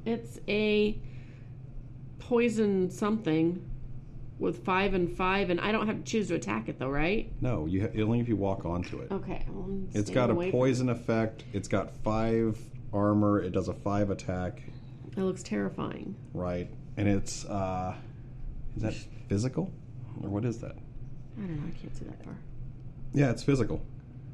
It's 0.06 0.40
a 0.48 0.98
poison 2.20 2.90
something 2.90 3.64
with 4.40 4.64
five 4.64 4.94
and 4.94 5.16
five, 5.16 5.50
and 5.50 5.60
I 5.60 5.72
don't 5.72 5.88
have 5.88 5.98
to 5.98 6.04
choose 6.04 6.28
to 6.30 6.36
attack 6.36 6.70
it 6.70 6.80
though, 6.80 6.90
right? 6.90 7.32
No, 7.42 7.66
you 7.66 7.82
ha- 7.82 8.02
only 8.02 8.20
if 8.20 8.28
you 8.28 8.36
walk 8.36 8.66
onto 8.66 9.00
it. 9.00 9.12
Okay. 9.12 9.46
well, 9.50 9.66
I'm 9.66 9.90
It's 9.94 10.10
staying 10.10 10.14
got 10.16 10.30
a 10.32 10.52
poison 10.52 10.90
effect. 10.90 11.44
It's 11.54 11.68
got 11.68 11.96
five 12.04 12.60
armor. 12.94 13.42
It 13.42 13.52
does 13.52 13.68
a 13.68 13.74
five 13.74 14.10
attack, 14.10 14.62
That 15.16 15.24
looks 15.26 15.44
terrifying. 15.44 16.16
right? 16.34 16.70
And 16.98 17.08
it's 17.08 17.46
uh, 17.46 17.96
is 18.76 18.84
that 18.84 18.96
physical, 19.28 19.72
or 20.22 20.30
what 20.30 20.46
is 20.46 20.60
that? 20.60 20.76
I 21.38 21.42
don't 21.42 21.58
know. 21.58 21.68
I 21.68 21.80
can't 21.80 21.96
see 21.96 22.06
that 22.06 22.24
far. 22.24 22.36
Yeah, 23.14 23.32
it's 23.32 23.44
physical. 23.44 23.82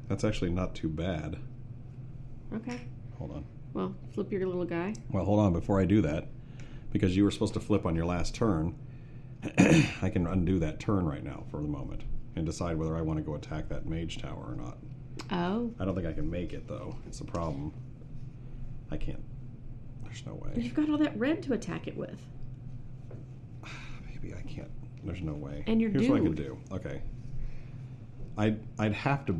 That's 0.08 0.24
actually 0.24 0.50
not 0.50 0.74
too 0.74 0.88
bad. 0.88 1.36
Okay. 2.54 2.80
Hold 3.18 3.32
on. 3.32 3.44
Well, 3.72 3.94
flip 4.12 4.30
your 4.30 4.46
little 4.46 4.64
guy. 4.64 4.94
Well, 5.10 5.24
hold 5.24 5.40
on 5.40 5.52
before 5.52 5.80
I 5.80 5.84
do 5.84 6.00
that, 6.02 6.28
because 6.92 7.16
you 7.16 7.24
were 7.24 7.30
supposed 7.30 7.54
to 7.54 7.60
flip 7.60 7.86
on 7.86 7.96
your 7.96 8.06
last 8.06 8.34
turn. 8.34 8.76
I 9.58 10.10
can 10.10 10.26
undo 10.26 10.58
that 10.60 10.80
turn 10.80 11.04
right 11.04 11.22
now 11.22 11.44
for 11.50 11.58
the 11.58 11.68
moment 11.68 12.02
and 12.36 12.46
decide 12.46 12.76
whether 12.76 12.96
I 12.96 13.02
want 13.02 13.18
to 13.18 13.22
go 13.22 13.34
attack 13.34 13.68
that 13.68 13.86
mage 13.86 14.20
tower 14.20 14.44
or 14.48 14.56
not. 14.56 14.78
Oh. 15.30 15.72
I 15.78 15.84
don't 15.84 15.94
think 15.94 16.06
I 16.06 16.12
can 16.12 16.30
make 16.30 16.52
it 16.52 16.66
though. 16.66 16.96
It's 17.06 17.20
a 17.20 17.24
problem. 17.24 17.72
I 18.90 18.96
can't. 18.96 19.22
There's 20.04 20.24
no 20.26 20.34
way. 20.34 20.50
You've 20.56 20.74
got 20.74 20.88
all 20.88 20.98
that 20.98 21.18
red 21.18 21.42
to 21.44 21.52
attack 21.52 21.86
it 21.86 21.96
with. 21.96 22.20
Maybe 24.06 24.34
I 24.34 24.42
can't. 24.42 24.70
There's 25.04 25.20
no 25.20 25.34
way. 25.34 25.64
And 25.66 25.80
you're 25.80 25.90
Here's 25.90 26.08
what 26.08 26.16
I 26.20 26.24
can 26.24 26.34
doomed. 26.34 26.58
do. 26.70 26.74
Okay. 26.76 27.02
I'd 28.36 28.58
I'd 28.78 28.92
have 28.94 29.26
to. 29.26 29.32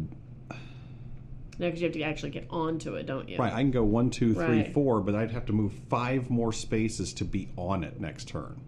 No, 1.57 1.67
because 1.67 1.81
you 1.81 1.87
have 1.87 1.95
to 1.95 2.03
actually 2.03 2.31
get 2.31 2.47
onto 2.51 2.95
it, 2.95 3.07
don't 3.07 3.29
you? 3.29 3.39
Right. 3.39 3.53
I 3.53 3.61
can 3.61 3.71
go 3.71 3.85
one, 3.85 4.11
two, 4.11 4.35
three, 4.35 4.45
Right. 4.63 4.75
four, 4.75 5.01
but 5.01 5.15
I'd 5.15 5.31
have 5.31 5.47
to 5.47 5.53
move 5.53 5.73
five 5.89 6.29
more 6.29 6.53
spaces 6.53 7.13
to 7.15 7.25
be 7.25 7.49
on 7.57 7.85
it 7.85 8.01
next 8.01 8.27
turn. 8.29 8.61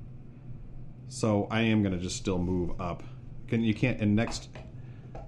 So 1.09 1.49
I 1.51 1.63
am 1.63 1.83
going 1.83 1.95
to 1.97 2.01
just 2.01 2.17
still 2.17 2.39
move 2.39 2.81
up. 2.81 3.03
Can 3.49 3.63
you 3.63 3.75
can't 3.75 4.01
and 4.01 4.15
next. 4.17 4.49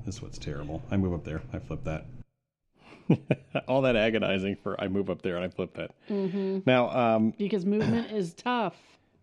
This 0.04 0.16
is 0.16 0.22
what's 0.22 0.38
terrible. 0.38 0.82
I 0.90 0.96
move 0.96 1.12
up 1.12 1.24
there. 1.24 1.42
I 1.52 1.58
flip 1.58 1.84
that. 1.84 2.06
All 3.68 3.82
that 3.82 3.96
agonizing 3.96 4.56
for 4.62 4.80
I 4.80 4.88
move 4.88 5.10
up 5.10 5.22
there 5.22 5.36
and 5.36 5.44
I 5.44 5.48
flip 5.48 5.74
that. 5.74 5.90
Now, 6.66 6.90
um, 6.90 7.34
because 7.38 7.64
movement 7.66 8.12
is 8.12 8.34
tough. 8.34 8.76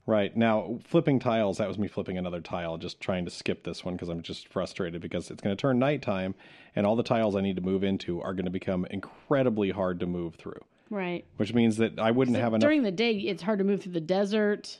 Right. 0.07 0.35
Now, 0.37 0.77
flipping 0.83 1.17
tiles, 1.19 1.57
that 1.57 1.67
was 1.67 1.79
me 1.79 1.87
flipping 1.87 2.17
another 2.17 2.39
tile, 2.39 2.77
just 2.77 3.01
trying 3.01 3.25
to 3.25 3.31
skip 3.31 3.63
this 3.63 3.83
one 3.83 3.95
because 3.95 4.07
I'm 4.09 4.21
just 4.21 4.47
frustrated 4.49 5.01
because 5.01 5.31
it's 5.31 5.41
going 5.41 5.55
to 5.55 5.59
turn 5.59 5.79
nighttime 5.79 6.35
and 6.75 6.85
all 6.85 6.95
the 6.95 7.01
tiles 7.03 7.35
I 7.35 7.41
need 7.41 7.55
to 7.55 7.63
move 7.63 7.83
into 7.83 8.21
are 8.21 8.33
going 8.35 8.45
to 8.45 8.51
become 8.51 8.85
incredibly 8.91 9.71
hard 9.71 9.99
to 10.01 10.05
move 10.05 10.35
through, 10.35 10.61
Right. 10.91 11.25
which 11.37 11.53
means 11.55 11.77
that 11.77 11.97
I 11.97 12.11
wouldn't 12.11 12.37
have 12.37 12.53
enough. 12.53 12.61
During 12.61 12.83
the 12.83 12.91
day, 12.91 13.13
it's 13.13 13.41
hard 13.41 13.57
to 13.59 13.65
move 13.65 13.81
through 13.81 13.93
the 13.93 13.99
desert, 14.01 14.79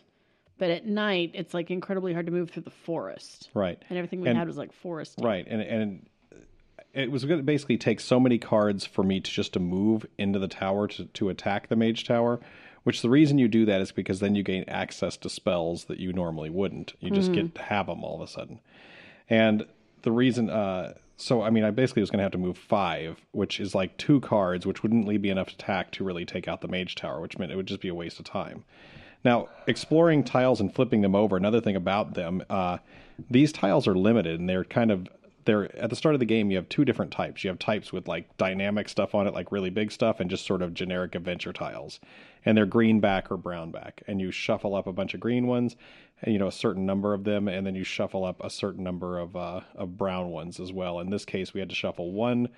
but 0.60 0.70
at 0.70 0.86
night, 0.86 1.32
it's 1.34 1.56
like 1.56 1.72
incredibly 1.72 2.14
hard 2.14 2.28
to 2.28 2.32
move 2.32 2.52
through 2.52 2.64
the 2.64 2.70
forest. 2.70 3.50
right. 3.56 3.82
And 3.90 3.98
everything 3.98 4.22
we 4.22 4.30
And- 4.30 4.38
had 4.38 4.48
was 4.48 4.58
like 4.58 4.74
forest. 4.74 5.20
Right. 5.24 5.46
And, 5.50 5.60
and 5.62 6.06
it 6.94 7.12
was 7.12 7.26
going 7.26 7.40
to 7.40 7.44
basically 7.44 7.78
take 7.78 8.00
so 8.00 8.20
many 8.20 8.38
cards 8.38 8.86
for 8.86 9.04
me 9.04 9.20
to 9.22 9.32
just 9.32 9.54
to 9.54 9.60
move 9.60 10.06
into 10.20 10.38
the 10.38 10.48
tower 10.48 10.88
to, 10.90 11.06
to 11.06 11.30
attack 11.30 11.68
the 11.68 11.76
mage 11.76 12.04
tower. 12.06 12.40
Which 12.86 13.02
the 13.02 13.10
reason 13.10 13.40
you 13.40 13.48
do 13.48 13.66
that 13.66 13.82
is 13.82 13.92
because 13.92 14.20
then 14.20 14.36
you 14.36 14.44
gain 14.44 14.64
access 14.68 15.18
to 15.18 15.30
spells 15.30 15.86
that 15.86 16.00
you 16.00 16.14
normally 16.14 16.52
wouldn't. 16.52 16.94
You 17.00 17.10
just 17.10 17.34
get 17.34 17.56
to 17.56 17.62
have 17.64 17.88
them 17.88 18.04
all 18.04 18.22
of 18.22 18.22
a 18.22 18.32
sudden. 18.32 18.60
And 19.28 19.66
the 20.04 20.12
reason, 20.12 20.52
uh, 20.52 20.94
so 21.18 21.42
I 21.42 21.50
mean, 21.50 21.64
I 21.64 21.72
basically 21.72 22.04
was 22.04 22.12
going 22.12 22.20
to 22.20 22.24
have 22.24 22.32
to 22.34 22.38
move 22.38 22.60
five, 22.60 23.20
which 23.32 23.60
is 23.60 23.74
like 23.74 23.98
two 23.98 24.22
cards, 24.22 24.68
which 24.68 24.84
wouldn't 24.84 25.08
leave 25.08 25.22
me 25.22 25.32
enough 25.32 25.48
attack 25.48 25.90
to 25.94 26.04
really 26.04 26.26
take 26.26 26.48
out 26.48 26.62
the 26.62 26.68
mage 26.68 26.94
tower, 26.94 27.20
which 27.20 27.40
meant 27.40 27.52
it 27.52 27.56
would 27.56 27.66
just 27.66 27.82
be 27.82 27.88
a 27.88 27.96
waste 27.96 28.20
of 28.20 28.26
time. 28.26 28.64
Now, 29.24 29.50
exploring 29.66 30.24
tiles 30.24 30.62
and 30.62 30.72
flipping 30.72 31.02
them 31.02 31.16
over, 31.16 31.36
another 31.36 31.62
thing 31.62 31.76
about 31.76 32.14
them, 32.14 32.44
uh, 32.52 32.78
these 33.32 33.52
tiles 33.52 33.88
are 33.88 33.96
limited 33.96 34.40
and 34.40 34.48
they're 34.48 34.64
kind 34.64 34.92
of 34.92 35.08
they're 35.46 35.76
at 35.80 35.90
the 35.90 35.96
start 35.96 36.16
of 36.16 36.20
the 36.20 36.26
game 36.26 36.50
you 36.52 36.58
have 36.58 36.68
two 36.70 36.84
different 36.84 37.12
types. 37.12 37.44
You 37.44 37.50
have 37.50 37.60
types 37.60 37.94
with 37.94 38.08
like 38.08 38.36
dynamic 38.38 38.90
stuff 38.90 39.16
on 39.16 39.28
it, 39.28 39.34
like 39.34 39.52
really 39.52 39.70
big 39.70 39.92
stuff, 39.92 40.20
and 40.20 40.30
just 40.30 40.46
sort 40.46 40.62
of 40.62 40.74
generic 40.74 41.16
adventure 41.16 41.54
tiles. 41.54 42.00
And 42.46 42.56
they're 42.56 42.66
green 42.66 43.00
back 43.00 43.32
or 43.32 43.38
brown 43.38 43.72
back. 43.72 44.04
And 44.08 44.22
you 44.22 44.32
shuffle 44.32 44.76
up 44.76 44.88
a 44.88 44.94
bunch 44.94 45.14
of 45.14 45.20
green 45.20 45.48
ones, 45.48 45.76
and 46.22 46.32
you 46.32 46.40
know, 46.40 46.48
a 46.48 46.52
certain 46.52 46.86
number 46.86 47.14
of 47.14 47.24
them, 47.24 47.48
and 47.48 47.66
then 47.66 47.76
you 47.76 47.84
shuffle 47.84 48.24
up 48.24 48.44
a 48.44 48.50
certain 48.50 48.84
number 48.84 49.20
of 49.20 49.36
uh, 49.36 49.62
of 49.76 49.98
brown 49.98 50.30
ones 50.30 50.60
as 50.60 50.72
well. 50.72 51.00
In 51.00 51.10
this 51.10 51.26
case 51.26 51.54
we 51.54 51.60
had 51.60 51.70
to 51.70 51.76
shuffle 51.76 52.12
one 52.12 52.50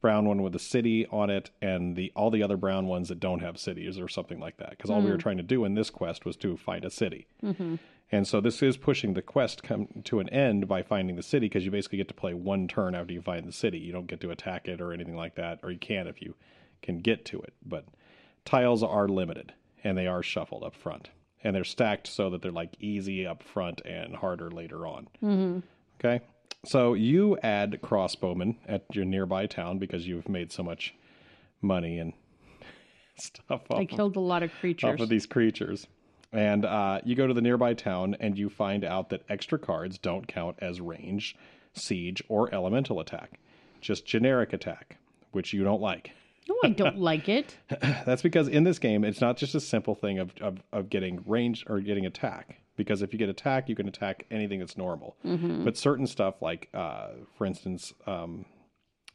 brown 0.00 0.26
one 0.28 0.42
with 0.42 0.54
a 0.54 0.58
city 0.58 1.06
on 1.06 1.30
it 1.30 1.50
and 1.62 1.96
the 1.96 2.12
all 2.14 2.30
the 2.30 2.42
other 2.42 2.56
brown 2.56 2.86
ones 2.86 3.08
that 3.08 3.18
don't 3.18 3.40
have 3.40 3.58
cities 3.58 3.98
or 3.98 4.08
something 4.08 4.38
like 4.38 4.56
that. 4.58 4.70
Because 4.70 4.90
all 4.90 5.00
we 5.00 5.10
were 5.10 5.16
trying 5.18 5.38
to 5.38 5.42
do 5.42 5.64
in 5.64 5.74
this 5.74 5.90
quest 5.90 6.24
was 6.24 6.36
to 6.36 6.56
find 6.56 6.84
a 6.84 6.90
city. 6.90 7.26
And 8.12 8.26
so 8.28 8.40
this 8.40 8.62
is 8.62 8.76
pushing 8.76 9.14
the 9.14 9.22
quest 9.22 9.64
come 9.64 9.88
to 10.04 10.20
an 10.20 10.28
end 10.28 10.68
by 10.68 10.82
finding 10.82 11.16
the 11.16 11.22
city 11.22 11.46
because 11.48 11.64
you 11.64 11.72
basically 11.72 11.98
get 11.98 12.08
to 12.08 12.14
play 12.14 12.34
one 12.34 12.68
turn 12.68 12.94
after 12.94 13.12
you 13.12 13.20
find 13.20 13.48
the 13.48 13.52
city. 13.52 13.78
You 13.78 13.92
don't 13.92 14.06
get 14.06 14.20
to 14.20 14.30
attack 14.30 14.68
it 14.68 14.80
or 14.80 14.92
anything 14.92 15.16
like 15.16 15.34
that 15.36 15.58
or 15.62 15.72
you 15.72 15.78
can 15.78 16.06
if 16.06 16.22
you 16.22 16.34
can 16.82 16.98
get 16.98 17.24
to 17.26 17.40
it. 17.40 17.54
But 17.64 17.86
tiles 18.46 18.82
are 18.82 19.08
limited 19.08 19.52
and 19.84 19.98
they 19.98 20.06
are 20.06 20.22
shuffled 20.22 20.62
up 20.64 20.74
front 20.74 21.10
and 21.44 21.54
they're 21.54 21.64
stacked 21.64 22.06
so 22.06 22.30
that 22.30 22.40
they're 22.40 22.50
like 22.50 22.74
easy 22.80 23.26
up 23.26 23.42
front 23.42 23.82
and 23.84 24.16
harder 24.16 24.50
later 24.50 24.86
on 24.86 25.08
Okay. 25.98 26.20
So 26.64 26.94
you 26.94 27.38
add 27.42 27.80
crossbowmen 27.82 28.56
at 28.66 28.84
your 28.92 29.04
nearby 29.04 29.46
town 29.46 29.78
because 29.78 30.06
you've 30.06 30.28
made 30.28 30.52
so 30.52 30.62
much 30.62 30.94
money 31.62 31.98
and 31.98 32.12
stuff 33.18 33.62
off, 33.70 33.78
I 33.78 33.82
of, 33.82 33.88
killed 33.88 34.16
a 34.16 34.20
lot 34.20 34.42
of 34.42 34.52
creatures. 34.60 34.94
off 34.94 35.00
of 35.00 35.08
these 35.08 35.26
creatures. 35.26 35.86
And 36.32 36.64
uh, 36.64 37.00
you 37.04 37.14
go 37.14 37.26
to 37.26 37.34
the 37.34 37.40
nearby 37.40 37.74
town 37.74 38.16
and 38.20 38.36
you 38.36 38.50
find 38.50 38.84
out 38.84 39.10
that 39.10 39.22
extra 39.28 39.58
cards 39.58 39.96
don't 39.96 40.26
count 40.26 40.56
as 40.60 40.80
range, 40.80 41.36
siege, 41.72 42.22
or 42.28 42.52
elemental 42.52 43.00
attack. 43.00 43.38
Just 43.80 44.06
generic 44.06 44.52
attack, 44.52 44.98
which 45.30 45.52
you 45.52 45.62
don't 45.62 45.80
like. 45.80 46.10
No, 46.48 46.56
I 46.64 46.70
don't 46.70 46.98
like 47.10 47.28
it. 47.28 47.56
That's 47.80 48.22
because 48.22 48.48
in 48.48 48.64
this 48.64 48.78
game, 48.78 49.04
it's 49.04 49.20
not 49.20 49.36
just 49.36 49.54
a 49.54 49.60
simple 49.60 49.94
thing 49.94 50.18
of, 50.18 50.32
of, 50.40 50.58
of 50.72 50.90
getting 50.90 51.22
range 51.26 51.64
or 51.68 51.80
getting 51.80 52.06
attack. 52.06 52.60
Because 52.76 53.00
if 53.00 53.12
you 53.12 53.18
get 53.18 53.28
attack, 53.28 53.68
you 53.68 53.74
can 53.74 53.88
attack 53.88 54.26
anything 54.30 54.58
that's 54.60 54.76
normal. 54.76 55.16
But 55.64 55.76
certain 55.78 56.06
stuff, 56.06 56.42
like 56.42 56.68
uh, 56.74 57.08
for 57.36 57.46
instance, 57.46 57.94
um, 58.06 58.44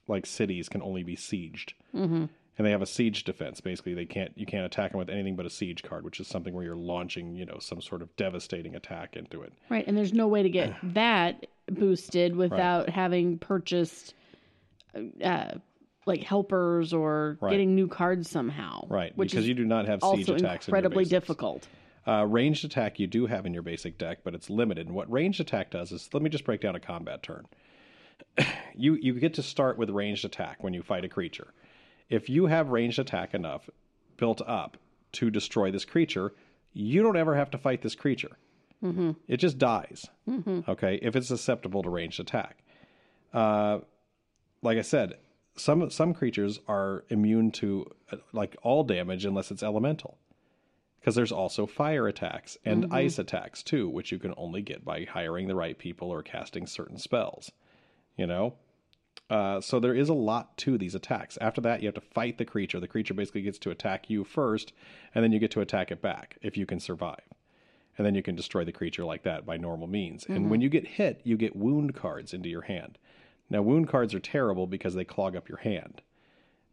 like 0.07 0.25
cities, 0.25 0.67
can 0.67 0.81
only 0.81 1.03
be 1.03 1.15
sieged. 1.15 1.73
And 1.93 2.29
and 2.57 2.67
they 2.67 2.71
have 2.71 2.81
a 2.81 2.87
siege 2.87 3.23
defense. 3.23 3.61
Basically, 3.61 3.93
they 3.93 4.05
can't 4.05 4.31
you 4.35 4.45
can't 4.45 4.65
attack 4.65 4.91
them 4.91 4.99
with 4.99 5.09
anything 5.09 5.35
but 5.35 5.45
a 5.45 5.49
siege 5.49 5.83
card, 5.83 6.03
which 6.03 6.19
is 6.19 6.27
something 6.27 6.53
where 6.53 6.63
you're 6.63 6.75
launching 6.75 7.35
you 7.35 7.45
know 7.45 7.57
some 7.59 7.81
sort 7.81 8.01
of 8.01 8.15
devastating 8.17 8.75
attack 8.75 9.15
into 9.15 9.41
it. 9.41 9.53
Right, 9.69 9.85
and 9.87 9.97
there's 9.97 10.13
no 10.13 10.27
way 10.27 10.43
to 10.43 10.49
get 10.49 10.75
that 10.93 11.45
boosted 11.71 12.35
without 12.35 12.89
having 12.89 13.37
purchased 13.39 14.13
uh, 15.23 15.53
like 16.05 16.21
helpers 16.23 16.93
or 16.93 17.37
Right. 17.41 17.51
getting 17.51 17.75
new 17.75 17.87
cards 17.87 18.29
somehow. 18.29 18.87
Right, 18.89 19.15
which 19.17 19.31
because 19.31 19.47
you 19.47 19.53
do 19.53 19.65
not 19.65 19.85
have 19.87 20.01
siege 20.01 20.29
attacks. 20.29 20.67
in 20.67 20.71
incredibly 20.71 21.03
basics. 21.03 21.09
difficult. 21.09 21.67
Uh, 22.07 22.25
ranged 22.27 22.65
attack 22.65 22.99
you 22.99 23.05
do 23.05 23.27
have 23.27 23.45
in 23.45 23.53
your 23.53 23.61
basic 23.61 23.97
deck, 23.99 24.19
but 24.23 24.33
it's 24.33 24.49
limited. 24.49 24.87
And 24.87 24.95
what 24.95 25.11
ranged 25.11 25.39
attack 25.39 25.69
does 25.69 25.91
is, 25.91 26.09
let 26.13 26.23
me 26.23 26.29
just 26.31 26.43
break 26.43 26.59
down 26.61 26.75
a 26.75 26.79
combat 26.79 27.21
turn. 27.21 27.45
you 28.75 28.95
you 28.95 29.13
get 29.19 29.35
to 29.35 29.43
start 29.43 29.77
with 29.77 29.89
ranged 29.91 30.25
attack 30.25 30.63
when 30.63 30.73
you 30.73 30.81
fight 30.81 31.05
a 31.05 31.09
creature. 31.09 31.53
If 32.09 32.29
you 32.29 32.47
have 32.47 32.69
ranged 32.69 32.97
attack 32.99 33.33
enough 33.33 33.69
built 34.17 34.41
up 34.47 34.77
to 35.13 35.29
destroy 35.29 35.71
this 35.71 35.85
creature, 35.85 36.33
you 36.73 37.03
don't 37.03 37.17
ever 37.17 37.35
have 37.35 37.51
to 37.51 37.57
fight 37.57 37.81
this 37.81 37.95
creature. 37.95 38.37
It 39.27 39.37
just 39.37 39.59
dies. 39.59 40.07
Okay, 40.67 40.97
if 41.03 41.15
it's 41.15 41.27
susceptible 41.27 41.83
to 41.83 41.89
ranged 41.91 42.19
attack. 42.19 42.63
Uh, 43.31 43.79
like 44.63 44.79
I 44.79 44.81
said, 44.81 45.17
some 45.55 45.89
some 45.89 46.13
creatures 46.13 46.59
are 46.67 47.03
immune 47.09 47.51
to 47.51 47.85
like 48.31 48.55
all 48.63 48.83
damage 48.83 49.25
unless 49.25 49.51
it's 49.51 49.63
elemental 49.63 50.17
because 50.99 51.15
there's 51.15 51.31
also 51.31 51.65
fire 51.65 52.07
attacks 52.07 52.57
and 52.63 52.93
ice 52.93 53.17
attacks 53.17 53.63
too, 53.63 53.89
which 53.89 54.11
you 54.11 54.19
can 54.19 54.33
only 54.37 54.61
get 54.61 54.85
by 54.85 55.03
hiring 55.03 55.47
the 55.47 55.55
right 55.55 55.77
people 55.77 56.11
or 56.11 56.21
casting 56.21 56.67
certain 56.67 56.97
spells. 56.97 57.51
You 58.15 58.27
know, 58.27 58.53
uh, 59.29 59.61
so 59.61 59.79
there 59.79 59.95
is 59.95 60.09
a 60.09 60.13
lot 60.13 60.57
to 60.57 60.77
these 60.77 60.93
attacks. 60.93 61.37
After 61.39 61.61
that, 61.61 61.81
you 61.81 61.87
have 61.87 61.95
to 61.95 62.01
fight 62.01 62.37
the 62.37 62.45
creature. 62.45 62.79
The 62.79 62.87
creature 62.87 63.13
basically 63.13 63.41
gets 63.41 63.57
to 63.59 63.71
attack 63.71 64.09
you 64.09 64.23
first, 64.23 64.73
and 65.15 65.23
then 65.23 65.31
you 65.31 65.39
get 65.39 65.51
to 65.51 65.61
attack 65.61 65.89
it 65.89 66.01
back 66.01 66.37
if 66.41 66.55
you 66.57 66.65
can 66.65 66.79
survive. 66.79 67.23
And 67.97 68.05
then 68.05 68.13
you 68.13 68.21
can 68.21 68.35
destroy 68.35 68.63
the 68.63 68.71
creature 68.71 69.05
like 69.05 69.23
that 69.23 69.45
by 69.45 69.57
normal 69.57 69.87
means. 69.87 70.25
And 70.25 70.49
when 70.49 70.61
you 70.61 70.69
get 70.69 70.87
hit, 70.87 71.21
you 71.23 71.37
get 71.37 71.55
wound 71.55 71.95
cards 71.95 72.33
into 72.33 72.49
your 72.49 72.63
hand. 72.63 72.97
Now, 73.51 73.61
wound 73.61 73.87
cards 73.87 74.15
are 74.15 74.19
terrible 74.19 74.65
because 74.65 74.95
they 74.95 75.05
clog 75.05 75.35
up 75.35 75.47
your 75.47 75.59
hand 75.59 76.01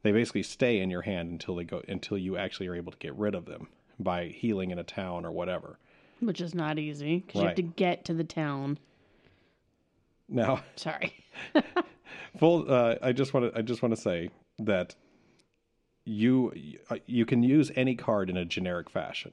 they 0.03 0.13
basically 0.13 0.43
stay 0.43 0.81
in 0.81 0.91
your 0.91 1.03
hand 1.03 1.31
until 1.31 1.57
they 1.57 1.65
go 1.65 1.83
until 1.89 2.19
you 2.19 2.37
actually 2.37 2.69
are 2.69 2.75
able 2.75 2.93
to 2.93 2.99
get 2.99 3.15
rid 3.15 3.35
of 3.35 3.47
them 3.47 3.69
by 3.99 4.27
healing 4.27 4.71
in 4.71 4.79
a 4.79 4.85
town 4.85 5.25
or 5.25 5.33
whatever. 5.33 5.79
Which 6.21 6.41
is 6.41 6.55
not 6.55 6.79
easy 6.79 7.19
because 7.27 7.41
you 7.41 7.47
have 7.47 7.57
to 7.57 7.63
get 7.63 8.05
to 8.07 8.15
the 8.15 8.25
town. 8.25 8.79
Now, 10.29 10.63
Sorry. 10.77 11.13
full. 12.39 12.73
Uh, 12.73 12.97
I 13.03 13.13
just 13.13 13.35
want 13.35 13.53
to. 13.53 13.59
I 13.59 13.63
just 13.63 13.83
want 13.83 13.95
to 13.95 14.01
say 14.01 14.31
that 14.59 14.95
you 16.05 16.53
you 17.07 17.27
can 17.27 17.43
use 17.43 17.71
any 17.75 17.95
card 17.95 18.31
in 18.31 18.37
a 18.37 18.45
generic 18.45 18.91
fashion. 18.91 19.33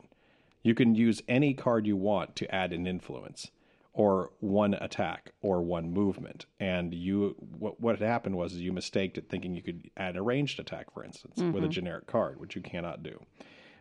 You 0.63 0.73
can 0.73 0.95
use 0.95 1.21
any 1.27 1.53
card 1.53 1.85
you 1.85 1.95
want 1.95 2.35
to 2.37 2.53
add 2.53 2.73
an 2.73 2.87
influence, 2.87 3.51
or 3.95 4.29
one 4.41 4.73
attack, 4.73 5.31
or 5.41 5.61
one 5.61 5.89
movement. 5.89 6.45
And 6.59 6.93
you, 6.93 7.35
what 7.57 7.79
what 7.79 7.97
had 7.97 8.07
happened 8.07 8.35
was 8.35 8.53
you 8.53 8.73
mistaked 8.73 9.17
it, 9.17 9.29
thinking 9.29 9.55
you 9.55 9.63
could 9.63 9.89
add 9.95 10.17
a 10.17 10.21
ranged 10.21 10.59
attack, 10.59 10.93
for 10.93 11.03
instance, 11.03 11.37
with 11.37 11.55
a 11.55 11.59
mm-hmm. 11.59 11.69
generic 11.69 12.05
card, 12.05 12.37
which 12.37 12.57
you 12.57 12.61
cannot 12.61 13.03
do. 13.03 13.17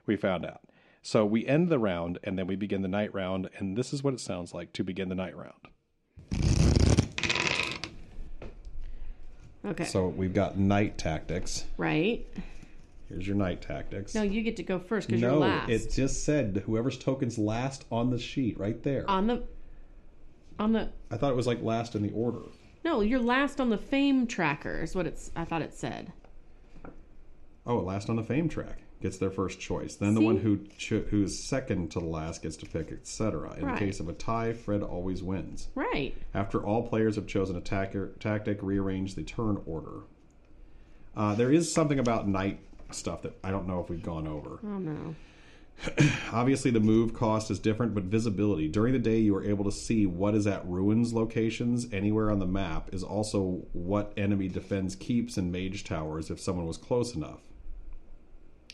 We 0.07 0.15
found 0.17 0.47
out. 0.47 0.61
So 1.03 1.27
we 1.27 1.45
end 1.47 1.69
the 1.69 1.81
round, 1.81 2.21
and 2.23 2.39
then 2.39 2.47
we 2.47 2.55
begin 2.55 2.83
the 2.83 2.89
night 2.89 3.13
round, 3.13 3.51
and 3.59 3.77
this 3.77 3.93
is 3.93 4.05
what 4.05 4.15
it 4.15 4.21
sounds 4.21 4.55
like 4.55 4.73
to 4.75 4.85
begin 4.85 5.09
the 5.09 5.17
night 5.17 5.37
round. 5.37 5.53
Okay. 9.67 9.85
So 9.85 10.09
we've 10.09 10.35
got 10.35 10.57
night 10.57 10.97
tactics. 10.97 11.65
right. 11.77 12.25
Here's 13.09 13.27
your 13.27 13.37
night 13.37 13.61
tactics. 13.61 14.15
No, 14.15 14.23
you 14.23 14.43
get 14.43 14.57
to 14.57 14.63
go 14.63 14.79
first 14.79 15.09
because 15.09 15.21
you're 15.21 15.31
No, 15.31 15.39
last. 15.41 15.69
it 15.71 15.93
just 15.93 16.25
said 16.25 16.63
whoever's 16.65 16.99
token's 16.99 17.37
last 17.37 17.85
on 17.93 18.11
the 18.11 18.19
sheet 18.19 18.59
right 18.59 18.83
there. 18.83 19.09
on 19.11 19.27
the 19.27 19.43
on 20.59 20.73
the 20.73 20.91
I 21.11 21.17
thought 21.17 21.31
it 21.33 21.37
was 21.37 21.47
like 21.47 21.63
last 21.63 21.95
in 21.95 22.03
the 22.03 22.13
order. 22.13 22.41
no, 22.85 23.01
you're 23.01 23.21
last 23.21 23.61
on 23.61 23.71
the 23.71 23.79
fame 23.79 24.27
tracker 24.27 24.83
is 24.83 24.95
what 24.95 25.07
it's. 25.07 25.31
I 25.37 25.45
thought 25.45 25.63
it 25.63 25.75
said. 25.75 26.13
Oh, 27.67 27.79
last 27.79 28.11
on 28.11 28.17
the 28.17 28.23
fame 28.23 28.49
track 28.49 28.81
gets 29.01 29.17
their 29.19 29.31
first 29.31 29.59
choice. 29.61 29.97
Then 29.97 30.15
the 30.15 30.21
one 30.21 30.39
who 30.39 30.61
cho- 30.79 31.01
who's 31.11 31.39
second 31.39 31.91
to 31.93 31.99
the 32.01 32.07
last 32.07 32.43
gets 32.43 32.57
to 32.59 32.67
pick, 32.67 32.91
etc. 32.93 33.55
In 33.59 33.65
Right. 33.67 33.75
the 33.79 33.85
case 33.87 34.01
of 34.01 34.09
a 34.09 34.13
tie, 34.13 34.53
Fred 34.53 34.83
always 34.83 35.23
wins. 35.23 35.69
Right. 35.75 36.15
After 36.35 36.65
all 36.65 36.87
players 36.89 37.17
have 37.17 37.27
chosen 37.27 37.57
a 37.57 37.61
tacker, 37.61 38.13
tactic, 38.21 38.63
rearrange 38.63 39.15
the 39.15 39.23
turn 39.23 39.61
order. 39.67 40.03
Uh, 41.17 41.35
there 41.35 41.53
is 41.53 41.73
something 41.73 41.99
about 41.99 42.29
night 42.29 42.61
stuff 42.91 43.23
that 43.23 43.35
I 43.43 43.51
don't 43.51 43.67
know 43.67 43.81
if 43.81 43.89
we've 43.91 44.03
gone 44.03 44.27
over. 44.27 44.59
Oh 44.63 44.79
no. 44.79 45.15
Obviously, 46.33 46.71
the 46.71 46.81
move 46.81 47.15
cost 47.15 47.51
is 47.51 47.59
different, 47.59 47.95
but 47.95 48.05
visibility. 48.05 48.69
During 48.69 48.93
the 48.93 48.99
day, 48.99 49.19
you 49.19 49.35
are 49.37 49.45
able 49.45 49.65
to 49.65 49.73
see 49.73 50.07
what 50.07 50.35
is 50.35 50.47
at 50.47 50.67
ruins 50.67 51.13
locations 51.13 51.93
anywhere 51.93 52.31
on 52.31 52.39
the 52.39 52.47
map, 52.47 52.93
is 52.93 53.03
also 53.03 53.67
what 53.73 54.13
enemy 54.17 54.49
defends 54.49 54.97
keeps 54.97 55.37
and 55.37 55.53
mage 55.53 55.85
towers 55.85 56.31
if 56.31 56.41
someone 56.41 56.67
was 56.67 56.77
close 56.77 57.15
enough. 57.15 57.41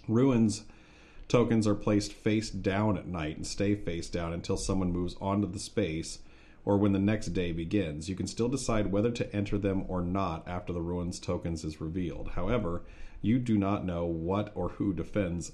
Ruins 0.09 0.65
tokens 1.29 1.67
are 1.67 1.75
placed 1.75 2.13
face 2.13 2.51
down 2.51 2.99
at 2.99 3.07
night 3.07 3.37
and 3.37 3.47
stay 3.47 3.75
face 3.75 4.09
down 4.09 4.33
until 4.33 4.57
someone 4.57 4.93
moves 4.93 5.15
onto 5.21 5.51
the 5.51 5.61
space 5.61 6.19
or 6.65 6.77
when 6.77 6.93
the 6.93 6.99
next 6.99 7.29
day 7.29 7.53
begins. 7.53 8.09
You 8.09 8.17
can 8.17 8.27
still 8.27 8.49
decide 8.49 8.93
whether 8.93 9.11
to 9.13 9.35
enter 9.35 9.57
them 9.57 9.85
or 9.89 10.03
not 10.03 10.47
after 10.49 10.73
the 10.73 10.83
ruins 10.83 11.21
tokens 11.21 11.65
is 11.65 11.81
revealed. 11.81 12.31
However, 12.35 12.83
you 13.23 13.39
do 13.39 13.57
not 13.57 13.85
know 13.85 14.05
what 14.05 14.51
or 14.55 14.71
who 14.71 14.93
defends 14.93 15.53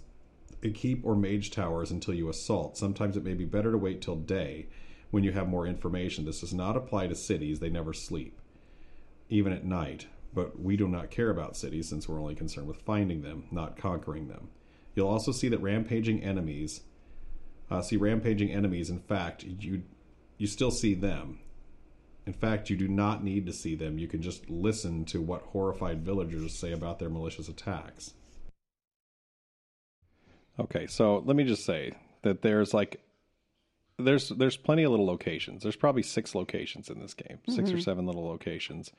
keep 0.62 1.04
or 1.04 1.14
mage 1.14 1.50
towers 1.50 1.90
until 1.90 2.14
you 2.14 2.28
assault. 2.28 2.76
Sometimes 2.76 3.16
it 3.16 3.24
may 3.24 3.34
be 3.34 3.44
better 3.44 3.72
to 3.72 3.78
wait 3.78 4.02
till 4.02 4.16
day 4.16 4.66
when 5.10 5.22
you 5.22 5.32
have 5.32 5.48
more 5.48 5.66
information. 5.66 6.24
This 6.24 6.40
does 6.40 6.54
not 6.54 6.76
apply 6.76 7.06
to 7.06 7.14
cities, 7.14 7.60
they 7.60 7.70
never 7.70 7.92
sleep, 7.92 8.40
even 9.28 9.52
at 9.52 9.64
night. 9.64 10.06
But 10.34 10.60
we 10.60 10.76
do 10.76 10.88
not 10.88 11.10
care 11.10 11.30
about 11.30 11.56
cities 11.56 11.88
since 11.88 12.08
we're 12.08 12.20
only 12.20 12.34
concerned 12.34 12.66
with 12.66 12.82
finding 12.82 13.22
them, 13.22 13.44
not 13.50 13.76
conquering 13.76 14.28
them. 14.28 14.48
You'll 14.94 15.08
also 15.08 15.32
see 15.32 15.48
that 15.48 15.62
rampaging 15.62 16.22
enemies 16.22 16.82
uh, 17.70 17.82
see 17.82 17.96
rampaging 17.96 18.50
enemies. 18.50 18.90
In 18.90 19.00
fact, 19.00 19.44
you 19.44 19.82
you 20.38 20.46
still 20.46 20.70
see 20.70 20.94
them. 20.94 21.40
In 22.26 22.32
fact, 22.32 22.68
you 22.70 22.76
do 22.76 22.88
not 22.88 23.24
need 23.24 23.46
to 23.46 23.52
see 23.52 23.74
them. 23.74 23.98
You 23.98 24.08
can 24.08 24.20
just 24.20 24.50
listen 24.50 25.04
to 25.06 25.20
what 25.20 25.42
horrified 25.42 26.04
villagers 26.04 26.54
say 26.54 26.72
about 26.72 26.98
their 26.98 27.08
malicious 27.08 27.48
attacks. 27.48 28.14
Okay, 30.58 30.86
so 30.86 31.22
let 31.24 31.36
me 31.36 31.44
just 31.44 31.64
say 31.64 31.92
that 32.22 32.42
there's 32.42 32.72
like 32.72 33.00
there's 33.98 34.28
there's 34.30 34.56
plenty 34.56 34.82
of 34.82 34.90
little 34.90 35.06
locations. 35.06 35.62
There's 35.62 35.76
probably 35.76 36.02
six 36.02 36.34
locations 36.34 36.90
in 36.90 37.00
this 37.00 37.14
game, 37.14 37.38
6 37.48 37.58
or 37.58 37.62
mm-hmm. 37.62 37.80
seven 37.80 38.06
little 38.06 38.26
locations, 38.26 38.92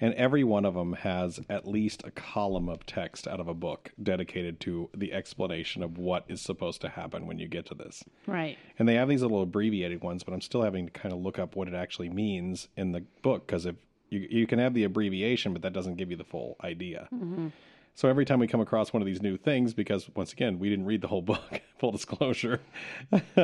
and 0.00 0.12
every 0.14 0.44
one 0.44 0.64
of 0.64 0.74
them 0.74 0.92
has 0.94 1.40
at 1.48 1.66
least 1.66 2.02
a 2.04 2.10
column 2.10 2.68
of 2.68 2.84
text 2.84 3.26
out 3.26 3.40
of 3.40 3.48
a 3.48 3.54
book 3.54 3.92
dedicated 4.02 4.60
to 4.60 4.90
the 4.94 5.12
explanation 5.12 5.82
of 5.82 5.96
what 5.96 6.24
is 6.28 6.40
supposed 6.40 6.80
to 6.82 6.88
happen 6.88 7.26
when 7.26 7.38
you 7.38 7.48
get 7.48 7.66
to 7.66 7.74
this. 7.74 8.04
Right. 8.26 8.58
And 8.78 8.88
they 8.88 8.94
have 8.94 9.08
these 9.08 9.22
little 9.22 9.42
abbreviated 9.42 10.02
ones, 10.02 10.22
but 10.22 10.34
I'm 10.34 10.40
still 10.40 10.62
having 10.62 10.86
to 10.86 10.92
kind 10.92 11.14
of 11.14 11.20
look 11.20 11.38
up 11.38 11.56
what 11.56 11.68
it 11.68 11.74
actually 11.74 12.10
means 12.10 12.68
in 12.76 12.92
the 12.92 13.04
book 13.22 13.46
because 13.46 13.64
if 13.64 13.76
you 14.10 14.26
you 14.30 14.46
can 14.46 14.58
have 14.58 14.74
the 14.74 14.84
abbreviation, 14.84 15.52
but 15.54 15.62
that 15.62 15.72
doesn't 15.72 15.96
give 15.96 16.10
you 16.10 16.16
the 16.16 16.24
full 16.24 16.56
idea. 16.62 17.08
Mm-hmm. 17.12 17.48
So 17.94 18.08
every 18.08 18.24
time 18.24 18.38
we 18.38 18.46
come 18.46 18.60
across 18.60 18.92
one 18.92 19.02
of 19.02 19.06
these 19.06 19.22
new 19.22 19.36
things, 19.36 19.74
because 19.74 20.08
once 20.14 20.32
again 20.32 20.58
we 20.58 20.68
didn't 20.70 20.86
read 20.86 21.00
the 21.00 21.08
whole 21.08 21.22
book, 21.32 21.60
full 21.78 21.92
disclosure. 21.92 22.60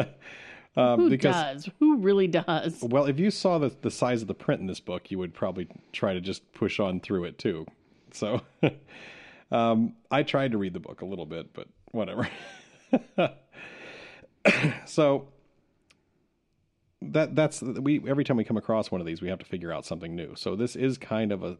um, 0.76 1.00
Who 1.00 1.10
because 1.10 1.34
does? 1.34 1.70
Who 1.78 1.98
really 1.98 2.26
does? 2.26 2.78
well, 2.82 3.06
if 3.06 3.18
you 3.18 3.30
saw 3.30 3.58
the 3.58 3.74
the 3.82 3.90
size 3.90 4.22
of 4.22 4.28
the 4.28 4.34
print 4.34 4.60
in 4.60 4.66
this 4.66 4.80
book, 4.80 5.10
you 5.10 5.18
would 5.18 5.34
probably 5.34 5.68
try 5.92 6.14
to 6.14 6.20
just 6.20 6.52
push 6.52 6.80
on 6.80 7.00
through 7.00 7.24
it 7.24 7.38
too. 7.38 7.66
So 8.12 8.40
um, 9.52 9.94
I 10.10 10.22
tried 10.22 10.52
to 10.52 10.58
read 10.58 10.72
the 10.72 10.80
book 10.80 11.02
a 11.02 11.06
little 11.06 11.26
bit, 11.26 11.52
but 11.52 11.68
whatever. 11.92 12.28
so 14.86 15.28
that 17.02 17.36
that's 17.36 17.62
we 17.62 18.02
every 18.08 18.24
time 18.24 18.36
we 18.36 18.44
come 18.44 18.56
across 18.56 18.90
one 18.90 19.00
of 19.00 19.06
these, 19.06 19.22
we 19.22 19.28
have 19.28 19.38
to 19.38 19.46
figure 19.46 19.72
out 19.72 19.84
something 19.84 20.16
new. 20.16 20.34
So 20.34 20.56
this 20.56 20.74
is 20.74 20.98
kind 20.98 21.32
of 21.32 21.44
a, 21.44 21.58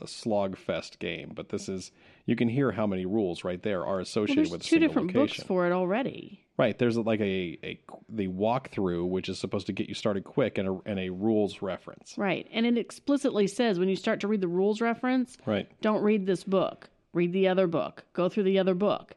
a 0.00 0.06
slog 0.06 0.56
fest 0.56 0.98
game, 0.98 1.32
but 1.34 1.48
this 1.48 1.68
is 1.68 1.92
you 2.26 2.36
can 2.36 2.48
hear 2.48 2.72
how 2.72 2.86
many 2.86 3.04
rules 3.06 3.44
right 3.44 3.62
there 3.62 3.84
are 3.84 4.00
associated 4.00 4.44
there's 4.44 4.50
with 4.50 4.60
a 4.62 4.64
two 4.64 4.78
different 4.78 5.08
location. 5.14 5.36
books 5.38 5.42
for 5.46 5.66
it 5.66 5.72
already. 5.72 6.38
Right. 6.58 6.78
There's 6.78 6.96
like 6.98 7.20
a, 7.20 7.58
a 7.64 7.80
the 8.08 8.28
walkthrough, 8.28 9.08
which 9.08 9.28
is 9.28 9.38
supposed 9.38 9.66
to 9.66 9.72
get 9.72 9.88
you 9.88 9.94
started 9.94 10.24
quick, 10.24 10.58
and 10.58 10.68
a 10.68 10.78
and 10.86 10.98
a 10.98 11.08
rules 11.10 11.62
reference. 11.62 12.14
Right. 12.16 12.46
And 12.52 12.66
it 12.66 12.78
explicitly 12.78 13.46
says 13.46 13.78
when 13.78 13.88
you 13.88 13.96
start 13.96 14.20
to 14.20 14.28
read 14.28 14.40
the 14.40 14.48
rules 14.48 14.80
reference, 14.80 15.36
Right. 15.46 15.68
don't 15.80 16.02
read 16.02 16.26
this 16.26 16.44
book. 16.44 16.88
Read 17.12 17.32
the 17.32 17.48
other 17.48 17.66
book. 17.66 18.04
Go 18.12 18.28
through 18.28 18.44
the 18.44 18.58
other 18.58 18.74
book. 18.74 19.14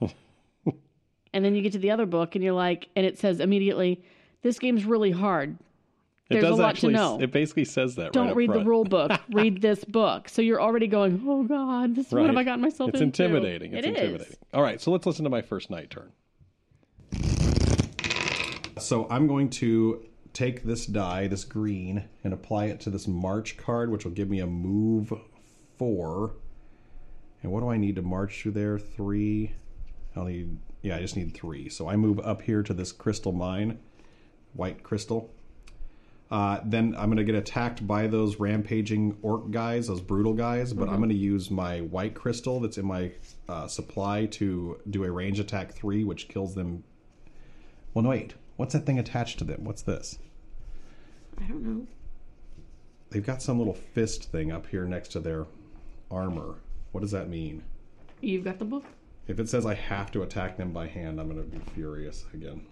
and 1.32 1.44
then 1.44 1.54
you 1.54 1.62
get 1.62 1.72
to 1.72 1.78
the 1.78 1.90
other 1.90 2.06
book 2.06 2.34
and 2.34 2.44
you're 2.44 2.52
like, 2.54 2.88
and 2.96 3.04
it 3.04 3.18
says 3.18 3.40
immediately, 3.40 4.02
this 4.42 4.58
game's 4.58 4.84
really 4.84 5.10
hard. 5.10 5.56
There's 6.34 6.44
does 6.44 6.58
a 6.58 6.62
lot 6.62 6.70
actually, 6.70 6.92
to 6.92 6.98
know. 6.98 7.20
It 7.20 7.32
basically 7.32 7.64
says 7.64 7.96
that. 7.96 8.12
Don't 8.12 8.28
right 8.28 8.36
read 8.36 8.52
the 8.52 8.64
rule 8.64 8.84
book. 8.84 9.12
read 9.32 9.60
this 9.62 9.84
book. 9.84 10.28
So 10.28 10.42
you're 10.42 10.60
already 10.60 10.86
going, 10.86 11.22
oh 11.26 11.44
God, 11.44 11.94
this 11.94 12.10
what 12.10 12.26
have 12.26 12.36
I 12.36 12.44
gotten 12.44 12.60
myself 12.60 12.88
into. 12.88 12.98
It's 12.98 13.02
into? 13.02 13.24
intimidating. 13.24 13.74
It's 13.74 13.86
It 13.86 13.90
is. 13.90 13.98
intimidating. 13.98 14.36
All 14.52 14.62
right, 14.62 14.80
so 14.80 14.90
let's 14.90 15.06
listen 15.06 15.24
to 15.24 15.30
my 15.30 15.42
first 15.42 15.70
night 15.70 15.90
turn. 15.90 16.12
So 18.78 19.06
I'm 19.08 19.26
going 19.26 19.50
to 19.50 20.04
take 20.32 20.64
this 20.64 20.86
die, 20.86 21.28
this 21.28 21.44
green, 21.44 22.04
and 22.24 22.34
apply 22.34 22.66
it 22.66 22.80
to 22.80 22.90
this 22.90 23.06
march 23.06 23.56
card, 23.56 23.90
which 23.90 24.04
will 24.04 24.12
give 24.12 24.28
me 24.28 24.40
a 24.40 24.46
move 24.46 25.12
four. 25.78 26.34
And 27.42 27.52
what 27.52 27.60
do 27.60 27.68
I 27.68 27.76
need 27.76 27.96
to 27.96 28.02
march 28.02 28.42
through 28.42 28.52
there? 28.52 28.78
Three. 28.78 29.54
I'll 30.16 30.24
need. 30.24 30.58
Yeah, 30.82 30.96
I 30.96 31.00
just 31.00 31.16
need 31.16 31.34
three. 31.34 31.68
So 31.68 31.88
I 31.88 31.96
move 31.96 32.18
up 32.20 32.42
here 32.42 32.62
to 32.62 32.74
this 32.74 32.92
crystal 32.92 33.32
mine, 33.32 33.78
white 34.52 34.82
crystal. 34.82 35.32
Uh, 36.30 36.60
then 36.64 36.94
I'm 36.98 37.06
going 37.06 37.18
to 37.18 37.24
get 37.24 37.34
attacked 37.34 37.86
by 37.86 38.06
those 38.06 38.40
rampaging 38.40 39.16
orc 39.22 39.50
guys, 39.50 39.86
those 39.86 40.00
brutal 40.00 40.32
guys. 40.34 40.72
But 40.72 40.88
I'm 40.88 40.96
going 40.96 41.10
to 41.10 41.14
use 41.14 41.50
my 41.50 41.80
white 41.80 42.14
crystal 42.14 42.60
that's 42.60 42.78
in 42.78 42.86
my 42.86 43.12
uh, 43.48 43.68
supply 43.68 44.26
to 44.26 44.80
do 44.90 45.04
a 45.04 45.10
range 45.10 45.38
attack 45.38 45.72
three, 45.72 46.02
which 46.04 46.28
kills 46.28 46.54
them. 46.54 46.82
Well, 47.92 48.02
no, 48.02 48.10
wait. 48.10 48.34
What's 48.56 48.72
that 48.72 48.86
thing 48.86 48.98
attached 48.98 49.38
to 49.38 49.44
them? 49.44 49.64
What's 49.64 49.82
this? 49.82 50.18
I 51.40 51.44
don't 51.44 51.62
know. 51.62 51.86
They've 53.10 53.24
got 53.24 53.42
some 53.42 53.58
little 53.58 53.74
fist 53.74 54.30
thing 54.32 54.50
up 54.50 54.66
here 54.66 54.86
next 54.86 55.08
to 55.08 55.20
their 55.20 55.46
armor. 56.10 56.56
What 56.92 57.02
does 57.02 57.12
that 57.12 57.28
mean? 57.28 57.62
You've 58.20 58.44
got 58.44 58.58
the 58.58 58.64
book? 58.64 58.84
If 59.26 59.38
it 59.38 59.48
says 59.48 59.66
I 59.66 59.74
have 59.74 60.10
to 60.12 60.22
attack 60.22 60.56
them 60.56 60.72
by 60.72 60.86
hand, 60.86 61.20
I'm 61.20 61.28
going 61.28 61.42
to 61.42 61.56
be 61.56 61.62
furious 61.72 62.24
again. 62.34 62.66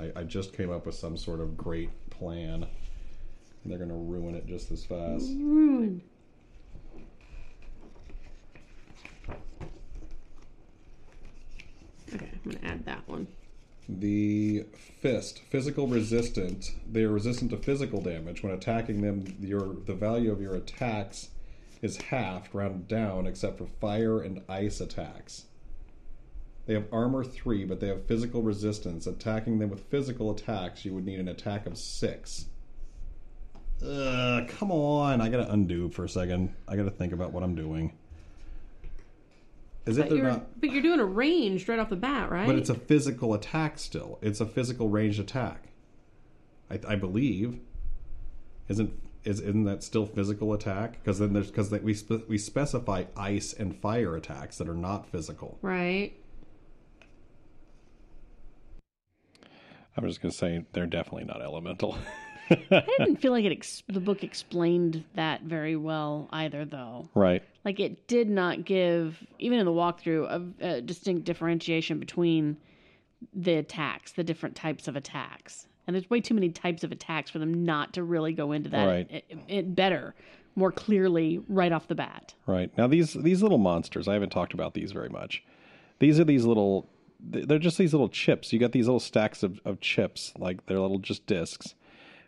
I, 0.00 0.12
I 0.16 0.22
just 0.24 0.52
came 0.56 0.70
up 0.70 0.86
with 0.86 0.94
some 0.94 1.16
sort 1.16 1.40
of 1.40 1.56
great 1.56 1.90
plan, 2.10 2.66
they're 3.64 3.78
going 3.78 3.90
to 3.90 3.94
ruin 3.94 4.34
it 4.34 4.46
just 4.46 4.70
as 4.70 4.84
fast. 4.84 5.26
Ruined. 5.28 6.02
Okay, 12.14 12.30
I'm 12.32 12.50
going 12.50 12.58
to 12.58 12.66
add 12.66 12.84
that 12.84 13.08
one. 13.08 13.26
The 13.88 14.66
fist, 15.00 15.42
physical 15.50 15.86
resistant. 15.86 16.70
They 16.90 17.02
are 17.02 17.10
resistant 17.10 17.50
to 17.50 17.56
physical 17.56 18.00
damage. 18.00 18.42
When 18.42 18.52
attacking 18.52 19.02
them, 19.02 19.36
your 19.40 19.74
the 19.86 19.94
value 19.94 20.30
of 20.30 20.40
your 20.40 20.54
attacks 20.54 21.30
is 21.80 21.96
halved, 21.96 22.54
rounded 22.54 22.86
down, 22.86 23.26
except 23.26 23.58
for 23.58 23.66
fire 23.66 24.20
and 24.20 24.42
ice 24.48 24.80
attacks. 24.80 25.46
They 26.66 26.74
have 26.74 26.86
armor 26.92 27.24
three, 27.24 27.64
but 27.64 27.80
they 27.80 27.88
have 27.88 28.06
physical 28.06 28.42
resistance. 28.42 29.06
Attacking 29.06 29.58
them 29.58 29.70
with 29.70 29.88
physical 29.90 30.30
attacks, 30.30 30.84
you 30.84 30.94
would 30.94 31.04
need 31.04 31.18
an 31.18 31.28
attack 31.28 31.66
of 31.66 31.76
six. 31.76 32.46
Ugh, 33.84 34.48
come 34.48 34.70
on! 34.70 35.20
I 35.20 35.28
gotta 35.28 35.50
undo 35.52 35.88
for 35.88 36.04
a 36.04 36.08
second. 36.08 36.54
I 36.68 36.76
gotta 36.76 36.90
think 36.90 37.12
about 37.12 37.32
what 37.32 37.42
I'm 37.42 37.54
doing. 37.54 37.92
Is 39.84 39.98
it 39.98 40.02
But 40.02 40.08
they're 40.10 40.18
you're, 40.18 40.26
not? 40.28 40.60
but 40.60 40.70
you're 40.70 40.82
doing 40.82 41.00
a 41.00 41.04
ranged 41.04 41.68
right 41.68 41.78
off 41.80 41.88
the 41.88 41.96
bat, 41.96 42.30
right? 42.30 42.46
But 42.46 42.54
it's 42.56 42.70
a 42.70 42.74
physical 42.74 43.34
attack 43.34 43.78
still. 43.80 44.18
It's 44.22 44.40
a 44.40 44.46
physical 44.46 44.88
ranged 44.88 45.18
attack. 45.18 45.68
I, 46.70 46.78
I 46.88 46.94
believe. 46.94 47.58
Isn't 48.68 48.92
is 49.24 49.40
isn't 49.40 49.64
that 49.64 49.82
still 49.82 50.06
physical 50.06 50.52
attack? 50.52 51.02
Because 51.02 51.18
then 51.18 51.32
there's 51.32 51.50
because 51.50 51.70
we 51.72 51.94
spe- 51.94 52.28
we 52.28 52.38
specify 52.38 53.04
ice 53.16 53.52
and 53.52 53.74
fire 53.76 54.14
attacks 54.16 54.58
that 54.58 54.68
are 54.68 54.74
not 54.74 55.06
physical. 55.10 55.58
right. 55.62 56.12
I'm 59.94 60.06
just 60.08 60.22
going 60.22 60.32
to 60.32 60.36
say 60.38 60.64
they're 60.72 60.86
definitely 60.86 61.24
not 61.24 61.42
elemental. 61.42 61.98
I 62.50 62.84
didn't 62.98 63.16
feel 63.16 63.32
like 63.32 63.44
it 63.44 63.52
ex- 63.52 63.82
the 63.88 64.00
book 64.00 64.22
explained 64.24 65.04
that 65.14 65.42
very 65.42 65.76
well 65.76 66.28
either, 66.32 66.64
though. 66.64 67.08
right. 67.14 67.42
Like 67.64 67.78
it 67.78 68.08
did 68.08 68.28
not 68.28 68.64
give, 68.64 69.24
even 69.38 69.58
in 69.60 69.64
the 69.66 69.72
walkthrough, 69.72 70.52
a, 70.60 70.66
a 70.76 70.80
distinct 70.80 71.24
differentiation 71.24 71.98
between 72.00 72.56
the 73.32 73.54
attacks, 73.54 74.12
the 74.12 74.24
different 74.24 74.56
types 74.56 74.88
of 74.88 74.96
attacks. 74.96 75.68
And 75.86 75.94
there's 75.94 76.10
way 76.10 76.20
too 76.20 76.34
many 76.34 76.50
types 76.50 76.82
of 76.84 76.90
attacks 76.92 77.30
for 77.30 77.38
them 77.38 77.64
not 77.64 77.92
to 77.94 78.02
really 78.02 78.32
go 78.32 78.52
into 78.52 78.68
that 78.70 78.86
Right. 78.86 79.08
it, 79.10 79.24
it 79.48 79.74
better, 79.76 80.14
more 80.56 80.72
clearly 80.72 81.40
right 81.48 81.70
off 81.72 81.86
the 81.88 81.94
bat. 81.94 82.34
Right. 82.46 82.76
Now 82.76 82.86
these 82.88 83.14
these 83.14 83.42
little 83.42 83.58
monsters, 83.58 84.08
I 84.08 84.14
haven't 84.14 84.30
talked 84.30 84.54
about 84.54 84.74
these 84.74 84.90
very 84.92 85.08
much. 85.08 85.42
These 86.00 86.18
are 86.20 86.24
these 86.24 86.44
little 86.44 86.88
they're 87.20 87.60
just 87.60 87.78
these 87.78 87.92
little 87.94 88.08
chips. 88.08 88.52
You 88.52 88.58
got 88.58 88.72
these 88.72 88.86
little 88.86 88.98
stacks 89.00 89.44
of, 89.44 89.60
of 89.64 89.80
chips, 89.80 90.32
like 90.36 90.66
they're 90.66 90.80
little 90.80 90.98
just 90.98 91.24
discs. 91.26 91.74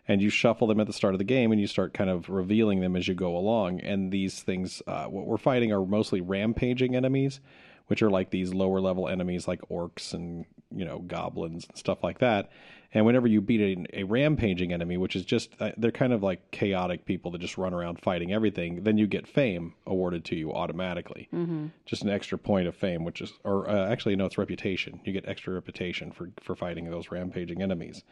And 0.07 0.21
you 0.21 0.29
shuffle 0.29 0.67
them 0.67 0.79
at 0.79 0.87
the 0.87 0.93
start 0.93 1.15
of 1.15 1.17
the 1.17 1.23
game 1.23 1.51
and 1.51 1.59
you 1.59 1.67
start 1.67 1.93
kind 1.93 2.09
of 2.09 2.29
revealing 2.29 2.79
them 2.79 2.95
as 2.95 3.07
you 3.07 3.15
go 3.15 3.35
along. 3.35 3.79
And 3.79 4.11
these 4.11 4.41
things, 4.43 4.81
uh, 4.85 5.05
what 5.05 5.25
we're 5.25 5.37
fighting 5.37 5.71
are 5.71 5.83
mostly 5.83 6.21
rampaging 6.21 6.95
enemies, 6.95 7.39
which 7.87 8.03
are 8.03 8.11
like 8.11 8.29
these 8.29 8.53
lower 8.53 8.79
level 8.79 9.07
enemies 9.07 9.47
like 9.47 9.61
orcs 9.69 10.13
and, 10.13 10.45
you 10.75 10.85
know, 10.85 10.99
goblins 10.99 11.65
and 11.67 11.77
stuff 11.77 12.03
like 12.03 12.19
that. 12.19 12.51
And 12.93 13.05
whenever 13.05 13.27
you 13.27 13.41
beat 13.41 13.61
a, 13.93 14.01
a 14.01 14.03
rampaging 14.03 14.71
enemy, 14.71 14.95
which 14.95 15.15
is 15.15 15.25
just, 15.25 15.49
uh, 15.59 15.71
they're 15.75 15.91
kind 15.91 16.13
of 16.13 16.23
like 16.23 16.51
chaotic 16.51 17.05
people 17.05 17.31
that 17.31 17.41
just 17.41 17.57
run 17.57 17.73
around 17.73 17.99
fighting 17.99 18.31
everything, 18.31 18.83
then 18.83 18.97
you 18.97 19.05
get 19.05 19.27
fame 19.27 19.73
awarded 19.85 20.23
to 20.25 20.35
you 20.35 20.53
automatically. 20.53 21.27
Mm-hmm. 21.33 21.67
Just 21.85 22.03
an 22.03 22.09
extra 22.09 22.37
point 22.37 22.67
of 22.67 22.75
fame, 22.75 23.03
which 23.03 23.21
is, 23.21 23.33
or 23.43 23.69
uh, 23.69 23.91
actually, 23.91 24.15
no, 24.15 24.25
it's 24.25 24.37
reputation. 24.37 25.01
You 25.03 25.11
get 25.11 25.27
extra 25.27 25.53
reputation 25.53 26.11
for, 26.11 26.29
for 26.41 26.55
fighting 26.55 26.89
those 26.89 27.11
rampaging 27.11 27.61
enemies. 27.61 28.03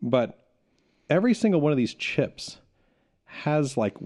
But 0.00 0.38
every 1.12 1.34
single 1.34 1.60
one 1.60 1.72
of 1.72 1.78
these 1.78 1.94
chips 1.94 2.58
has 3.26 3.76
like 3.76 3.96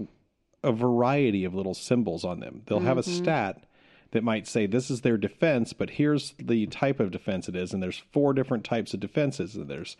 a 0.63 0.71
variety 0.71 1.45
of 1.45 1.55
little 1.55 1.73
symbols 1.73 2.25
on 2.25 2.39
them. 2.39 2.63
They'll 2.65 2.79
have 2.81 2.97
a 2.97 3.01
mm-hmm. 3.01 3.23
stat 3.23 3.63
that 4.11 4.23
might 4.23 4.47
say 4.47 4.65
this 4.65 4.89
is 4.89 5.01
their 5.01 5.17
defense, 5.17 5.73
but 5.73 5.91
here's 5.91 6.33
the 6.37 6.65
type 6.67 6.99
of 6.99 7.11
defense 7.11 7.47
it 7.47 7.55
is, 7.55 7.73
and 7.73 7.81
there's 7.81 8.03
four 8.11 8.33
different 8.33 8.63
types 8.63 8.93
of 8.93 8.99
defenses, 8.99 9.55
and 9.55 9.69
there's 9.69 9.95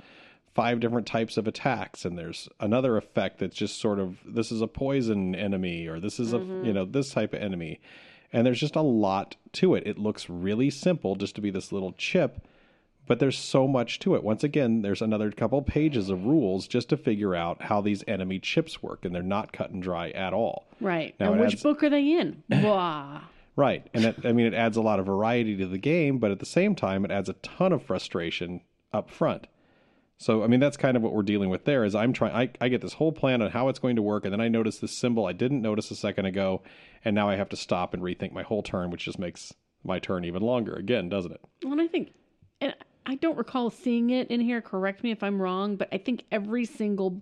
five 0.54 0.80
different 0.80 1.08
types 1.08 1.38
of 1.38 1.48
attacks, 1.48 2.04
and 2.04 2.18
there's 2.18 2.50
another 2.60 2.98
effect 2.98 3.40
that's 3.40 3.56
just 3.56 3.80
sort 3.80 4.00
of 4.00 4.18
this 4.26 4.52
is 4.52 4.62
a 4.62 4.68
poison 4.68 5.36
enemy, 5.36 5.88
or 5.88 6.00
this 6.00 6.20
is 6.20 6.34
a 6.34 6.38
you 6.38 6.44
mm-hmm. 6.44 6.72
know 6.74 6.86
this 6.86 7.12
type 7.12 7.34
of 7.34 7.42
enemy, 7.42 7.80
and 8.34 8.46
there's 8.46 8.60
just 8.60 8.76
a 8.76 8.82
lot 8.82 9.36
to 9.54 9.76
it. 9.76 9.86
It 9.86 9.98
looks 9.98 10.30
really 10.30 10.70
simple 10.70 11.16
just 11.16 11.36
to 11.36 11.42
be 11.42 11.52
this 11.52 11.72
little 11.72 11.94
chip, 11.94 12.48
but 13.08 13.20
there's 13.20 13.38
so 13.38 13.68
much 13.68 14.00
to 14.00 14.16
it. 14.16 14.24
Once 14.24 14.44
again, 14.44 14.82
there's 14.82 15.02
another 15.02 15.32
couple 15.32 15.62
pages 15.62 16.10
of 16.10 16.26
rules 16.26 16.68
just 16.68 16.90
to 16.90 16.98
figure 16.98 17.36
out 17.36 17.64
how 17.64 17.82
these 17.82 18.04
enemy 18.08 18.40
chips 18.40 18.84
work, 18.84 19.06
and 19.06 19.16
they're 19.16 19.24
not 19.24 19.54
cut 19.54 19.72
and 19.72 19.82
dry 19.82 20.10
at 20.12 20.34
all. 20.34 20.68
Right. 20.80 21.16
Now 21.20 21.32
and 21.32 21.42
which 21.42 21.54
adds- 21.54 21.64
book 21.64 21.84
are 21.84 21.90
they 21.90 22.12
in? 22.12 22.44
Blah. 22.50 23.22
Right. 23.58 23.88
And 23.92 24.06
it, 24.06 24.18
I 24.24 24.34
mean, 24.34 24.46
it 24.46 24.54
adds 24.54 24.78
a 24.78 24.84
lot 24.84 25.00
of 25.00 25.08
variety 25.08 25.58
to 25.58 25.66
the 25.66 25.80
game, 25.80 26.20
but 26.20 26.30
at 26.30 26.38
the 26.38 26.46
same 26.46 26.76
time, 26.76 27.04
it 27.04 27.10
adds 27.10 27.28
a 27.28 27.34
ton 27.34 27.74
of 27.74 27.82
frustration 27.82 28.62
up 28.94 29.10
front. 29.10 29.48
So, 30.20 30.44
I 30.44 30.48
mean, 30.48 30.60
that's 30.60 30.78
kind 30.78 30.96
of 30.96 31.02
what 31.02 31.12
we're 31.12 31.24
dealing 31.24 31.50
with 31.50 31.66
there 31.66 31.84
is 31.84 31.96
I'm 31.96 32.14
trying, 32.14 32.36
I, 32.36 32.50
I 32.62 32.70
get 32.70 32.82
this 32.82 32.94
whole 32.94 33.12
plan 33.12 33.42
on 33.42 33.50
how 33.50 33.68
it's 33.70 33.80
going 33.80 33.96
to 33.96 34.04
work. 34.04 34.26
And 34.26 34.34
then 34.34 34.42
I 34.42 34.48
notice 34.48 34.78
this 34.78 34.96
symbol 34.96 35.26
I 35.26 35.34
didn't 35.34 35.64
notice 35.64 35.90
a 35.90 35.96
second 35.96 36.28
ago. 36.28 36.62
And 37.04 37.16
now 37.16 37.30
I 37.30 37.36
have 37.36 37.50
to 37.50 37.56
stop 37.56 37.96
and 37.96 38.04
rethink 38.04 38.32
my 38.32 38.44
whole 38.44 38.62
turn, 38.62 38.92
which 38.92 39.06
just 39.06 39.18
makes 39.18 39.52
my 39.84 39.98
turn 39.98 40.24
even 40.24 40.44
longer 40.44 40.76
again, 40.76 41.10
doesn't 41.10 41.32
it? 41.32 41.42
Well, 41.64 41.74
and 41.74 41.82
I 41.82 41.88
think, 41.88 42.14
and 42.62 42.76
I 43.10 43.16
don't 43.16 43.38
recall 43.38 43.70
seeing 43.70 44.10
it 44.10 44.28
in 44.30 44.42
here. 44.42 44.62
Correct 44.62 45.02
me 45.04 45.12
if 45.12 45.24
I'm 45.24 45.42
wrong, 45.42 45.78
but 45.78 45.88
I 45.94 45.98
think 45.98 46.26
every 46.32 46.66
single 46.66 47.22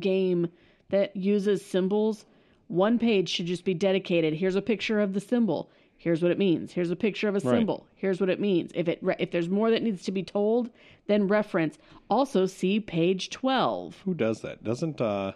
game 0.00 0.48
that 0.88 1.14
uses 1.14 1.64
symbols, 1.64 2.24
one 2.68 2.98
page 2.98 3.28
should 3.28 3.46
just 3.46 3.64
be 3.64 3.74
dedicated. 3.74 4.32
Here's 4.32 4.56
a 4.56 4.62
picture 4.62 5.00
of 5.00 5.12
the 5.12 5.20
symbol. 5.20 5.70
Here's 5.98 6.22
what 6.22 6.32
it 6.32 6.38
means. 6.38 6.72
Here's 6.72 6.90
a 6.90 6.96
picture 6.96 7.28
of 7.28 7.36
a 7.36 7.40
Right. 7.40 7.58
symbol. 7.58 7.86
Here's 7.94 8.20
what 8.20 8.30
it 8.30 8.40
means. 8.40 8.72
If 8.74 8.88
it 8.88 8.98
re- 9.02 9.14
if 9.18 9.30
there's 9.30 9.48
more 9.50 9.70
that 9.70 9.82
needs 9.82 10.02
to 10.04 10.12
be 10.12 10.22
told, 10.22 10.70
then 11.06 11.28
reference. 11.28 11.78
Also, 12.10 12.46
see 12.46 12.80
page 12.80 13.28
twelve. 13.30 14.00
Who 14.04 14.14
does 14.14 14.40
that? 14.40 14.64
Doesn't, 14.64 15.00
uh, 15.00 15.32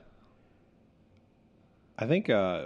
I 1.98 2.06
think, 2.06 2.28
uh, 2.28 2.64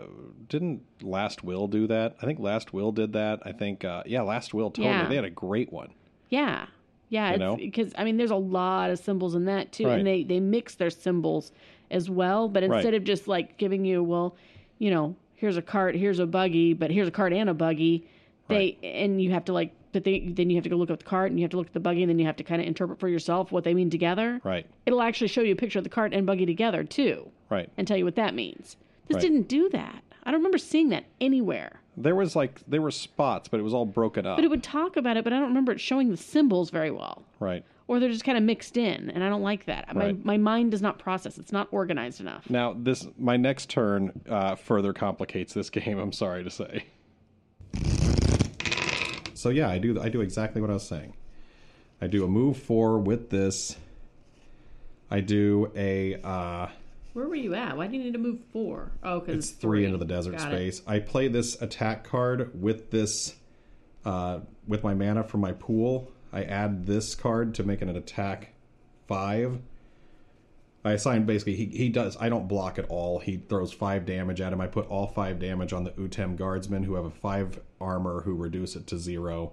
didn't 0.49 0.83
Last 1.03 1.45
Will 1.45 1.69
do 1.69 1.87
that? 1.89 2.17
I 2.23 2.27
think 2.27 2.39
Last 2.41 2.73
Will 2.73 2.91
did 2.91 3.13
that. 3.13 3.41
I 3.45 3.53
think, 3.53 3.85
uh, 3.85 4.03
yeah, 4.07 4.23
Last 4.23 4.55
Will 4.55 4.71
totally. 4.71 4.95
Yeah. 4.95 5.09
They 5.09 5.17
had 5.17 5.25
a 5.25 5.31
great 5.31 5.73
one. 5.73 5.93
Yeah. 6.31 6.67
Yeah, 7.11 7.57
because 7.57 7.93
I 7.99 8.05
mean, 8.05 8.17
there's 8.17 8.31
a 8.31 8.37
lot 8.37 8.91
of 8.91 8.99
symbols 8.99 9.35
in 9.35 9.45
that 9.47 9.73
too, 9.73 9.87
Right. 9.87 9.99
and 9.99 10.07
they 10.07 10.23
they 10.23 10.41
mix 10.41 10.77
their 10.77 10.91
symbols 10.91 11.53
as 11.91 12.09
well. 12.09 12.49
But 12.49 12.63
Right. 12.63 12.77
instead 12.77 12.95
of 12.95 13.05
just 13.05 13.29
like 13.29 13.57
giving 13.59 13.85
you, 13.85 14.03
well, 14.03 14.37
you 14.79 14.91
know, 14.91 15.17
here's 15.35 15.57
a 15.57 15.63
cart, 15.63 15.95
here's 15.97 16.21
a 16.21 16.27
buggy, 16.27 16.73
but 16.73 16.91
here's 16.91 17.09
a 17.09 17.11
cart 17.11 17.33
and 17.33 17.51
a 17.51 17.55
buggy, 17.55 18.07
they 18.49 18.79
and 18.83 19.21
you 19.21 19.31
have 19.33 19.45
to 19.47 19.53
like, 19.53 19.73
but 19.93 20.05
they 20.05 20.21
then 20.21 20.51
you 20.51 20.57
have 20.57 20.63
to 20.65 20.71
go 20.71 20.77
look 20.77 20.89
up 20.91 21.01
the 21.01 21.05
cart 21.05 21.31
and 21.33 21.39
you 21.41 21.45
have 21.45 21.51
to 21.51 21.57
look 21.57 21.67
at 21.67 21.73
the 21.73 21.81
buggy, 21.81 22.03
and 22.05 22.11
then 22.11 22.19
you 22.21 22.27
have 22.27 22.37
to 22.37 22.45
kind 22.45 22.61
of 22.63 22.67
interpret 22.69 23.01
for 23.01 23.09
yourself 23.09 23.51
what 23.51 23.65
they 23.65 23.75
mean 23.75 23.91
together. 23.91 24.41
Right. 24.45 24.67
It'll 24.87 25.03
actually 25.03 25.29
show 25.29 25.41
you 25.43 25.53
a 25.53 25.57
picture 25.57 25.79
of 25.81 25.85
the 25.85 25.91
cart 25.91 26.15
and 26.15 26.25
buggy 26.27 26.47
together 26.47 26.85
too, 26.85 27.29
Right. 27.49 27.69
and 27.77 27.89
tell 27.89 27.97
you 27.97 28.05
what 28.05 28.15
that 28.15 28.35
means. 28.37 28.77
This 29.09 29.17
Right. 29.17 29.23
didn't 29.23 29.49
do 29.49 29.69
that. 29.71 30.05
I 30.23 30.31
don't 30.31 30.39
remember 30.39 30.59
seeing 30.59 30.91
that 30.91 31.05
anywhere. 31.21 31.80
There 31.97 32.15
was 32.15 32.35
like, 32.37 32.61
there 32.67 32.81
were 32.81 32.91
spots, 32.91 33.49
but 33.49 33.61
it 33.61 33.63
was 33.63 33.75
all 33.75 33.85
broken 33.85 34.25
up. 34.27 34.37
But 34.37 34.45
it 34.45 34.49
would 34.49 34.63
talk 34.63 34.97
about 34.97 35.17
it, 35.17 35.25
but 35.25 35.33
I 35.33 35.37
don't 35.39 35.49
remember 35.49 35.73
it 35.73 35.81
showing 35.81 36.11
the 36.11 36.17
symbols 36.17 36.71
very 36.71 36.91
well. 36.91 37.25
right. 37.41 37.65
or 37.89 37.99
they're 37.99 38.09
just 38.09 38.25
kind 38.25 38.39
of 38.39 38.45
mixed 38.45 38.77
in, 38.77 39.11
and 39.11 39.25
I 39.25 39.29
don't 39.29 39.43
like 39.43 39.65
that. 39.67 39.87
Right. 39.95 40.17
My 40.25 40.37
my 40.37 40.37
mind 40.39 40.71
does 40.71 40.81
not 40.81 40.99
process. 41.01 41.37
It's 41.39 41.51
not 41.53 41.67
organized 41.73 42.21
enough. 42.21 42.49
Now, 42.49 42.73
this 42.79 43.07
my 43.19 43.37
next 43.37 43.69
turn 43.69 44.13
uh, 44.29 44.55
further 44.55 44.93
complicates 44.93 45.53
this 45.53 45.69
game. 45.77 45.99
I'm 45.99 46.13
sorry 46.13 46.45
to 46.45 46.51
say. 46.51 46.85
So 49.35 49.49
yeah, 49.49 49.69
I 49.69 49.79
do 49.79 50.01
I 50.01 50.09
do 50.09 50.21
exactly 50.21 50.61
what 50.61 50.71
I 50.71 50.75
was 50.75 50.87
saying. 50.87 51.15
I 52.01 52.07
do 52.07 52.25
a 52.25 52.29
move 52.29 52.57
four 52.59 52.99
with 52.99 53.31
this. 53.31 53.77
I 55.11 55.21
do 55.21 55.73
a 55.75 56.21
uh, 56.23 56.69
Where 57.13 57.27
were 57.27 57.35
you 57.35 57.55
at? 57.55 57.77
Why 57.77 57.87
do 57.87 57.97
you 57.97 58.05
need 58.05 58.13
to 58.13 58.19
move 58.19 58.39
four? 58.53 58.93
Oh, 59.03 59.21
because 59.21 59.37
it's 59.37 59.51
three 59.51 59.85
into 59.85 59.99
the 59.99 60.05
desert 60.05 60.37
Got 60.37 60.53
it. 60.53 60.57
space. 60.57 60.83
I 60.87 61.01
play 61.01 61.29
this 61.29 61.61
attack 61.61 62.05
card 62.05 62.61
with 62.61 62.91
this 62.91 63.35
uh, 64.05 64.41
with 64.67 64.85
my 64.85 64.95
mana 64.95 65.25
from 65.25 65.41
my 65.41 65.53
pool. 65.53 66.11
I 66.33 66.45
add 66.45 66.87
this 66.87 67.15
card 67.15 67.55
to 67.57 67.65
make 67.65 67.83
it 67.83 67.89
an 67.89 67.97
attack 67.97 68.53
five. 69.09 69.59
I 70.85 70.93
assign 70.93 71.27
basically 71.27 71.57
he, 71.57 71.67
he 71.67 71.89
does 71.89 72.17
I 72.19 72.29
don't 72.29 72.49
block 72.49 72.79
at 72.79 72.87
all. 72.89 73.19
He 73.19 73.37
throws 73.37 73.73
five 73.73 74.07
damage 74.07 74.41
at 74.41 74.53
him. 74.53 74.61
I 74.61 74.67
put 74.67 74.89
all 74.89 75.09
five 75.09 75.39
damage 75.39 75.73
on 75.73 75.85
the 75.85 75.91
Utem 75.91 76.37
guardsmen 76.37 76.85
who 76.85 76.95
have 76.95 77.05
a 77.05 77.11
five 77.11 77.61
armor 77.81 78.23
who 78.23 78.35
reduce 78.35 78.77
it 78.77 78.87
to 78.87 78.99
zero, 78.99 79.53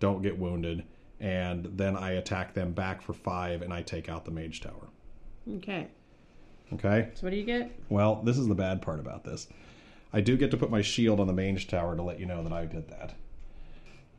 don't 0.00 0.22
get 0.22 0.38
wounded, 0.38 0.84
and 1.20 1.66
then 1.76 1.96
I 1.96 2.12
attack 2.12 2.54
them 2.54 2.72
back 2.72 3.02
for 3.02 3.12
five 3.12 3.62
and 3.62 3.72
I 3.72 3.82
take 3.82 4.08
out 4.08 4.24
the 4.24 4.30
mage 4.30 4.60
tower. 4.60 4.88
Okay. 5.56 5.88
Okay? 6.74 7.10
So 7.14 7.26
what 7.26 7.30
do 7.30 7.36
you 7.36 7.44
get? 7.44 7.70
Well, 7.88 8.22
this 8.22 8.38
is 8.38 8.48
the 8.48 8.54
bad 8.54 8.82
part 8.82 9.00
about 9.00 9.24
this. 9.24 9.48
I 10.12 10.20
do 10.20 10.36
get 10.36 10.50
to 10.52 10.56
put 10.56 10.70
my 10.70 10.82
shield 10.82 11.20
on 11.20 11.26
the 11.26 11.32
mage 11.32 11.68
tower 11.68 11.96
to 11.96 12.02
let 12.02 12.18
you 12.18 12.26
know 12.26 12.42
that 12.42 12.52
I 12.52 12.64
did 12.64 12.88
that. 12.88 13.14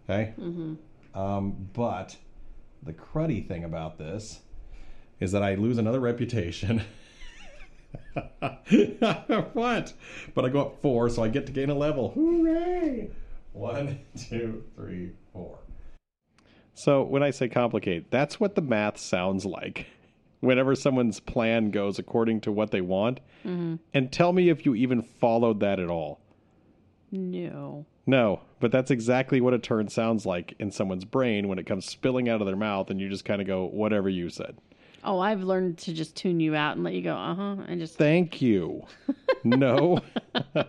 Okay? 0.04 0.34
Mm-hmm. 0.40 1.20
Um, 1.20 1.70
but 1.74 2.16
the 2.84 2.94
cruddy 2.94 3.46
thing 3.46 3.64
about 3.64 3.98
this 3.98 4.42
is 5.20 5.32
that 5.32 5.44
I 5.44 5.56
lose 5.56 5.78
another 5.78 6.00
reputation. 6.00 6.84
what? 9.54 9.94
But 10.34 10.46
I 10.46 10.50
go 10.50 10.62
up 10.62 10.82
four, 10.82 11.10
so 11.10 11.24
I 11.24 11.28
get 11.30 11.46
to 11.48 11.52
gain 11.52 11.70
a 11.70 11.76
level. 11.76 12.12
Hooray! 12.12 13.10
One, 13.54 14.00
two, 14.30 14.64
three, 14.76 15.12
four. 15.34 15.60
So 16.76 17.02
when 17.02 17.24
I 17.24 17.32
say 17.32 17.50
complicate, 17.50 18.12
that's 18.12 18.40
what 18.40 18.54
the 18.54 18.62
math 18.62 19.00
sounds 19.00 19.46
like. 19.46 19.88
Whenever 20.40 20.76
someone's 20.76 21.20
plan 21.20 21.72
goes 21.72 21.98
according 21.98 22.42
to 22.42 22.52
what 22.52 22.72
they 22.72 22.82
want, 22.82 23.20
and 23.44 24.12
tell 24.12 24.34
me 24.34 24.50
if 24.50 24.66
you 24.66 24.76
even 24.76 25.02
followed 25.02 25.60
that 25.62 25.80
at 25.80 25.90
all. 25.90 26.20
No. 27.12 27.86
No, 28.06 28.42
but 28.60 28.72
that's 28.72 28.92
exactly 28.92 29.42
what 29.42 29.54
a 29.54 29.60
turn 29.60 29.88
sounds 29.90 30.26
like 30.26 30.54
in 30.60 30.72
someone's 30.72 31.06
brain 31.06 31.48
when 31.48 31.60
it 31.60 31.66
comes 31.66 31.86
spilling 31.86 32.30
out 32.30 32.40
of 32.42 32.48
their 32.48 32.56
mouth, 32.56 32.90
and 32.90 33.02
you 33.02 33.10
just 33.10 33.26
kind 33.26 33.42
of 33.42 33.48
go, 33.48 33.66
whatever 33.66 34.10
you 34.10 34.30
said. 34.30 34.58
Oh, 35.04 35.20
I've 35.20 35.44
learned 35.44 35.78
to 35.80 35.94
just 35.94 36.16
tune 36.16 36.40
you 36.40 36.56
out 36.56 36.76
and 36.76 36.84
let 36.84 36.94
you 36.94 37.02
go. 37.02 37.16
Uh 37.16 37.36
huh. 37.36 37.56
And 37.68 37.80
just 37.80 37.98
Thank 37.98 38.42
you. 38.42 38.84
no. 39.44 40.00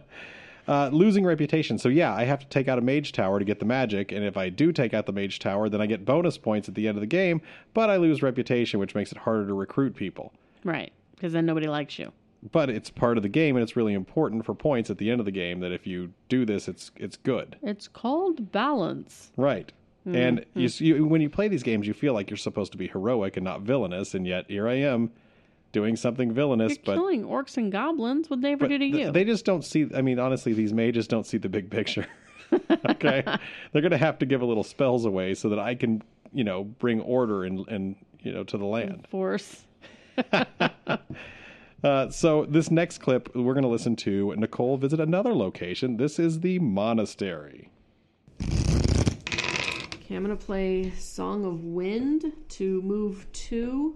uh, 0.69 0.91
losing 0.93 1.25
reputation. 1.25 1.79
So, 1.79 1.89
yeah, 1.89 2.15
I 2.15 2.25
have 2.25 2.41
to 2.41 2.47
take 2.47 2.69
out 2.69 2.79
a 2.79 2.83
mage 2.83 3.13
tower 3.13 3.39
to 3.39 3.45
get 3.45 3.59
the 3.59 3.65
magic. 3.65 4.13
And 4.13 4.25
if 4.25 4.37
I 4.37 4.51
do 4.51 4.71
take 4.71 4.95
out 4.95 5.07
the 5.07 5.13
mage 5.13 5.39
tower, 5.41 5.69
then 5.69 5.81
I 5.81 5.87
get 5.87 6.05
bonus 6.05 6.39
points 6.39 6.69
at 6.69 6.75
the 6.77 6.87
end 6.87 6.97
of 6.97 7.01
the 7.01 7.07
game, 7.07 7.41
but 7.75 7.91
I 7.91 7.97
lose 7.97 8.23
reputation, 8.23 8.79
which 8.79 8.95
makes 8.95 9.11
it 9.11 9.19
harder 9.19 9.47
to 9.47 9.55
recruit 9.55 9.97
people. 9.97 10.33
right 10.65 10.93
because 11.19 11.33
then 11.33 11.47
nobody 11.47 11.67
likes 11.67 11.99
you. 11.99 12.13
But 12.53 12.71
it's 12.71 12.91
part 12.91 13.17
of 13.17 13.25
the 13.25 13.29
game, 13.29 13.57
and 13.57 13.63
it's 13.65 13.75
really 13.75 13.95
important 13.95 14.47
for 14.47 14.55
points 14.55 14.91
at 14.91 14.99
the 14.99 15.11
end 15.11 15.19
of 15.19 15.27
the 15.27 15.33
game 15.33 15.59
that 15.61 15.73
if 15.73 15.87
you 15.87 16.13
do 16.29 16.45
this, 16.47 16.69
it's 16.69 16.93
it's 16.97 17.17
good. 17.17 17.57
It's 17.63 17.89
called 17.89 18.53
balance. 18.53 19.33
Right. 19.37 19.73
And 20.07 20.47
you, 20.55 20.71
you, 20.79 21.05
when 21.05 21.21
you 21.21 21.29
play 21.29 21.49
these 21.49 21.63
games, 21.63 21.87
you 21.87 21.93
feel 21.93 22.15
like 22.15 22.31
you're 22.31 22.39
supposed 22.39 22.73
to 22.73 22.79
be 22.79 22.89
heroic 22.89 23.37
and 23.37 23.45
not 23.45 23.61
villainous, 23.61 24.15
and 24.15 24.27
yet 24.27 24.47
here 24.49 24.67
I 24.67 24.75
am 24.75 25.11
doing 25.73 25.97
something 25.97 26.33
villainous. 26.33 26.73
You're 26.73 26.83
but 26.85 26.95
killing 26.95 27.25
orcs 27.25 27.57
and 27.57 27.71
goblins. 27.71 28.29
What'd 28.31 28.43
they 28.43 28.53
ever 28.53 28.69
do 28.69 28.79
to 28.79 28.91
th- 28.91 28.95
you? 28.95 29.13
they 29.13 29.25
just 29.25 29.45
don't 29.45 29.65
see. 29.65 29.89
I 29.95 30.03
mean, 30.03 30.19
honestly, 30.19 30.53
these 30.53 30.73
mages 30.73 31.07
don't 31.07 31.27
see 31.27 31.39
the 31.39 31.49
big 31.49 31.71
picture. 31.71 32.07
okay, 32.89 33.23
they're 33.73 33.83
going 33.83 33.91
to 33.91 33.99
have 33.99 34.19
to 34.19 34.27
give 34.27 34.41
a 34.41 34.47
little 34.47 34.65
spells 34.65 35.05
away 35.05 35.35
so 35.35 35.49
that 35.51 35.59
I 35.59 35.75
can, 35.75 36.03
you 36.33 36.45
know, 36.45 36.65
bring 36.65 37.01
order 37.01 37.45
and 37.45 37.67
and 37.69 37.97
you 38.21 38.33
know 38.33 38.45
to 38.45 38.59
the 38.59 38.67
land. 38.67 39.07
Force. 39.11 39.65
Uh, 41.85 42.11
so 42.11 42.45
this 42.45 42.73
next 42.73 42.99
clip, 42.99 43.33
we're 43.37 43.55
going 43.55 43.63
to 43.63 43.69
listen 43.69 43.95
to 43.95 44.35
Nicole 44.37 44.77
visit 44.77 44.99
another 44.99 45.33
location. 45.33 45.97
This 45.97 46.19
is 46.19 46.41
the 46.41 46.59
monastery. 46.59 47.71
Okay, 48.43 50.17
I'm 50.17 50.23
gonna 50.23 50.37
play 50.37 50.91
Song 50.93 51.45
of 51.45 51.65
Wind 51.65 52.33
to 52.49 52.83
move 52.83 53.31
two, 53.33 53.95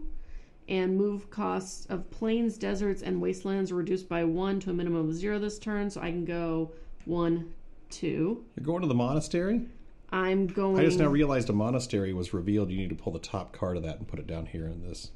and 0.68 0.97
move 0.97 1.30
costs 1.30 1.86
of 1.86 2.10
plains, 2.10 2.56
deserts, 2.56 3.02
and 3.02 3.20
wastelands 3.20 3.72
reduced 3.72 4.09
by 4.09 4.24
one 4.24 4.60
to 4.60 4.70
a 4.70 4.72
minimum 4.72 5.09
of 5.09 5.14
zero 5.14 5.39
this 5.39 5.59
turn. 5.59 5.90
So 5.90 6.01
I 6.01 6.10
can 6.10 6.24
go 6.24 6.72
one, 7.05 7.52
two. 7.90 8.44
You're 8.56 8.66
going 8.66 8.82
to 8.82 8.89
the 8.89 8.94
monastery? 8.94 9.66
I'm 10.10 10.47
going. 10.47 10.78
I 10.78 10.84
just 10.84 10.98
now 10.98 11.09
realized 11.09 11.48
a 11.48 11.55
monastery 11.55 12.12
was 12.12 12.34
revealed. 12.34 12.70
You 12.70 12.76
need 12.76 12.90
to 12.90 12.94
pull 12.94 13.12
the 13.12 13.18
top 13.18 13.52
card 13.52 13.76
of 13.76 13.82
that 13.84 13.98
and 13.98 14.06
put 14.06 14.18
it 14.18 14.26
down 14.26 14.47
here 14.47 14.66
in 14.66 14.82
this. 14.86 15.10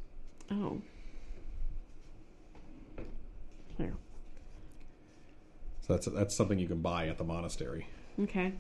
Oh. 0.51 0.81
There. 3.79 3.93
So 5.83 5.93
that's 5.93 6.07
that's 6.07 6.35
something 6.35 6.59
you 6.59 6.67
can 6.67 6.81
buy 6.81 7.09
at 7.09 7.19
the 7.19 7.25
monastery. 7.25 7.89
Okay. 8.23 8.55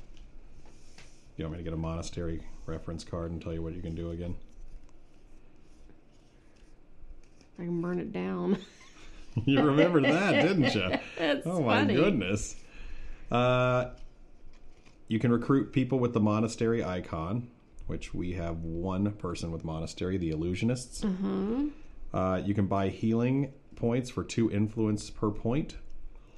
You 1.36 1.44
want 1.44 1.52
me 1.52 1.58
to 1.58 1.64
get 1.64 1.72
a 1.72 1.78
monastery 1.78 2.42
reference 2.66 3.02
card 3.04 3.30
and 3.30 3.40
tell 3.40 3.52
you 3.52 3.62
what 3.62 3.74
you 3.74 3.82
can 3.82 3.94
do 3.94 4.10
again? 4.10 4.36
I 7.58 7.62
can 7.62 7.80
burn 7.80 7.98
it 7.98 8.12
down. 8.12 8.58
You 9.44 9.60
remembered 9.62 10.04
that, 10.04 10.32
didn't 10.40 10.74
you? 10.74 10.98
That's 11.18 11.46
Oh 11.46 11.60
my 11.60 11.84
goodness. 11.84 12.56
Uh, 13.30 13.90
you 15.08 15.18
can 15.18 15.30
recruit 15.30 15.74
people 15.74 15.98
with 15.98 16.14
the 16.14 16.20
monastery 16.20 16.82
icon, 16.82 17.48
which 17.86 18.14
we 18.14 18.32
have 18.32 18.62
one 18.62 19.12
person 19.12 19.52
with 19.52 19.62
monastery, 19.62 20.16
the 20.16 20.30
illusionists. 20.30 21.04
Uh, 22.14 22.40
you 22.46 22.54
can 22.54 22.66
buy 22.66 22.88
healing 22.88 23.52
points 23.74 24.08
for 24.08 24.24
two 24.24 24.50
influence 24.50 25.10
per 25.10 25.30
point, 25.30 25.76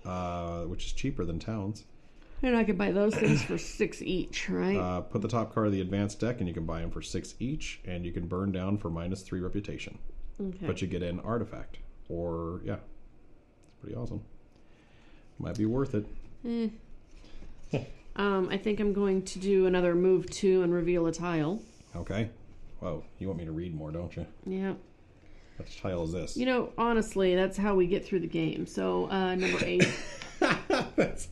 uh, 0.04 0.62
which 0.62 0.86
is 0.86 0.92
cheaper 0.92 1.24
than 1.24 1.38
towns. 1.38 1.84
And 2.42 2.56
I 2.56 2.64
could 2.64 2.78
buy 2.78 2.90
those 2.90 3.14
things 3.14 3.42
for 3.44 3.58
six 3.58 4.02
each, 4.02 4.48
right? 4.48 4.76
Uh, 4.76 5.00
put 5.02 5.22
the 5.22 5.28
top 5.28 5.54
card 5.54 5.66
of 5.68 5.72
the 5.72 5.80
advanced 5.80 6.18
deck, 6.18 6.38
and 6.40 6.48
you 6.48 6.54
can 6.54 6.66
buy 6.66 6.80
them 6.80 6.90
for 6.90 7.00
six 7.02 7.36
each, 7.38 7.80
and 7.84 8.04
you 8.04 8.10
can 8.10 8.26
burn 8.26 8.50
down 8.50 8.76
for 8.78 8.90
minus 8.90 9.22
three 9.22 9.40
reputation. 9.40 9.98
Okay. 10.40 10.66
But 10.66 10.82
you 10.82 10.88
get 10.88 11.02
an 11.02 11.20
artifact, 11.20 11.78
or 12.08 12.60
yeah, 12.64 12.76
it's 13.66 13.76
pretty 13.80 13.96
awesome. 13.96 14.22
Might 15.38 15.56
be 15.56 15.66
worth 15.66 15.94
it. 15.94 16.72
Um, 18.18 18.48
I 18.50 18.56
think 18.56 18.80
I'm 18.80 18.92
going 18.92 19.22
to 19.22 19.38
do 19.38 19.66
another 19.66 19.94
move 19.94 20.28
two 20.28 20.62
and 20.62 20.74
reveal 20.74 21.06
a 21.06 21.12
tile. 21.12 21.60
Okay. 21.94 22.30
Whoa, 22.80 23.04
you 23.18 23.28
want 23.28 23.38
me 23.38 23.44
to 23.44 23.52
read 23.52 23.74
more, 23.74 23.92
don't 23.92 24.14
you? 24.16 24.26
Yeah. 24.44 24.74
What 25.56 25.68
tile 25.80 26.02
is 26.04 26.12
this? 26.12 26.36
You 26.36 26.46
know, 26.46 26.72
honestly, 26.76 27.36
that's 27.36 27.56
how 27.56 27.76
we 27.76 27.86
get 27.86 28.04
through 28.04 28.20
the 28.20 28.28
game. 28.28 28.66
So, 28.66 29.08
uh, 29.10 29.36
number 29.36 29.58
eight. 29.64 29.88
that's 30.96 31.28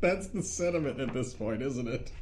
that's 0.00 0.28
the 0.28 0.42
sentiment 0.42 1.00
at 1.00 1.12
this 1.12 1.34
point, 1.34 1.62
isn't 1.62 1.88
it? 1.88 2.12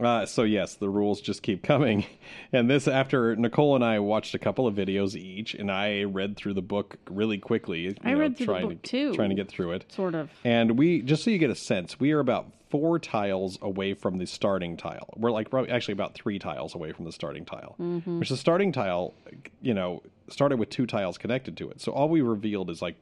Uh, 0.00 0.24
so 0.26 0.42
yes, 0.42 0.74
the 0.76 0.88
rules 0.88 1.20
just 1.20 1.42
keep 1.42 1.62
coming, 1.62 2.06
and 2.52 2.70
this 2.70 2.88
after 2.88 3.36
Nicole 3.36 3.74
and 3.74 3.84
I 3.84 3.98
watched 3.98 4.34
a 4.34 4.38
couple 4.38 4.66
of 4.66 4.74
videos 4.74 5.14
each, 5.14 5.54
and 5.54 5.70
I 5.70 6.04
read 6.04 6.36
through 6.36 6.54
the 6.54 6.62
book 6.62 6.96
really 7.10 7.38
quickly. 7.38 7.96
I 8.02 8.14
read 8.14 8.36
through 8.36 8.46
the 8.46 8.52
trying 8.52 8.68
book, 8.68 8.82
to, 8.82 8.90
too. 8.90 9.14
trying 9.14 9.30
to 9.30 9.34
get 9.34 9.48
through 9.48 9.72
it. 9.72 9.92
Sort 9.92 10.14
of. 10.14 10.30
And 10.44 10.78
we 10.78 11.02
just 11.02 11.24
so 11.24 11.30
you 11.30 11.38
get 11.38 11.50
a 11.50 11.54
sense, 11.54 12.00
we 12.00 12.12
are 12.12 12.20
about 12.20 12.52
four 12.70 12.98
tiles 12.98 13.58
away 13.60 13.94
from 13.94 14.18
the 14.18 14.26
starting 14.26 14.76
tile. 14.76 15.12
We're 15.16 15.32
like 15.32 15.50
probably 15.50 15.70
actually 15.70 15.92
about 15.92 16.14
three 16.14 16.38
tiles 16.38 16.74
away 16.74 16.92
from 16.92 17.04
the 17.04 17.12
starting 17.12 17.44
tile. 17.44 17.74
Which 18.18 18.28
the 18.28 18.36
starting 18.36 18.72
tile, 18.72 19.12
you 19.60 19.74
know, 19.74 20.02
started 20.28 20.58
with 20.58 20.70
two 20.70 20.86
tiles 20.86 21.18
connected 21.18 21.56
to 21.58 21.70
it. 21.70 21.80
So 21.80 21.92
all 21.92 22.08
we 22.08 22.20
revealed 22.20 22.70
is 22.70 22.80
like 22.80 22.96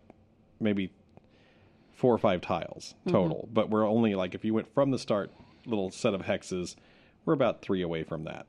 maybe 0.58 0.90
four 1.94 2.14
or 2.14 2.18
five 2.18 2.40
tiles 2.40 2.94
total. 3.06 3.48
But 3.52 3.68
we're 3.70 3.86
only 3.86 4.14
like 4.14 4.34
if 4.34 4.44
you 4.44 4.54
went 4.54 4.72
from 4.72 4.90
the 4.90 4.98
start 4.98 5.30
little 5.66 5.90
set 5.90 6.14
of 6.14 6.22
hexes, 6.22 6.74
we're 7.28 7.34
about 7.34 7.60
three 7.60 7.82
away 7.82 8.02
from 8.02 8.24
that. 8.24 8.46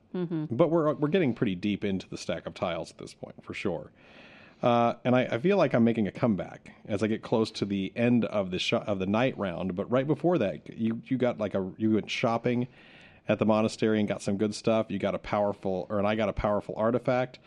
But 0.50 0.70
we're 0.70 0.94
we're 0.94 1.08
getting 1.08 1.34
pretty 1.34 1.54
deep 1.54 1.84
into 1.84 2.08
the 2.08 2.16
stack 2.16 2.46
of 2.46 2.54
tiles 2.54 2.90
at 2.90 2.98
this 2.98 3.12
point 3.12 3.44
for 3.44 3.52
sure. 3.52 3.92
Uh, 4.62 4.94
and 5.04 5.14
I, 5.14 5.22
I 5.24 5.38
feel 5.38 5.56
like 5.56 5.74
I'm 5.74 5.84
making 5.84 6.06
a 6.06 6.10
comeback 6.10 6.72
as 6.86 7.02
I 7.02 7.06
get 7.06 7.22
close 7.22 7.50
to 7.52 7.64
the 7.64 7.92
end 7.94 8.24
of 8.26 8.50
the 8.50 8.58
sh- 8.58 8.72
of 8.72 8.98
the 8.98 9.06
night 9.06 9.36
round. 9.38 9.74
But 9.76 9.90
right 9.90 10.06
before 10.06 10.38
that, 10.38 10.78
you 10.78 11.02
you 11.06 11.18
got 11.18 11.38
like 11.38 11.54
a 11.54 11.70
you 11.76 11.92
went 11.92 12.10
shopping 12.10 12.68
at 13.28 13.38
the 13.38 13.46
monastery 13.46 14.00
and 14.00 14.08
got 14.08 14.22
some 14.22 14.36
good 14.38 14.54
stuff. 14.54 14.86
You 14.88 14.98
got 14.98 15.14
a 15.14 15.18
powerful, 15.18 15.86
or 15.90 15.98
and 15.98 16.06
I 16.06 16.14
got 16.14 16.28
a 16.30 16.32
powerful 16.32 16.74
artifact. 16.76 17.38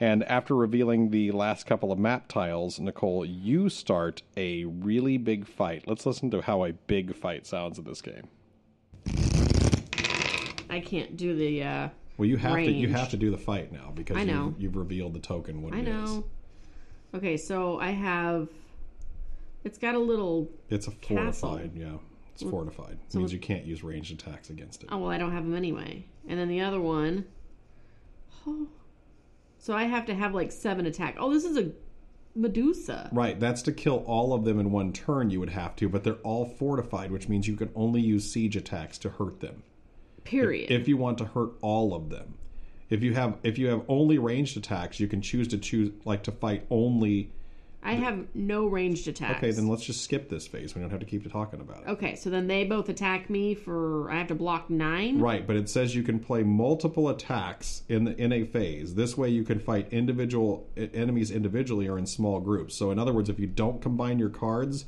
And 0.00 0.22
after 0.24 0.54
revealing 0.54 1.10
the 1.10 1.32
last 1.32 1.66
couple 1.66 1.90
of 1.90 1.98
map 1.98 2.28
tiles, 2.28 2.78
Nicole, 2.78 3.24
you 3.26 3.68
start 3.68 4.22
a 4.36 4.64
really 4.64 5.18
big 5.18 5.46
fight. 5.46 5.88
Let's 5.88 6.06
listen 6.06 6.30
to 6.30 6.40
how 6.40 6.64
a 6.64 6.72
big 6.72 7.14
fight 7.16 7.46
sounds 7.46 7.78
in 7.78 7.84
this 7.84 8.00
game. 8.00 8.28
I 10.70 10.80
can't 10.80 11.16
do 11.16 11.34
the 11.34 11.62
uh, 11.62 11.88
Well, 12.16 12.28
you 12.28 12.36
have 12.36 12.56
to 12.56 12.70
you 12.70 12.88
have 12.88 13.10
to 13.10 13.16
do 13.16 13.30
the 13.30 13.38
fight 13.38 13.72
now 13.72 13.92
because 13.94 14.16
I 14.16 14.24
know. 14.24 14.46
You've, 14.56 14.62
you've 14.62 14.76
revealed 14.76 15.14
the 15.14 15.20
token. 15.20 15.62
What 15.62 15.74
I 15.74 15.78
it 15.78 15.88
is. 15.88 15.94
know. 15.94 16.24
Okay, 17.14 17.36
so 17.36 17.78
I 17.78 17.90
have. 17.90 18.48
It's 19.64 19.78
got 19.78 19.94
a 19.94 19.98
little. 19.98 20.48
It's 20.70 20.88
a 20.88 20.92
Castle. 20.92 21.50
fortified. 21.50 21.72
Yeah, 21.74 21.96
it's 22.32 22.42
fortified. 22.42 22.98
It 23.08 23.14
means 23.14 23.32
you 23.32 23.38
can't 23.38 23.64
use 23.64 23.82
ranged 23.82 24.12
attacks 24.12 24.50
against 24.50 24.82
it. 24.82 24.88
Oh 24.92 24.98
well, 24.98 25.10
I 25.10 25.18
don't 25.18 25.32
have 25.32 25.44
them 25.44 25.54
anyway. 25.54 26.04
And 26.28 26.38
then 26.38 26.48
the 26.48 26.60
other 26.60 26.80
one. 26.80 27.24
Oh. 28.46 28.68
So 29.58 29.74
I 29.74 29.84
have 29.84 30.06
to 30.06 30.14
have 30.14 30.34
like 30.34 30.52
seven 30.52 30.86
attack. 30.86 31.16
Oh, 31.18 31.32
this 31.32 31.44
is 31.44 31.56
a 31.56 31.72
Medusa. 32.34 33.10
Right, 33.12 33.38
that's 33.38 33.62
to 33.62 33.72
kill 33.72 34.04
all 34.06 34.32
of 34.32 34.44
them 34.44 34.60
in 34.60 34.70
one 34.70 34.92
turn. 34.92 35.30
You 35.30 35.40
would 35.40 35.50
have 35.50 35.74
to, 35.76 35.88
but 35.88 36.04
they're 36.04 36.14
all 36.16 36.46
fortified, 36.46 37.10
which 37.10 37.28
means 37.28 37.48
you 37.48 37.56
can 37.56 37.70
only 37.74 38.00
use 38.00 38.30
siege 38.30 38.54
attacks 38.56 38.98
to 38.98 39.10
hurt 39.10 39.40
them. 39.40 39.64
Period. 40.24 40.70
If 40.70 40.88
you 40.88 40.96
want 40.96 41.18
to 41.18 41.24
hurt 41.24 41.52
all 41.60 41.94
of 41.94 42.10
them, 42.10 42.34
if 42.90 43.02
you 43.02 43.14
have 43.14 43.38
if 43.42 43.58
you 43.58 43.68
have 43.68 43.82
only 43.88 44.18
ranged 44.18 44.56
attacks, 44.56 44.98
you 45.00 45.08
can 45.08 45.20
choose 45.20 45.48
to 45.48 45.58
choose 45.58 45.92
like 46.04 46.22
to 46.24 46.32
fight 46.32 46.66
only. 46.70 47.32
I 47.80 47.92
have 47.92 48.26
no 48.34 48.66
ranged 48.66 49.06
attacks. 49.06 49.38
Okay, 49.38 49.52
then 49.52 49.68
let's 49.68 49.84
just 49.84 50.02
skip 50.02 50.28
this 50.28 50.48
phase. 50.48 50.74
We 50.74 50.80
don't 50.80 50.90
have 50.90 50.98
to 51.00 51.06
keep 51.06 51.30
talking 51.30 51.60
about 51.60 51.82
it. 51.82 51.88
Okay, 51.88 52.16
so 52.16 52.28
then 52.28 52.48
they 52.48 52.64
both 52.64 52.88
attack 52.88 53.30
me 53.30 53.54
for. 53.54 54.10
I 54.10 54.16
have 54.16 54.26
to 54.28 54.34
block 54.34 54.68
nine. 54.68 55.20
Right, 55.20 55.46
but 55.46 55.54
it 55.54 55.70
says 55.70 55.94
you 55.94 56.02
can 56.02 56.18
play 56.18 56.42
multiple 56.42 57.08
attacks 57.08 57.82
in 57.88 58.04
the, 58.04 58.16
in 58.20 58.32
a 58.32 58.44
phase. 58.44 58.96
This 58.96 59.16
way, 59.16 59.28
you 59.28 59.44
can 59.44 59.60
fight 59.60 59.88
individual 59.92 60.66
enemies 60.76 61.30
individually 61.30 61.86
or 61.88 61.98
in 61.98 62.06
small 62.06 62.40
groups. 62.40 62.74
So, 62.74 62.90
in 62.90 62.98
other 62.98 63.12
words, 63.12 63.30
if 63.30 63.38
you 63.38 63.46
don't 63.46 63.80
combine 63.80 64.18
your 64.18 64.30
cards, 64.30 64.84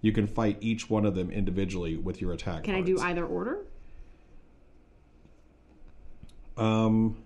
you 0.00 0.12
can 0.12 0.26
fight 0.26 0.58
each 0.60 0.88
one 0.88 1.04
of 1.04 1.14
them 1.14 1.30
individually 1.30 1.96
with 1.96 2.20
your 2.20 2.32
attack. 2.32 2.64
Can 2.64 2.76
I 2.76 2.82
do 2.82 3.00
either 3.00 3.26
order? 3.26 3.64
Um, 6.58 7.16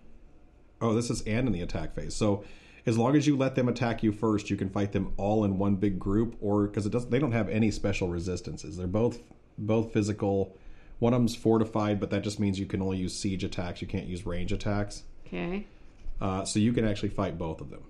oh, 0.81 0.95
this 0.95 1.11
is 1.11 1.23
and 1.23 1.47
in 1.47 1.53
the 1.53 1.63
attack 1.63 1.95
phase. 1.95 2.15
So, 2.15 2.45
as 2.85 2.99
long 2.99 3.17
as 3.17 3.27
you 3.27 3.37
let 3.37 3.55
them 3.55 3.69
attack 3.69 4.03
you 4.03 4.13
first, 4.13 4.51
you 4.51 4.57
can 4.57 4.69
fight 4.69 4.93
them 4.93 5.13
all 5.17 5.45
in 5.45 5.59
one 5.59 5.77
big 5.77 5.99
group, 5.99 6.37
or 6.41 6.67
because 6.67 6.85
it 6.85 6.91
doesn't, 6.91 7.11
they 7.11 7.19
don't 7.19 7.33
have 7.33 7.49
any 7.49 7.71
special 7.71 8.09
resistances. 8.09 8.77
They're 8.77 8.87
both 8.87 9.21
both 9.59 9.93
physical. 9.93 10.57
One 10.99 11.15
of 11.15 11.21
them's 11.21 11.35
fortified, 11.35 11.99
but 11.99 12.11
that 12.11 12.23
just 12.23 12.39
means 12.39 12.61
you 12.61 12.67
can 12.67 12.81
only 12.81 12.99
use 12.99 13.17
siege 13.17 13.43
attacks. 13.43 13.83
You 13.83 13.89
can't 13.89 14.07
use 14.07 14.25
range 14.25 14.53
attacks. 14.53 15.05
Okay. 15.27 15.67
Uh, 16.21 16.45
so 16.45 16.61
you 16.61 16.73
can 16.73 16.85
actually 16.85 17.09
fight 17.09 17.37
both 17.37 17.61
of 17.61 17.71
them 17.71 17.83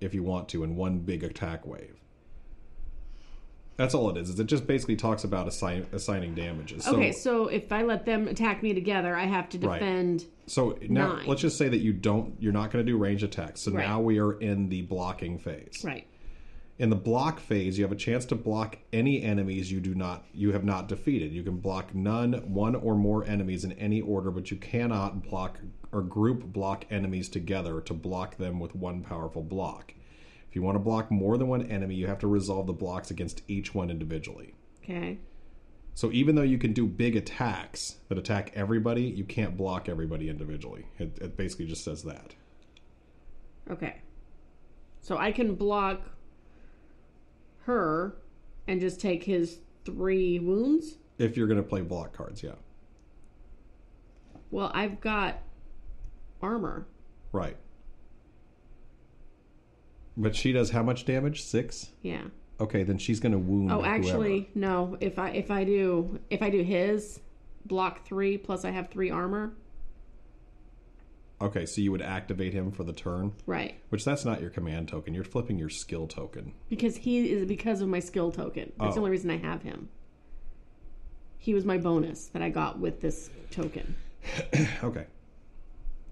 if 0.00 0.14
you 0.14 0.22
want 0.22 0.48
to 0.48 0.64
in 0.64 0.74
one 0.74 0.98
big 0.98 1.22
attack 1.22 1.64
wave. 1.64 2.01
That's 3.76 3.94
all 3.94 4.10
it 4.10 4.16
is. 4.16 4.28
is 4.28 4.38
It 4.38 4.46
just 4.46 4.66
basically 4.66 4.96
talks 4.96 5.24
about 5.24 5.48
assign, 5.48 5.86
assigning 5.92 6.34
damages. 6.34 6.84
So, 6.84 6.94
okay, 6.94 7.12
so 7.12 7.48
if 7.48 7.72
I 7.72 7.82
let 7.82 8.04
them 8.04 8.28
attack 8.28 8.62
me 8.62 8.74
together, 8.74 9.16
I 9.16 9.24
have 9.24 9.48
to 9.50 9.58
defend. 9.58 10.20
Right. 10.20 10.30
So 10.46 10.78
now 10.88 11.14
Nine. 11.14 11.26
let's 11.26 11.40
just 11.40 11.56
say 11.56 11.68
that 11.68 11.78
you 11.78 11.92
don't 11.92 12.34
you're 12.38 12.52
not 12.52 12.70
going 12.70 12.84
to 12.84 12.90
do 12.90 12.98
range 12.98 13.22
attacks. 13.22 13.62
So 13.62 13.72
Right. 13.72 13.86
now 13.86 14.00
we 14.00 14.18
are 14.18 14.32
in 14.32 14.68
the 14.68 14.82
blocking 14.82 15.38
phase. 15.38 15.82
Right. 15.84 16.06
In 16.78 16.90
the 16.90 16.96
block 16.96 17.38
phase, 17.38 17.78
you 17.78 17.84
have 17.84 17.92
a 17.92 17.96
chance 17.96 18.24
to 18.26 18.34
block 18.34 18.78
any 18.92 19.22
enemies 19.22 19.70
you 19.70 19.80
do 19.80 19.94
not 19.94 20.24
you 20.34 20.52
have 20.52 20.64
not 20.64 20.88
defeated. 20.88 21.32
You 21.32 21.42
can 21.42 21.58
block 21.58 21.94
none, 21.94 22.34
one 22.52 22.74
or 22.74 22.94
more 22.94 23.24
enemies 23.24 23.64
in 23.64 23.72
any 23.72 24.00
order, 24.00 24.30
but 24.30 24.50
you 24.50 24.56
cannot 24.56 25.22
block 25.22 25.58
or 25.92 26.02
group 26.02 26.44
block 26.44 26.84
enemies 26.90 27.28
together 27.28 27.80
to 27.82 27.94
block 27.94 28.36
them 28.36 28.58
with 28.60 28.74
one 28.74 29.02
powerful 29.02 29.42
block. 29.42 29.94
If 30.52 30.56
you 30.56 30.60
want 30.60 30.74
to 30.74 30.80
block 30.80 31.10
more 31.10 31.38
than 31.38 31.48
one 31.48 31.62
enemy, 31.70 31.94
you 31.94 32.06
have 32.08 32.18
to 32.18 32.26
resolve 32.26 32.66
the 32.66 32.74
blocks 32.74 33.10
against 33.10 33.40
each 33.48 33.74
one 33.74 33.88
individually. 33.88 34.54
Okay. 34.84 35.16
So 35.94 36.12
even 36.12 36.34
though 36.34 36.42
you 36.42 36.58
can 36.58 36.74
do 36.74 36.84
big 36.86 37.16
attacks 37.16 37.96
that 38.10 38.18
attack 38.18 38.52
everybody, 38.54 39.04
you 39.04 39.24
can't 39.24 39.56
block 39.56 39.88
everybody 39.88 40.28
individually. 40.28 40.84
It, 40.98 41.16
it 41.22 41.38
basically 41.38 41.64
just 41.64 41.82
says 41.82 42.02
that. 42.02 42.34
Okay. 43.70 44.02
So 45.00 45.16
I 45.16 45.32
can 45.32 45.54
block 45.54 46.02
her 47.60 48.18
and 48.68 48.78
just 48.78 49.00
take 49.00 49.24
his 49.24 49.60
three 49.86 50.38
wounds. 50.38 50.98
If 51.16 51.34
you're 51.34 51.48
going 51.48 51.62
to 51.62 51.66
play 51.66 51.80
block 51.80 52.14
cards, 52.14 52.42
yeah. 52.42 52.56
Well, 54.50 54.70
I've 54.74 55.00
got 55.00 55.38
armor. 56.42 56.88
Right. 57.32 57.56
But 60.16 60.36
she 60.36 60.52
does 60.52 60.70
how 60.70 60.82
much 60.82 61.04
damage? 61.04 61.42
Six? 61.42 61.90
Yeah. 62.02 62.22
Okay, 62.60 62.82
then 62.82 62.98
she's 62.98 63.18
going 63.18 63.32
to 63.32 63.38
wound 63.38 63.72
Oh, 63.72 63.76
whoever. 63.80 63.86
actually, 63.94 64.48
no. 64.54 64.96
If 65.00 65.18
I 65.18 65.30
if 65.30 65.50
I 65.50 65.64
do 65.64 66.20
if 66.30 66.42
I 66.42 66.50
do 66.50 66.62
his 66.62 67.20
block 67.64 68.04
three 68.04 68.36
plus 68.38 68.64
I 68.64 68.70
have 68.70 68.88
three 68.90 69.10
armor. 69.10 69.52
Okay, 71.40 71.66
so 71.66 71.80
you 71.80 71.90
would 71.90 72.02
activate 72.02 72.52
him 72.52 72.70
for 72.70 72.84
the 72.84 72.92
turn, 72.92 73.32
Right. 73.46 73.74
which 73.88 74.04
that's 74.04 74.24
not 74.24 74.40
your 74.40 74.50
command 74.50 74.86
token. 74.88 75.12
You're 75.12 75.24
flipping 75.24 75.58
your 75.58 75.70
skill 75.70 76.06
token. 76.06 76.52
Because 76.68 76.98
he 76.98 77.32
is 77.32 77.46
because 77.46 77.80
of 77.80 77.88
my 77.88 77.98
skill 77.98 78.30
token. 78.30 78.70
That's 78.78 78.94
the 78.94 79.00
Oh. 79.00 79.04
only 79.04 79.10
reason 79.10 79.28
I 79.30 79.38
have 79.38 79.62
him. 79.62 79.88
He 81.38 81.52
was 81.52 81.64
my 81.64 81.78
bonus 81.78 82.26
that 82.28 82.42
I 82.42 82.50
got 82.50 82.78
with 82.78 83.00
this 83.00 83.30
token. 83.50 83.96
Okay. 84.84 85.06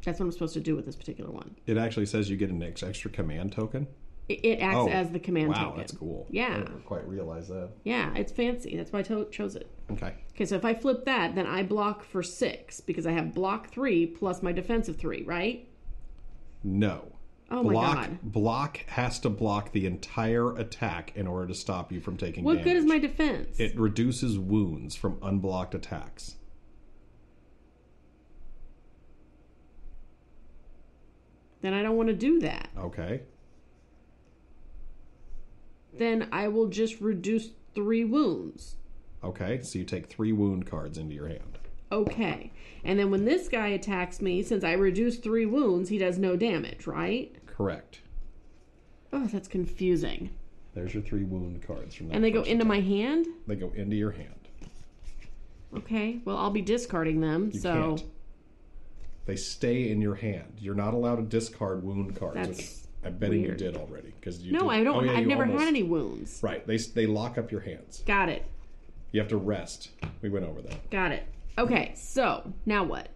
That's 0.04 0.18
what 0.18 0.26
I'm 0.26 0.32
supposed 0.32 0.54
to 0.54 0.60
do 0.60 0.76
with 0.76 0.86
this 0.86 0.96
particular 0.96 1.30
one. 1.30 1.56
It 1.66 1.76
actually 1.76 2.06
says 2.06 2.30
you 2.30 2.36
get 2.36 2.50
an 2.50 2.62
ex- 2.62 2.82
extra 2.82 3.10
command 3.10 3.52
token. 3.52 3.86
It, 4.28 4.44
it 4.44 4.60
acts 4.60 4.76
Oh, 4.76 4.88
as 4.88 5.10
the 5.10 5.18
command 5.18 5.48
token. 5.48 5.62
wow, 5.62 5.68
token. 5.70 5.78
that's 5.80 5.92
cool. 5.92 6.26
I 6.28 6.32
Yeah. 6.32 6.58
didn't 6.58 6.84
quite 6.86 7.06
realize 7.06 7.48
that. 7.48 7.70
Yeah, 7.84 8.14
it's 8.14 8.32
fancy. 8.32 8.76
That's 8.76 8.92
why 8.92 9.00
I 9.00 9.02
to- 9.02 9.28
chose 9.30 9.56
it. 9.56 9.68
Okay. 9.90 10.14
Okay, 10.34 10.44
so 10.44 10.54
if 10.56 10.64
I 10.64 10.72
flip 10.72 11.04
that, 11.04 11.34
then 11.34 11.46
I 11.46 11.62
block 11.64 12.04
for 12.04 12.22
six 12.22 12.80
because 12.80 13.06
I 13.06 13.12
have 13.12 13.34
block 13.34 13.70
three 13.70 14.06
plus 14.06 14.42
my 14.42 14.52
defensive 14.52 14.96
three, 14.96 15.22
right? 15.24 15.68
No. 16.62 17.12
Oh 17.50 17.64
my 17.64 17.72
block 17.72 17.96
God. 17.96 18.18
block 18.22 18.76
has 18.86 19.18
to 19.20 19.28
block 19.28 19.72
the 19.72 19.84
entire 19.84 20.54
attack 20.56 21.12
in 21.16 21.26
order 21.26 21.48
to 21.48 21.54
stop 21.54 21.90
you 21.90 22.00
from 22.00 22.16
taking 22.16 22.44
What 22.44 22.58
damage. 22.58 22.64
good 22.64 22.76
is 22.76 22.84
my 22.84 22.98
defense? 22.98 23.58
It 23.58 23.76
reduces 23.76 24.38
wounds 24.38 24.94
from 24.94 25.18
unblocked 25.20 25.74
attacks. 25.74 26.36
Then 31.62 31.74
I 31.74 31.82
don't 31.82 31.96
want 31.96 32.08
to 32.08 32.14
do 32.14 32.40
that. 32.40 32.68
Okay. 32.78 33.22
Then 35.96 36.28
I 36.32 36.48
will 36.48 36.68
just 36.68 37.00
reduce 37.00 37.48
three 37.74 38.04
wounds. 38.04 38.76
Okay, 39.22 39.60
so 39.62 39.78
you 39.78 39.84
take 39.84 40.06
three 40.06 40.32
wound 40.32 40.66
cards 40.66 40.96
into 40.96 41.14
your 41.14 41.28
hand. 41.28 41.58
Okay. 41.92 42.52
And 42.84 42.98
then 42.98 43.10
when 43.10 43.24
this 43.24 43.48
guy 43.48 43.68
attacks 43.68 44.20
me, 44.20 44.42
since 44.42 44.64
I 44.64 44.72
reduce 44.72 45.16
three 45.16 45.44
wounds, 45.46 45.88
he 45.88 45.98
does 45.98 46.18
no 46.18 46.36
damage, 46.36 46.86
right? 46.86 47.34
Correct. 47.46 48.00
Oh, 49.12 49.26
that's 49.26 49.48
confusing. 49.48 50.30
There's 50.72 50.94
your 50.94 51.02
three 51.02 51.24
wound 51.24 51.66
cards 51.66 51.94
from 51.94 52.08
that. 52.08 52.14
And 52.14 52.24
they 52.24 52.30
go 52.30 52.42
into 52.42 52.64
attack. 52.64 52.68
my 52.68 52.80
hand? 52.80 53.26
They 53.46 53.56
go 53.56 53.72
into 53.74 53.96
your 53.96 54.12
hand. 54.12 54.34
Okay. 55.76 56.20
Well, 56.24 56.36
I'll 56.38 56.50
be 56.50 56.62
discarding 56.62 57.20
them. 57.20 57.50
You 57.52 57.60
so 57.60 57.72
can't. 57.96 58.04
They 59.26 59.36
stay 59.36 59.90
in 59.90 60.00
your 60.00 60.16
hand. 60.16 60.54
You're 60.58 60.74
not 60.74 60.94
allowed 60.94 61.16
to 61.16 61.22
discard 61.22 61.82
wound 61.84 62.16
cards. 62.16 62.48
which 62.48 62.70
I'm 63.04 63.16
betting 63.16 63.42
weird. 63.42 63.60
you 63.60 63.66
did 63.70 63.76
already 63.76 64.12
because 64.18 64.40
you. 64.42 64.52
No, 64.52 64.60
did- 64.60 64.68
I 64.70 64.84
don't. 64.84 64.96
oh, 64.96 65.02
yeah, 65.02 65.12
I've 65.18 65.26
never 65.26 65.42
almost- 65.44 65.60
had 65.60 65.68
any 65.68 65.82
wounds. 65.82 66.40
Right, 66.42 66.66
they 66.66 66.76
they 66.76 67.06
lock 67.06 67.38
up 67.38 67.50
your 67.52 67.60
hands. 67.60 68.02
Got 68.06 68.28
it. 68.28 68.44
You 69.12 69.20
have 69.20 69.28
to 69.30 69.36
rest. 69.36 69.90
We 70.22 70.28
went 70.30 70.46
over 70.46 70.62
that. 70.62 70.90
Got 70.90 71.12
it. 71.12 71.24
Okay. 71.58 71.92
So 71.96 72.52
now 72.66 72.84
what? 72.84 73.08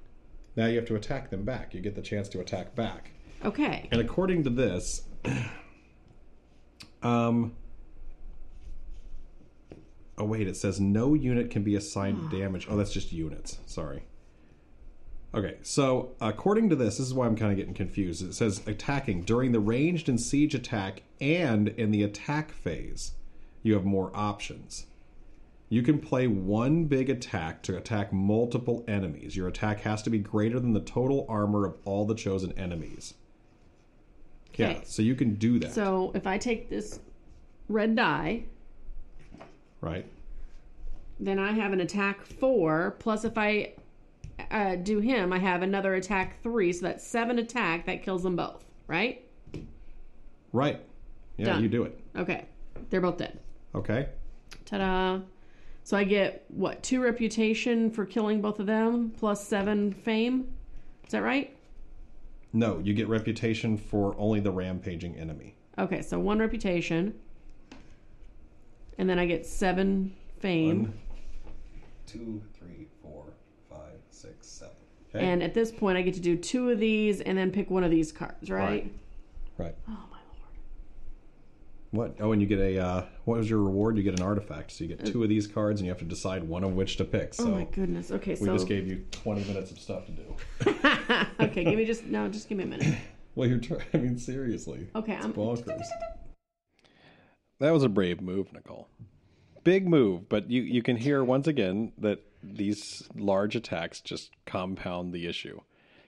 Now 0.56 0.66
you 0.66 0.76
have 0.76 0.86
to 0.86 0.96
attack 0.96 1.30
them 1.30 1.44
back. 1.44 1.74
You 1.74 1.80
get 1.80 1.94
the 1.94 2.02
chance 2.02 2.28
to 2.30 2.40
attack 2.40 2.74
back. 2.74 3.10
Okay. 3.44 3.88
And 3.92 4.00
according 4.00 4.44
to 4.44 4.50
this, 4.50 5.02
um, 7.02 7.52
oh 10.18 10.24
wait, 10.24 10.46
it 10.48 10.56
says 10.56 10.80
no 10.80 11.14
unit 11.14 11.50
can 11.50 11.62
be 11.62 11.74
assigned 11.76 12.30
damage. 12.30 12.66
Oh, 12.70 12.76
that's 12.76 12.92
just 12.92 13.12
units. 13.12 13.58
Sorry. 13.66 14.02
Okay, 15.34 15.56
so 15.62 16.12
according 16.20 16.70
to 16.70 16.76
this, 16.76 16.98
this 16.98 17.06
is 17.08 17.14
why 17.14 17.26
I'm 17.26 17.34
kind 17.34 17.50
of 17.50 17.58
getting 17.58 17.74
confused. 17.74 18.22
It 18.22 18.34
says 18.34 18.62
attacking 18.66 19.22
during 19.22 19.50
the 19.50 19.58
ranged 19.58 20.08
and 20.08 20.20
siege 20.20 20.54
attack 20.54 21.02
and 21.20 21.68
in 21.68 21.90
the 21.90 22.04
attack 22.04 22.52
phase, 22.52 23.12
you 23.62 23.74
have 23.74 23.84
more 23.84 24.12
options. 24.14 24.86
You 25.68 25.82
can 25.82 25.98
play 25.98 26.28
one 26.28 26.84
big 26.84 27.10
attack 27.10 27.62
to 27.62 27.76
attack 27.76 28.12
multiple 28.12 28.84
enemies. 28.86 29.34
Your 29.36 29.48
attack 29.48 29.80
has 29.80 30.02
to 30.02 30.10
be 30.10 30.18
greater 30.18 30.60
than 30.60 30.72
the 30.72 30.80
total 30.80 31.26
armor 31.28 31.66
of 31.66 31.74
all 31.84 32.04
the 32.04 32.14
chosen 32.14 32.52
enemies. 32.52 33.14
Yeah, 34.56 34.82
so 34.84 35.02
you 35.02 35.16
can 35.16 35.34
do 35.34 35.58
that, 35.58 35.72
So 35.72 36.12
if 36.14 36.28
I 36.28 36.38
take 36.38 36.70
this 36.70 37.00
red 37.68 37.96
die, 37.96 38.44
right? 39.80 40.06
then 41.18 41.40
I 41.40 41.52
have 41.52 41.72
an 41.72 41.80
attack 41.80 42.24
four. 42.24 42.94
Plus, 43.00 43.24
if 43.24 43.36
I 43.36 43.72
uh, 44.54 44.76
do 44.76 45.00
him, 45.00 45.32
I 45.32 45.38
have 45.38 45.62
another 45.62 45.94
attack 45.94 46.42
three. 46.42 46.72
So 46.72 46.86
that's 46.86 47.06
seven 47.06 47.38
attack. 47.38 47.86
That 47.86 48.02
kills 48.02 48.22
them 48.22 48.36
both. 48.36 48.64
Right? 48.86 49.28
Right. 50.52 50.80
Yeah, 51.36 51.46
Done. 51.46 51.62
you 51.62 51.68
do 51.68 51.82
it. 51.82 52.00
Okay. 52.16 52.46
They're 52.90 53.00
both 53.00 53.18
dead. 53.18 53.40
Okay. 53.74 54.08
Ta 54.64 54.78
da. 54.78 55.20
So 55.82 55.96
I 55.96 56.04
get 56.04 56.44
what 56.48 56.82
two 56.82 57.02
reputation 57.02 57.90
for 57.90 58.06
killing 58.06 58.40
both 58.40 58.60
of 58.60 58.66
them, 58.66 59.12
plus 59.18 59.46
seven 59.46 59.92
fame. 59.92 60.54
Is 61.04 61.12
that 61.12 61.22
right? 61.22 61.54
No, 62.52 62.78
you 62.78 62.94
get 62.94 63.08
reputation 63.08 63.76
for 63.76 64.14
only 64.16 64.38
the 64.40 64.52
rampaging 64.52 65.16
enemy. 65.16 65.56
Okay, 65.76 66.02
so 66.02 66.20
one 66.20 66.38
reputation. 66.38 67.14
And 68.96 69.10
then 69.10 69.18
I 69.18 69.26
get 69.26 69.44
seven 69.44 70.14
fame. 70.38 70.84
One, 70.84 70.94
two, 72.06 72.42
three, 72.56 72.86
four, 73.02 73.24
five, 73.68 73.98
six, 74.10 74.46
seven. 74.46 74.76
Okay. 75.14 75.24
And 75.24 75.42
at 75.42 75.54
this 75.54 75.70
point, 75.70 75.96
I 75.96 76.02
get 76.02 76.14
to 76.14 76.20
do 76.20 76.36
two 76.36 76.70
of 76.70 76.80
these 76.80 77.20
and 77.20 77.38
then 77.38 77.50
pick 77.50 77.70
one 77.70 77.84
of 77.84 77.90
these 77.90 78.10
cards, 78.10 78.50
right? 78.50 78.60
Right. 78.60 78.92
right. 79.58 79.74
Oh, 79.88 79.92
my 80.10 80.18
lord. 80.18 80.54
What? 81.92 82.16
Oh, 82.20 82.32
and 82.32 82.42
you 82.42 82.48
get 82.48 82.58
a. 82.58 82.78
Uh, 82.78 83.04
what 83.24 83.38
was 83.38 83.48
your 83.48 83.60
reward? 83.60 83.96
You 83.96 84.02
get 84.02 84.18
an 84.18 84.26
artifact. 84.26 84.72
So 84.72 84.84
you 84.84 84.88
get 84.94 85.04
two 85.06 85.22
of 85.22 85.28
these 85.28 85.46
cards, 85.46 85.80
and 85.80 85.86
you 85.86 85.92
have 85.92 86.00
to 86.00 86.04
decide 86.04 86.42
one 86.42 86.64
of 86.64 86.74
which 86.74 86.96
to 86.96 87.04
pick. 87.04 87.34
So 87.34 87.44
oh, 87.44 87.48
my 87.48 87.64
goodness. 87.64 88.10
Okay, 88.10 88.32
we 88.32 88.46
so. 88.46 88.54
just 88.54 88.66
gave 88.66 88.88
you 88.88 89.04
20 89.12 89.44
minutes 89.44 89.70
of 89.70 89.78
stuff 89.78 90.04
to 90.06 90.12
do. 90.12 91.26
okay, 91.44 91.62
give 91.62 91.76
me 91.76 91.84
just. 91.84 92.04
No, 92.04 92.28
just 92.28 92.48
give 92.48 92.58
me 92.58 92.64
a 92.64 92.68
minute. 92.68 92.94
Well, 93.36 93.48
you're. 93.48 93.58
Try- 93.58 93.78
I 93.92 93.96
mean, 93.96 94.16
seriously. 94.16 94.86
Okay, 94.94 95.16
I'm. 95.16 95.32
Bonkers. 95.32 95.82
That 97.60 97.72
was 97.72 97.82
a 97.82 97.88
brave 97.88 98.20
move, 98.20 98.52
Nicole. 98.52 98.88
Big 99.62 99.88
move, 99.88 100.28
but 100.28 100.50
you, 100.50 100.62
you 100.62 100.82
can 100.82 100.96
hear 100.96 101.24
once 101.24 101.46
again 101.46 101.92
that 101.98 102.20
these 102.52 103.08
large 103.16 103.56
attacks 103.56 104.00
just 104.00 104.30
compound 104.46 105.12
the 105.12 105.26
issue. 105.26 105.60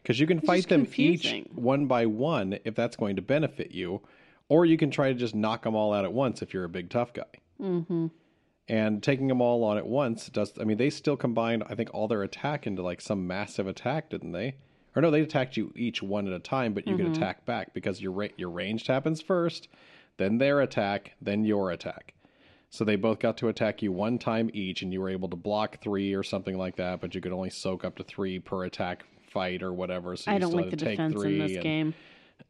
Because 0.02 0.20
you 0.20 0.26
can 0.26 0.40
fight 0.40 0.68
them 0.68 0.84
confusing. 0.84 1.42
each 1.46 1.52
one 1.52 1.86
by 1.86 2.06
one 2.06 2.58
if 2.64 2.74
that's 2.74 2.94
going 2.96 3.16
to 3.16 3.22
benefit 3.22 3.72
you, 3.72 4.02
or 4.48 4.64
you 4.64 4.76
can 4.76 4.90
try 4.90 5.08
to 5.08 5.18
just 5.18 5.34
knock 5.34 5.64
them 5.64 5.74
all 5.74 5.92
out 5.92 6.04
at 6.04 6.12
once 6.12 6.42
if 6.42 6.54
you're 6.54 6.64
a 6.64 6.68
big 6.68 6.90
tough 6.90 7.12
guy. 7.12 7.24
Mm-hmm. 7.60 8.06
And 8.68 9.02
taking 9.02 9.28
them 9.28 9.40
all 9.40 9.62
on 9.64 9.78
at 9.78 9.86
once 9.86 10.28
does. 10.28 10.52
I 10.60 10.64
mean, 10.64 10.76
they 10.76 10.90
still 10.90 11.16
combined, 11.16 11.62
I 11.68 11.74
think, 11.74 11.90
all 11.94 12.08
their 12.08 12.22
attack 12.22 12.66
into 12.66 12.82
like 12.82 13.00
some 13.00 13.26
massive 13.26 13.66
attack, 13.68 14.10
didn't 14.10 14.32
they? 14.32 14.56
Or 14.94 15.02
no, 15.02 15.10
they 15.10 15.20
attacked 15.20 15.56
you 15.56 15.72
each 15.76 16.02
one 16.02 16.26
at 16.26 16.32
a 16.32 16.38
time, 16.38 16.72
but 16.72 16.86
you 16.86 16.94
Mm-hmm. 16.96 17.06
could 17.12 17.16
attack 17.16 17.44
back 17.44 17.74
because 17.74 18.00
your 18.00 18.12
ra- 18.12 18.28
your 18.36 18.50
ranged 18.50 18.86
happens 18.88 19.20
first, 19.22 19.68
then 20.16 20.38
their 20.38 20.60
attack, 20.60 21.12
then 21.20 21.44
your 21.44 21.70
attack. 21.70 22.14
So 22.76 22.84
they 22.84 22.96
both 22.96 23.20
got 23.20 23.38
to 23.38 23.48
attack 23.48 23.80
you 23.80 23.90
one 23.90 24.18
time 24.18 24.50
each, 24.52 24.82
and 24.82 24.92
you 24.92 25.00
were 25.00 25.08
able 25.08 25.30
to 25.30 25.36
block 25.36 25.80
three 25.80 26.12
or 26.12 26.22
something 26.22 26.58
like 26.58 26.76
that, 26.76 27.00
but 27.00 27.14
you 27.14 27.22
could 27.22 27.32
only 27.32 27.48
soak 27.48 27.86
up 27.86 27.96
to 27.96 28.04
three 28.04 28.38
per 28.38 28.64
attack 28.64 29.06
fight 29.30 29.62
or 29.62 29.72
whatever. 29.72 30.14
So 30.14 30.30
you 30.30 30.36
I 30.36 30.38
don't 30.38 30.50
still 30.50 30.60
like 30.60 30.70
had 30.70 30.72
the 30.72 30.76
to 30.76 30.84
take 30.84 30.96
defense 30.98 31.14
three. 31.14 31.32
in 31.32 31.38
this 31.46 31.54
and 31.54 31.62
game. 31.62 31.94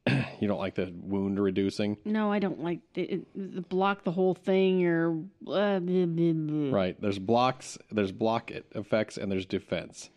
You 0.41 0.49
don't 0.49 0.59
like 0.59 0.75
the 0.75 0.93
wound 1.01 1.39
reducing, 1.39 1.97
No, 2.05 2.31
I 2.33 2.41
don't 2.41 2.61
like 2.61 2.81
it, 2.97 3.25
the 3.37 3.61
block 3.61 4.03
the 4.03 4.11
whole 4.11 4.35
thing 4.35 4.85
or 4.85 5.23
uh, 5.47 5.79
blah. 5.79 6.71
right? 6.77 7.01
There's 7.01 7.21
blocks, 7.21 7.79
there's 7.93 8.11
block 8.11 8.51
effects, 8.75 9.17
and 9.17 9.31
there's 9.31 9.47
defense. 9.47 10.11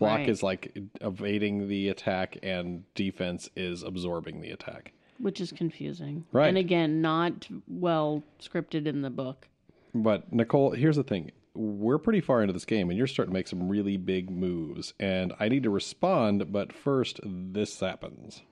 Block 0.00 0.18
Right. 0.18 0.28
is 0.28 0.42
like 0.42 0.76
evading 1.00 1.68
the 1.68 1.88
attack, 1.88 2.36
and 2.42 2.82
defense 2.96 3.48
is 3.54 3.84
absorbing 3.84 4.40
the 4.40 4.50
attack. 4.50 4.92
which 5.18 5.40
is 5.40 5.52
confusing. 5.52 6.24
Right. 6.32 6.48
And 6.48 6.58
again, 6.58 7.00
not 7.00 7.46
well 7.68 8.24
scripted 8.40 8.86
in 8.86 9.02
the 9.02 9.10
book. 9.10 9.46
But 9.94 10.32
Nicole, 10.32 10.72
here's 10.72 10.96
the 10.96 11.02
thing. 11.02 11.32
We're 11.54 11.98
pretty 11.98 12.20
far 12.20 12.40
into 12.40 12.54
this 12.54 12.64
game 12.64 12.88
and 12.88 12.96
you're 12.96 13.06
starting 13.06 13.32
to 13.32 13.38
make 13.38 13.48
some 13.48 13.68
really 13.68 13.96
big 13.96 14.30
moves. 14.30 14.94
And 14.98 15.34
I 15.38 15.48
need 15.48 15.64
to 15.64 15.70
respond, 15.70 16.50
but 16.50 16.72
first 16.72 17.20
this 17.24 17.78
happens. 17.78 18.42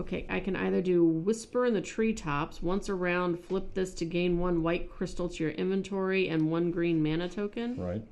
Okay, 0.00 0.26
I 0.28 0.40
can 0.40 0.56
either 0.56 0.82
do 0.82 1.04
Whisper 1.04 1.66
in 1.66 1.74
the 1.74 1.80
Treetops. 1.80 2.60
Once 2.60 2.88
around, 2.88 3.38
flip 3.38 3.74
this 3.74 3.94
to 3.94 4.04
gain 4.04 4.38
one 4.38 4.62
white 4.62 4.90
crystal 4.90 5.28
to 5.28 5.44
your 5.44 5.52
inventory 5.52 6.28
and 6.28 6.50
one 6.50 6.72
green 6.72 7.00
mana 7.00 7.28
token. 7.28 7.76
Right. 7.80 8.02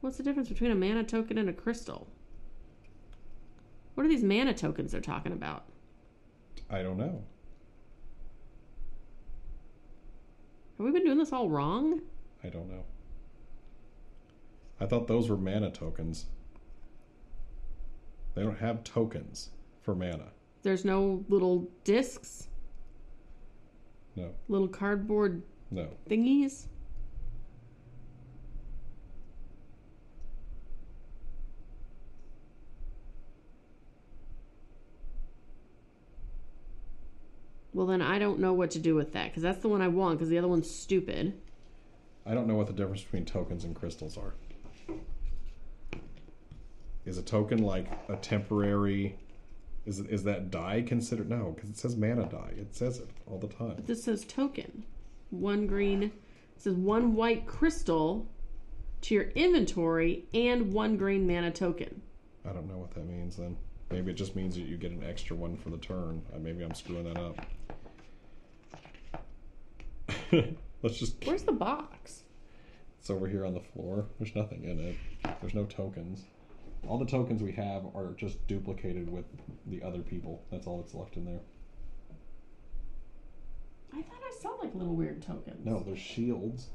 What's 0.00 0.16
the 0.16 0.22
difference 0.22 0.48
between 0.48 0.70
a 0.70 0.74
mana 0.74 1.04
token 1.04 1.36
and 1.36 1.48
a 1.48 1.52
crystal? 1.52 2.08
What 3.94 4.06
are 4.06 4.08
these 4.08 4.24
mana 4.24 4.54
tokens 4.54 4.92
they're 4.92 5.02
talking 5.02 5.32
about? 5.32 5.66
I 6.72 6.82
don't 6.82 6.96
know. 6.96 7.22
Have 10.78 10.86
we 10.86 10.90
been 10.90 11.04
doing 11.04 11.18
this 11.18 11.32
all 11.32 11.48
wrong? 11.50 12.00
I 12.42 12.48
don't 12.48 12.68
know. 12.68 12.84
I 14.80 14.86
thought 14.86 15.06
those 15.06 15.28
were 15.28 15.36
mana 15.36 15.70
tokens. 15.70 16.26
They 18.34 18.42
don't 18.42 18.58
have 18.58 18.82
tokens 18.82 19.50
for 19.82 19.94
mana. 19.94 20.28
There's 20.62 20.84
no 20.84 21.24
little 21.28 21.68
discs, 21.84 22.48
No, 24.16 24.30
little 24.48 24.68
cardboard 24.68 25.42
no. 25.70 25.88
thingies. 26.08 26.66
Well, 37.74 37.86
then 37.86 38.02
I 38.02 38.18
don't 38.18 38.38
know 38.38 38.52
what 38.52 38.70
to 38.72 38.78
do 38.78 38.94
with 38.94 39.12
that 39.12 39.30
because 39.30 39.42
that's 39.42 39.60
the 39.60 39.68
one 39.68 39.80
I 39.80 39.88
want 39.88 40.18
because 40.18 40.28
the 40.28 40.38
other 40.38 40.48
one's 40.48 40.70
stupid. 40.70 41.34
I 42.26 42.34
don't 42.34 42.46
know 42.46 42.54
what 42.54 42.66
the 42.66 42.72
difference 42.72 43.02
between 43.02 43.24
tokens 43.24 43.64
and 43.64 43.74
crystals 43.74 44.18
are. 44.18 44.34
Is 47.04 47.18
a 47.18 47.22
token 47.22 47.58
like 47.58 47.88
a 48.08 48.16
temporary? 48.16 49.16
Is 49.86 49.98
is 49.98 50.22
that 50.24 50.50
die 50.50 50.82
considered? 50.82 51.28
No, 51.28 51.52
because 51.54 51.70
it 51.70 51.76
says 51.76 51.96
mana 51.96 52.26
die. 52.26 52.52
It 52.56 52.76
says 52.76 52.98
it 52.98 53.08
all 53.26 53.38
the 53.38 53.48
time. 53.48 53.74
But 53.76 53.86
This 53.86 54.04
says 54.04 54.24
token. 54.24 54.84
One 55.30 55.66
green. 55.66 56.04
It 56.04 56.12
says 56.62 56.74
one 56.74 57.14
white 57.14 57.46
crystal 57.46 58.28
to 59.00 59.14
your 59.14 59.24
inventory 59.30 60.26
and 60.32 60.72
one 60.72 60.96
green 60.96 61.26
mana 61.26 61.50
token. 61.50 62.02
I 62.48 62.52
don't 62.52 62.68
know 62.68 62.76
what 62.76 62.94
that 62.94 63.06
means 63.06 63.36
then. 63.36 63.56
Maybe 63.90 64.12
it 64.12 64.14
just 64.14 64.36
means 64.36 64.54
that 64.54 64.62
you 64.62 64.76
get 64.76 64.92
an 64.92 65.04
extra 65.04 65.36
one 65.36 65.56
for 65.56 65.70
the 65.70 65.76
turn. 65.78 66.22
Maybe 66.38 66.62
I'm 66.62 66.74
screwing 66.74 67.04
that 67.04 67.18
up. 67.18 67.44
Let's 70.82 70.98
just. 70.98 71.16
Where's 71.24 71.42
the 71.42 71.52
box? 71.52 72.22
It's 72.98 73.10
over 73.10 73.26
here 73.26 73.44
on 73.44 73.54
the 73.54 73.60
floor. 73.60 74.06
There's 74.18 74.34
nothing 74.34 74.64
in 74.64 74.78
it. 74.78 74.96
There's 75.40 75.54
no 75.54 75.64
tokens. 75.64 76.24
All 76.86 76.98
the 76.98 77.06
tokens 77.06 77.42
we 77.42 77.52
have 77.52 77.84
are 77.94 78.14
just 78.16 78.44
duplicated 78.46 79.10
with 79.10 79.24
the 79.66 79.82
other 79.82 80.00
people. 80.00 80.42
That's 80.50 80.66
all 80.66 80.78
that's 80.78 80.94
left 80.94 81.16
in 81.16 81.24
there. 81.24 81.40
I 83.92 84.02
thought 84.02 84.22
I 84.26 84.34
saw 84.40 84.50
like 84.62 84.74
little 84.74 84.94
weird 84.94 85.22
tokens. 85.22 85.64
No, 85.64 85.80
there's 85.80 85.98
shields. 85.98 86.68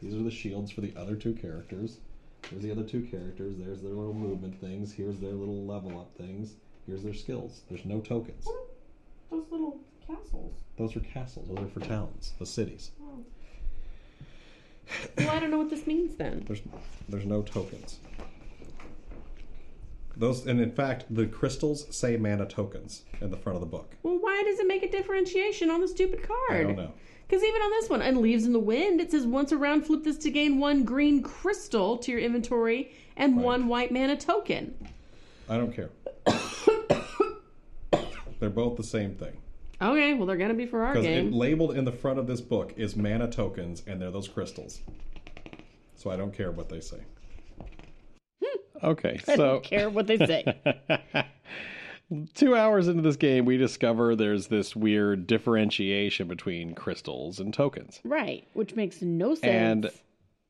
These 0.00 0.14
are 0.14 0.22
the 0.22 0.30
shields 0.30 0.70
for 0.70 0.80
the 0.80 0.92
other 0.96 1.16
two 1.16 1.32
characters. 1.32 1.98
There's 2.50 2.62
the 2.62 2.70
other 2.70 2.84
two 2.84 3.02
characters. 3.02 3.56
There's 3.58 3.80
their 3.80 3.92
little 3.92 4.14
movement 4.14 4.60
things. 4.60 4.92
Here's 4.92 5.18
their 5.18 5.32
little 5.32 5.64
level 5.64 5.98
up 5.98 6.10
things. 6.16 6.54
Here's 6.86 7.02
their 7.02 7.14
skills. 7.14 7.62
There's 7.68 7.84
no 7.84 8.00
tokens. 8.00 8.46
Those 9.30 9.44
little 9.50 9.80
castles. 10.08 10.54
Those 10.76 10.96
are 10.96 11.00
castles. 11.00 11.48
Those 11.48 11.58
are 11.58 11.68
for 11.68 11.80
towns, 11.80 12.32
the 12.38 12.46
cities. 12.46 12.90
Oh. 13.02 13.24
Well, 15.18 15.30
I 15.30 15.38
don't 15.38 15.50
know 15.50 15.58
what 15.58 15.70
this 15.70 15.86
means 15.86 16.16
then. 16.16 16.44
There's 16.46 16.62
there's 17.08 17.26
no 17.26 17.42
tokens. 17.42 17.98
Those 20.16 20.46
and 20.46 20.60
in 20.60 20.72
fact, 20.72 21.04
the 21.10 21.26
crystals 21.26 21.86
say 21.94 22.16
mana 22.16 22.46
tokens 22.46 23.02
in 23.20 23.30
the 23.30 23.36
front 23.36 23.56
of 23.56 23.60
the 23.60 23.66
book. 23.66 23.94
Well, 24.02 24.18
why 24.18 24.42
does 24.44 24.58
it 24.58 24.66
make 24.66 24.82
a 24.82 24.90
differentiation 24.90 25.70
on 25.70 25.80
the 25.80 25.88
stupid 25.88 26.22
card? 26.22 26.60
I 26.60 26.62
don't 26.62 26.76
know. 26.76 26.92
Because 27.28 27.44
even 27.44 27.60
on 27.60 27.70
this 27.72 27.90
one, 27.90 28.00
and 28.00 28.18
leaves 28.18 28.46
in 28.46 28.54
the 28.54 28.58
wind, 28.58 29.02
it 29.02 29.10
says 29.10 29.26
once 29.26 29.52
around, 29.52 29.82
flip 29.82 30.02
this 30.02 30.16
to 30.18 30.30
gain 30.30 30.58
one 30.58 30.84
green 30.84 31.22
crystal 31.22 31.98
to 31.98 32.10
your 32.10 32.20
inventory 32.20 32.90
and 33.18 33.36
Right. 33.36 33.44
one 33.44 33.68
white 33.68 33.92
mana 33.92 34.16
token. 34.16 34.74
I 35.48 35.58
don't 35.58 35.74
care. 35.74 35.90
They're 38.40 38.48
both 38.50 38.76
the 38.78 38.82
same 38.82 39.14
thing. 39.14 39.36
Okay, 39.80 40.14
well 40.14 40.26
they're 40.26 40.36
gonna 40.36 40.54
be 40.54 40.66
for 40.66 40.82
our 40.84 40.92
Because 40.94 41.06
game. 41.06 41.32
labeled 41.32 41.76
in 41.76 41.84
the 41.84 41.92
front 41.92 42.18
of 42.18 42.26
this 42.26 42.40
book 42.40 42.74
is 42.76 42.96
mana 42.96 43.28
tokens, 43.30 43.82
and 43.86 44.00
they're 44.00 44.10
those 44.10 44.28
crystals. 44.28 44.80
So 45.94 46.10
I 46.10 46.16
don't 46.16 46.32
care 46.32 46.50
what 46.50 46.68
they 46.68 46.80
say. 46.80 46.98
Hmm. 48.44 48.58
Okay, 48.86 49.20
I 49.28 49.36
so 49.36 49.46
don't 49.54 49.64
care 49.64 49.88
what 49.90 50.06
they 50.06 50.16
say. 50.18 51.24
two 52.34 52.56
hours 52.56 52.88
into 52.88 53.02
this 53.02 53.16
game, 53.16 53.44
we 53.44 53.56
discover 53.56 54.16
there's 54.16 54.46
this 54.48 54.74
weird 54.74 55.26
differentiation 55.26 56.26
between 56.28 56.74
crystals 56.74 57.38
and 57.40 57.52
tokens. 57.52 58.00
right, 58.04 58.46
which 58.54 58.74
makes 58.74 59.02
no 59.02 59.34
sense. 59.34 59.44
And 59.44 59.90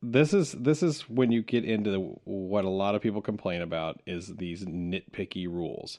this 0.00 0.32
is 0.32 0.52
this 0.52 0.82
is 0.82 1.02
when 1.09 1.32
you 1.32 1.42
get 1.42 1.64
into 1.64 1.90
the, 1.90 1.98
what 2.24 2.64
a 2.64 2.68
lot 2.70 2.94
of 2.94 3.02
people 3.02 3.20
complain 3.20 3.62
about 3.62 4.00
is 4.06 4.36
these 4.36 4.64
nitpicky 4.64 5.46
rules. 5.48 5.98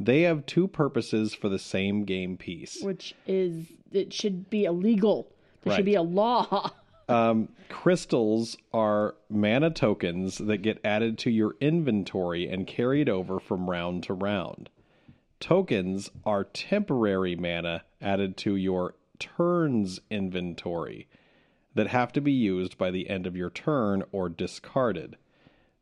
They 0.00 0.22
have 0.22 0.46
two 0.46 0.68
purposes 0.68 1.34
for 1.34 1.48
the 1.48 1.58
same 1.58 2.04
game 2.04 2.36
piece. 2.36 2.80
which 2.82 3.14
is 3.26 3.66
it 3.92 4.12
should 4.12 4.48
be 4.50 4.64
illegal. 4.64 5.28
There 5.62 5.70
Right. 5.72 5.76
should 5.76 5.84
be 5.84 5.94
a 5.94 6.02
law. 6.02 6.70
Um, 7.10 7.48
crystals 7.70 8.58
are 8.74 9.14
mana 9.30 9.70
tokens 9.70 10.36
that 10.36 10.58
get 10.58 10.78
added 10.84 11.16
to 11.20 11.30
your 11.30 11.56
inventory 11.58 12.46
and 12.46 12.66
carried 12.66 13.08
over 13.08 13.40
from 13.40 13.70
round 13.70 14.02
to 14.02 14.12
round. 14.12 14.68
Tokens 15.40 16.10
are 16.26 16.44
temporary 16.44 17.34
mana 17.34 17.84
added 18.02 18.36
to 18.38 18.56
your 18.56 18.94
turn's 19.18 20.00
inventory. 20.10 21.08
that 21.74 21.86
have 21.86 22.12
to 22.12 22.20
be 22.20 22.32
used 22.32 22.76
by 22.76 22.90
the 22.90 23.08
end 23.08 23.26
of 23.26 23.34
your 23.36 23.48
turn 23.48 24.02
or 24.12 24.28
discarded. 24.28 25.16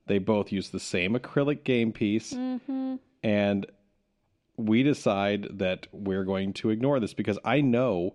They 0.07 0.19
both 0.21 0.53
use 0.53 0.69
the 0.71 0.79
same 0.79 1.15
acrylic 1.15 1.65
game 1.65 1.91
piece, 1.93 2.33
and 3.23 3.67
we 4.57 4.83
decide 4.83 5.47
that 5.59 5.87
we're 5.93 6.25
going 6.25 6.53
to 6.55 6.71
ignore 6.71 7.01
this 7.01 7.15
because 7.15 7.39
I 7.45 7.61
know 7.61 8.15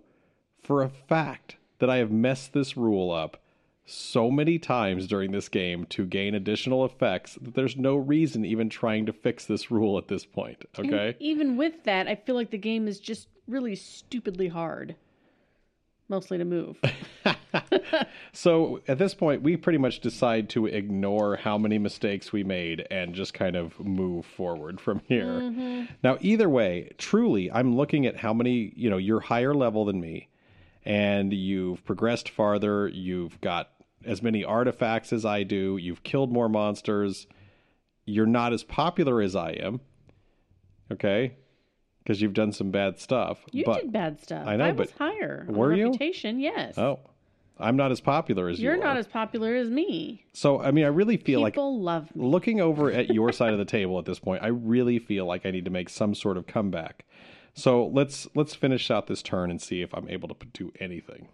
for 0.62 0.82
a 0.82 0.88
fact 0.88 1.56
that 1.78 1.90
I 1.90 1.96
have 1.96 2.10
messed 2.10 2.52
this 2.52 2.76
rule 2.76 3.10
up 3.10 3.38
so 3.84 4.30
many 4.30 4.58
times 4.58 5.08
during 5.08 5.32
this 5.32 5.48
game 5.48 5.84
to 5.86 6.06
gain 6.06 6.34
additional 6.34 6.84
effects 6.84 7.34
that 7.42 7.54
there's 7.54 7.76
no 7.76 7.96
reason 7.96 8.44
even 8.44 8.68
trying 8.68 9.06
to 9.06 9.12
fix 9.12 9.44
this 9.44 9.70
rule 9.70 9.98
at 9.98 10.06
this 10.08 10.24
point. 10.24 10.64
And 10.76 10.92
Okay. 10.92 11.16
even 11.18 11.56
with 11.56 11.82
that, 11.84 12.06
I 12.06 12.14
feel 12.14 12.36
like 12.36 12.50
the 12.50 12.58
game 12.58 12.86
is 12.86 13.00
just 13.00 13.28
really 13.48 13.74
stupidly 13.74 14.48
hard. 14.48 14.94
Mostly 16.12 16.38
to 16.38 16.44
move. 16.44 16.76
So 18.34 18.80
at 18.88 18.98
this 18.98 19.14
point, 19.14 19.42
we 19.42 19.56
pretty 19.56 19.78
much 19.78 20.00
decide 20.00 20.48
to 20.50 20.66
ignore 20.66 21.36
how 21.36 21.58
many 21.58 21.78
mistakes 21.78 22.32
we 22.32 22.44
made 22.44 22.86
and 22.90 23.14
just 23.14 23.34
kind 23.34 23.56
of 23.56 23.78
move 23.78 24.24
forward 24.24 24.80
from 24.80 25.02
here. 25.06 25.26
Mm-hmm. 25.26 25.84
Now, 26.02 26.16
either 26.20 26.48
way, 26.48 26.92
truly, 26.96 27.52
I'm 27.52 27.76
looking 27.76 28.06
at 28.06 28.16
how 28.16 28.32
many, 28.32 28.72
you 28.74 28.88
know, 28.88 28.96
you're 28.96 29.20
higher 29.20 29.54
level 29.54 29.84
than 29.84 30.00
me 30.00 30.28
and 30.84 31.32
you've 31.32 31.84
progressed 31.84 32.30
farther. 32.30 32.88
You've 32.88 33.38
got 33.42 33.70
as 34.04 34.22
many 34.22 34.44
artifacts 34.44 35.12
as 35.12 35.26
I 35.26 35.42
do. 35.42 35.76
You've 35.76 36.02
killed 36.02 36.32
more 36.32 36.48
monsters. 36.48 37.26
You're 38.06 38.26
not 38.26 38.54
as 38.54 38.64
popular 38.64 39.20
as 39.20 39.36
I 39.36 39.50
am. 39.50 39.80
Okay. 40.90 41.34
Because 42.02 42.20
you've 42.20 42.34
done 42.34 42.52
some 42.52 42.70
bad 42.70 42.98
stuff. 42.98 43.38
You 43.52 43.64
but, 43.64 43.80
did 43.82 43.92
bad 43.92 44.20
stuff. 44.20 44.46
I 44.46 44.56
know, 44.56 44.64
I 44.64 44.72
was 44.72 44.90
but 44.90 44.98
higher. 44.98 45.46
on 45.48 45.54
were 45.54 45.72
you? 45.72 45.86
Reputation, 45.86 46.40
yes. 46.40 46.76
Oh, 46.76 46.98
I'm 47.58 47.76
not 47.76 47.92
as 47.92 48.00
popular 48.00 48.48
as 48.48 48.58
You're 48.58 48.74
you 48.74 48.82
not 48.82 48.96
are. 48.96 48.98
as 49.00 49.06
popular 49.06 49.54
as 49.54 49.68
me. 49.70 50.24
So, 50.32 50.60
I 50.60 50.72
mean, 50.72 50.84
I 50.84 50.88
really 50.88 51.16
feel 51.16 51.40
like 51.40 51.52
People 51.54 51.80
love 51.80 52.14
me. 52.16 52.24
looking 52.26 52.60
over 52.60 52.90
at 52.90 53.10
your 53.14 53.30
side 53.38 53.52
of 53.52 53.58
the 53.58 53.64
table 53.64 53.98
at 54.00 54.04
this 54.04 54.18
point, 54.18 54.42
I 54.42 54.48
really 54.48 54.98
feel 54.98 55.26
like 55.26 55.46
I 55.46 55.52
need 55.52 55.64
to 55.66 55.70
make 55.70 55.88
some 55.88 56.14
sort 56.14 56.36
of 56.36 56.46
comeback. 56.48 57.04
So 57.54 57.86
let's 57.86 58.26
let's 58.34 58.54
finish 58.54 58.90
out 58.90 59.06
this 59.06 59.22
turn 59.22 59.50
and 59.50 59.60
see 59.60 59.82
if 59.82 59.92
I'm 59.94 60.08
able 60.08 60.28
to 60.28 60.34
do 60.54 60.72
anything. 60.80 61.28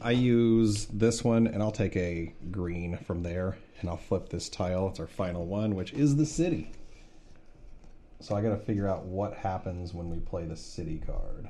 I 0.00 0.10
use 0.12 0.86
this 0.86 1.22
one, 1.22 1.46
and 1.46 1.62
I'll 1.62 1.70
take 1.70 1.96
a 1.96 2.32
green 2.50 2.96
from 3.06 3.22
there, 3.22 3.56
and 3.80 3.88
I'll 3.90 3.96
flip 3.96 4.30
this 4.30 4.48
tile. 4.48 4.88
It's 4.88 4.98
our 5.00 5.06
final 5.06 5.46
one, 5.46 5.74
which 5.76 5.92
is 5.92 6.16
the 6.16 6.26
city. 6.26 6.72
So 8.22 8.36
I 8.36 8.40
got 8.40 8.50
to 8.50 8.56
figure 8.56 8.88
out 8.88 9.04
what 9.04 9.34
happens 9.34 9.92
when 9.92 10.08
we 10.08 10.20
play 10.20 10.44
the 10.44 10.56
city 10.56 11.02
card. 11.04 11.48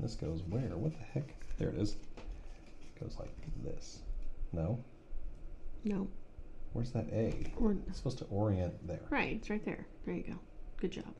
This 0.00 0.16
goes 0.16 0.42
where? 0.48 0.76
What 0.76 0.92
the 0.92 1.04
heck? 1.14 1.36
There 1.58 1.68
it 1.68 1.76
is. 1.78 1.94
goes 3.00 3.16
like 3.20 3.30
this. 3.62 4.00
No? 4.52 4.82
No. 5.84 6.08
Where's 6.72 6.90
that 6.90 7.06
A? 7.12 7.52
Or, 7.56 7.76
It's 7.86 7.98
supposed 7.98 8.18
to 8.18 8.24
orient 8.24 8.74
there. 8.86 8.98
right, 9.10 9.34
it's 9.36 9.48
right 9.48 9.64
there. 9.64 9.86
There 10.04 10.14
you 10.16 10.24
go. 10.24 10.34
Good 10.80 10.90
job. 10.90 11.14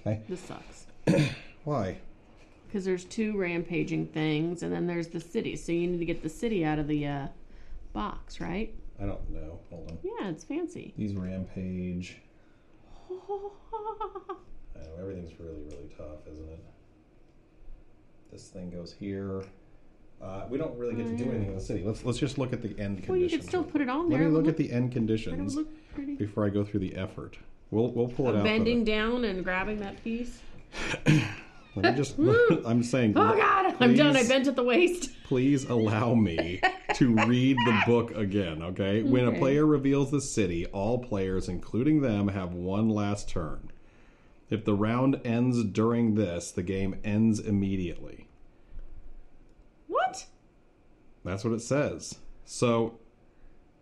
Okay. 0.00 0.22
This 0.28 0.40
sucks. 0.40 0.86
Why? 1.64 1.98
Because 2.68 2.84
there's 2.84 3.04
two 3.04 3.36
rampaging 3.36 4.06
things, 4.06 4.62
and 4.62 4.72
then 4.72 4.86
there's 4.86 5.08
the 5.08 5.20
city. 5.20 5.56
So 5.56 5.72
you 5.72 5.88
need 5.88 5.98
to 5.98 6.04
get 6.04 6.22
the 6.22 6.28
city 6.28 6.64
out 6.64 6.78
of 6.78 6.86
the 6.86 7.06
uh, 7.08 7.26
box, 7.92 8.40
right? 8.40 8.72
I 9.02 9.04
don't 9.04 9.28
know. 9.30 9.58
Hold 9.70 9.90
on. 9.90 9.98
Yeah, 10.04 10.28
it's 10.28 10.44
fancy. 10.44 10.94
These 10.96 11.14
rampage. 11.14 12.18
I 14.76 14.78
know 14.84 14.94
everything's 15.00 15.38
really, 15.38 15.62
really 15.64 15.88
tough, 15.96 16.26
isn't 16.30 16.48
it? 16.48 16.64
This 18.30 18.48
thing 18.48 18.70
goes 18.70 18.92
here. 18.92 19.44
Uh, 20.22 20.46
we 20.48 20.56
don't 20.56 20.78
really 20.78 20.94
get 20.94 21.04
to 21.06 21.16
do 21.16 21.24
anything 21.30 21.48
in 21.48 21.54
the 21.56 21.60
city. 21.60 21.82
Let's 21.84 22.04
let's 22.04 22.18
just 22.18 22.38
look 22.38 22.52
at 22.52 22.62
the 22.62 22.68
end 22.78 23.02
conditions. 23.02 23.08
Well, 23.08 23.18
you 23.18 23.28
could 23.28 23.44
still 23.44 23.64
put 23.64 23.80
it 23.80 23.88
on 23.88 24.08
Let 24.08 24.18
there. 24.18 24.28
me 24.28 24.34
look 24.34 24.46
at 24.46 24.56
the 24.56 24.70
end 24.70 24.92
conditions 24.92 25.56
look 25.56 25.68
pretty. 25.94 26.14
before 26.14 26.46
I 26.46 26.48
go 26.48 26.64
through 26.64 26.80
the 26.80 26.94
effort. 26.94 27.38
We'll 27.70 27.90
we'll 27.90 28.08
pull 28.08 28.28
it 28.28 28.30
out. 28.30 28.36
for 28.38 28.44
Bending 28.44 28.84
down 28.84 29.24
and 29.24 29.42
grabbing 29.42 29.80
that 29.80 30.02
piece. 30.04 30.38
Let 31.74 31.92
me 31.92 31.96
just. 31.96 32.18
I'm 32.66 32.82
saying. 32.82 33.14
Oh 33.16 33.36
God, 33.36 33.74
I'm 33.80 33.94
done. 33.94 34.16
I 34.16 34.26
bent 34.26 34.46
at 34.46 34.56
the 34.56 34.62
waist. 34.62 35.10
please 35.24 35.64
allow 35.64 36.14
me 36.14 36.60
to 36.94 37.14
read 37.26 37.56
the 37.64 37.82
book 37.86 38.14
again, 38.14 38.62
okay? 38.62 39.02
When 39.02 39.26
a 39.26 39.32
player 39.32 39.64
reveals 39.64 40.10
the 40.10 40.20
city, 40.20 40.66
all 40.66 40.98
players, 40.98 41.48
including 41.48 42.02
them, 42.02 42.28
have 42.28 42.52
one 42.52 42.90
last 42.90 43.30
turn. 43.30 43.70
If 44.50 44.66
the 44.66 44.74
round 44.74 45.18
ends 45.24 45.64
during 45.64 46.14
this, 46.14 46.50
the 46.50 46.62
game 46.62 47.00
ends 47.02 47.40
immediately. 47.40 48.28
What? 49.86 50.26
That's 51.24 51.44
what 51.44 51.54
it 51.54 51.62
says. 51.62 52.18
So, 52.44 52.98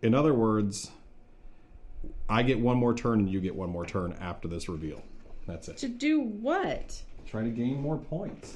in 0.01 0.15
other 0.15 0.33
words, 0.33 0.91
I 2.29 2.43
get 2.43 2.61
one 2.61 2.77
more 2.77 2.93
turn 2.93 3.19
and 3.19 3.29
you 3.29 3.41
get 3.41 3.55
one 3.55 3.69
more 3.69 3.85
turn 3.85 4.13
after 4.21 4.47
this 4.47 4.69
reveal. 4.69 5.03
That's 5.47 5.67
it. 5.67 5.77
To 5.79 5.89
do 5.89 6.21
what? 6.21 7.01
Try 7.31 7.43
to 7.43 7.49
gain 7.49 7.81
more 7.81 7.95
points. 7.97 8.55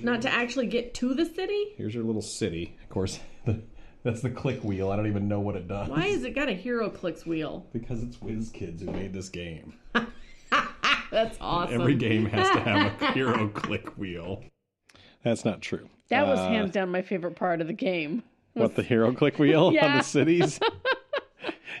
Not 0.00 0.20
to 0.22 0.28
actually 0.32 0.66
get 0.66 0.94
to 0.94 1.14
the 1.14 1.24
city? 1.24 1.66
Here's 1.76 1.94
your 1.94 2.02
little 2.02 2.20
city. 2.22 2.76
Of 2.82 2.88
course, 2.88 3.20
that's 4.02 4.20
the 4.20 4.30
click 4.30 4.64
wheel. 4.64 4.90
I 4.90 4.96
don't 4.96 5.06
even 5.06 5.28
know 5.28 5.38
what 5.38 5.54
it 5.54 5.68
does. 5.68 5.88
Why 5.88 6.08
has 6.08 6.24
it 6.24 6.34
got 6.34 6.48
a 6.48 6.52
HeroClix 6.60 7.24
wheel? 7.24 7.66
Because 7.72 8.02
it's 8.02 8.16
WizKids 8.16 8.80
who 8.84 8.90
made 8.90 9.12
this 9.12 9.28
game. 9.28 9.74
That's 11.12 11.38
awesome. 11.40 11.80
Every 11.80 11.94
game 11.94 12.26
has 12.26 12.50
to 12.50 12.60
have 12.60 13.00
a 13.00 13.06
hero 13.12 13.48
click 13.48 13.96
wheel. 13.96 14.42
That's 15.24 15.44
not 15.44 15.60
true. 15.60 15.88
That 16.08 16.26
was 16.26 16.38
Uh, 16.40 16.48
hands 16.48 16.72
down 16.72 16.88
my 16.90 17.02
favorite 17.02 17.36
part 17.36 17.60
of 17.60 17.68
the 17.68 17.72
game. 17.72 18.24
What 18.54 18.74
the 18.74 18.82
hero 18.82 19.12
click 19.12 19.38
wheel 19.38 19.66
on 19.68 19.74
the 19.98 20.02
cities? 20.02 20.58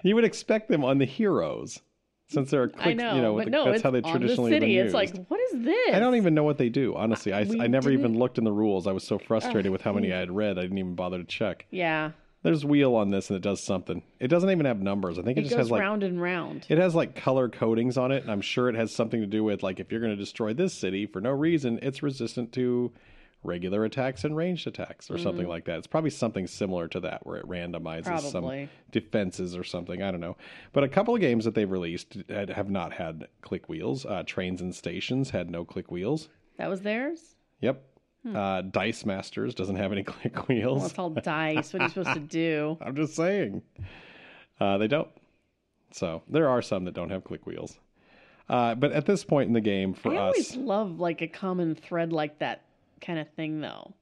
you 0.04 0.14
would 0.14 0.24
expect 0.24 0.68
them 0.68 0.84
on 0.84 0.98
the 0.98 1.04
heroes, 1.04 1.80
since 2.30 2.50
they're 2.50 2.68
click. 2.68 2.86
I 2.86 2.92
know, 2.92 3.14
you 3.16 3.22
know, 3.22 3.36
but 3.36 3.46
the- 3.46 3.50
no, 3.50 3.70
that's 3.70 3.82
how 3.82 3.90
they 3.90 4.00
on 4.00 4.12
the 4.12 4.18
traditionally 4.18 4.52
city. 4.52 4.78
It's 4.78 4.94
like, 4.94 5.14
what 5.26 5.40
is 5.40 5.64
this? 5.64 5.94
I 5.94 5.98
don't 5.98 6.14
even 6.14 6.34
know 6.34 6.44
what 6.44 6.58
they 6.58 6.68
do. 6.68 6.94
Honestly, 6.96 7.32
I, 7.32 7.40
I 7.40 7.66
never 7.66 7.90
even 7.90 8.18
looked 8.18 8.38
in 8.38 8.44
the 8.44 8.52
rules. 8.52 8.86
I 8.86 8.92
was 8.92 9.04
so 9.04 9.16
oh, 9.16 9.18
frustrated 9.18 9.72
with 9.72 9.82
how 9.82 9.92
many 9.92 10.08
hmm. 10.08 10.14
I 10.14 10.18
had 10.18 10.30
read. 10.30 10.58
I 10.58 10.62
didn't 10.62 10.78
even 10.78 10.94
bother 10.94 11.18
to 11.18 11.24
check. 11.24 11.66
Yeah, 11.70 12.12
There's 12.42 12.64
wheel 12.64 12.94
on 12.94 13.10
this, 13.10 13.30
and 13.30 13.36
it 13.36 13.42
does 13.42 13.62
something. 13.62 14.02
It 14.20 14.28
doesn't 14.28 14.50
even 14.50 14.66
have 14.66 14.80
numbers. 14.80 15.18
I 15.18 15.22
think 15.22 15.38
it, 15.38 15.40
it 15.40 15.44
just 15.44 15.56
goes 15.56 15.66
has 15.66 15.70
like 15.70 15.80
round 15.80 16.02
and 16.02 16.22
round. 16.22 16.66
it 16.68 16.78
has 16.78 16.94
like 16.94 17.14
color 17.16 17.48
codings 17.48 17.98
on 17.98 18.12
it, 18.12 18.22
and 18.22 18.30
I'm 18.30 18.42
sure 18.42 18.68
it 18.68 18.76
has 18.76 18.94
something 18.94 19.20
to 19.20 19.26
do 19.26 19.42
with 19.42 19.62
like 19.62 19.80
if 19.80 19.90
you're 19.90 20.00
going 20.00 20.16
to 20.16 20.22
destroy 20.22 20.54
this 20.54 20.72
city 20.72 21.06
for 21.06 21.20
no 21.20 21.30
reason, 21.30 21.80
it's 21.82 22.02
resistant 22.02 22.52
to 22.52 22.92
regular 23.42 23.84
attacks 23.84 24.24
and 24.24 24.36
ranged 24.36 24.66
attacks 24.66 25.10
or 25.10 25.16
something 25.16 25.48
like 25.48 25.64
that. 25.64 25.78
It's 25.78 25.86
probably 25.86 26.10
something 26.10 26.46
similar 26.46 26.88
to 26.88 27.00
that 27.00 27.26
where 27.26 27.38
it 27.38 27.48
randomizes 27.48 28.04
Probably. 28.04 28.30
some 28.64 28.68
defenses 28.90 29.56
or 29.56 29.64
something. 29.64 30.02
I 30.02 30.10
don't 30.10 30.20
know. 30.20 30.36
But 30.72 30.84
a 30.84 30.88
couple 30.88 31.14
of 31.14 31.20
games 31.20 31.46
that 31.46 31.54
they've 31.54 31.70
released 31.70 32.16
have 32.28 32.70
not 32.70 32.92
had 32.92 33.28
click 33.40 33.68
wheels. 33.68 34.04
Uh, 34.04 34.22
Trains 34.26 34.60
and 34.60 34.74
Stations 34.74 35.30
had 35.30 35.50
no 35.50 35.64
click 35.64 35.90
wheels. 35.90 36.28
That 36.58 36.68
was 36.68 36.82
theirs. 36.82 37.34
Yep. 37.60 37.82
Uh, 38.34 38.60
Dice 38.60 39.06
Masters 39.06 39.54
doesn't 39.54 39.76
have 39.76 39.92
any 39.92 40.02
click 40.04 40.46
wheels. 40.48 40.78
Well, 40.78 40.86
it's 40.86 40.98
all 40.98 41.10
dice. 41.10 41.72
What 41.72 41.80
are 41.80 41.84
you 41.86 41.88
supposed 41.90 42.14
to 42.14 42.20
do? 42.20 42.76
I'm 42.82 42.94
just 42.94 43.16
saying. 43.16 43.62
Uh, 44.60 44.76
they 44.76 44.88
don't. 44.88 45.08
So 45.92 46.22
there 46.28 46.48
are 46.48 46.60
some 46.60 46.84
that 46.84 46.94
don't 46.94 47.10
have 47.10 47.24
click 47.24 47.46
wheels. 47.46 47.78
Uh, 48.50 48.74
but 48.74 48.92
at 48.92 49.06
this 49.06 49.24
point 49.24 49.46
in 49.48 49.54
the 49.54 49.60
game, 49.60 49.94
for 49.94 50.10
I 50.12 50.16
us, 50.16 50.18
I 50.18 50.24
always 50.26 50.56
love 50.56 51.00
like 51.00 51.22
a 51.22 51.28
common 51.28 51.74
thread 51.74 52.12
like 52.12 52.38
that 52.40 52.62
kind 53.00 53.18
of 53.18 53.28
thing, 53.34 53.60
though. 53.60 53.94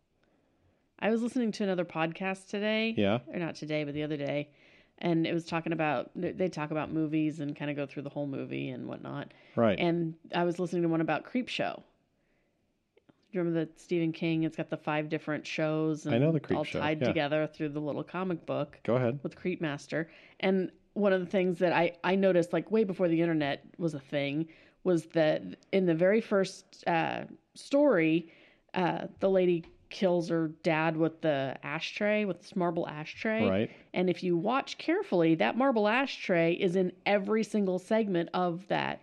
I 1.01 1.11
was 1.11 1.23
listening 1.23 1.53
to 1.53 1.65
another 1.65 1.85
podcast 1.85 2.49
today. 2.49 2.95
Yeah. 2.97 3.19
Or 3.33 3.39
not 3.39 3.55
today, 3.55 3.85
but 3.85 3.95
the 3.95 4.03
other 4.03 4.17
day. 4.17 4.51
And 4.99 5.27
it 5.27 5.33
was 5.33 5.45
talking 5.45 5.73
about, 5.73 6.11
they 6.17 6.49
talk 6.49 6.73
about 6.73 6.93
movies 6.93 7.39
and 7.39 7.55
kind 7.55 7.71
of 7.71 7.77
go 7.77 7.87
through 7.87 8.03
the 8.03 8.09
whole 8.09 8.27
movie 8.27 8.71
and 8.71 8.89
whatnot. 8.89 9.33
right? 9.55 9.79
And 9.79 10.15
I 10.35 10.43
was 10.43 10.59
listening 10.59 10.83
to 10.83 10.89
one 10.89 11.01
about 11.01 11.25
Creepshow. 11.25 11.77
Do 11.77 13.37
you 13.37 13.41
remember 13.41 13.61
that 13.61 13.79
Stephen 13.79 14.11
King? 14.11 14.43
It's 14.45 14.57
got 14.57 14.71
the 14.71 14.77
five 14.77 15.09
different 15.09 15.47
shows 15.47 16.07
and 16.07 16.15
I 16.15 16.19
know 16.19 16.33
the 16.33 16.41
Creep 16.41 16.57
all 16.57 16.65
Show, 16.65 16.81
tied 16.81 17.01
yeah. 17.01 17.07
together 17.07 17.47
through 17.47 17.69
the 17.69 17.81
little 17.81 18.03
comic 18.03 18.45
book 18.47 18.81
Go 18.85 18.97
ahead. 18.97 19.21
with 19.23 19.37
Creep 19.37 19.61
Master. 19.61 20.11
And 20.41 20.73
one 20.95 21.13
of 21.13 21.21
the 21.21 21.27
things 21.27 21.59
that 21.59 21.73
I, 21.73 21.93
I 22.03 22.17
noticed, 22.17 22.53
like 22.53 22.71
way 22.73 22.85
before 22.85 23.07
the 23.07 23.21
internet 23.21 23.65
was 23.77 23.95
a 23.95 24.01
thing, 24.01 24.49
was 24.83 25.05
that 25.09 25.43
in 25.73 25.87
the 25.87 25.95
very 25.95 26.21
first 26.23 26.83
uh, 26.89 27.25
story, 27.55 28.33
uh, 28.75 29.07
the 29.21 29.31
lady 29.31 29.65
kills 29.91 30.29
her 30.29 30.49
dad 30.63 30.97
with 30.97 31.21
the 31.23 31.57
ashtray, 31.63 32.25
with 32.25 32.41
this 32.41 32.55
marble 32.55 32.87
ashtray. 32.89 33.49
Right. 33.49 33.71
And 33.95 34.11
if 34.11 34.23
you 34.23 34.37
watch 34.37 34.79
carefully, 34.79 35.35
that 35.37 35.57
marble 35.57 35.89
ashtray 35.89 36.53
is 36.55 36.77
in 36.77 36.93
every 37.07 37.43
single 37.45 37.79
segment 37.79 38.29
of 38.35 38.67
that 38.69 39.01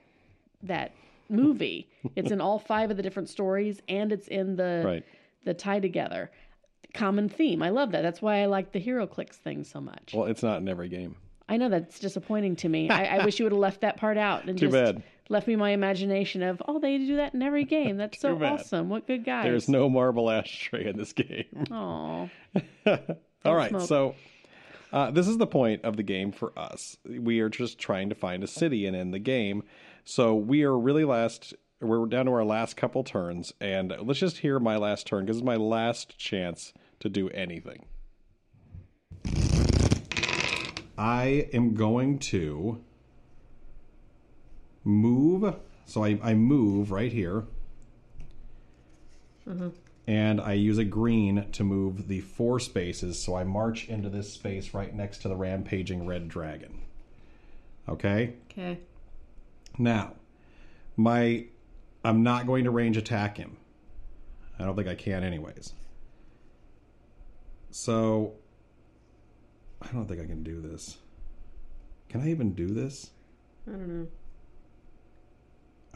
that 0.64 0.92
movie. 1.30 1.88
it's 2.16 2.32
in 2.32 2.42
all 2.42 2.60
five 2.60 2.92
of 2.92 2.98
the 2.98 3.04
different 3.04 3.30
stories, 3.30 3.82
and 3.88 4.12
it's 4.12 4.28
in 4.28 4.56
the 4.56 4.84
Right. 4.86 5.06
the 5.44 5.54
tie 5.54 5.80
together. 5.80 6.32
Common 6.94 7.28
theme. 7.28 7.62
I 7.62 7.70
love 7.70 7.92
that. 7.92 8.02
That's 8.04 8.22
why 8.22 8.42
I 8.42 8.46
like 8.46 8.72
the 8.72 8.80
HeroClix 8.80 9.34
thing 9.34 9.64
so 9.64 9.82
much. 9.82 10.14
Well, 10.14 10.26
it's 10.26 10.44
not 10.44 10.62
in 10.62 10.70
every 10.70 10.88
game. 10.88 11.16
I 11.50 11.58
know 11.58 11.70
that's 11.70 12.00
disappointing 12.00 12.56
to 12.58 12.70
me. 12.70 12.90
I, 12.90 13.18
I 13.18 13.26
wish 13.26 13.38
you 13.38 13.46
would 13.46 13.52
have 13.52 13.60
left 13.60 13.82
that 13.82 13.98
part 13.98 14.18
out 14.18 14.46
and 14.46 14.58
Too 14.58 14.68
just 14.68 14.74
bad. 14.74 15.04
Left 15.30 15.48
me 15.48 15.56
my 15.56 15.72
imagination 15.72 16.44
of, 16.44 16.62
oh, 16.68 16.80
they 16.80 16.98
do 16.98 17.18
that 17.18 17.34
in 17.34 17.42
every 17.42 17.64
game. 17.78 17.98
That's 17.98 18.20
so 18.20 18.34
Too 18.34 18.40
bad. 18.40 18.54
awesome. 18.54 18.90
What 18.90 19.08
good 19.08 19.26
guys. 19.26 19.46
There's 19.46 19.70
no 19.70 19.90
marble 19.90 20.30
ashtray 20.30 20.86
in 20.88 20.98
this 20.98 21.14
game. 21.14 21.46
Aw. 21.72 22.30
All 23.46 23.56
right, 23.56 23.70
smoke. 23.70 23.82
so 23.88 24.16
uh, 24.92 25.12
this 25.12 25.28
is 25.28 25.38
the 25.38 25.48
point 25.48 25.84
of 25.84 25.98
the 25.98 26.04
game 26.04 26.32
for 26.32 26.58
us. 26.58 26.98
We 27.08 27.40
are 27.42 27.50
just 27.50 27.78
trying 27.80 28.10
to 28.10 28.16
find 28.16 28.44
a 28.44 28.48
city 28.48 28.86
and 28.86 28.96
end 28.96 29.14
the 29.14 29.20
game. 29.20 29.64
So 30.04 30.36
we 30.36 30.64
are 30.64 30.78
really 30.78 31.06
last. 31.06 31.54
We're 31.82 32.06
down 32.06 32.26
to 32.28 32.32
our 32.32 32.46
last 32.46 32.78
couple 32.78 33.04
turns, 33.04 33.54
and 33.60 33.94
let's 34.02 34.20
just 34.20 34.38
hear 34.38 34.60
my 34.60 34.78
last 34.78 35.06
turn 35.06 35.26
because 35.26 35.38
it's 35.38 35.46
my 35.46 35.58
last 35.58 36.18
chance 36.18 36.74
to 37.02 37.10
do 37.10 37.30
anything. 37.32 37.86
I 40.98 41.50
am 41.54 41.74
going 41.74 42.20
to 42.20 42.82
move. 44.86 45.56
So 45.86 46.04
I, 46.04 46.18
I 46.24 46.34
move 46.34 46.92
right 46.92 47.12
here. 47.12 47.44
And 50.08 50.40
I 50.40 50.54
use 50.54 50.78
a 50.78 50.86
green 50.86 51.52
to 51.52 51.64
move 51.64 52.08
the 52.08 52.22
four 52.22 52.60
spaces. 52.60 53.22
So 53.22 53.36
I 53.36 53.44
march 53.44 53.90
into 53.90 54.10
this 54.10 54.32
space 54.32 54.74
right 54.74 54.94
next 54.94 55.20
to 55.20 55.28
the 55.28 55.36
rampaging 55.36 56.06
red 56.06 56.30
dragon. 56.30 56.82
Okay? 57.90 58.36
Okay. 58.52 58.80
Now, 59.78 60.14
my 60.96 61.46
I'm 62.04 62.24
not 62.24 62.46
going 62.46 62.64
to 62.66 62.72
range 62.72 62.98
attack 62.98 63.38
him. 63.38 63.58
I 64.60 64.64
don't 64.64 64.76
think 64.76 64.88
I 64.88 64.96
can 64.96 65.24
anyways. 65.24 65.74
So 67.72 68.36
I 69.82 69.88
don't 69.92 70.08
think 70.08 70.22
I 70.22 70.26
can 70.26 70.44
do 70.44 70.62
this. 70.62 70.98
Can 72.10 72.22
I 72.22 72.30
even 72.30 72.54
do 72.54 72.68
this? 72.68 73.10
I 73.68 73.72
don't 73.72 73.88
know. 73.88 74.08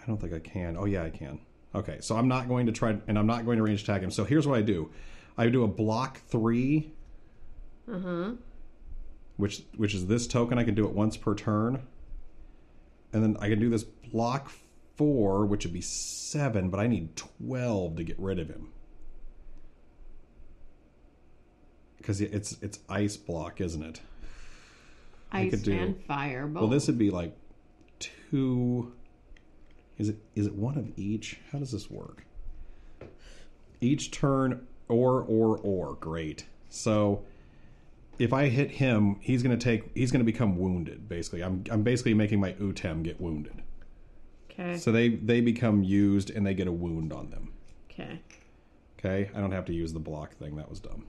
I 0.01 0.05
don't 0.07 0.19
think 0.19 0.34
I 0.34 0.39
can. 0.39 0.76
Oh 0.77 0.85
yeah, 0.85 1.03
I 1.03 1.09
can. 1.09 1.39
Okay, 1.76 1.97
so 2.01 2.15
I'm 2.17 2.27
not 2.27 2.47
going 2.47 2.65
to 2.65 2.71
try 2.71 2.97
and 3.07 3.17
I'm 3.19 3.27
not 3.27 3.45
going 3.45 3.57
to 3.57 3.63
range 3.63 3.84
attack 3.84 4.01
him. 4.01 4.11
So 4.11 4.23
here's 4.23 4.47
what 4.47 4.57
I 4.57 4.61
do. 4.61 4.89
I 5.38 5.47
do 5.49 5.63
a 5.63 5.67
block 5.67 6.19
3 6.27 6.91
Uh 7.91 7.99
huh. 7.99 8.31
which 9.38 9.63
which 9.77 9.93
is 9.93 10.07
this 10.07 10.27
token. 10.27 10.57
I 10.57 10.63
can 10.63 10.76
do 10.76 10.85
it 10.88 10.93
once 10.93 11.15
per 11.17 11.35
turn, 11.35 11.84
and 13.13 13.23
then 13.23 13.38
I 13.39 13.49
can 13.49 13.59
do 13.59 13.69
this 13.69 13.84
block 13.84 14.51
four, 14.95 15.45
which 15.45 15.63
would 15.65 15.73
be 15.73 15.81
seven, 15.81 16.69
but 16.69 16.80
I 16.80 16.88
need 16.88 17.15
twelve 17.15 17.95
to 17.97 18.03
get 18.03 18.19
rid 18.19 18.38
of 18.39 18.49
him 18.49 18.69
because 21.97 22.21
it's 22.21 22.57
it's 22.61 22.80
ice 22.89 23.15
block, 23.17 23.61
isn't 23.61 23.84
it? 23.84 24.01
I 25.31 25.47
could 25.49 25.63
do- 25.63 25.73
and 25.73 26.03
fire. 26.05 26.47
Both. 26.47 26.61
Well, 26.61 26.69
this 26.69 26.88
would 26.88 26.97
be 26.97 27.11
like 27.11 27.35
two. 27.99 28.93
Is 29.99 30.09
it 30.09 30.17
is 30.35 30.47
it 30.47 30.55
one 30.55 30.77
of 30.77 30.97
each? 30.97 31.39
How 31.51 31.59
does 31.59 31.71
this 31.71 31.91
work? 31.91 32.26
Each 33.81 34.09
turn, 34.09 34.65
or 34.88 35.21
or 35.21 35.57
or. 35.57 35.93
Great. 35.95 36.45
So 36.69 37.23
if 38.17 38.34
I 38.34 38.47
hit 38.47 38.71
him, 38.71 39.17
he's 39.19 39.43
gonna 39.43 39.57
take. 39.57 39.95
He's 39.95 40.11
gonna 40.11 40.23
become 40.23 40.57
wounded. 40.57 41.07
Basically, 41.07 41.43
I'm 41.43 41.63
I'm 41.69 41.84
basically 41.84 42.13
making 42.13 42.39
my 42.39 42.53
Utem 42.53 43.03
get 43.03 43.21
wounded. 43.21 43.61
Okay. 44.49 44.77
So 44.77 44.91
they 44.91 45.09
they 45.09 45.41
become 45.41 45.84
used 45.84 46.31
and 46.31 46.47
they 46.47 46.53
get 46.53 46.67
a 46.67 46.71
wound 46.71 47.13
on 47.13 47.30
them. 47.30 47.51
Okay. 47.91 48.21
Okay, 48.97 49.30
I 49.34 49.39
don't 49.39 49.51
have 49.51 49.65
to 49.65 49.73
use 49.73 49.93
the 49.93 49.99
block 49.99 50.35
thing. 50.35 50.57
That 50.57 50.69
was 50.69 50.81
dumb. 50.81 51.05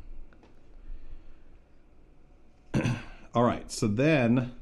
All 3.35 3.43
right, 3.43 3.71
so 3.71 3.89
then, 3.89 4.53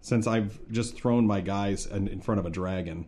since 0.00 0.26
I've 0.26 0.58
just 0.70 0.96
thrown 0.96 1.26
my 1.26 1.40
guys 1.40 1.86
in, 1.86 2.08
in 2.08 2.20
front 2.20 2.38
of 2.40 2.46
a 2.46 2.50
dragon, 2.50 3.06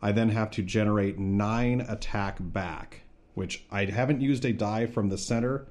I 0.00 0.12
then 0.12 0.28
have 0.30 0.50
to 0.52 0.62
generate 0.62 1.18
nine 1.18 1.80
attack 1.80 2.36
back, 2.40 3.02
which 3.34 3.64
I 3.70 3.86
haven't 3.86 4.20
used 4.20 4.44
a 4.44 4.52
die 4.52 4.86
from 4.86 5.08
the 5.08 5.18
center. 5.18 5.66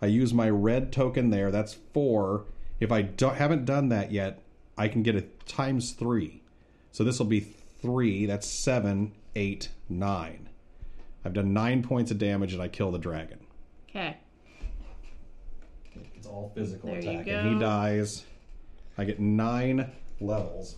I 0.00 0.06
use 0.06 0.34
my 0.34 0.50
red 0.50 0.92
token 0.92 1.30
there. 1.30 1.50
That's 1.50 1.74
four. 1.94 2.44
If 2.80 2.90
I 2.92 3.02
do, 3.02 3.28
haven't 3.28 3.64
done 3.64 3.88
that 3.90 4.12
yet, 4.12 4.42
I 4.76 4.88
can 4.88 5.02
get 5.02 5.14
a 5.16 5.22
times 5.46 5.92
three. 5.92 6.42
So 6.90 7.04
this 7.04 7.18
will 7.18 7.26
be 7.26 7.40
three. 7.80 8.26
That's 8.26 8.46
seven, 8.46 9.12
eight, 9.36 9.70
nine. 9.88 10.48
I've 11.24 11.32
done 11.32 11.52
nine 11.52 11.82
points 11.82 12.10
of 12.10 12.18
damage 12.18 12.52
and 12.52 12.60
I 12.60 12.68
kill 12.68 12.90
the 12.90 12.98
dragon. 12.98 13.38
Okay. 13.88 14.16
It's 16.16 16.26
all 16.26 16.50
physical 16.54 16.90
There 16.90 17.00
you 17.00 17.10
attack. 17.10 17.26
go. 17.26 17.32
And 17.38 17.54
he 17.54 17.60
dies. 17.60 18.24
I 18.98 19.04
get 19.04 19.20
nine 19.20 19.90
levels. 20.22 20.76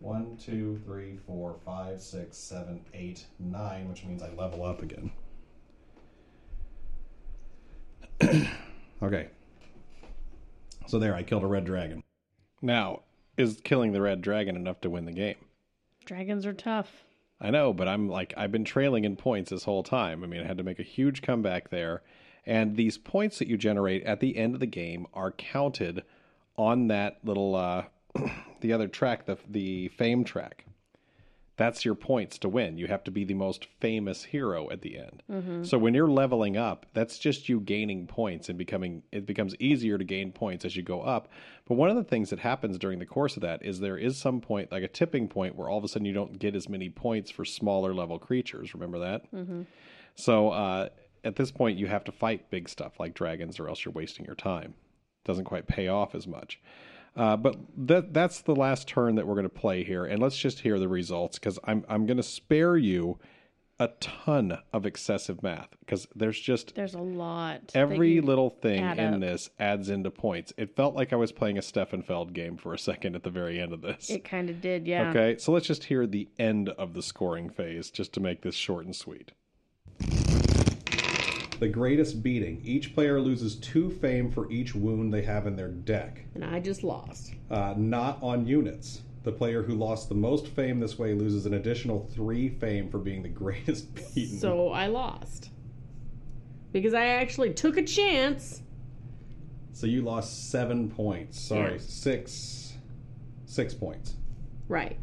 One, 0.00 0.36
two, 0.36 0.80
three, 0.84 1.18
four, 1.26 1.56
five, 1.64 2.00
six, 2.00 2.36
seven, 2.36 2.84
eight, 2.92 3.24
nine, 3.38 3.88
which 3.88 4.04
means 4.04 4.22
I 4.22 4.30
level 4.34 4.64
up 4.64 4.82
again. 4.82 5.12
okay. 9.02 9.28
So 10.86 10.98
there, 10.98 11.14
I 11.14 11.22
killed 11.22 11.42
a 11.42 11.46
red 11.46 11.64
dragon. 11.64 12.02
Now, 12.60 13.00
is 13.36 13.60
killing 13.64 13.92
the 13.92 14.02
red 14.02 14.20
dragon 14.20 14.56
enough 14.56 14.80
to 14.82 14.90
win 14.90 15.06
the 15.06 15.12
game? 15.12 15.36
Dragons 16.04 16.44
are 16.44 16.52
tough. 16.52 17.04
I 17.40 17.50
know, 17.50 17.72
but 17.72 17.88
I'm 17.88 18.08
like 18.08 18.32
I've 18.36 18.52
been 18.52 18.64
trailing 18.64 19.04
in 19.04 19.16
points 19.16 19.50
this 19.50 19.64
whole 19.64 19.82
time. 19.82 20.22
I 20.22 20.26
mean, 20.26 20.42
I 20.42 20.46
had 20.46 20.58
to 20.58 20.62
make 20.62 20.78
a 20.78 20.84
huge 20.84 21.22
comeback 21.22 21.70
there, 21.70 22.02
and 22.46 22.76
these 22.76 22.96
points 22.96 23.38
that 23.38 23.48
you 23.48 23.56
generate 23.56 24.04
at 24.04 24.20
the 24.20 24.36
end 24.36 24.54
of 24.54 24.60
the 24.60 24.66
game 24.66 25.06
are 25.12 25.32
counted 25.32 26.04
on 26.56 26.88
that 26.88 27.18
little 27.24 27.56
uh, 27.56 27.84
the 28.60 28.72
other 28.72 28.88
track, 28.88 29.26
the 29.26 29.38
the 29.48 29.88
fame 29.88 30.24
track. 30.24 30.64
That's 31.56 31.84
your 31.84 31.94
points 31.94 32.36
to 32.38 32.48
win. 32.48 32.78
You 32.78 32.88
have 32.88 33.04
to 33.04 33.12
be 33.12 33.22
the 33.22 33.34
most 33.34 33.68
famous 33.78 34.24
hero 34.24 34.68
at 34.70 34.82
the 34.82 34.98
end. 34.98 35.22
So 35.64 35.78
when 35.78 35.94
you're 35.94 36.08
leveling 36.10 36.56
up, 36.56 36.84
that's 36.94 37.16
just 37.16 37.48
you 37.48 37.60
gaining 37.60 38.08
points 38.08 38.48
and 38.48 38.58
becoming. 38.58 39.04
It 39.12 39.24
becomes 39.24 39.54
easier 39.60 39.96
to 39.96 40.02
gain 40.04 40.32
points 40.32 40.64
as 40.64 40.74
you 40.74 40.82
go 40.82 41.02
up. 41.02 41.28
But 41.68 41.76
one 41.76 41.90
of 41.90 41.96
the 41.96 42.02
things 42.02 42.30
that 42.30 42.40
happens 42.40 42.76
during 42.76 42.98
the 42.98 43.06
course 43.06 43.36
of 43.36 43.42
that 43.42 43.64
is 43.64 43.78
there 43.78 43.96
is 43.96 44.16
some 44.18 44.40
point, 44.40 44.72
like 44.72 44.82
a 44.82 44.88
tipping 44.88 45.28
point, 45.28 45.54
where 45.54 45.68
all 45.68 45.78
of 45.78 45.84
a 45.84 45.88
sudden 45.88 46.06
you 46.06 46.12
don't 46.12 46.40
get 46.40 46.56
as 46.56 46.68
many 46.68 46.88
points 46.90 47.30
for 47.30 47.44
smaller 47.44 47.94
level 47.94 48.18
creatures. 48.18 48.74
Remember 48.74 48.98
that? 48.98 49.22
So 50.16 50.50
uh, 50.50 50.88
at 51.22 51.36
this 51.36 51.52
point, 51.52 51.78
you 51.78 51.86
have 51.86 52.02
to 52.04 52.12
fight 52.12 52.50
big 52.50 52.68
stuff 52.68 52.98
like 52.98 53.14
dragons, 53.14 53.60
or 53.60 53.68
else 53.68 53.84
you're 53.84 53.94
wasting 53.94 54.26
your 54.26 54.34
time. 54.34 54.74
Doesn't 55.24 55.44
quite 55.44 55.68
pay 55.68 55.86
off 55.86 56.16
as 56.16 56.26
much. 56.26 56.60
Uh, 57.16 57.36
but 57.36 57.56
that 57.76 58.12
that's 58.12 58.42
the 58.42 58.54
last 58.56 58.88
turn 58.88 59.14
that 59.14 59.26
we're 59.26 59.34
going 59.34 59.44
to 59.44 59.48
play 59.48 59.84
here, 59.84 60.04
and 60.04 60.20
let's 60.20 60.36
just 60.36 60.60
hear 60.60 60.78
the 60.78 60.88
results 60.88 61.38
because 61.38 61.58
I'm 61.64 61.84
I'm 61.88 62.06
going 62.06 62.16
to 62.16 62.22
spare 62.24 62.76
you 62.76 63.18
a 63.80 63.88
ton 64.00 64.56
of 64.72 64.86
excessive 64.86 65.42
math 65.42 65.68
because 65.80 66.06
there's 66.14 66.38
just 66.38 66.74
There's 66.74 66.94
a 66.94 67.00
lot. 67.00 67.72
every 67.74 68.20
little 68.20 68.50
thing 68.50 68.84
in 68.84 69.14
up. 69.14 69.20
this 69.20 69.50
adds 69.58 69.88
into 69.90 70.10
points. 70.10 70.52
It 70.56 70.76
felt 70.76 70.94
like 70.94 71.12
I 71.12 71.16
was 71.16 71.32
playing 71.32 71.58
a 71.58 71.62
Stefan 71.62 72.02
Feld 72.02 72.32
game 72.32 72.56
for 72.56 72.72
a 72.72 72.78
second 72.78 73.16
at 73.16 73.24
the 73.24 73.30
very 73.30 73.60
end 73.60 73.72
of 73.72 73.82
this. 73.82 74.10
It 74.10 74.24
kind 74.24 74.48
of 74.48 74.60
did, 74.60 74.86
yeah. 74.86 75.10
Okay, 75.10 75.38
so 75.38 75.52
let's 75.52 75.66
just 75.66 75.84
hear 75.84 76.06
the 76.06 76.28
end 76.38 76.68
of 76.70 76.94
the 76.94 77.02
scoring 77.02 77.50
phase 77.50 77.90
just 77.90 78.12
to 78.14 78.20
make 78.20 78.42
this 78.42 78.54
short 78.54 78.84
and 78.84 78.94
sweet. 78.94 79.32
The 81.64 81.70
greatest 81.70 82.22
beating. 82.22 82.60
Each 82.62 82.94
player 82.94 83.18
loses 83.18 83.56
two 83.56 83.88
fame 83.88 84.30
for 84.30 84.52
each 84.52 84.74
wound 84.74 85.14
they 85.14 85.22
have 85.22 85.46
in 85.46 85.56
their 85.56 85.70
deck. 85.70 86.20
And 86.34 86.44
I 86.44 86.60
just 86.60 86.84
lost. 86.84 87.32
uh, 87.50 87.72
not 87.78 88.18
on 88.22 88.46
units. 88.46 89.00
The 89.22 89.32
player 89.32 89.62
who 89.62 89.74
lost 89.74 90.10
the 90.10 90.14
most 90.14 90.46
fame 90.48 90.78
this 90.78 90.98
way 90.98 91.14
loses 91.14 91.46
an 91.46 91.54
additional 91.54 92.06
three 92.12 92.50
fame 92.50 92.90
for 92.90 92.98
being 92.98 93.22
the 93.22 93.28
greatest 93.44 93.94
beaten. 93.94 94.36
So 94.36 94.72
I 94.72 94.88
lost. 94.88 95.48
Because 96.70 96.92
I 96.92 97.06
actually 97.06 97.54
took 97.54 97.78
a 97.78 97.82
chance. 97.82 98.60
So 99.72 99.86
you 99.86 100.02
lost 100.02 100.50
seven 100.50 100.90
points. 100.90 101.40
Sorry, 101.40 101.72
Yeah. 101.72 101.78
six, 101.80 102.74
six 103.46 103.72
points. 103.72 104.16
Right. 104.68 104.98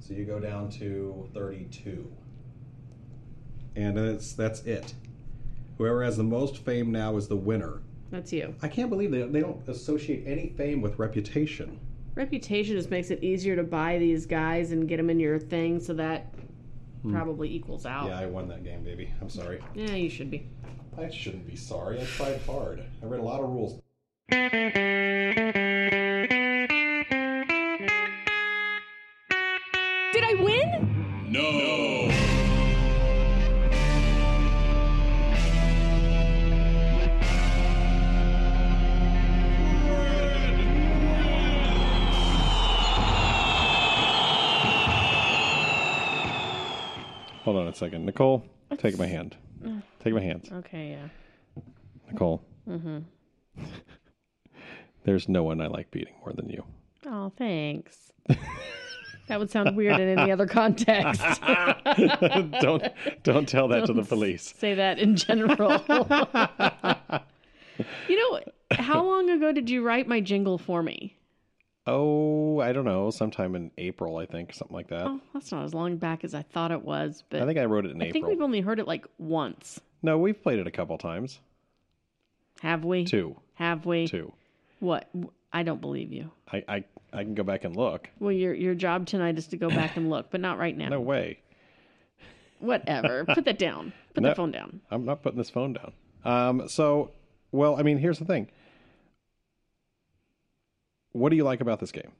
So 0.00 0.14
you 0.14 0.24
go 0.24 0.40
down 0.40 0.68
to 0.80 1.28
thirty-two, 1.32 2.10
and 3.76 3.96
it's 3.96 4.32
that's 4.32 4.62
it. 4.62 4.94
Whoever 5.80 6.04
has 6.04 6.18
the 6.18 6.22
most 6.22 6.58
fame 6.58 6.92
now 6.92 7.16
is 7.16 7.26
the 7.26 7.36
winner. 7.36 7.80
That's 8.10 8.34
you. 8.34 8.54
I 8.60 8.68
can't 8.68 8.90
believe 8.90 9.10
they 9.10 9.22
they 9.22 9.40
don't 9.40 9.66
associate 9.66 10.24
any 10.26 10.50
fame 10.50 10.82
with 10.82 10.98
reputation. 10.98 11.80
Reputation 12.14 12.76
just 12.76 12.90
makes 12.90 13.10
it 13.10 13.24
easier 13.24 13.56
to 13.56 13.62
buy 13.62 13.96
these 13.96 14.26
guys 14.26 14.72
and 14.72 14.86
get 14.86 14.98
them 14.98 15.08
in 15.08 15.18
your 15.18 15.38
thing 15.38 15.80
so 15.80 15.94
that 15.94 16.34
hmm. 17.00 17.14
probably 17.14 17.50
equals 17.50 17.86
out. 17.86 18.08
Yeah, 18.08 18.18
I 18.18 18.26
won 18.26 18.46
that 18.48 18.62
game, 18.62 18.84
baby. 18.84 19.10
I'm 19.22 19.30
sorry. 19.30 19.62
Yeah, 19.74 19.94
you 19.94 20.10
should 20.10 20.30
be. 20.30 20.46
I 20.98 21.08
shouldn't 21.08 21.46
be 21.46 21.56
sorry. 21.56 21.98
I 21.98 22.04
tried 22.04 22.42
hard. 22.42 22.84
I 23.02 23.06
read 23.06 23.20
a 23.20 23.22
lot 23.22 23.40
of 23.40 23.48
rules. 23.48 23.80
Second. 47.80 48.04
Nicole, 48.04 48.44
take 48.76 48.98
my 48.98 49.06
hand. 49.06 49.36
Take 50.04 50.14
my 50.14 50.20
hands. 50.20 50.50
Okay, 50.52 50.90
yeah. 50.90 51.62
Nicole. 52.10 52.42
Mm-hmm. 52.68 52.98
There's 55.04 55.28
no 55.28 55.42
one 55.42 55.60
I 55.60 55.66
like 55.66 55.90
beating 55.90 56.14
more 56.20 56.32
than 56.34 56.50
you. 56.50 56.62
Oh, 57.06 57.32
thanks. 57.36 58.12
that 59.28 59.38
would 59.38 59.50
sound 59.50 59.76
weird 59.76 59.98
in 59.98 60.18
any 60.18 60.30
other 60.30 60.46
context. 60.46 61.22
don't 62.60 62.84
don't 63.22 63.48
tell 63.48 63.68
that 63.68 63.86
to 63.86 63.94
the 63.94 64.04
police. 64.04 64.54
Say 64.58 64.74
that 64.74 64.98
in 64.98 65.16
general. 65.16 65.82
you 68.08 68.16
know, 68.18 68.40
how 68.72 69.02
long 69.02 69.30
ago 69.30 69.52
did 69.52 69.70
you 69.70 69.82
write 69.82 70.06
my 70.06 70.20
jingle 70.20 70.58
for 70.58 70.82
me? 70.82 71.16
Oh, 71.86 72.60
I 72.60 72.72
don't 72.72 72.84
know. 72.84 73.10
Sometime 73.10 73.54
in 73.56 73.70
April, 73.78 74.18
I 74.18 74.26
think, 74.26 74.52
something 74.54 74.74
like 74.76 74.88
that. 74.88 75.06
Oh, 75.06 75.20
that's 75.32 75.50
not 75.50 75.64
as 75.64 75.74
long 75.74 75.96
back 75.96 76.24
as 76.24 76.34
I 76.34 76.42
thought 76.42 76.70
it 76.72 76.82
was, 76.82 77.24
but 77.30 77.42
I 77.42 77.46
think 77.46 77.58
I 77.58 77.64
wrote 77.64 77.86
it 77.86 77.92
in 77.92 78.02
I 78.02 78.10
think 78.10 78.26
we've 78.26 78.40
only 78.42 78.60
heard 78.60 78.78
it 78.78 78.86
like 78.86 79.06
once. 79.18 79.80
No, 80.02 80.18
we've 80.18 80.40
played 80.40 80.58
it 80.58 80.66
a 80.66 80.70
couple 80.70 80.96
times. 80.98 81.40
Have 82.60 82.84
we? 82.84 83.04
Two, 83.04 83.36
Have 83.54 83.86
we? 83.86 84.06
two. 84.06 84.32
What? 84.80 85.08
I 85.52 85.62
don't 85.62 85.80
believe 85.80 86.12
you. 86.12 86.30
I 86.52 86.62
I, 86.68 86.84
I 87.12 87.22
can 87.24 87.34
go 87.34 87.42
back 87.42 87.64
and 87.64 87.74
look. 87.74 88.08
Well, 88.20 88.30
your 88.32 88.54
your 88.54 88.74
job 88.74 89.06
tonight 89.06 89.36
is 89.38 89.46
to 89.48 89.56
go 89.56 89.68
back 89.68 89.96
and 89.96 90.10
look, 90.10 90.30
but 90.30 90.40
not 90.40 90.58
right 90.58 90.76
now. 90.76 90.90
No 90.90 91.00
way. 91.00 91.40
Whatever. 92.60 93.24
Put 93.34 93.46
that 93.46 93.58
down. 93.58 93.92
Put 94.14 94.22
No. 94.22 94.28
the 94.30 94.34
phone 94.34 94.50
down. 94.52 94.80
I'm 94.90 95.04
not 95.06 95.22
putting 95.22 95.38
this 95.38 95.50
phone 95.50 95.72
down. 95.72 95.92
Um. 96.24 96.68
So, 96.68 97.12
well, 97.52 97.76
I 97.76 97.82
mean, 97.82 97.96
here's 97.98 98.18
the 98.18 98.26
thing. 98.26 98.48
What 101.12 101.30
do 101.30 101.36
you 101.36 101.44
like 101.44 101.60
about 101.60 101.80
this 101.80 101.92
game? 101.92 102.12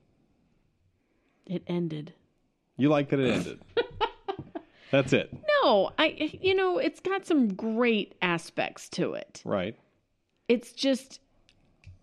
It 1.47 1.62
ended. 1.67 2.12
You 2.77 2.89
like 2.89 3.09
that 3.11 3.21
it 3.21 3.31
ended. 3.31 3.61
That's 4.91 5.12
it, 5.12 5.33
No, 5.62 5.91
I 5.99 6.37
you 6.41 6.53
know, 6.55 6.79
it's 6.79 6.99
got 6.99 7.25
some 7.25 7.55
great 7.55 8.17
aspects 8.23 8.89
to 8.91 9.12
it. 9.15 9.41
right? 9.45 9.77
It's 10.49 10.73
just 10.73 11.21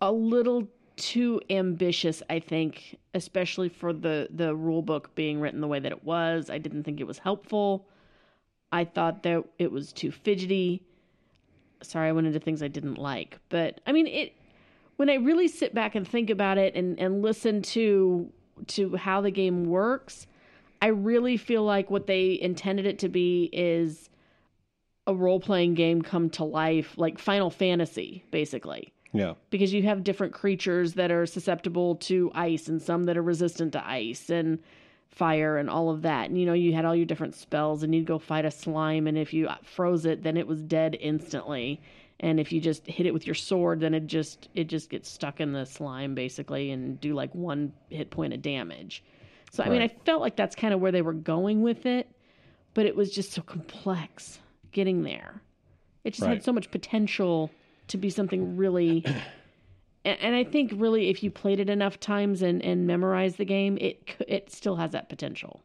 a 0.00 0.10
little 0.10 0.66
too 0.96 1.40
ambitious, 1.50 2.22
I 2.30 2.40
think, 2.40 2.96
especially 3.12 3.68
for 3.68 3.92
the 3.92 4.28
the 4.30 4.54
rule 4.56 4.80
book 4.80 5.14
being 5.14 5.38
written 5.38 5.60
the 5.60 5.66
way 5.68 5.80
that 5.80 5.92
it 5.92 6.02
was. 6.02 6.48
I 6.48 6.56
didn't 6.56 6.84
think 6.84 6.98
it 6.98 7.06
was 7.06 7.18
helpful. 7.18 7.86
I 8.72 8.84
thought 8.84 9.22
that 9.24 9.44
it 9.58 9.70
was 9.70 9.92
too 9.92 10.10
fidgety. 10.10 10.82
Sorry, 11.82 12.08
I 12.08 12.12
went 12.12 12.26
into 12.26 12.40
things 12.40 12.62
I 12.62 12.68
didn't 12.68 12.96
like, 12.96 13.38
but 13.50 13.82
I 13.86 13.92
mean 13.92 14.06
it 14.06 14.32
when 14.98 15.08
I 15.08 15.14
really 15.14 15.46
sit 15.46 15.74
back 15.74 15.94
and 15.94 16.06
think 16.06 16.28
about 16.28 16.58
it 16.58 16.74
and 16.74 16.98
and 16.98 17.22
listen 17.22 17.62
to 17.62 18.30
to 18.66 18.96
how 18.96 19.20
the 19.20 19.30
game 19.30 19.64
works, 19.64 20.26
I 20.82 20.88
really 20.88 21.36
feel 21.36 21.62
like 21.62 21.88
what 21.88 22.06
they 22.08 22.38
intended 22.40 22.84
it 22.84 22.98
to 22.98 23.08
be 23.08 23.48
is 23.52 24.10
a 25.06 25.14
role 25.14 25.40
playing 25.40 25.74
game 25.74 26.02
come 26.02 26.28
to 26.30 26.44
life, 26.44 26.94
like 26.98 27.18
Final 27.18 27.48
Fantasy, 27.48 28.24
basically. 28.32 28.92
Yeah. 29.12 29.34
Because 29.50 29.72
you 29.72 29.84
have 29.84 30.04
different 30.04 30.34
creatures 30.34 30.94
that 30.94 31.12
are 31.12 31.26
susceptible 31.26 31.94
to 31.96 32.30
ice 32.34 32.68
and 32.68 32.82
some 32.82 33.04
that 33.04 33.16
are 33.16 33.22
resistant 33.22 33.72
to 33.72 33.88
ice 33.88 34.28
and 34.28 34.58
fire 35.08 35.56
and 35.56 35.70
all 35.70 35.90
of 35.90 36.02
that. 36.02 36.28
And 36.28 36.38
you 36.38 36.44
know, 36.44 36.52
you 36.52 36.74
had 36.74 36.84
all 36.84 36.94
your 36.94 37.06
different 37.06 37.36
spells 37.36 37.84
and 37.84 37.94
you'd 37.94 38.04
go 38.04 38.18
fight 38.18 38.44
a 38.44 38.50
slime 38.50 39.06
and 39.06 39.16
if 39.16 39.32
you 39.32 39.48
froze 39.62 40.04
it, 40.04 40.24
then 40.24 40.36
it 40.36 40.46
was 40.48 40.60
dead 40.60 40.96
instantly. 41.00 41.80
And 42.20 42.40
if 42.40 42.50
you 42.52 42.60
just 42.60 42.86
hit 42.86 43.06
it 43.06 43.14
with 43.14 43.26
your 43.26 43.34
sword, 43.36 43.80
then 43.80 43.94
it 43.94 44.06
just 44.06 44.48
it 44.54 44.64
just 44.64 44.90
gets 44.90 45.08
stuck 45.08 45.40
in 45.40 45.52
the 45.52 45.64
slime 45.64 46.14
basically 46.14 46.70
and 46.72 47.00
do 47.00 47.14
like 47.14 47.32
one 47.34 47.72
hit 47.90 48.10
point 48.10 48.34
of 48.34 48.42
damage. 48.42 49.04
So 49.52 49.62
I 49.62 49.68
mean, 49.68 49.80
I 49.82 49.88
felt 49.88 50.20
like 50.20 50.36
that's 50.36 50.56
kind 50.56 50.74
of 50.74 50.80
where 50.80 50.92
they 50.92 51.02
were 51.02 51.12
going 51.12 51.62
with 51.62 51.86
it, 51.86 52.08
but 52.74 52.86
it 52.86 52.96
was 52.96 53.10
just 53.12 53.32
so 53.32 53.40
complex 53.42 54.40
getting 54.72 55.02
there. 55.04 55.42
It 56.04 56.14
just 56.14 56.22
Right. 56.22 56.30
had 56.30 56.42
so 56.42 56.52
much 56.52 56.70
potential 56.70 57.50
to 57.88 57.96
be 57.96 58.10
something 58.10 58.56
really 58.56 59.04
and, 60.04 60.18
and 60.20 60.34
I 60.34 60.44
think 60.44 60.72
really 60.74 61.08
if 61.08 61.22
you 61.22 61.30
played 61.30 61.60
it 61.60 61.70
enough 61.70 62.00
times 62.00 62.42
and, 62.42 62.62
and 62.62 62.86
memorized 62.86 63.36
the 63.38 63.44
game, 63.44 63.78
it 63.80 64.16
it 64.26 64.50
still 64.50 64.76
has 64.76 64.90
that 64.92 65.08
potential. 65.08 65.62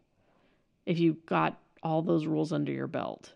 If 0.86 1.00
you 1.00 1.18
got 1.26 1.60
all 1.82 2.02
those 2.02 2.26
rules 2.28 2.54
under 2.54 2.72
your 2.72 2.88
belt 2.88 3.34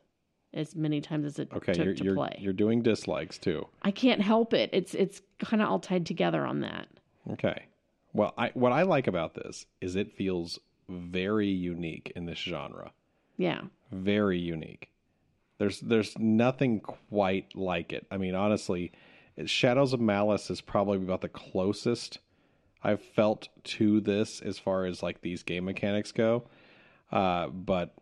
as 0.57 0.75
many 0.75 0.99
times 1.01 1.25
as 1.25 1.39
it 1.39 1.49
Okay. 1.53 1.73
took 1.73 1.85
You're 1.85 1.93
to 1.93 2.03
you're 2.03 2.15
play. 2.15 2.35
you're 2.39 2.53
doing 2.53 2.81
dislikes 2.81 3.37
too. 3.37 3.67
I 3.83 3.91
can't 3.91 4.21
help 4.21 4.53
it. 4.53 4.69
It's 4.73 4.93
it's 4.93 5.21
kind 5.39 5.61
of 5.61 5.69
all 5.69 5.79
tied 5.79 6.05
together 6.05 6.45
on 6.45 6.61
that. 6.61 6.87
Okay. 7.31 7.65
Well, 8.13 8.33
I 8.37 8.51
what 8.53 8.71
I 8.71 8.81
like 8.83 9.07
about 9.07 9.35
this 9.35 9.65
is 9.81 9.95
it 9.95 10.11
feels 10.11 10.59
very 10.89 11.47
unique 11.49 12.11
in 12.15 12.25
this 12.25 12.39
genre. 12.39 12.91
Yeah. 13.37 13.61
Very 13.91 14.39
unique. 14.39 14.89
There's 15.59 15.79
there's 15.81 16.17
nothing 16.17 16.79
quite 16.79 17.55
like 17.55 17.93
it. 17.93 18.05
I 18.11 18.17
mean, 18.17 18.35
honestly, 18.35 18.91
Shadows 19.45 19.93
of 19.93 19.99
Malice 19.99 20.49
is 20.49 20.61
probably 20.61 20.97
about 20.97 21.21
the 21.21 21.29
closest 21.29 22.19
I've 22.83 23.01
felt 23.01 23.49
to 23.75 23.99
this 24.01 24.41
as 24.41 24.57
far 24.59 24.85
as 24.85 25.03
like 25.03 25.21
these 25.21 25.43
game 25.43 25.65
mechanics 25.65 26.11
go. 26.11 26.43
Uh, 27.11 27.47
but 27.47 27.93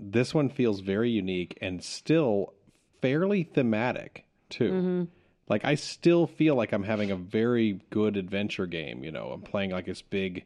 this 0.00 0.34
one 0.34 0.48
feels 0.48 0.80
very 0.80 1.10
unique 1.10 1.58
and 1.60 1.82
still 1.82 2.54
fairly 3.00 3.42
thematic 3.42 4.24
too. 4.48 4.70
Mm-hmm. 4.70 5.04
Like 5.48 5.64
I 5.64 5.74
still 5.74 6.26
feel 6.26 6.54
like 6.54 6.72
I'm 6.72 6.84
having 6.84 7.10
a 7.10 7.16
very 7.16 7.80
good 7.90 8.16
adventure 8.16 8.66
game. 8.66 9.02
You 9.02 9.12
know, 9.12 9.30
I'm 9.32 9.42
playing 9.42 9.70
like 9.70 9.86
this 9.86 10.02
big, 10.02 10.44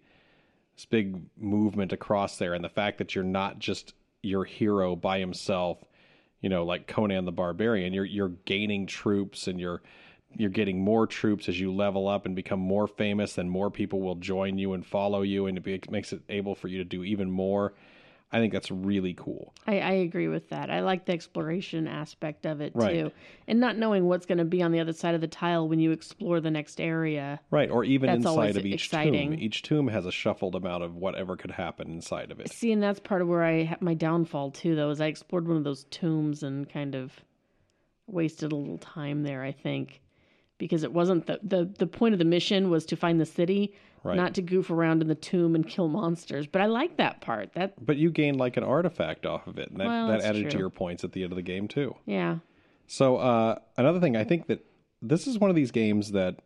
this 0.76 0.84
big 0.84 1.20
movement 1.38 1.92
across 1.92 2.38
there, 2.38 2.54
and 2.54 2.64
the 2.64 2.68
fact 2.68 2.98
that 2.98 3.14
you're 3.14 3.24
not 3.24 3.58
just 3.58 3.94
your 4.22 4.44
hero 4.44 4.94
by 4.94 5.18
himself. 5.18 5.78
You 6.40 6.48
know, 6.48 6.64
like 6.64 6.88
Conan 6.88 7.24
the 7.24 7.32
Barbarian, 7.32 7.92
you're 7.92 8.04
you're 8.04 8.32
gaining 8.44 8.86
troops 8.86 9.46
and 9.46 9.60
you're 9.60 9.82
you're 10.36 10.50
getting 10.50 10.80
more 10.80 11.06
troops 11.06 11.48
as 11.48 11.60
you 11.60 11.72
level 11.72 12.08
up 12.08 12.24
and 12.24 12.34
become 12.34 12.60
more 12.60 12.86
famous. 12.86 13.34
Then 13.34 13.48
more 13.48 13.70
people 13.70 14.00
will 14.00 14.14
join 14.14 14.58
you 14.58 14.72
and 14.72 14.86
follow 14.86 15.22
you, 15.22 15.46
and 15.46 15.58
it 15.58 15.90
makes 15.90 16.12
it 16.12 16.22
able 16.28 16.54
for 16.54 16.68
you 16.68 16.78
to 16.78 16.84
do 16.84 17.04
even 17.04 17.30
more. 17.30 17.74
I 18.34 18.38
think 18.38 18.52
that's 18.52 18.70
really 18.70 19.12
cool. 19.14 19.52
I, 19.66 19.80
I 19.80 19.90
agree 19.92 20.28
with 20.28 20.48
that. 20.48 20.70
I 20.70 20.80
like 20.80 21.04
the 21.04 21.12
exploration 21.12 21.86
aspect 21.86 22.46
of 22.46 22.60
it 22.62 22.72
Right. 22.74 22.94
too. 22.94 23.12
And 23.46 23.60
not 23.60 23.76
knowing 23.76 24.06
what's 24.06 24.24
going 24.26 24.38
to 24.38 24.44
be 24.44 24.62
on 24.62 24.72
the 24.72 24.80
other 24.80 24.94
side 24.94 25.14
of 25.14 25.20
the 25.20 25.28
tile 25.28 25.68
when 25.68 25.78
you 25.80 25.92
explore 25.92 26.40
the 26.40 26.50
next 26.50 26.80
area. 26.80 27.40
Right, 27.50 27.70
or 27.70 27.84
even 27.84 28.06
That's 28.08 28.24
inside 28.24 28.56
of 28.56 28.64
each 28.64 28.84
exciting. 28.86 29.30
tomb. 29.32 29.38
Each 29.40 29.62
tomb 29.62 29.88
has 29.88 30.06
a 30.06 30.12
shuffled 30.12 30.54
amount 30.54 30.82
of 30.82 30.96
whatever 30.96 31.36
could 31.36 31.50
happen 31.52 31.90
inside 31.90 32.30
of 32.30 32.40
it. 32.40 32.50
See, 32.52 32.72
and 32.72 32.82
that's 32.82 33.00
part 33.00 33.22
of 33.22 33.28
where 33.28 33.44
I 33.44 33.76
my 33.80 33.94
downfall 33.94 34.50
too. 34.52 34.74
Though, 34.76 34.90
is 34.90 35.00
I 35.00 35.06
explored 35.06 35.46
one 35.46 35.56
of 35.56 35.64
those 35.64 35.84
tombs 35.90 36.42
and 36.42 36.68
kind 36.68 36.94
of 36.94 37.12
wasted 38.06 38.52
a 38.52 38.56
little 38.56 38.78
time 38.78 39.22
there. 39.22 39.42
I 39.42 39.52
think 39.52 40.01
because 40.62 40.84
it 40.84 40.92
wasn't 40.92 41.26
the 41.26 41.40
the 41.42 41.64
the 41.78 41.86
point 41.88 42.12
of 42.14 42.20
the 42.20 42.24
mission 42.24 42.70
was 42.70 42.86
to 42.86 42.96
find 42.96 43.20
the 43.20 43.26
city, 43.26 43.74
Right. 44.04 44.16
not 44.16 44.34
to 44.34 44.42
goof 44.42 44.70
around 44.70 45.02
in 45.02 45.08
the 45.08 45.14
tomb 45.16 45.56
and 45.56 45.66
kill 45.66 45.88
monsters. 45.88 46.46
But 46.46 46.62
I 46.62 46.66
like 46.66 46.96
that 46.98 47.20
part. 47.20 47.52
That 47.54 47.84
But 47.84 47.96
you 47.96 48.10
gained 48.12 48.36
like 48.36 48.56
an 48.56 48.62
artifact 48.62 49.26
off 49.26 49.46
of 49.48 49.58
it, 49.58 49.70
and 49.70 49.80
that, 49.80 49.86
Well, 49.88 50.06
that 50.08 50.20
added 50.22 50.50
to 50.50 50.58
your 50.58 50.70
points 50.70 51.02
at 51.02 51.10
the 51.12 51.24
end 51.24 51.32
of 51.32 51.36
the 51.36 51.42
game 51.42 51.66
too. 51.66 51.96
yeah, 52.06 52.38
So 52.86 53.16
uh, 53.16 53.58
another 53.76 53.98
thing, 54.00 54.16
I 54.16 54.22
think 54.24 54.46
that 54.46 54.64
this 55.00 55.26
is 55.26 55.36
one 55.38 55.50
of 55.50 55.56
these 55.56 55.72
games 55.72 56.12
that 56.12 56.36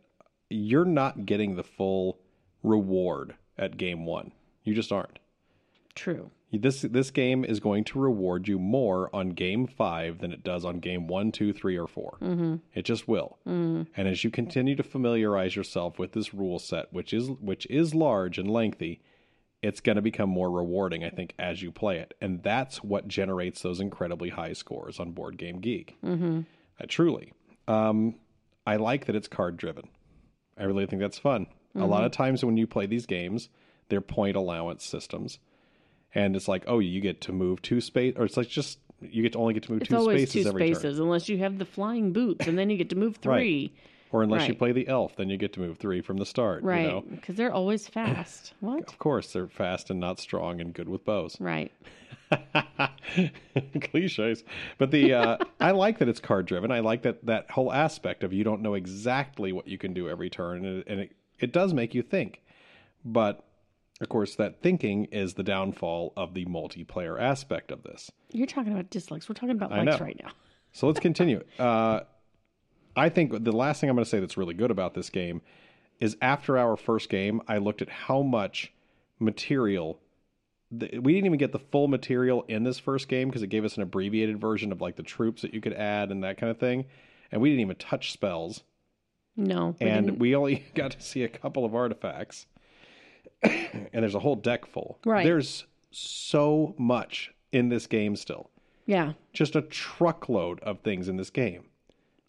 you're 0.49 0.85
not 0.85 1.25
getting 1.27 1.55
the 1.55 1.63
full 1.63 2.17
reward 2.63 3.35
at 3.57 3.77
game 3.77 4.05
one. 4.05 4.31
You 4.63 4.73
just 4.73 4.91
aren't. 4.91 5.19
true. 5.95 6.31
This 6.51 6.81
this 6.81 7.11
game 7.11 7.43
is 7.43 7.59
going 7.59 7.83
to 7.85 7.99
reward 7.99 8.47
you 8.47 8.57
more 8.57 9.13
on 9.13 9.31
game 9.31 9.67
five 9.67 10.19
than 10.19 10.31
it 10.31 10.43
does 10.43 10.63
on 10.63 10.79
game 10.79 11.07
one, 11.07 11.31
two, 11.31 11.51
three, 11.51 11.77
or 11.77 11.87
4 11.87 12.17
Mm-hmm. 12.21 12.55
It 12.73 12.83
just 12.85 13.07
will. 13.07 13.37
Mm-hmm. 13.47 13.83
And 13.97 14.07
as 14.07 14.23
you 14.23 14.29
continue 14.29 14.75
to 14.75 14.83
familiarize 14.83 15.55
yourself 15.55 15.99
with 15.99 16.13
this 16.13 16.33
rule 16.33 16.59
set, 16.59 16.91
which 16.93 17.13
is 17.13 17.29
which 17.29 17.65
is 17.67 17.93
large 17.93 18.37
and 18.37 18.49
lengthy, 18.49 19.01
it's 19.61 19.81
going 19.81 19.97
to 19.97 20.01
become 20.01 20.29
more 20.29 20.49
rewarding, 20.49 21.03
I 21.03 21.09
think, 21.09 21.33
as 21.37 21.61
you 21.61 21.71
play 21.71 21.97
it, 21.97 22.13
and 22.21 22.41
that's 22.43 22.83
what 22.83 23.07
generates 23.07 23.61
those 23.61 23.81
incredibly 23.81 24.29
high 24.29 24.53
scores 24.53 24.99
on 24.99 25.11
Board 25.11 25.37
Game 25.37 25.59
Geek. 25.59 25.97
Mm-hmm. 26.03 26.41
Uh, 26.79 26.85
truly, 26.87 27.33
um, 27.67 28.15
I 28.65 28.77
like 28.77 29.05
that 29.05 29.15
it's 29.15 29.27
card 29.27 29.57
driven. 29.57 29.89
I 30.57 30.63
really 30.63 30.85
think 30.85 31.01
that's 31.01 31.19
fun. 31.19 31.47
A 31.75 31.85
lot 31.85 32.03
of 32.03 32.11
times 32.11 32.43
when 32.43 32.57
you 32.57 32.65
play 32.65 32.87
these 32.87 33.05
games, 33.05 33.49
they're 33.89 34.01
point 34.01 34.35
allowance 34.35 34.83
systems 34.83 35.37
and 36.15 36.35
it's 36.35 36.47
like, 36.47 36.63
oh, 36.67 36.79
you 36.79 37.01
get 37.01 37.21
to 37.21 37.31
move 37.31 37.61
two 37.61 37.81
space, 37.81 38.13
or 38.17 38.25
it's 38.25 38.37
like 38.37 38.47
just 38.47 38.79
you 39.01 39.21
get 39.21 39.33
to 39.33 39.39
only 39.39 39.53
get 39.53 39.63
to 39.63 39.71
move 39.71 39.81
It's 39.81 39.89
two 39.89 39.95
always 39.97 40.29
spaces 40.29 40.43
two 40.43 40.49
every 40.49 40.73
spaces, 40.73 40.99
unless 40.99 41.29
you 41.29 41.37
have 41.39 41.57
the 41.59 41.65
flying 41.65 42.13
boots, 42.13 42.47
and 42.47 42.57
then 42.57 42.69
you 42.69 42.77
get 42.77 42.89
to 42.89 42.95
move 42.95 43.17
three. 43.17 43.67
turn, 43.69 43.77
or 44.11 44.23
unless 44.23 44.47
you 44.47 44.55
play 44.55 44.71
the 44.71 44.87
elf, 44.87 45.15
then 45.17 45.29
you 45.29 45.37
get 45.37 45.53
to 45.53 45.59
move 45.59 45.77
three 45.77 46.01
from 46.01 46.17
the 46.17 46.25
start. 46.25 46.63
Right, 46.63 46.83
You 46.83 46.87
know? 46.87 47.01
because 47.01 47.35
they're 47.35 47.53
always 47.53 47.87
fast. 47.89 48.53
what? 48.61 48.87
Of 48.87 48.97
course, 48.99 49.33
they're 49.33 49.47
fast 49.47 49.89
and 49.89 49.99
not 49.99 50.19
strong 50.19 50.61
and 50.61 50.73
good 50.73 50.89
with 50.89 51.05
bows. 51.05 51.37
Right. 51.39 51.71
Cliches, 53.81 54.43
but 54.77 54.91
the 54.91 55.13
uh, 55.13 55.37
I 55.59 55.71
like 55.71 55.99
that 55.99 56.09
it's 56.09 56.19
card 56.19 56.45
driven. 56.45 56.71
I 56.71 56.79
like 56.79 57.03
that 57.03 57.25
that 57.25 57.51
whole 57.51 57.71
aspect 57.71 58.23
of 58.23 58.33
you 58.33 58.43
don't 58.43 58.61
know 58.61 58.73
exactly 58.73 59.51
what 59.51 59.67
you 59.67 59.77
can 59.77 59.93
do 59.93 60.09
every 60.09 60.29
turn, 60.29 60.65
and 60.65 60.79
it, 60.79 60.87
and 60.87 60.99
it, 61.01 61.11
it 61.39 61.53
does 61.53 61.73
make 61.73 61.93
you 61.93 62.01
think. 62.01 62.41
But 63.05 63.45
Of 63.99 64.09
course, 64.09 64.35
that 64.35 64.61
thinking 64.61 65.05
is 65.05 65.33
the 65.33 65.43
downfall 65.43 66.13
of 66.15 66.33
the 66.35 66.45
multiplayer 66.45 67.19
aspect 67.19 67.71
of 67.71 67.81
this. 67.83 68.11
You're 68.31 68.45
talking 68.47 68.71
about 68.71 68.89
dislikes. 68.91 69.27
We're 69.27 69.33
talking 69.35 69.51
about 69.51 69.71
I 69.71 69.83
likes 69.83 69.99
know. 69.99 70.05
right 70.05 70.19
now. 70.23 70.31
So 70.73 70.85
let's 70.85 70.99
continue. 70.99 71.43
Uh, 71.57 72.01
I 72.95 73.09
think 73.09 73.43
the 73.43 73.51
last 73.51 73.81
thing 73.81 73.89
I'm 73.89 73.95
going 73.95 74.03
to 74.03 74.09
say 74.09 74.19
that's 74.19 74.37
really 74.37 74.53
good 74.53 74.69
about 74.69 74.93
this 74.93 75.09
game 75.09 75.41
is 75.99 76.15
after 76.21 76.55
our 76.57 76.75
first 76.75 77.09
game, 77.09 77.41
I 77.47 77.57
looked 77.57 77.81
at 77.81 77.89
how 77.89 78.21
much 78.21 78.71
material. 79.19 79.99
th- 80.77 81.01
We 81.01 81.13
didn't 81.13 81.25
even 81.25 81.39
get 81.39 81.51
the 81.51 81.57
full 81.59 81.87
material 81.87 82.43
in 82.47 82.63
this 82.63 82.77
first 82.77 83.07
game 83.07 83.29
because 83.29 83.41
it 83.41 83.47
gave 83.47 83.65
us 83.65 83.77
an 83.77 83.81
abbreviated 83.83 84.39
version 84.39 84.71
of 84.71 84.79
like 84.81 84.97
the 84.97 85.03
troops 85.03 85.41
that 85.41 85.53
you 85.53 85.61
could 85.61 85.73
add 85.73 86.11
and 86.11 86.23
that 86.23 86.37
kind 86.37 86.51
of 86.51 86.59
thing. 86.59 86.85
And 87.31 87.41
we 87.41 87.49
didn't 87.49 87.61
even 87.61 87.77
touch 87.77 88.11
spells. 88.11 88.61
No. 89.35 89.75
we 89.79 89.87
and 89.87 90.05
didn't. 90.07 90.19
we 90.19 90.35
only 90.35 90.65
got 90.75 90.91
to 90.91 91.01
see 91.01 91.23
a 91.23 91.29
couple 91.29 91.65
of 91.65 91.73
artifacts. 91.73 92.45
and 93.43 93.89
there's 93.93 94.15
a 94.15 94.19
whole 94.19 94.35
deck 94.35 94.65
full. 94.65 94.99
Right. 95.05 95.23
There's 95.23 95.65
so 95.91 96.75
much 96.77 97.31
in 97.51 97.69
this 97.69 97.87
game 97.87 98.15
still 98.15 98.49
yeah. 98.87 99.13
just 99.33 99.55
a 99.55 99.61
truckload 99.61 100.59
of 100.61 100.79
things 100.79 101.07
in 101.07 101.17
this 101.17 101.29
game 101.29 101.65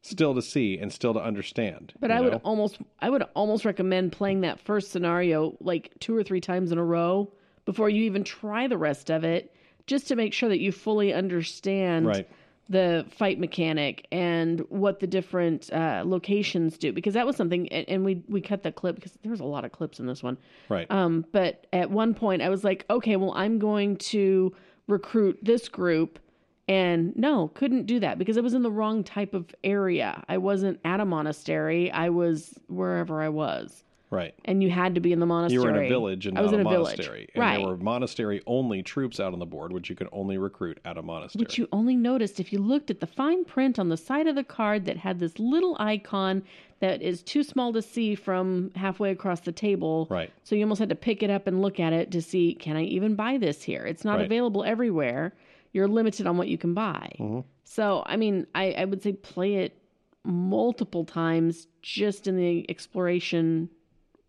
still 0.02 0.35
to 0.35 0.43
see 0.43 0.78
and 0.78 0.93
still 0.93 1.14
to 1.14 1.20
understand. 1.20 1.93
But 2.01 2.10
I 2.10 2.20
would 2.20 2.35
almost 2.44 2.78
I 3.01 3.10
would 3.10 3.22
almost 3.35 3.64
recommend 3.64 4.12
playing 4.12 4.43
that 4.43 4.60
first 4.60 4.90
scenario 4.90 5.56
like 5.60 5.93
two 6.01 6.16
or 6.16 6.22
three 6.22 6.40
times 6.40 6.72
in 6.72 6.78
a 6.78 6.85
row 6.85 7.32
before 7.64 7.89
you 7.89 8.05
even 8.05 8.24
try 8.24 8.66
the 8.66 8.78
rest 8.78 9.10
of 9.10 9.24
it, 9.24 9.55
just 9.86 10.09
to 10.09 10.16
make 10.16 10.32
sure 10.32 10.48
that 10.48 10.60
you 10.60 10.72
fully 10.72 11.12
understand 11.12 12.06
Right. 12.06 12.28
The 12.69 13.07
fight 13.11 13.39
mechanic 13.39 14.07
and 14.12 14.61
what 14.69 15.01
the 15.01 15.07
different 15.07 15.73
uh, 15.73 16.03
locations 16.05 16.77
do. 16.77 16.93
Because 16.93 17.15
that 17.15 17.27
was 17.27 17.36
something, 17.36 17.69
and, 17.73 17.89
and 17.89 18.05
we 18.05 18.23
we 18.28 18.40
cut 18.40 18.62
the 18.62 18.73
clip 18.73 18.95
because 18.97 19.12
there 19.23 19.31
was 19.31 19.40
a 19.40 19.45
lot 19.45 19.65
of 19.65 19.73
clips 19.73 20.01
in 20.01 20.07
this 20.07 20.23
one. 20.23 20.36
right. 20.69 20.90
Um, 20.90 21.24
but 21.32 21.66
at 21.73 21.90
one 21.90 22.15
point, 22.15 22.43
I 22.43 22.49
was 22.49 22.65
like, 22.65 22.85
okay, 22.90 23.16
well, 23.16 23.32
I'm 23.35 23.59
going 23.59 23.97
to 23.97 24.55
recruit 24.86 25.39
this 25.43 25.69
group. 25.69 26.19
And 26.66 27.16
no, 27.16 27.49
couldn't 27.49 27.86
do 27.86 27.99
that 28.01 28.19
because 28.19 28.36
I 28.36 28.43
was 28.43 28.53
in 28.53 28.62
the 28.62 28.70
wrong 28.70 29.03
type 29.03 29.32
of 29.32 29.55
area. 29.65 30.23
I 30.28 30.36
wasn't 30.36 30.78
at 30.85 31.01
a 31.01 31.07
monastery. 31.07 31.90
I 31.90 32.11
was 32.11 32.59
wherever 32.66 33.23
I 33.23 33.31
was. 33.31 33.85
Right. 34.10 34.35
And 34.44 34.62
you 34.62 34.70
had 34.70 34.94
to 34.94 35.01
be 35.01 35.12
in 35.12 35.20
the 35.20 35.26
monastery. 35.26 35.62
You 35.62 35.68
were 35.68 35.76
in 35.76 35.86
a 35.86 35.89
village 35.89 36.26
and 36.26 36.39
I 36.39 36.43
was 36.43 36.52
in 36.52 36.60
a 36.60 36.68
a 36.68 36.70
village. 36.70 37.06
And 37.06 37.28
right. 37.36 37.59
there 37.59 37.66
were 37.66 37.76
monastery 37.76 38.43
only 38.47 38.82
troops 38.82 39.20
out 39.20 39.32
on 39.32 39.39
the 39.39 39.47
board, 39.47 39.72
which 39.72 39.90
you 39.90 39.97
could 39.97 40.09
only 40.12 40.39
recruit 40.39 40.78
at 40.85 40.98
a 40.98 41.02
monastery. 41.02 41.43
Which 41.43 41.59
you 41.59 41.68
only 41.72 41.97
noticed 41.97 42.40
if 42.40 42.52
you 42.52 42.59
looked 42.59 42.90
at 42.90 43.01
the 43.01 43.06
fine 43.06 43.44
print 43.44 43.78
on 43.78 43.89
the 43.89 43.97
side 43.97 44.26
of 44.26 44.35
the 44.35 44.44
card 44.44 44.85
that 44.86 44.97
had 44.97 45.18
this 45.18 45.39
little 45.39 45.76
icon 45.78 46.43
that 46.80 47.02
is 47.02 47.22
too 47.22 47.43
small 47.43 47.72
to 47.72 47.82
see 47.82 48.14
from 48.14 48.70
halfway 48.76 49.10
across 49.10 49.40
the 49.40 49.52
table. 49.52 50.06
Right. 50.10 50.30
So 50.44 50.55
you 50.55 50.62
almost 50.62 50.78
had 50.78 50.89
to 50.90 50.94
pick 50.94 51.22
it 51.22 51.30
up 51.30 51.47
and 51.47 51.60
look 51.60 51.80
at 51.80 51.93
it 51.93 52.10
to 52.12 52.22
see 52.22 52.55
can 52.55 52.76
I 52.76 52.85
even 52.85 53.14
buy 53.14 53.39
this 53.39 53.62
here? 53.62 53.85
It's 53.85 54.05
not 54.05 54.18
Right. 54.18 54.26
available 54.26 54.64
everywhere. 54.64 55.35
You're 55.72 55.89
limited 55.89 56.26
on 56.26 56.39
what 56.39 56.48
you 56.48 56.56
can 56.56 56.74
buy. 56.74 57.12
Mm-hmm. 57.18 57.40
So, 57.64 58.02
I 58.06 58.16
mean, 58.16 58.47
I, 58.55 58.72
I 58.72 58.85
would 58.86 59.02
say 59.02 59.12
play 59.12 59.56
it 59.56 59.76
multiple 60.24 61.05
times 61.05 61.66
just 61.82 62.26
in 62.26 62.36
the 62.36 62.68
exploration 62.70 63.68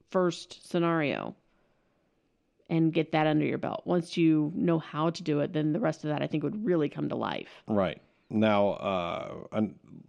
first 0.09 0.69
scenario 0.69 1.35
and 2.69 2.93
get 2.93 3.11
that 3.11 3.27
under 3.27 3.45
your 3.45 3.57
belt. 3.57 3.83
Once 3.85 4.15
you 4.15 4.51
know 4.55 4.79
how 4.79 5.09
to 5.09 5.23
do 5.23 5.39
it, 5.39 5.53
then 5.53 5.73
the 5.73 5.79
rest 5.79 6.03
of 6.03 6.09
that 6.09 6.21
I 6.21 6.27
think 6.27 6.43
would 6.43 6.65
really 6.65 6.89
come 6.89 7.09
to 7.09 7.15
life. 7.15 7.63
Right. 7.67 8.01
Now, 8.29 8.69
uh, 8.69 9.31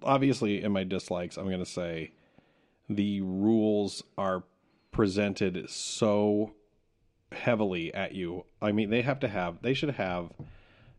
obviously, 0.02 0.62
in 0.62 0.72
my 0.72 0.85
dislikes, 0.85 1.39
I'm 1.39 1.47
going 1.47 1.60
to 1.60 1.64
say 1.66 2.12
the 2.89 3.22
rules 3.22 4.02
are 4.18 4.44
presented 4.93 5.70
so 5.70 6.52
heavily 7.32 7.94
at 7.94 8.14
you. 8.14 8.44
I 8.60 8.72
mean, 8.72 8.90
they 8.90 9.02
have 9.02 9.20
to 9.20 9.28
have, 9.28 9.62
they 9.62 9.72
should 9.72 9.93
have 9.93 10.31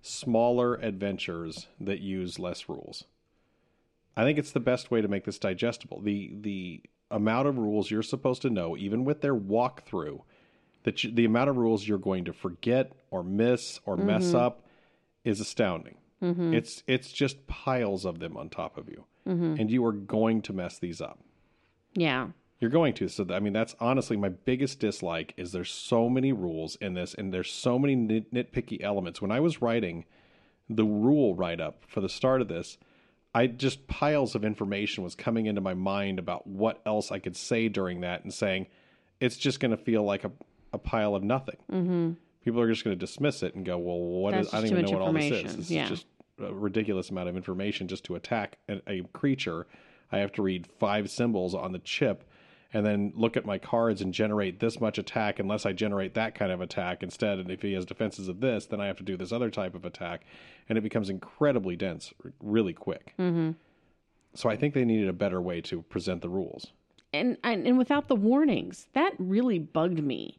smaller 0.01 0.75
adventures 0.75 1.67
that 1.79 1.99
use 1.99 2.39
less 2.39 2.67
rules. 2.67 3.03
I 4.17 4.23
think 4.23 4.39
it's 4.39 4.51
the 4.51 4.59
best 4.59 4.91
way 4.91 5.01
to 5.01 5.07
make 5.07 5.25
this 5.25 5.39
digestible. 5.39 6.01
The 6.01 6.33
the 6.41 6.83
amount 7.11 7.47
of 7.47 7.57
rules 7.57 7.91
you're 7.91 8.03
supposed 8.03 8.41
to 8.43 8.49
know, 8.49 8.75
even 8.77 9.05
with 9.05 9.21
their 9.21 9.35
walkthrough, 9.35 10.21
that 10.83 11.03
you, 11.03 11.11
the 11.11 11.25
amount 11.25 11.49
of 11.49 11.57
rules 11.57 11.87
you're 11.87 11.97
going 11.97 12.25
to 12.25 12.33
forget 12.33 12.93
or 13.11 13.23
miss 13.23 13.79
or 13.85 13.97
mess 13.97 14.27
mm-hmm. 14.27 14.37
up 14.37 14.65
is 15.23 15.39
astounding. 15.39 15.97
Mm-hmm. 16.21 16.53
It's 16.53 16.83
it's 16.87 17.11
just 17.11 17.47
piles 17.47 18.05
of 18.05 18.19
them 18.19 18.37
on 18.37 18.49
top 18.49 18.77
of 18.77 18.89
you, 18.89 19.05
mm-hmm. 19.27 19.55
and 19.59 19.71
you 19.71 19.85
are 19.85 19.91
going 19.91 20.41
to 20.43 20.53
mess 20.53 20.77
these 20.77 21.01
up. 21.01 21.19
Yeah. 21.93 22.27
You're 22.59 22.69
going 22.69 22.93
to. 22.95 23.07
So, 23.07 23.25
I 23.31 23.39
mean, 23.39 23.53
that's 23.53 23.75
honestly 23.79 24.17
my 24.17 24.29
biggest 24.29 24.79
dislike 24.79 25.33
is 25.35 25.51
there's 25.51 25.71
so 25.71 26.07
many 26.09 26.31
rules 26.31 26.75
in 26.75 26.93
this, 26.93 27.15
and 27.15 27.33
there's 27.33 27.51
so 27.51 27.79
many 27.79 27.95
nit- 27.95 28.31
nitpicky 28.31 28.83
elements. 28.83 29.19
When 29.19 29.31
I 29.31 29.39
was 29.39 29.63
writing 29.63 30.05
the 30.69 30.85
rule 30.85 31.35
write 31.35 31.59
up 31.59 31.83
for 31.87 32.01
the 32.01 32.09
start 32.09 32.39
of 32.39 32.47
this, 32.47 32.77
I 33.33 33.47
just 33.47 33.87
piles 33.87 34.35
of 34.35 34.43
information 34.43 35.03
was 35.03 35.15
coming 35.15 35.45
into 35.45 35.61
my 35.61 35.73
mind 35.73 36.19
about 36.19 36.45
what 36.47 36.81
else 36.85 37.11
I 37.11 37.19
could 37.19 37.35
say 37.37 37.69
during 37.69 38.01
that, 38.01 38.23
and 38.23 38.33
saying 38.33 38.67
it's 39.19 39.37
just 39.37 39.59
going 39.59 39.71
to 39.71 39.77
feel 39.77 40.03
like 40.03 40.23
a, 40.23 40.31
a 40.73 40.77
pile 40.77 41.15
of 41.15 41.23
nothing. 41.23 41.57
Mm-hmm. 41.71 42.11
People 42.43 42.59
are 42.59 42.67
just 42.69 42.83
going 42.83 42.97
to 42.97 42.99
dismiss 42.99 43.43
it 43.43 43.55
and 43.55 43.65
go, 43.65 43.77
"Well, 43.77 43.99
what 43.99 44.33
is? 44.33 44.47
That's 44.51 44.53
I 44.53 44.57
don't 44.67 44.71
even 44.79 44.85
know 44.85 44.91
what 44.97 45.01
all 45.01 45.13
this 45.13 45.31
is. 45.31 45.55
This 45.55 45.71
Yeah. 45.71 45.83
is 45.85 45.89
just 45.89 46.05
a 46.39 46.53
ridiculous 46.53 47.09
amount 47.09 47.29
of 47.29 47.35
information 47.37 47.87
just 47.87 48.03
to 48.05 48.15
attack 48.15 48.57
a, 48.67 48.81
a 48.87 49.01
creature. 49.13 49.67
I 50.11 50.17
have 50.17 50.31
to 50.33 50.41
read 50.41 50.67
five 50.79 51.09
symbols 51.09 51.55
on 51.55 51.71
the 51.71 51.79
chip 51.79 52.23
and 52.73 52.85
then 52.85 53.11
look 53.15 53.35
at 53.37 53.45
my 53.45 53.57
cards 53.57 54.01
and 54.01 54.13
generate 54.13 54.59
this 54.59 54.79
much 54.79 54.97
attack 54.97 55.39
unless 55.39 55.65
I 55.65 55.73
generate 55.73 56.13
that 56.13 56.35
kind 56.35 56.51
of 56.51 56.61
attack 56.61 57.03
instead. 57.03 57.39
And 57.39 57.51
if 57.51 57.61
he 57.61 57.73
has 57.73 57.85
defenses 57.85 58.27
of 58.27 58.39
this, 58.39 58.65
then 58.65 58.79
I 58.79 58.87
have 58.87 58.97
to 58.97 59.03
do 59.03 59.17
this 59.17 59.31
other 59.31 59.49
type 59.49 59.75
of 59.75 59.85
attack. 59.85 60.21
And 60.69 60.77
it 60.77 60.81
becomes 60.81 61.09
incredibly 61.09 61.75
dense 61.75 62.13
really 62.39 62.73
quick. 62.73 63.13
Mm-hmm. 63.19 63.51
So 64.33 64.49
I 64.49 64.55
think 64.55 64.73
they 64.73 64.85
needed 64.85 65.09
a 65.09 65.13
better 65.13 65.41
way 65.41 65.59
to 65.61 65.81
present 65.83 66.21
the 66.21 66.29
rules. 66.29 66.71
and 67.13 67.37
and, 67.43 67.67
and 67.67 67.77
without 67.77 68.07
the 68.07 68.15
warnings 68.15 68.87
that 68.93 69.13
really 69.19 69.59
bugged 69.59 70.01
me 70.01 70.37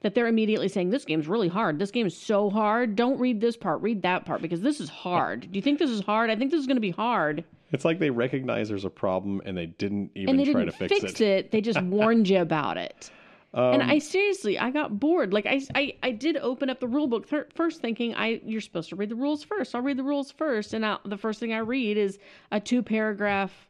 that 0.00 0.14
they're 0.14 0.26
immediately 0.26 0.68
saying 0.68 0.90
this 0.90 1.04
game's 1.04 1.28
really 1.28 1.48
hard 1.48 1.78
this 1.78 1.90
game 1.90 2.06
is 2.06 2.16
so 2.16 2.50
hard 2.50 2.96
don't 2.96 3.18
read 3.18 3.40
this 3.40 3.56
part 3.56 3.80
read 3.82 4.02
that 4.02 4.24
part 4.24 4.40
because 4.42 4.60
this 4.62 4.80
is 4.80 4.88
hard 4.88 5.40
do 5.52 5.58
you 5.58 5.62
think 5.62 5.78
this 5.78 5.90
is 5.90 6.00
hard 6.00 6.30
i 6.30 6.36
think 6.36 6.50
this 6.50 6.60
is 6.60 6.66
going 6.66 6.76
to 6.76 6.80
be 6.80 6.90
hard 6.90 7.44
It's 7.72 7.84
like 7.84 7.98
they 7.98 8.10
recognize 8.10 8.68
there's 8.68 8.84
a 8.84 8.90
problem 8.90 9.42
and 9.44 9.56
they 9.56 9.66
didn't 9.66 10.10
even 10.14 10.30
and 10.30 10.38
they 10.38 10.44
try 10.52 10.60
didn't 10.64 10.78
to 10.78 10.88
fix, 10.88 11.00
fix 11.00 11.20
it. 11.20 11.50
they 11.50 11.60
just 11.60 11.80
warned 11.82 12.28
you 12.28 12.40
about 12.40 12.76
it 12.76 13.10
and 13.52 13.82
Um, 13.82 13.88
i 13.90 13.98
seriously 14.00 14.58
i 14.58 14.70
got 14.70 14.98
bored 14.98 15.32
like 15.32 15.46
i 15.46 15.60
i, 15.76 15.94
I 16.02 16.10
did 16.10 16.36
open 16.38 16.68
up 16.70 16.80
the 16.80 16.88
rule 16.88 17.06
book 17.06 17.28
th- 17.28 17.44
first 17.54 17.80
thinking 17.80 18.12
i 18.16 18.40
you're 18.44 18.60
supposed 18.60 18.88
to 18.88 18.96
read 18.96 19.08
the 19.10 19.14
rules 19.14 19.44
first 19.44 19.74
i'll 19.76 19.80
read 19.80 19.96
the 19.96 20.02
rules 20.02 20.32
first 20.32 20.74
and 20.74 20.84
I, 20.84 20.98
the 21.04 21.16
first 21.16 21.38
thing 21.38 21.52
i 21.52 21.58
read 21.58 21.96
is 21.96 22.18
a 22.50 22.58
two 22.58 22.82
paragraph 22.82 23.68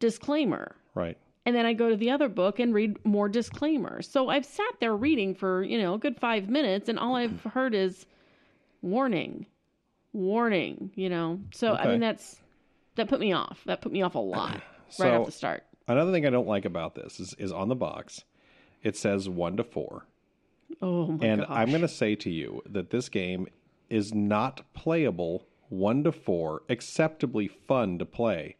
disclaimer 0.00 0.74
Right. 0.94 1.18
and 1.44 1.54
then 1.54 1.66
I 1.66 1.74
go 1.74 1.90
to 1.90 1.96
the 1.96 2.10
other 2.10 2.28
book 2.30 2.58
and 2.58 2.72
read 2.74 2.96
more 3.04 3.28
disclaimers. 3.28 4.08
So 4.08 4.30
I've 4.30 4.46
sat 4.46 4.72
there 4.80 4.96
reading 4.96 5.34
for, 5.34 5.62
you 5.62 5.76
know, 5.78 5.92
a 5.94 5.98
good 5.98 6.16
five 6.18 6.48
minutes, 6.48 6.88
and 6.88 6.98
all 6.98 7.14
I've 7.22 7.40
heard 7.44 7.74
is 7.74 8.06
warning, 8.80 9.44
warning, 10.14 10.90
you 10.94 11.08
know. 11.08 11.38
So, 11.52 11.74
I 11.74 11.88
mean, 11.88 12.00
that's 12.00 12.40
that 12.96 13.08
put 13.08 13.20
me 13.20 13.32
off. 13.32 13.62
That 13.66 13.80
put 13.80 13.92
me 13.92 14.02
off 14.02 14.14
a 14.14 14.18
lot 14.36 14.52
right 14.54 14.62
So- 14.88 15.20
off 15.20 15.26
the 15.26 15.32
start. 15.32 15.62
Another 15.88 16.10
thing 16.10 16.26
I 16.26 16.30
don't 16.30 16.48
like 16.48 16.64
about 16.64 16.96
this 16.96 17.20
is, 17.20 17.32
is 17.38 17.52
on 17.52 17.68
the 17.68 17.76
box, 17.76 18.24
it 18.82 18.96
says 18.96 19.28
one 19.28 19.56
to 19.56 19.62
four. 19.62 20.04
Oh, 20.82 21.06
my 21.06 21.16
god. 21.18 21.24
and 21.24 21.40
gosh. 21.42 21.48
I'm 21.50 21.68
going 21.68 21.80
to 21.82 21.88
say 21.88 22.16
to 22.16 22.30
you 22.30 22.60
that 22.66 22.90
this 22.90 23.08
game 23.08 23.46
is 23.88 24.12
not 24.12 24.62
playable 24.74 25.46
one 25.68 26.02
to 26.02 26.10
four, 26.10 26.62
acceptably 26.68 27.46
fun 27.46 27.98
to 28.00 28.04
play 28.04 28.56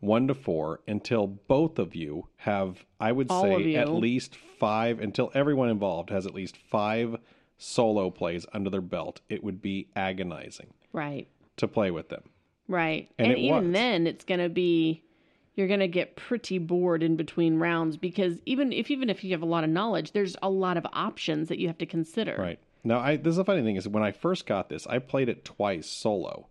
one 0.00 0.26
to 0.26 0.34
four 0.34 0.80
until 0.88 1.28
both 1.28 1.78
of 1.78 1.94
you 1.94 2.26
have, 2.38 2.84
I 2.98 3.12
would 3.12 3.28
All 3.30 3.44
say, 3.44 3.76
at 3.76 3.88
least 3.92 4.34
five, 4.58 4.98
until 4.98 5.30
everyone 5.34 5.68
involved 5.68 6.10
has 6.10 6.26
at 6.26 6.34
least 6.34 6.56
five 6.56 7.18
solo 7.56 8.10
plays 8.10 8.44
under 8.52 8.68
their 8.68 8.80
belt. 8.80 9.20
It 9.28 9.44
would 9.44 9.62
be 9.62 9.86
agonizing 9.94 10.74
Right, 10.92 11.28
to 11.58 11.68
play 11.68 11.92
with 11.92 12.08
them. 12.08 12.22
Right. 12.72 13.10
And 13.18 13.28
And, 13.28 13.38
even 13.38 13.64
was. 13.64 13.72
then, 13.72 14.06
it's 14.06 14.24
going 14.24 14.40
to 14.40 14.48
be. 14.48 15.02
You're 15.54 15.68
going 15.68 15.80
to 15.80 15.88
get 15.88 16.16
pretty 16.16 16.56
bored 16.56 17.02
in 17.02 17.16
between 17.16 17.58
rounds 17.58 17.98
because 17.98 18.38
even 18.46 18.72
if 18.72 18.90
even 18.90 19.10
if 19.10 19.22
you 19.22 19.32
have 19.32 19.42
a 19.42 19.46
lot 19.46 19.64
of 19.64 19.70
knowledge, 19.70 20.12
there's 20.12 20.34
a 20.42 20.48
lot 20.48 20.78
of 20.78 20.86
options 20.94 21.48
that 21.48 21.58
you 21.58 21.66
have 21.66 21.76
to 21.78 21.86
consider. 21.86 22.36
Right. 22.38 22.58
Now, 22.84 23.00
I, 23.00 23.16
this 23.16 23.32
is 23.32 23.38
a 23.38 23.44
funny 23.44 23.62
thing 23.62 23.76
is 23.76 23.86
when 23.86 24.02
I 24.02 24.12
first 24.12 24.46
got 24.46 24.68
this, 24.70 24.86
I 24.86 24.98
played 24.98 25.28
it 25.28 25.44
twice 25.44 25.86
solo, 25.86 26.48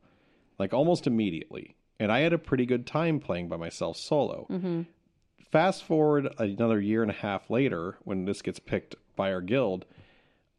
like 0.60 0.72
almost 0.72 1.08
immediately, 1.08 1.76
and 2.00 2.12
I 2.12 2.20
had 2.20 2.32
a 2.32 2.38
pretty 2.38 2.66
good 2.66 2.86
time 2.86 3.20
playing 3.20 3.50
by 3.50 3.58
myself 3.58 3.98
solo. 3.98 4.46
Mm-hmm. 4.50 4.84
Fast 5.52 5.84
forward 5.84 6.34
another 6.38 6.80
year 6.80 7.02
and 7.02 7.12
a 7.12 7.16
half 7.16 7.50
later, 7.50 7.98
when 8.04 8.26
this 8.26 8.42
gets 8.42 8.60
picked 8.60 8.96
by 9.16 9.34
our 9.34 9.42
guild, 9.42 9.86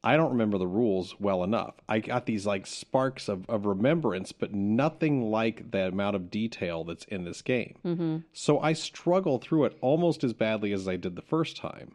I 0.04 0.16
don't 0.16 0.32
remember 0.32 0.58
the 0.58 0.66
rules 0.66 1.14
well 1.20 1.44
enough. 1.44 1.74
I 1.88 2.00
got 2.00 2.26
these 2.26 2.44
like 2.46 2.66
sparks 2.66 3.28
of, 3.28 3.48
of 3.48 3.66
remembrance, 3.66 4.32
but 4.32 4.52
nothing 4.54 5.30
like 5.30 5.70
the 5.70 5.88
amount 5.88 6.16
of 6.16 6.30
detail 6.30 6.84
that's 6.84 7.04
in 7.04 7.24
this 7.24 7.42
game. 7.42 7.76
Mm-hmm. 7.84 8.18
So 8.32 8.58
I 8.58 8.72
struggle 8.72 9.38
through 9.38 9.66
it 9.66 9.78
almost 9.80 10.24
as 10.24 10.32
badly 10.32 10.72
as 10.72 10.88
I 10.88 10.96
did 10.96 11.14
the 11.16 11.22
first 11.22 11.56
time 11.56 11.94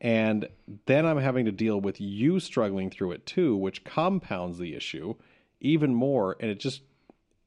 And 0.00 0.48
then 0.86 1.06
I'm 1.06 1.18
having 1.18 1.46
to 1.46 1.52
deal 1.52 1.80
with 1.80 2.00
you 2.00 2.40
struggling 2.40 2.90
through 2.90 3.12
it 3.12 3.26
too, 3.26 3.56
which 3.56 3.84
compounds 3.84 4.58
the 4.58 4.74
issue 4.74 5.14
even 5.60 5.94
more. 5.94 6.36
And 6.40 6.50
it 6.50 6.60
just, 6.60 6.82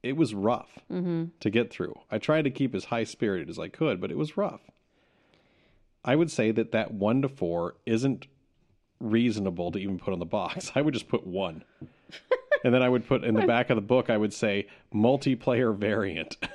it 0.01 0.17
was 0.17 0.33
rough 0.33 0.79
mm-hmm. 0.91 1.25
to 1.39 1.49
get 1.49 1.71
through. 1.71 1.95
I 2.09 2.17
tried 2.17 2.43
to 2.43 2.51
keep 2.51 2.73
as 2.73 2.85
high 2.85 3.03
spirited 3.03 3.49
as 3.49 3.59
I 3.59 3.67
could, 3.67 4.01
but 4.01 4.11
it 4.11 4.17
was 4.17 4.37
rough. 4.37 4.61
I 6.03 6.15
would 6.15 6.31
say 6.31 6.51
that 6.51 6.71
that 6.71 6.93
one 6.93 7.21
to 7.21 7.29
four 7.29 7.75
isn't 7.85 8.27
reasonable 8.99 9.71
to 9.71 9.79
even 9.79 9.97
put 9.99 10.13
on 10.13 10.19
the 10.19 10.25
box. 10.25 10.71
I 10.75 10.81
would 10.81 10.93
just 10.93 11.07
put 11.07 11.25
one. 11.25 11.63
and 12.63 12.73
then 12.73 12.81
I 12.81 12.89
would 12.89 13.07
put 13.07 13.23
in 13.23 13.35
the 13.35 13.45
back 13.45 13.69
of 13.69 13.75
the 13.75 13.81
book, 13.81 14.09
I 14.09 14.17
would 14.17 14.33
say 14.33 14.67
multiplayer 14.93 15.75
variant. 15.75 16.37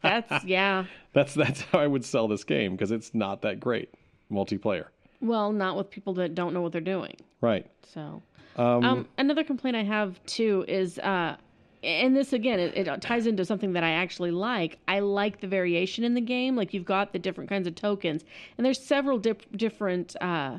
That's 0.00 0.44
yeah. 0.44 0.86
that's 1.12 1.34
that's 1.34 1.60
how 1.60 1.80
I 1.80 1.86
would 1.86 2.02
sell 2.02 2.28
this 2.28 2.44
game 2.44 2.72
because 2.72 2.90
it's 2.90 3.14
not 3.14 3.42
that 3.42 3.60
great 3.60 3.92
multiplayer. 4.32 4.86
Well, 5.20 5.52
not 5.52 5.76
with 5.76 5.90
people 5.90 6.14
that 6.14 6.34
don't 6.34 6.54
know 6.54 6.62
what 6.62 6.72
they're 6.72 6.80
doing. 6.80 7.16
Right. 7.42 7.66
So, 7.82 8.22
um, 8.56 9.06
another 9.18 9.44
complaint 9.44 9.76
I 9.76 9.82
have 9.82 10.24
too 10.24 10.64
is, 10.66 10.98
uh, 11.00 11.36
and 11.82 12.16
this 12.16 12.32
again, 12.32 12.58
it, 12.58 12.74
it 12.74 13.00
ties 13.02 13.26
into 13.26 13.44
something 13.44 13.74
that 13.74 13.84
I 13.84 13.90
actually 13.90 14.30
like. 14.30 14.78
I 14.88 15.00
like 15.00 15.40
the 15.40 15.46
variation 15.46 16.04
in 16.04 16.14
the 16.14 16.22
game. 16.22 16.56
Like 16.56 16.72
you've 16.72 16.86
got 16.86 17.12
the 17.12 17.18
different 17.18 17.50
kinds 17.50 17.66
of 17.66 17.74
tokens, 17.74 18.24
and 18.56 18.64
there's 18.64 18.80
several 18.80 19.18
dip- 19.18 19.56
different 19.58 20.16
uh, 20.22 20.58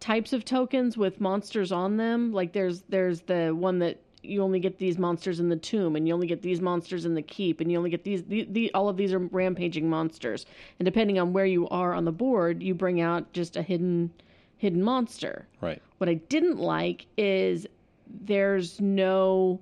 types 0.00 0.32
of 0.32 0.44
tokens 0.44 0.96
with 0.96 1.20
monsters 1.20 1.72
on 1.72 1.96
them. 1.96 2.32
Like 2.32 2.52
there's 2.52 2.82
there's 2.88 3.22
the 3.22 3.50
one 3.50 3.78
that 3.80 4.00
you 4.22 4.42
only 4.42 4.60
get 4.60 4.78
these 4.78 4.98
monsters 4.98 5.40
in 5.40 5.48
the 5.48 5.56
tomb, 5.56 5.96
and 5.96 6.06
you 6.06 6.14
only 6.14 6.26
get 6.26 6.42
these 6.42 6.60
monsters 6.60 7.04
in 7.04 7.14
the 7.14 7.22
keep, 7.22 7.60
and 7.60 7.70
you 7.70 7.78
only 7.78 7.90
get 7.90 8.04
these. 8.04 8.24
The, 8.24 8.46
the, 8.50 8.74
all 8.74 8.88
of 8.88 8.96
these 8.96 9.12
are 9.12 9.18
rampaging 9.18 9.88
monsters, 9.88 10.46
and 10.78 10.86
depending 10.86 11.18
on 11.18 11.32
where 11.32 11.46
you 11.46 11.68
are 11.68 11.94
on 11.94 12.04
the 12.04 12.12
board, 12.12 12.62
you 12.62 12.74
bring 12.74 13.00
out 13.00 13.32
just 13.32 13.56
a 13.56 13.62
hidden 13.62 14.10
hidden 14.58 14.82
monster. 14.82 15.46
Right. 15.60 15.80
What 15.98 16.08
I 16.08 16.14
didn't 16.14 16.58
like 16.58 17.06
is 17.16 17.66
there's 18.08 18.80
no 18.80 19.60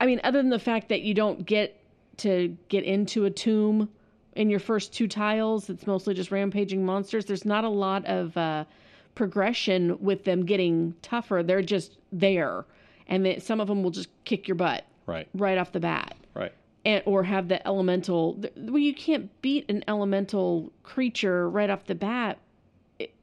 I 0.00 0.06
mean 0.06 0.20
other 0.24 0.38
than 0.38 0.50
the 0.50 0.58
fact 0.58 0.88
that 0.88 1.02
you 1.02 1.14
don't 1.14 1.44
get 1.44 1.80
to 2.18 2.56
get 2.68 2.84
into 2.84 3.24
a 3.24 3.30
tomb 3.30 3.88
in 4.36 4.50
your 4.50 4.60
first 4.60 4.92
two 4.92 5.06
tiles, 5.08 5.70
it's 5.70 5.86
mostly 5.86 6.14
just 6.14 6.30
rampaging 6.30 6.84
monsters. 6.84 7.24
There's 7.24 7.44
not 7.44 7.64
a 7.64 7.68
lot 7.68 8.04
of 8.06 8.36
uh, 8.36 8.64
progression 9.14 9.96
with 10.02 10.24
them 10.24 10.44
getting 10.44 10.94
tougher. 11.02 11.42
They're 11.42 11.62
just 11.62 11.98
there, 12.12 12.64
and 13.06 13.24
that 13.26 13.42
some 13.42 13.60
of 13.60 13.68
them 13.68 13.82
will 13.82 13.90
just 13.90 14.08
kick 14.24 14.48
your 14.48 14.54
butt 14.56 14.84
Right. 15.06 15.28
right 15.34 15.58
off 15.58 15.72
the 15.72 15.80
bat 15.80 16.16
Right. 16.34 16.52
and 16.86 17.02
or 17.04 17.22
have 17.24 17.48
the 17.48 17.64
elemental 17.66 18.40
well 18.56 18.78
you 18.78 18.94
can't 18.94 19.28
beat 19.42 19.66
an 19.70 19.84
elemental 19.86 20.72
creature 20.82 21.50
right 21.50 21.68
off 21.68 21.84
the 21.84 21.94
bat 21.94 22.38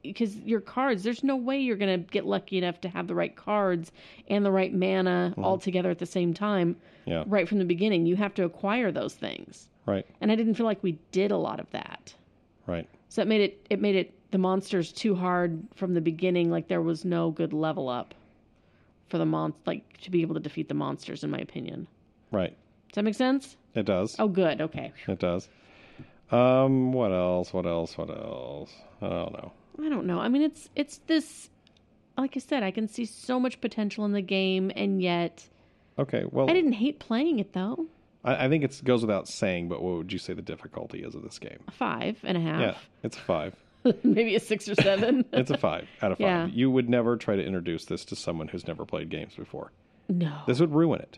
because 0.04 0.36
your 0.38 0.62
cards 0.62 1.02
there's 1.02 1.24
no 1.24 1.36
way 1.36 1.60
you're 1.60 1.76
going 1.78 2.00
to 2.04 2.12
get 2.12 2.26
lucky 2.28 2.60
enough 2.60 2.80
to 2.82 2.90
have 2.90 3.08
the 3.08 3.16
right 3.16 3.36
cards 3.36 3.92
and 4.28 4.46
the 4.46 4.52
right 4.52 4.74
mana 4.76 5.34
all 5.40 5.58
together 5.58 5.90
at 5.90 5.98
the 5.98 6.06
same 6.06 6.36
time 6.36 6.76
Yeah. 7.06 7.24
right 7.26 7.50
from 7.50 7.58
the 7.58 7.66
beginning 7.66 8.06
you 8.06 8.16
have 8.18 8.36
to 8.36 8.44
acquire 8.44 8.92
those 8.92 9.16
things 9.16 9.68
Right. 9.86 10.06
and 10.22 10.32
i 10.32 10.36
didn't 10.36 10.54
feel 10.56 10.66
like 10.66 10.82
we 10.84 10.94
did 11.12 11.32
a 11.32 11.38
lot 11.38 11.60
of 11.60 11.70
that 11.72 12.14
Right. 12.68 12.88
so 13.10 13.22
it 13.22 13.28
made 13.28 13.42
it 13.42 13.66
it 13.70 13.80
made 13.82 13.96
it 13.96 14.14
the 14.32 14.38
monsters 14.38 14.92
too 14.92 15.16
hard 15.16 15.62
from 15.76 15.94
the 15.94 16.02
beginning 16.02 16.50
like 16.52 16.68
there 16.68 16.82
was 16.82 17.04
no 17.04 17.32
good 17.32 17.52
level 17.54 17.90
up 17.90 18.14
for 19.10 19.18
the 19.18 19.26
mon 19.26 19.54
like 19.66 19.98
to 20.02 20.12
be 20.12 20.22
able 20.22 20.36
to 20.36 20.40
defeat 20.40 20.68
the 20.70 20.74
monsters 20.76 21.24
in 21.24 21.30
my 21.30 21.40
opinion 21.40 21.88
Right. 22.32 22.56
does 22.90 22.96
that 22.96 23.04
make 23.04 23.16
sense 23.16 23.58
It 23.76 23.86
does. 23.86 24.16
oh 24.20 24.28
good 24.28 24.62
okay 24.62 24.94
It 25.08 25.20
does. 25.20 25.50
Um. 26.32 26.94
What 26.94 27.12
else? 27.12 27.52
What 27.52 27.66
else? 27.66 27.98
What 27.98 28.10
else? 28.10 28.72
I 29.02 29.10
don't 29.10 29.34
know. 29.34 29.52
I 29.84 29.90
don't 29.90 30.06
know. 30.06 30.20
I 30.22 30.30
mean, 30.30 30.44
it's 30.44 30.70
it's 30.78 31.00
this. 31.08 31.50
Like 32.18 32.38
I 32.38 32.40
said, 32.40 32.64
I 32.64 32.72
can 32.72 32.88
see 32.88 33.04
so 33.04 33.38
much 33.38 33.60
potential 33.60 34.06
in 34.06 34.14
the 34.14 34.22
game, 34.22 34.72
and 34.78 35.02
yet 35.02 35.44
Okay. 36.00 36.24
Well, 36.32 36.50
I 36.50 36.54
didn't 36.54 36.72
hate 36.74 37.00
playing 37.00 37.40
it 37.40 37.52
though. 37.52 37.88
I, 38.24 38.46
I 38.46 38.50
think 38.50 38.64
it 38.64 38.82
goes 38.84 39.02
without 39.02 39.28
saying. 39.28 39.70
But 39.70 39.82
what 39.82 39.98
would 39.98 40.14
you 40.14 40.20
say 40.20 40.34
the 40.34 40.42
difficulty 40.42 41.04
is 41.04 41.16
of 41.16 41.24
this 41.24 41.40
game? 41.40 41.60
A 41.68 41.72
five 41.72 42.20
Yeah, 42.24 42.76
it's 43.04 43.18
a 43.18 43.22
five. 43.22 43.56
maybe 44.04 44.36
a 44.36 44.40
six 44.40 44.70
or 44.70 44.76
seven. 44.76 45.26
It's 45.34 45.50
a 45.52 45.58
five 45.58 45.88
out 46.02 46.12
of 46.12 46.18
five. 46.20 46.22
Yeah. 46.26 46.46
You 46.48 46.70
would 46.70 46.88
never 46.90 47.18
try 47.18 47.36
to 47.36 47.44
introduce 47.44 47.86
this 47.86 48.06
to 48.06 48.16
someone 48.16 48.48
who's 48.48 48.68
never 48.68 48.86
played 48.86 49.10
games 49.10 49.34
before. 49.36 49.72
no. 50.10 50.42
This 50.48 50.60
would 50.60 50.74
ruin 50.74 51.02
it. 51.02 51.18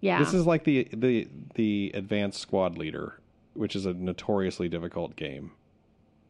yeah. 0.00 0.18
This 0.18 0.34
is 0.34 0.46
like 0.46 0.64
the 0.64 0.88
the 0.92 1.28
the 1.54 1.92
advanced 1.94 2.40
squad 2.40 2.76
leader, 2.76 3.18
which 3.54 3.74
is 3.76 3.86
a 3.86 3.92
notoriously 3.94 4.68
difficult 4.68 5.16
game 5.16 5.52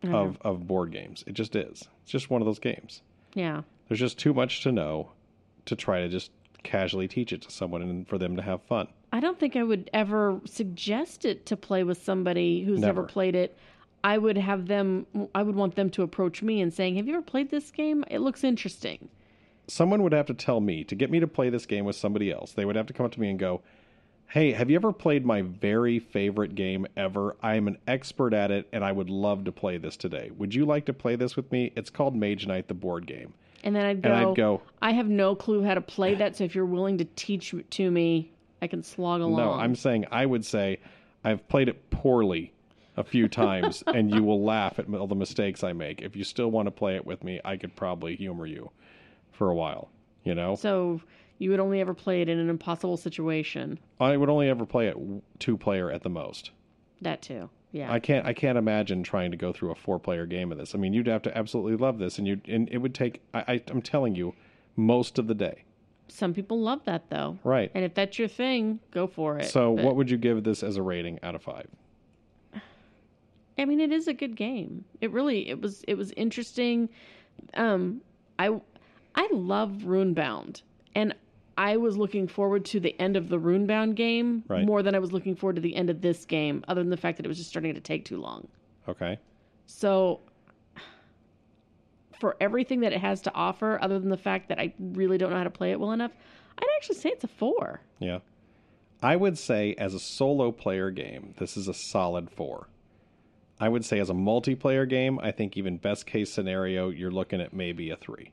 Uh-huh. 0.05 0.17
of 0.17 0.39
of 0.43 0.67
board 0.69 0.93
games. 0.93 1.25
It 1.27 1.33
just 1.35 1.57
is. 1.57 1.89
It's 2.03 2.13
just 2.13 2.31
one 2.31 2.41
of 2.43 2.47
those 2.47 2.59
games. 2.61 3.03
yeah. 3.35 3.63
There's 3.89 4.01
just 4.01 4.19
too 4.19 4.33
much 4.33 4.63
to 4.63 4.71
know 4.73 5.11
to 5.67 5.77
try 5.77 6.01
to 6.01 6.09
just 6.09 6.31
casually 6.63 7.09
teach 7.09 7.33
it 7.33 7.43
to 7.43 7.51
someone 7.51 7.83
and 7.83 8.07
for 8.09 8.17
them 8.17 8.37
to 8.37 8.43
have 8.43 8.63
fun. 8.63 8.87
I 9.13 9.21
don't 9.21 9.39
think 9.39 9.57
I 9.57 9.63
would 9.63 9.91
ever 9.93 10.41
suggest 10.47 11.25
it 11.25 11.45
to 11.47 11.57
play 11.57 11.85
with 11.85 12.03
somebody 12.03 12.63
who's 12.65 12.81
never, 12.81 13.03
Never. 13.03 13.09
played 13.09 13.35
it. 13.35 13.57
I 14.03 14.19
would 14.19 14.39
have 14.39 14.67
them. 14.67 15.07
I 15.35 15.43
would 15.43 15.55
want 15.55 15.77
them 15.77 15.91
to 15.91 16.03
approach 16.03 16.43
me 16.43 16.61
and 16.61 16.73
saying, 16.73 16.97
"Have 16.97 17.07
you 17.07 17.15
ever 17.15 17.23
played 17.23 17.51
this 17.51 17.71
game? 17.71 18.05
It 18.11 18.19
looks 18.19 18.43
interesting." 18.43 19.09
Someone 19.69 20.03
would 20.03 20.13
have 20.13 20.27
to 20.27 20.35
tell 20.35 20.61
me 20.61 20.83
to 20.85 20.95
get 20.97 21.11
me 21.11 21.21
to 21.21 21.29
play 21.29 21.51
this 21.51 21.67
game 21.67 21.85
with 21.85 21.95
somebody 21.95 22.33
else. 22.33 22.53
They 22.53 22.65
would 22.65 22.75
have 22.75 22.87
to 22.87 22.93
come 22.93 23.07
up 23.07 23.13
to 23.13 23.21
me 23.21 23.31
and 23.31 23.39
go, 23.39 23.61
"Hey, 24.31 24.53
have 24.53 24.71
you 24.71 24.77
ever 24.77 24.93
played 24.93 25.25
my 25.25 25.43
very 25.43 26.01
favorite 26.01 26.57
game 26.57 26.85
ever? 26.97 27.37
I 27.43 27.55
am 27.55 27.69
an 27.69 27.79
expert 27.87 28.35
at 28.35 28.51
it 28.51 28.67
and 28.73 28.83
I 28.83 28.91
would 28.91 29.09
love 29.09 29.45
to 29.45 29.53
play 29.53 29.77
this 29.77 29.97
today. 29.97 30.33
Would 30.37 30.53
you 30.53 30.65
like 30.65 30.87
to 30.87 30.93
play 30.93 31.15
this 31.15 31.37
with 31.37 31.53
me? 31.53 31.71
It's 31.77 31.91
called 31.91 32.17
Mage 32.17 32.47
Knight 32.49 32.67
the 32.67 32.75
board 32.75 33.07
game." 33.07 33.35
And 33.63 33.77
then 33.77 33.87
I'd 33.87 34.03
go. 34.03 34.09
And 34.09 34.19
I'd 34.31 34.35
go, 34.35 34.63
I 34.81 34.91
have 34.91 35.09
no 35.09 35.37
clue 35.37 35.63
how 35.63 35.75
to 35.75 35.81
play 35.81 36.17
that. 36.17 36.35
So 36.35 36.43
if 36.43 36.57
you're 36.57 36.67
willing 36.67 36.99
to 36.99 37.05
teach 37.15 37.55
it 37.55 37.71
to 37.73 37.89
me, 37.89 38.32
I 38.63 38.69
can 38.69 38.83
slog 38.83 39.21
along. 39.21 39.37
No, 39.37 39.53
I'm 39.53 39.75
saying 39.75 40.07
I 40.11 40.25
would 40.25 40.47
say 40.47 40.79
I've 41.25 41.47
played 41.49 41.69
it 41.69 41.91
poorly 41.91 42.53
a 42.97 43.05
few 43.05 43.29
times, 43.45 43.83
and 43.89 44.15
you 44.15 44.23
will 44.23 44.43
laugh 44.43 44.79
at 44.79 44.89
all 44.95 45.09
the 45.09 45.15
mistakes 45.15 45.65
I 45.65 45.73
make. 45.73 46.01
If 46.01 46.15
you 46.15 46.25
still 46.25 46.51
want 46.51 46.67
to 46.69 46.71
play 46.71 46.95
it 46.97 47.05
with 47.05 47.25
me, 47.25 47.41
I 47.45 47.57
could 47.57 47.75
probably 47.75 48.15
humor 48.17 48.47
you 48.47 48.71
for 49.33 49.51
a 49.51 49.55
while. 49.55 49.91
You 50.25 50.37
know, 50.37 50.55
So 50.55 51.01
you 51.39 51.51
would 51.51 51.59
only 51.59 51.81
ever 51.81 51.93
play 51.93 52.23
it 52.23 52.29
in 52.29 52.39
an 52.39 52.49
impossible 52.49 52.97
situation. 52.97 53.81
I 53.99 54.17
would 54.17 54.29
only 54.29 54.49
ever 54.49 54.65
play 54.65 54.87
it 54.87 54.97
two 55.41 55.57
player 55.57 55.91
at 55.91 56.03
the 56.03 56.11
most. 56.11 56.53
That 57.01 57.21
too. 57.21 57.51
Yeah. 57.73 57.93
I 57.93 57.99
can't. 57.99 58.25
I 58.25 58.33
can't 58.33 58.57
imagine 58.57 59.03
trying 59.03 59.33
to 59.33 59.37
go 59.37 59.53
through 59.53 59.73
a 59.73 59.75
four 59.75 59.99
player 59.99 60.27
game 60.27 60.53
of 60.53 60.59
this. 60.59 60.77
I 60.77 60.79
mean, 60.79 60.93
you'd 60.93 61.09
have 61.09 61.23
to 61.23 61.37
absolutely 61.37 61.77
love 61.77 61.99
this, 61.99 62.19
and 62.19 62.29
you 62.29 62.41
and 62.47 62.69
it 62.71 62.79
would 62.79 62.95
take. 62.95 63.23
I, 63.35 63.41
I, 63.49 63.63
I'm 63.69 63.83
telling 63.83 64.15
you, 64.15 64.35
most 64.77 65.19
of 65.19 65.27
the 65.27 65.35
day. 65.35 65.65
Some 66.13 66.35
people 66.35 66.61
love 66.61 66.85
that 66.85 67.09
though. 67.09 67.39
Right. 67.43 67.71
And 67.75 67.85
if 67.85 67.95
that's 67.95 68.19
your 68.19 68.29
thing, 68.29 68.81
go 68.91 69.07
for 69.07 69.39
it. 69.39 69.47
So, 69.47 69.75
But, 69.75 69.85
what 69.85 69.97
would 69.97 70.11
you 70.11 70.19
give 70.19 70.45
this 70.45 70.63
as 70.63 70.77
a 70.77 70.83
rating 70.83 71.19
out 71.23 71.35
of 71.35 71.43
five? 71.43 71.67
I 73.59 73.65
mean, 73.65 73.81
it 73.81 73.93
is 73.93 74.09
a 74.09 74.15
good 74.15 74.37
game. 74.37 74.85
It 75.01 75.11
really 75.11 75.49
it 75.49 75.61
was 75.61 75.83
it 75.89 75.95
was 75.95 76.13
interesting. 76.13 76.89
Um 77.55 78.01
I 78.39 78.61
I 79.15 79.29
love 79.33 79.71
Runebound. 79.85 80.63
And 80.95 81.15
I 81.59 81.77
was 81.77 81.97
looking 81.97 82.27
forward 82.29 82.65
to 82.67 82.81
the 82.81 82.99
end 83.01 83.17
of 83.17 83.29
the 83.29 83.39
Runebound 83.39 83.95
game 83.95 84.43
Right. 84.49 84.65
more 84.67 84.83
than 84.83 84.95
I 84.95 84.99
was 84.99 85.13
looking 85.13 85.35
forward 85.37 85.57
to 85.57 85.63
the 85.63 85.75
end 85.77 85.91
of 85.91 86.01
this 86.01 86.25
game, 86.25 86.65
other 86.69 86.83
than 86.83 86.91
the 86.91 86.97
fact 86.97 87.17
that 87.19 87.27
it 87.27 87.29
was 87.29 87.39
just 87.39 87.51
starting 87.51 87.75
to 87.75 87.81
take 87.81 88.05
too 88.05 88.19
long. 88.19 88.49
Okay. 88.89 89.19
So, 89.67 90.21
for 92.23 92.37
everything 92.41 92.79
that 92.83 92.93
it 92.93 93.01
has 93.01 93.21
to 93.21 93.35
offer, 93.35 93.81
other 93.83 93.99
than 93.99 94.09
the 94.09 94.17
fact 94.17 94.49
that 94.49 94.61
I 94.61 94.73
really 94.79 95.19
don't 95.19 95.31
know 95.33 95.39
how 95.39 95.43
to 95.43 95.51
play 95.51 95.73
it 95.73 95.81
well 95.81 95.91
enough, 95.91 96.13
I'd 96.57 96.69
actually 96.77 96.95
say 96.95 97.09
it's 97.09 97.25
a 97.25 97.29
four. 97.29 97.81
Yeah. 97.99 98.21
I 99.03 99.17
would 99.17 99.37
say 99.37 99.75
as 99.77 99.93
a 99.93 99.99
solo 99.99 100.53
player 100.53 100.93
game, 100.93 101.35
this 101.39 101.57
is 101.57 101.67
a 101.67 101.75
solid 101.75 102.31
four. 102.31 102.69
I 103.59 103.69
would 103.69 103.85
say 103.85 103.99
as 103.99 104.09
a 104.09 104.15
multiplayer 104.15 104.89
game, 104.89 105.19
I 105.21 105.33
think 105.33 105.57
even 105.57 105.79
best 105.79 106.07
case 106.07 106.33
scenario, 106.33 106.91
you're 106.91 107.11
looking 107.11 107.41
at 107.41 107.53
maybe 107.53 107.91
a 107.91 107.97
three. 107.97 108.31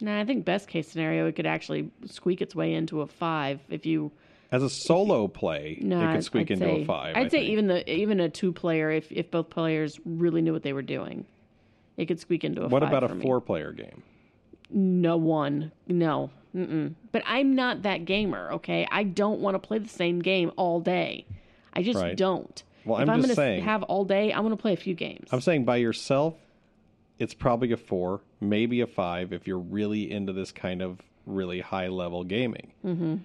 Nah, 0.00 0.20
I 0.20 0.24
think 0.24 0.44
best 0.44 0.68
case 0.68 0.86
scenario, 0.86 1.26
it 1.26 1.34
could 1.34 1.46
actually 1.46 1.90
squeak 2.04 2.40
its 2.40 2.54
way 2.54 2.74
into 2.74 3.00
a 3.00 3.08
five 3.08 3.58
if 3.68 3.84
you. 3.84 4.12
As 4.52 4.62
a 4.62 4.70
solo 4.70 5.26
play, 5.26 5.78
No, 5.82 5.98
it 6.08 6.12
could 6.14 6.22
squeak 6.24 6.52
I'd 6.52 6.60
into 6.62 6.64
say, 6.66 6.82
a 6.82 6.84
five. 6.84 7.16
I'd 7.16 7.26
I 7.26 7.28
say 7.28 7.38
think. 7.38 7.50
even 7.50 7.66
the 7.66 7.90
even 7.92 8.20
a 8.20 8.28
two 8.28 8.52
player, 8.52 8.92
if 8.92 9.10
if 9.10 9.32
both 9.32 9.50
players 9.50 9.98
really 10.04 10.42
knew 10.42 10.52
what 10.52 10.62
they 10.62 10.72
were 10.72 10.82
doing, 10.82 11.26
it 11.96 12.06
could 12.06 12.20
squeak 12.20 12.44
into 12.44 12.64
a. 12.64 12.68
What 12.68 12.82
about 12.82 13.04
a 13.04 13.08
for 13.08 13.14
me. 13.14 13.22
four 13.22 13.40
player 13.40 13.72
game? 13.72 14.02
No 14.70 15.16
one, 15.16 15.72
no. 15.86 16.30
Mm-mm. 16.54 16.94
But 17.12 17.22
I'm 17.26 17.54
not 17.54 17.82
that 17.82 18.04
gamer. 18.04 18.52
Okay, 18.52 18.86
I 18.90 19.02
don't 19.04 19.40
want 19.40 19.54
to 19.54 19.58
play 19.58 19.78
the 19.78 19.88
same 19.88 20.20
game 20.20 20.50
all 20.56 20.80
day. 20.80 21.26
I 21.72 21.82
just 21.82 21.98
Right. 21.98 22.16
don't. 22.16 22.62
Well, 22.84 22.98
if 22.98 23.02
I'm 23.02 23.10
I'm 23.10 23.16
just 23.20 23.28
gonna 23.28 23.34
saying- 23.36 23.64
have 23.64 23.82
all 23.84 24.04
day, 24.04 24.32
I'm 24.32 24.42
gonna 24.42 24.56
play 24.56 24.72
a 24.72 24.76
few 24.78 24.94
games. 24.94 25.28
I'm 25.32 25.40
saying 25.40 25.64
by 25.64 25.76
yourself, 25.76 26.34
it's 27.18 27.34
probably 27.34 27.72
a 27.72 27.76
four, 27.76 28.20
maybe 28.40 28.80
a 28.80 28.86
five 28.86 29.32
if 29.32 29.46
you're 29.46 29.58
really 29.58 30.10
into 30.10 30.32
this 30.32 30.50
kind 30.52 30.80
of 30.82 31.00
really 31.26 31.60
high 31.60 31.88
level 31.88 32.24
gaming. 32.24 32.72
Mm-hmm. 32.84 33.16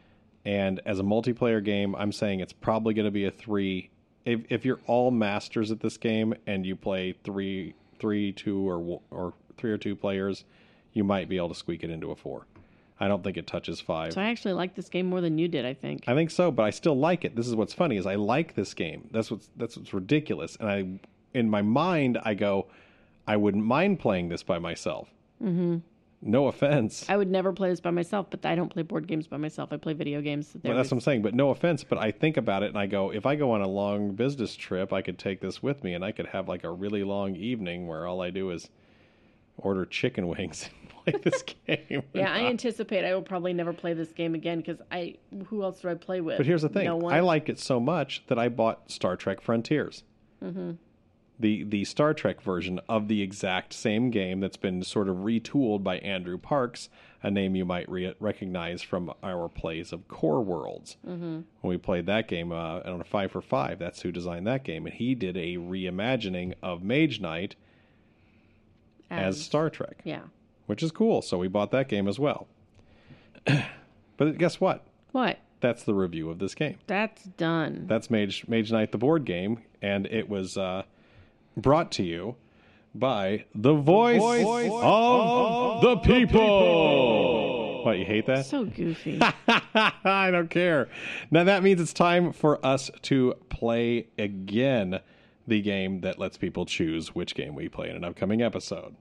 And 0.43 0.81
as 0.85 0.99
a 0.99 1.03
multiplayer 1.03 1.63
game, 1.63 1.95
I'm 1.95 2.11
saying 2.11 2.39
it's 2.39 2.53
probably 2.53 2.93
going 2.95 3.05
to 3.05 3.11
be 3.11 3.25
a 3.25 3.31
three. 3.31 3.89
If 4.25 4.41
if 4.49 4.65
you're 4.65 4.79
all 4.87 5.11
masters 5.11 5.71
at 5.71 5.79
this 5.79 5.97
game 5.97 6.33
and 6.47 6.65
you 6.65 6.75
play 6.75 7.13
three 7.23 7.75
three, 8.01 8.33
two, 8.33 8.69
or 8.69 8.99
or 9.11 9.33
three 9.57 9.71
or 9.71 9.77
two 9.77 9.95
players, 9.95 10.43
you 10.91 11.05
might 11.05 11.29
be 11.29 11.37
able 11.37 11.49
to 11.49 11.55
squeak 11.55 11.83
it 11.83 11.89
into 11.89 12.11
a 12.11 12.15
four. 12.15 12.47
I 12.99 13.07
don't 13.07 13.23
think 13.23 13.37
it 13.37 13.47
touches 13.47 13.79
five. 13.79 14.13
So 14.13 14.21
I 14.21 14.25
actually 14.25 14.53
like 14.53 14.75
this 14.75 14.89
game 14.89 15.07
more 15.07 15.21
than 15.21 15.37
you 15.37 15.47
did. 15.47 15.65
I 15.65 15.73
think. 15.73 16.03
I 16.07 16.13
think 16.13 16.31
so, 16.31 16.51
but 16.51 16.63
I 16.63 16.71
still 16.71 16.97
like 16.97 17.23
it. 17.23 17.35
This 17.35 17.47
is 17.47 17.55
what's 17.55 17.73
funny 17.73 17.97
is 17.97 18.05
I 18.05 18.15
like 18.15 18.55
this 18.55 18.73
game. 18.73 19.07
That's 19.11 19.31
what's 19.31 19.49
that's 19.55 19.77
what's 19.77 19.93
ridiculous. 19.93 20.57
And 20.59 20.69
I, 20.69 20.99
in 21.33 21.49
my 21.49 21.61
mind, 21.61 22.19
I 22.23 22.33
go, 22.33 22.67
I 23.25 23.37
wouldn't 23.37 23.63
mind 23.63 23.99
playing 23.99 24.29
this 24.29 24.43
by 24.43 24.59
myself. 24.59 25.07
Mm-hmm. 25.41 25.77
No 26.23 26.47
offense. 26.47 27.05
I 27.09 27.17
would 27.17 27.31
never 27.31 27.51
play 27.51 27.69
this 27.69 27.79
by 27.79 27.89
myself, 27.89 28.27
but 28.29 28.45
I 28.45 28.53
don't 28.55 28.69
play 28.69 28.83
board 28.83 29.07
games 29.07 29.25
by 29.25 29.37
myself. 29.37 29.73
I 29.73 29.77
play 29.77 29.93
video 29.93 30.21
games. 30.21 30.55
Well, 30.63 30.75
that's 30.75 30.91
what 30.91 30.97
I'm 30.97 31.01
saying. 31.01 31.23
But 31.23 31.33
no 31.33 31.49
offense. 31.49 31.83
But 31.83 31.97
I 31.97 32.11
think 32.11 32.37
about 32.37 32.61
it 32.61 32.67
and 32.67 32.77
I 32.77 32.85
go, 32.85 33.11
if 33.11 33.25
I 33.25 33.35
go 33.35 33.51
on 33.51 33.61
a 33.61 33.67
long 33.67 34.11
business 34.11 34.55
trip, 34.55 34.93
I 34.93 35.01
could 35.01 35.17
take 35.17 35.41
this 35.41 35.63
with 35.63 35.83
me 35.83 35.93
and 35.95 36.05
I 36.05 36.11
could 36.11 36.27
have 36.27 36.47
like 36.47 36.63
a 36.63 36.69
really 36.69 37.03
long 37.03 37.35
evening 37.35 37.87
where 37.87 38.05
all 38.05 38.21
I 38.21 38.29
do 38.29 38.51
is 38.51 38.69
order 39.57 39.85
chicken 39.85 40.27
wings 40.27 40.69
and 40.81 40.89
play 40.89 41.21
this 41.23 41.41
game. 41.67 42.03
yeah, 42.13 42.31
I 42.31 42.41
anticipate 42.45 43.03
I 43.03 43.15
will 43.15 43.23
probably 43.23 43.53
never 43.53 43.73
play 43.73 43.93
this 43.93 44.11
game 44.11 44.35
again 44.35 44.59
because 44.59 44.79
I. 44.91 45.15
Who 45.47 45.63
else 45.63 45.81
do 45.81 45.89
I 45.89 45.95
play 45.95 46.21
with? 46.21 46.37
But 46.37 46.45
here's 46.45 46.61
the 46.61 46.69
thing: 46.69 46.85
No 46.85 46.97
one. 46.97 47.13
I 47.13 47.21
like 47.21 47.49
it 47.49 47.57
so 47.59 47.79
much 47.79 48.23
that 48.27 48.37
I 48.37 48.49
bought 48.49 48.91
Star 48.91 49.15
Trek 49.15 49.41
Frontiers, 49.41 50.03
Mm-hmm. 50.43 50.71
The 51.39 51.63
the 51.63 51.85
Star 51.85 52.13
Trek 52.13 52.41
version 52.41 52.79
of 52.87 53.07
the 53.07 53.21
exact 53.21 53.73
same 53.73 54.09
game 54.11 54.39
that's 54.39 54.57
been 54.57 54.83
sort 54.83 55.09
of 55.09 55.17
retooled 55.17 55.83
by 55.83 55.97
Andrew 55.99 56.37
Parks, 56.37 56.89
a 57.23 57.31
name 57.31 57.55
you 57.55 57.65
might 57.65 57.89
re- 57.89 58.13
recognize 58.19 58.81
from 58.81 59.11
our 59.23 59.49
plays 59.49 59.91
of 59.91 60.07
Core 60.07 60.43
Worlds. 60.43 60.97
Mm-hmm. 61.07 61.41
When 61.61 61.69
we 61.69 61.77
played 61.77 62.05
that 62.05 62.27
game 62.27 62.51
uh, 62.51 62.81
on 62.85 63.01
a 63.01 63.03
five 63.03 63.31
for 63.31 63.41
five, 63.41 63.79
that's 63.79 64.01
who 64.01 64.11
designed 64.11 64.45
that 64.47 64.63
game, 64.63 64.85
and 64.85 64.93
he 64.93 65.15
did 65.15 65.35
a 65.35 65.57
reimagining 65.57 66.53
of 66.61 66.83
Mage 66.83 67.19
Knight 67.19 67.55
as 69.09 69.41
Star 69.41 69.69
Trek 69.69 69.99
Yeah. 70.03 70.21
which 70.67 70.81
is 70.83 70.91
cool. 70.91 71.21
So 71.21 71.37
we 71.37 71.47
bought 71.47 71.71
that 71.71 71.89
game 71.89 72.07
as 72.07 72.17
well. 72.19 72.47
but 74.17 74.37
guess 74.37 74.61
what? 74.61 74.85
What? 75.11 75.39
That's 75.59 75.83
the 75.83 75.93
review 75.93 76.29
of 76.29 76.39
this 76.39 76.55
game. 76.55 76.77
That's 76.87 77.23
done. 77.23 77.85
That's 77.87 78.09
Mage 78.09 78.47
Mage 78.47 78.71
Knight 78.71 78.91
the 78.91 78.97
board 78.97 79.25
game, 79.25 79.59
and 79.81 80.05
it 80.07 80.29
was 80.29 80.57
uh, 80.57 80.83
brought 81.57 81.91
to 81.93 82.03
you 82.03 82.35
by 82.93 83.45
the 83.55 83.73
voice, 83.73 84.21
of, 84.21 85.81
the 85.81 85.97
people. 85.97 87.83
What 87.85 87.97
you 87.97 88.05
hate 88.05 88.27
that? 88.27 88.45
so 88.45 88.65
goofy. 88.65 89.19
I 89.47 90.29
don't 90.31 90.49
care. 90.49 90.89
Now 91.31 91.43
that 91.45 91.63
means 91.63 91.81
it's 91.81 91.93
time 91.93 92.31
for 92.31 92.63
us 92.65 92.91
to 93.03 93.35
play 93.49 94.07
again 94.17 94.99
the 95.47 95.61
game 95.61 96.01
that 96.01 96.19
lets 96.19 96.37
people 96.37 96.65
choose 96.65 97.15
which 97.15 97.33
game 97.33 97.55
we 97.55 97.69
play 97.69 97.89
in 97.89 97.95
an 97.95 98.03
upcoming 98.03 98.41
episode. 98.41 98.95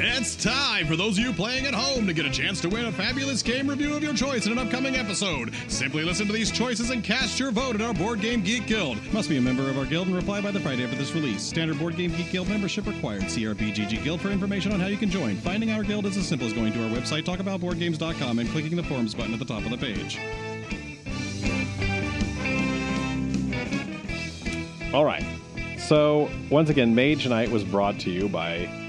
It's 0.00 0.36
time 0.36 0.86
for 0.86 0.94
those 0.94 1.18
of 1.18 1.24
you 1.24 1.32
playing 1.32 1.66
at 1.66 1.74
home 1.74 2.06
to 2.06 2.12
get 2.12 2.24
a 2.24 2.30
chance 2.30 2.60
to 2.60 2.68
win 2.68 2.84
a 2.84 2.92
fabulous 2.92 3.42
game 3.42 3.68
review 3.68 3.96
of 3.96 4.02
your 4.04 4.14
choice 4.14 4.46
in 4.46 4.52
an 4.52 4.58
upcoming 4.58 4.94
episode. 4.94 5.52
Simply 5.66 6.04
listen 6.04 6.28
to 6.28 6.32
these 6.32 6.52
choices 6.52 6.90
and 6.90 7.02
cast 7.02 7.40
your 7.40 7.50
vote 7.50 7.74
at 7.74 7.80
our 7.80 7.92
Board 7.92 8.20
Game 8.20 8.40
Geek 8.40 8.68
Guild. 8.68 8.96
Must 9.12 9.28
be 9.28 9.38
a 9.38 9.40
member 9.40 9.68
of 9.68 9.76
our 9.76 9.84
guild 9.84 10.06
and 10.06 10.14
reply 10.14 10.40
by 10.40 10.52
the 10.52 10.60
Friday 10.60 10.84
after 10.84 10.96
this 10.96 11.16
release. 11.16 11.42
Standard 11.42 11.80
Board 11.80 11.96
Game 11.96 12.12
Geek 12.12 12.30
Guild 12.30 12.48
membership 12.48 12.86
required. 12.86 13.22
CRBGG 13.22 14.04
Guild 14.04 14.20
for 14.20 14.28
information 14.28 14.70
on 14.70 14.78
how 14.78 14.86
you 14.86 14.96
can 14.96 15.10
join. 15.10 15.34
Finding 15.38 15.72
our 15.72 15.82
guild 15.82 16.06
is 16.06 16.16
as 16.16 16.28
simple 16.28 16.46
as 16.46 16.52
going 16.52 16.72
to 16.74 16.84
our 16.84 16.90
website, 16.90 17.24
talkaboutboardgames.com, 17.24 18.38
and 18.38 18.48
clicking 18.50 18.76
the 18.76 18.84
forms 18.84 19.16
button 19.16 19.32
at 19.32 19.40
the 19.40 19.44
top 19.44 19.64
of 19.64 19.70
the 19.70 19.78
page. 19.78 20.20
All 24.94 25.04
right. 25.04 25.24
So, 25.76 26.30
once 26.50 26.70
again, 26.70 26.94
Mage 26.94 27.26
Knight 27.26 27.50
was 27.50 27.64
brought 27.64 27.98
to 28.00 28.10
you 28.10 28.28
by 28.28 28.87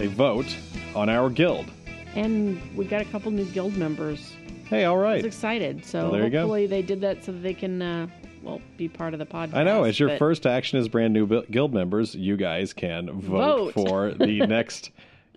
a 0.00 0.06
vote 0.08 0.54
on 0.94 1.08
our 1.08 1.30
guild. 1.30 1.66
and 2.14 2.60
we 2.76 2.84
got 2.86 3.00
a 3.02 3.04
couple 3.06 3.30
new 3.30 3.44
guild 3.46 3.76
members. 3.76 4.32
Hey, 4.68 4.84
all 4.84 4.96
right. 4.96 5.12
I 5.12 5.16
was 5.16 5.24
excited. 5.26 5.84
So 5.84 6.02
Well, 6.04 6.12
there 6.12 6.24
you 6.24 6.30
go. 6.30 6.40
hopefully 6.40 6.66
they 6.66 6.82
did 6.82 7.00
that 7.02 7.22
so 7.22 7.32
that 7.32 7.38
they 7.42 7.54
can, 7.54 7.80
uh, 7.82 8.06
well, 8.42 8.60
be 8.76 8.88
part 8.88 9.12
of 9.12 9.18
the 9.18 9.26
podcast. 9.26 9.54
I 9.54 9.62
know. 9.64 9.84
As 9.84 10.00
your 10.00 10.16
first 10.16 10.46
action 10.46 10.78
as 10.78 10.88
brand 10.88 11.12
new 11.12 11.42
guild 11.50 11.72
members, 11.74 12.14
you 12.14 12.36
guys 12.36 12.72
can 12.72 13.10
vote, 13.20 13.74
Vote. 13.74 13.74
for 13.74 14.10
the 14.12 14.40
next 14.46 14.90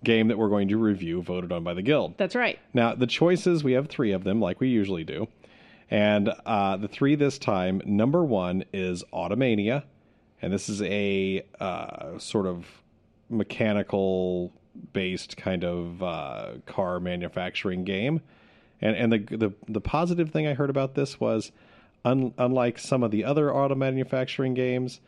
game 0.04 0.30
that 0.30 0.38
we're 0.38 0.50
going 0.50 0.70
to 0.70 0.78
review, 0.78 1.22
voted 1.22 1.52
on 1.52 1.64
by 1.64 1.74
the 1.74 1.82
guild. 1.82 2.18
That's 2.18 2.36
right. 2.36 2.58
Now, 2.74 2.96
the 2.96 3.06
choices, 3.08 3.64
we 3.64 3.74
have 3.74 3.88
three 3.88 4.14
of 4.14 4.24
them, 4.24 4.40
like 4.40 4.60
we 4.62 4.70
usually 4.70 5.04
do. 5.04 5.28
And 5.92 6.30
uh, 6.46 6.78
the 6.78 6.88
three 6.88 7.16
this 7.16 7.38
time, 7.38 7.82
number 7.86 8.24
one 8.24 8.64
is 8.74 9.04
Automania. 9.14 9.84
And 10.42 10.54
this 10.54 10.70
is 10.70 10.82
a 10.84 11.44
uh, 11.60 12.18
sort 12.18 12.46
of 12.48 12.66
mechanical 13.30 14.52
based 14.94 15.38
kind 15.38 15.64
of 15.64 16.02
uh, 16.04 16.52
car 16.66 17.00
manufacturing 17.00 17.84
game. 17.84 18.22
And, 18.82 18.96
and 18.96 19.12
the, 19.12 19.38
the, 19.38 19.52
the 19.68 19.82
positive 19.82 20.30
thing 20.32 20.48
I 20.48 20.54
heard 20.54 20.70
about 20.70 20.96
this 20.96 21.20
was, 21.20 21.52
un, 22.06 22.34
unlike 22.38 22.80
some 22.80 23.04
of 23.04 23.12
the 23.12 23.26
other 23.26 23.54
auto 23.54 23.76
manufacturing 23.76 24.54
games, 24.54 25.02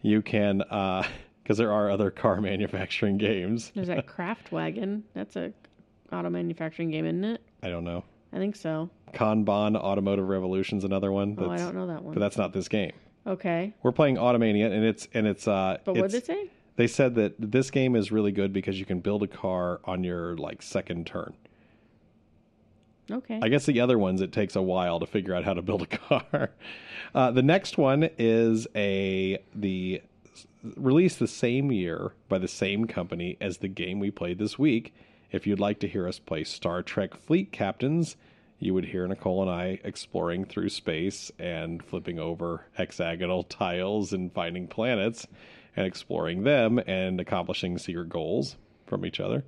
you 0.00 0.22
can, 0.22 0.58
because 1.42 1.58
there 1.58 1.72
are 1.72 1.90
other 1.90 2.10
car 2.10 2.40
manufacturing 2.40 3.18
games. 3.18 3.72
There's 3.74 3.88
that 3.88 4.06
Kraftwagen. 4.16 5.02
That's 5.14 5.36
a 5.36 5.52
auto 6.12 6.30
manufacturing 6.30 6.90
game, 6.90 7.04
isn't 7.04 7.24
it? 7.24 7.42
I 7.62 7.68
don't 7.68 7.84
know. 7.84 8.04
I 8.32 8.38
think 8.38 8.56
so. 8.56 8.88
Kanban 9.12 9.76
Automotive 9.76 10.28
Revolution's 10.28 10.84
another 10.84 11.10
one. 11.12 11.36
Oh, 11.38 11.44
I 11.46 11.56
that's- 11.56 11.60
don't 11.62 11.74
know 11.74 11.86
that 11.88 12.02
one. 12.02 12.14
But 12.14 12.20
that's 12.20 12.36
not 12.38 12.52
this 12.52 12.68
game. 12.68 12.92
Okay. 13.26 13.74
We're 13.82 13.92
playing 13.92 14.16
Automania, 14.16 14.72
and 14.72 14.82
it's 14.84 15.08
and 15.12 15.26
it's. 15.26 15.46
Uh, 15.46 15.76
But 15.84 15.96
what 15.96 16.10
did 16.10 16.22
they 16.22 16.26
say? 16.34 16.50
They 16.80 16.86
said 16.86 17.14
that 17.16 17.34
this 17.38 17.70
game 17.70 17.94
is 17.94 18.10
really 18.10 18.32
good 18.32 18.54
because 18.54 18.78
you 18.78 18.86
can 18.86 19.00
build 19.00 19.22
a 19.22 19.26
car 19.26 19.82
on 19.84 20.02
your 20.02 20.34
like 20.38 20.62
second 20.62 21.06
turn. 21.06 21.34
Okay. 23.10 23.38
I 23.42 23.50
guess 23.50 23.66
the 23.66 23.80
other 23.80 23.98
ones 23.98 24.22
it 24.22 24.32
takes 24.32 24.56
a 24.56 24.62
while 24.62 24.98
to 24.98 25.04
figure 25.04 25.34
out 25.34 25.44
how 25.44 25.52
to 25.52 25.60
build 25.60 25.82
a 25.82 25.86
car. 25.98 26.52
Uh, 27.14 27.32
the 27.32 27.42
next 27.42 27.76
one 27.76 28.08
is 28.16 28.66
a 28.74 29.42
the 29.54 30.00
released 30.74 31.18
the 31.18 31.28
same 31.28 31.70
year 31.70 32.12
by 32.30 32.38
the 32.38 32.48
same 32.48 32.86
company 32.86 33.36
as 33.42 33.58
the 33.58 33.68
game 33.68 34.00
we 34.00 34.10
played 34.10 34.38
this 34.38 34.58
week. 34.58 34.94
If 35.32 35.46
you'd 35.46 35.60
like 35.60 35.80
to 35.80 35.86
hear 35.86 36.08
us 36.08 36.18
play 36.18 36.44
Star 36.44 36.82
Trek 36.82 37.14
Fleet 37.14 37.52
Captains, 37.52 38.16
you 38.58 38.72
would 38.72 38.86
hear 38.86 39.06
Nicole 39.06 39.42
and 39.42 39.50
I 39.50 39.80
exploring 39.84 40.46
through 40.46 40.70
space 40.70 41.30
and 41.38 41.82
flipping 41.82 42.18
over 42.18 42.64
hexagonal 42.72 43.42
tiles 43.50 44.14
and 44.14 44.32
finding 44.32 44.66
planets 44.66 45.26
and 45.76 45.86
exploring 45.86 46.42
them 46.44 46.78
and 46.86 47.20
accomplishing 47.20 47.78
secret 47.78 48.08
goals 48.08 48.56
from 48.86 49.06
each 49.06 49.20
other. 49.20 49.44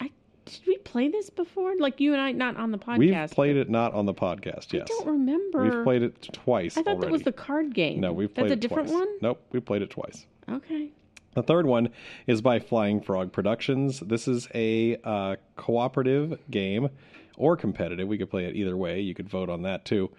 I, 0.00 0.10
did 0.46 0.60
we 0.66 0.78
play 0.78 1.08
this 1.08 1.30
before? 1.30 1.74
Like 1.78 2.00
you 2.00 2.12
and 2.12 2.20
I, 2.20 2.32
not 2.32 2.56
on 2.56 2.70
the 2.70 2.78
podcast. 2.78 2.98
We've 2.98 3.30
played 3.30 3.56
it 3.56 3.68
not 3.68 3.92
on 3.94 4.06
the 4.06 4.14
podcast, 4.14 4.72
Yes, 4.72 4.82
I 4.82 4.86
don't 4.86 5.06
remember. 5.06 5.62
We've 5.62 5.84
played 5.84 6.02
it 6.02 6.28
twice. 6.32 6.76
I 6.76 6.82
thought 6.82 7.00
that 7.00 7.10
was 7.10 7.22
the 7.22 7.32
card 7.32 7.74
game. 7.74 8.00
No, 8.00 8.12
we've 8.12 8.32
played 8.34 8.50
That's 8.50 8.52
a 8.52 8.54
it 8.54 8.60
different 8.60 8.88
twice. 8.88 9.00
one. 9.00 9.08
Nope, 9.20 9.42
we 9.52 9.60
played 9.60 9.82
it 9.82 9.90
twice. 9.90 10.26
Okay. 10.50 10.90
The 11.34 11.42
third 11.42 11.66
one 11.66 11.90
is 12.26 12.40
by 12.40 12.58
Flying 12.58 13.00
Frog 13.00 13.32
Productions. 13.32 14.00
This 14.00 14.26
is 14.26 14.48
a 14.54 14.96
uh, 15.04 15.36
cooperative 15.56 16.38
game 16.50 16.88
or 17.36 17.56
competitive. 17.56 18.08
We 18.08 18.18
could 18.18 18.30
play 18.30 18.46
it 18.46 18.56
either 18.56 18.76
way. 18.76 19.00
You 19.00 19.14
could 19.14 19.28
vote 19.28 19.48
on 19.48 19.62
that 19.62 19.84
too. 19.84 20.10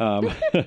Um, 0.00 0.32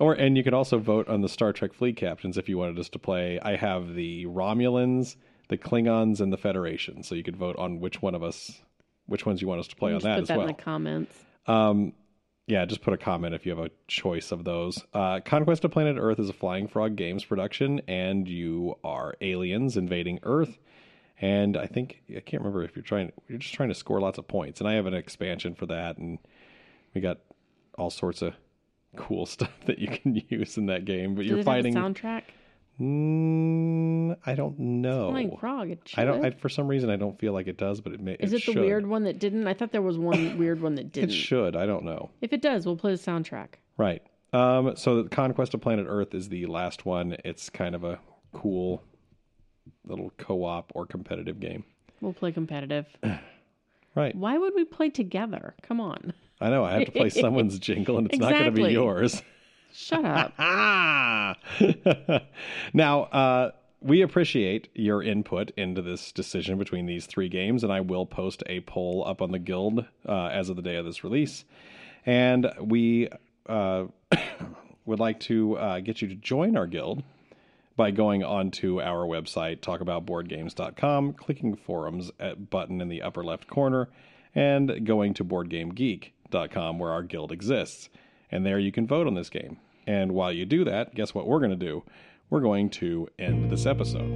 or 0.00 0.14
and 0.14 0.36
you 0.36 0.44
could 0.44 0.54
also 0.54 0.78
vote 0.78 1.08
on 1.08 1.22
the 1.22 1.28
Star 1.28 1.52
Trek 1.52 1.72
fleet 1.72 1.96
captains 1.96 2.38
if 2.38 2.48
you 2.48 2.58
wanted 2.58 2.78
us 2.78 2.88
to 2.90 2.98
play. 2.98 3.40
I 3.40 3.56
have 3.56 3.94
the 3.94 4.26
Romulans, 4.26 5.16
the 5.48 5.58
Klingons, 5.58 6.20
and 6.20 6.32
the 6.32 6.36
Federation. 6.36 7.02
So 7.02 7.14
you 7.14 7.24
could 7.24 7.36
vote 7.36 7.56
on 7.56 7.80
which 7.80 8.02
one 8.02 8.14
of 8.14 8.22
us, 8.22 8.60
which 9.06 9.26
ones 9.26 9.42
you 9.42 9.48
want 9.48 9.60
us 9.60 9.68
to 9.68 9.76
play 9.76 9.92
on 9.92 10.00
that 10.00 10.16
put 10.16 10.22
as 10.22 10.28
that 10.28 10.38
well. 10.38 10.48
in 10.48 10.54
the 10.54 10.62
comments. 10.62 11.16
Yeah, 12.46 12.66
just 12.66 12.82
put 12.82 12.92
a 12.92 12.98
comment 12.98 13.34
if 13.34 13.46
you 13.46 13.56
have 13.56 13.64
a 13.64 13.70
choice 13.88 14.30
of 14.30 14.44
those. 14.44 14.84
Uh, 14.92 15.20
Conquest 15.24 15.64
of 15.64 15.70
Planet 15.70 15.96
Earth 15.98 16.18
is 16.18 16.28
a 16.28 16.34
Flying 16.34 16.68
Frog 16.68 16.94
Games 16.94 17.24
production, 17.24 17.80
and 17.88 18.28
you 18.28 18.74
are 18.84 19.14
aliens 19.22 19.78
invading 19.78 20.20
Earth. 20.22 20.58
And 21.18 21.56
I 21.56 21.66
think 21.66 22.02
I 22.10 22.20
can't 22.20 22.42
remember 22.42 22.62
if 22.62 22.76
you're 22.76 22.82
trying. 22.82 23.12
You're 23.28 23.38
just 23.38 23.54
trying 23.54 23.70
to 23.70 23.74
score 23.74 23.98
lots 23.98 24.18
of 24.18 24.28
points, 24.28 24.60
and 24.60 24.68
I 24.68 24.74
have 24.74 24.84
an 24.84 24.92
expansion 24.92 25.54
for 25.54 25.64
that, 25.66 25.96
and 25.96 26.18
we 26.92 27.00
got 27.00 27.18
all 27.78 27.88
sorts 27.88 28.20
of 28.20 28.34
cool 28.96 29.26
stuff 29.26 29.52
that 29.66 29.78
you 29.78 29.88
can 29.88 30.20
use 30.28 30.56
in 30.56 30.66
that 30.66 30.84
game. 30.84 31.14
But 31.14 31.24
you're 31.26 31.38
it 31.38 31.44
fighting. 31.44 31.74
soundtrack? 31.74 32.22
Mm, 32.80 34.16
I 34.26 34.34
don't 34.34 34.58
know. 34.58 35.10
Flying 35.10 35.36
Frog. 35.36 35.70
It. 35.70 35.92
I 35.96 36.04
don't. 36.04 36.24
I, 36.24 36.30
for 36.30 36.48
some 36.48 36.66
reason, 36.66 36.90
I 36.90 36.96
don't 36.96 37.18
feel 37.18 37.32
like 37.32 37.46
it 37.46 37.56
does, 37.56 37.80
but 37.80 37.92
it 37.92 38.00
may. 38.00 38.14
Is 38.14 38.32
it, 38.32 38.36
the 38.36 38.40
should. 38.40 38.56
weird 38.56 38.86
one 38.86 39.04
that 39.04 39.18
didn't? 39.20 39.46
I 39.46 39.54
thought 39.54 39.70
there 39.70 39.82
was 39.82 39.96
one 39.96 40.38
weird 40.38 40.60
one 40.60 40.74
that 40.74 40.92
didn't. 40.92 41.10
should. 41.10 41.54
I 41.54 41.66
don't 41.66 41.84
know. 41.84 42.10
If 42.20 42.32
it 42.32 42.42
does, 42.42 42.66
we'll 42.66 42.76
play 42.76 42.92
the 42.92 42.98
soundtrack. 42.98 43.54
Right. 43.76 44.02
Um, 44.32 44.74
so 44.76 45.02
the 45.02 45.08
Conquest 45.08 45.54
of 45.54 45.60
Planet 45.60 45.86
Earth 45.88 46.14
is 46.14 46.28
the 46.28 46.46
last 46.46 46.84
one. 46.84 47.16
It's 47.24 47.48
kind 47.48 47.76
of 47.76 47.84
a 47.84 48.00
cool 48.32 48.82
little 49.84 50.10
co-op 50.18 50.72
or 50.74 50.86
competitive 50.86 51.38
game. 51.38 51.64
We'll 52.00 52.12
play 52.12 52.32
competitive. 52.32 52.86
Right. 53.96 54.12
Why 54.16 54.36
would 54.38 54.54
we 54.56 54.64
play 54.64 54.90
together? 54.90 55.54
Come 55.62 55.80
on. 55.80 56.12
I 56.40 56.50
know. 56.50 56.64
I 56.64 56.72
have 56.72 56.86
to 56.86 56.92
play 56.92 57.10
someone's 57.10 57.58
jingle, 57.58 57.98
and 57.98 58.08
it's 58.08 58.18
not 58.18 58.32
going 58.32 58.44
to 58.44 58.50
be 58.50 58.72
yours. 58.72 59.22
Shut 59.72 60.04
up. 60.04 61.36
Now, 62.72 63.02
uh, 63.02 63.50
we 63.80 64.02
appreciate 64.02 64.68
your 64.74 65.02
input 65.02 65.50
into 65.56 65.82
this 65.82 66.10
decision 66.10 66.58
between 66.58 66.86
these 66.86 67.06
three 67.06 67.28
games, 67.28 67.62
and 67.62 67.72
I 67.72 67.80
will 67.80 68.06
post 68.06 68.42
a 68.46 68.60
poll 68.60 69.04
up 69.06 69.20
on 69.20 69.30
the 69.30 69.38
Guild 69.38 69.84
uh, 70.08 70.26
as 70.26 70.48
of 70.48 70.56
the 70.56 70.62
day 70.62 70.76
of 70.76 70.84
this 70.84 71.04
release. 71.04 71.44
And 72.06 72.50
we 72.60 73.08
uh, 73.46 73.84
would 74.86 75.00
like 75.00 75.20
to 75.20 75.58
uh, 75.58 75.80
get 75.80 76.00
you 76.00 76.08
to 76.08 76.14
join 76.14 76.56
our 76.56 76.66
Guild 76.66 77.02
by 77.76 77.90
going 77.90 78.22
onto 78.24 78.80
our 78.80 79.06
website, 79.06 79.60
talkaboutboardgames.com, 79.60 81.12
clicking 81.14 81.56
forums 81.56 82.10
at 82.20 82.48
button 82.48 82.80
in 82.80 82.88
the 82.88 83.02
upper 83.02 83.24
left 83.24 83.48
corner, 83.48 83.88
and 84.34 84.86
going 84.86 85.12
to 85.14 85.24
where 86.34 86.90
our 86.90 87.02
guild 87.02 87.32
exists. 87.32 87.88
And 88.30 88.44
there 88.44 88.58
you 88.58 88.72
can 88.72 88.86
vote 88.86 89.06
on 89.06 89.14
this 89.14 89.30
game. 89.30 89.58
And 89.86 90.12
while 90.12 90.32
you 90.32 90.44
do 90.46 90.64
that, 90.64 90.94
guess 90.94 91.14
what 91.14 91.26
we're 91.26 91.38
going 91.38 91.50
to 91.50 91.56
do? 91.56 91.82
We're 92.30 92.40
going 92.40 92.70
to 92.70 93.08
end 93.18 93.50
this 93.50 93.66
episode. 93.66 94.08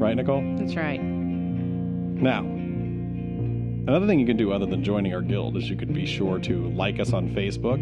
Right, 0.00 0.16
Nicole? 0.16 0.56
That's 0.56 0.76
right. 0.76 1.02
Now, 1.02 2.40
another 2.40 4.06
thing 4.06 4.20
you 4.20 4.26
can 4.26 4.36
do 4.36 4.52
other 4.52 4.66
than 4.66 4.82
joining 4.84 5.12
our 5.14 5.20
guild 5.20 5.56
is 5.56 5.68
you 5.68 5.76
could 5.76 5.92
be 5.92 6.06
sure 6.06 6.38
to 6.40 6.70
like 6.70 7.00
us 7.00 7.12
on 7.12 7.28
Facebook. 7.30 7.80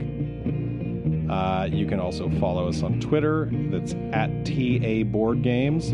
Uh, 1.31 1.67
you 1.67 1.87
can 1.87 2.01
also 2.01 2.31
follow 2.41 2.69
us 2.69 2.83
on 2.83 2.99
Twitter. 3.01 3.51
That's 3.53 3.93
at 4.13 4.45
TA 4.47 5.05
Board 5.05 5.43
Games. 5.43 5.93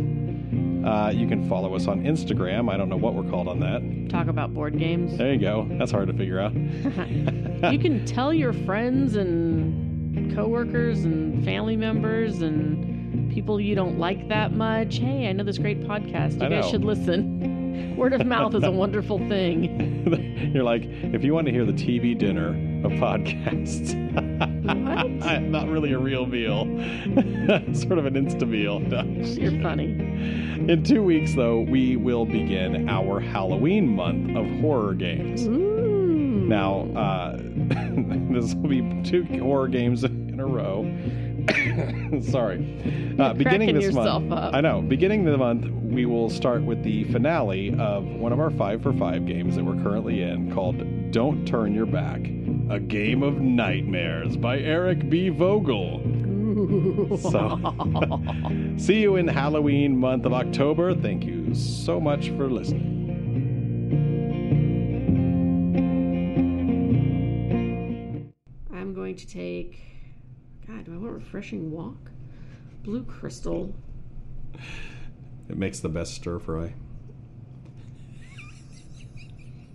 Uh, 0.84 1.10
you 1.10 1.26
can 1.26 1.48
follow 1.48 1.74
us 1.74 1.86
on 1.86 2.02
Instagram. 2.02 2.70
I 2.70 2.76
don't 2.76 2.90
know 2.90 2.96
what 2.96 3.14
we're 3.14 3.28
called 3.30 3.48
on 3.48 3.60
that. 3.60 4.10
Talk 4.10 4.26
about 4.28 4.52
board 4.52 4.78
games. 4.78 5.16
There 5.16 5.32
you 5.32 5.38
go. 5.40 5.66
That's 5.72 5.90
hard 5.90 6.08
to 6.08 6.12
figure 6.12 6.38
out. 6.38 6.54
you 7.72 7.78
can 7.78 8.04
tell 8.04 8.34
your 8.34 8.52
friends 8.52 9.16
and 9.16 10.34
coworkers 10.34 11.04
and 11.04 11.42
family 11.44 11.76
members 11.76 12.42
and 12.42 13.32
people 13.32 13.60
you 13.60 13.74
don't 13.74 13.98
like 13.98 14.28
that 14.28 14.52
much. 14.52 14.98
Hey, 14.98 15.26
I 15.28 15.32
know 15.32 15.42
this 15.44 15.58
great 15.58 15.80
podcast. 15.82 16.38
You 16.40 16.46
I 16.46 16.48
guys 16.50 16.64
know. 16.64 16.70
should 16.70 16.84
listen. 16.84 17.94
Word 17.96 18.12
of 18.12 18.26
mouth 18.26 18.54
is 18.54 18.64
a 18.64 18.70
wonderful 18.70 19.18
thing. 19.28 20.50
You're 20.54 20.64
like, 20.64 20.82
if 20.84 21.24
you 21.24 21.32
want 21.32 21.46
to 21.46 21.52
hear 21.52 21.64
the 21.64 21.72
TV 21.72 22.16
dinner 22.16 22.48
of 22.84 22.92
podcasts, 22.92 23.94
Not 25.24 25.68
really 25.68 25.92
a 25.92 25.98
real 25.98 26.26
meal, 26.26 26.64
sort 27.74 27.98
of 27.98 28.06
an 28.06 28.14
insta 28.14 28.48
meal. 28.48 28.82
You're 28.82 29.62
funny. 29.62 29.92
In 30.70 30.82
two 30.84 31.02
weeks, 31.02 31.34
though, 31.34 31.60
we 31.60 31.96
will 31.96 32.24
begin 32.26 32.88
our 32.88 33.20
Halloween 33.20 33.88
month 33.88 34.36
of 34.36 34.46
horror 34.60 34.94
games. 34.94 35.46
Ooh. 35.46 36.44
Now, 36.46 36.82
uh, 36.94 37.36
this 37.38 38.54
will 38.54 38.68
be 38.68 39.02
two 39.02 39.24
horror 39.40 39.68
games 39.68 40.04
in 40.04 40.38
a 40.38 40.46
row. 40.46 40.84
Sorry. 42.22 43.16
Uh, 43.18 43.32
beginning 43.34 43.74
this 43.74 43.94
month, 43.94 44.32
up. 44.32 44.54
I 44.54 44.60
know. 44.60 44.82
Beginning 44.82 45.24
the 45.24 45.36
month, 45.36 45.66
we 45.66 46.06
will 46.06 46.30
start 46.30 46.62
with 46.62 46.82
the 46.82 47.04
finale 47.04 47.74
of 47.78 48.04
one 48.04 48.32
of 48.32 48.40
our 48.40 48.50
five 48.50 48.82
for 48.82 48.92
five 48.94 49.26
games 49.26 49.56
that 49.56 49.64
we're 49.64 49.82
currently 49.82 50.22
in, 50.22 50.52
called 50.52 51.10
"Don't 51.12 51.46
Turn 51.46 51.74
Your 51.74 51.86
Back: 51.86 52.20
A 52.70 52.80
Game 52.80 53.22
of 53.22 53.40
Nightmares" 53.40 54.36
by 54.36 54.58
Eric 54.58 55.08
B. 55.10 55.28
Vogel. 55.28 56.00
So, 57.18 57.58
see 58.76 59.00
you 59.00 59.16
in 59.16 59.26
Halloween 59.26 59.96
month 59.96 60.24
of 60.24 60.32
October. 60.32 60.94
Thank 60.94 61.24
you 61.24 61.52
so 61.54 62.00
much 62.00 62.28
for 62.30 62.48
listening. 62.48 62.92
I'm 68.72 68.94
going 68.94 69.16
to 69.16 69.26
take. 69.26 69.80
God, 70.66 70.84
do 70.84 70.94
I 70.94 70.96
want 70.96 71.10
a 71.10 71.14
refreshing 71.14 71.72
walk? 71.72 72.12
Blue 72.84 73.02
crystal. 73.02 73.74
It 75.48 75.58
makes 75.58 75.80
the 75.80 75.88
best 75.88 76.14
stir 76.14 76.38
fry. 76.38 76.74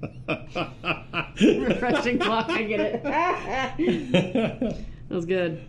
refreshing 1.41 2.19
walk. 2.19 2.49
I 2.49 2.63
get 2.63 2.79
it. 2.79 3.03
that 3.03 4.75
was 5.09 5.25
good. 5.25 5.61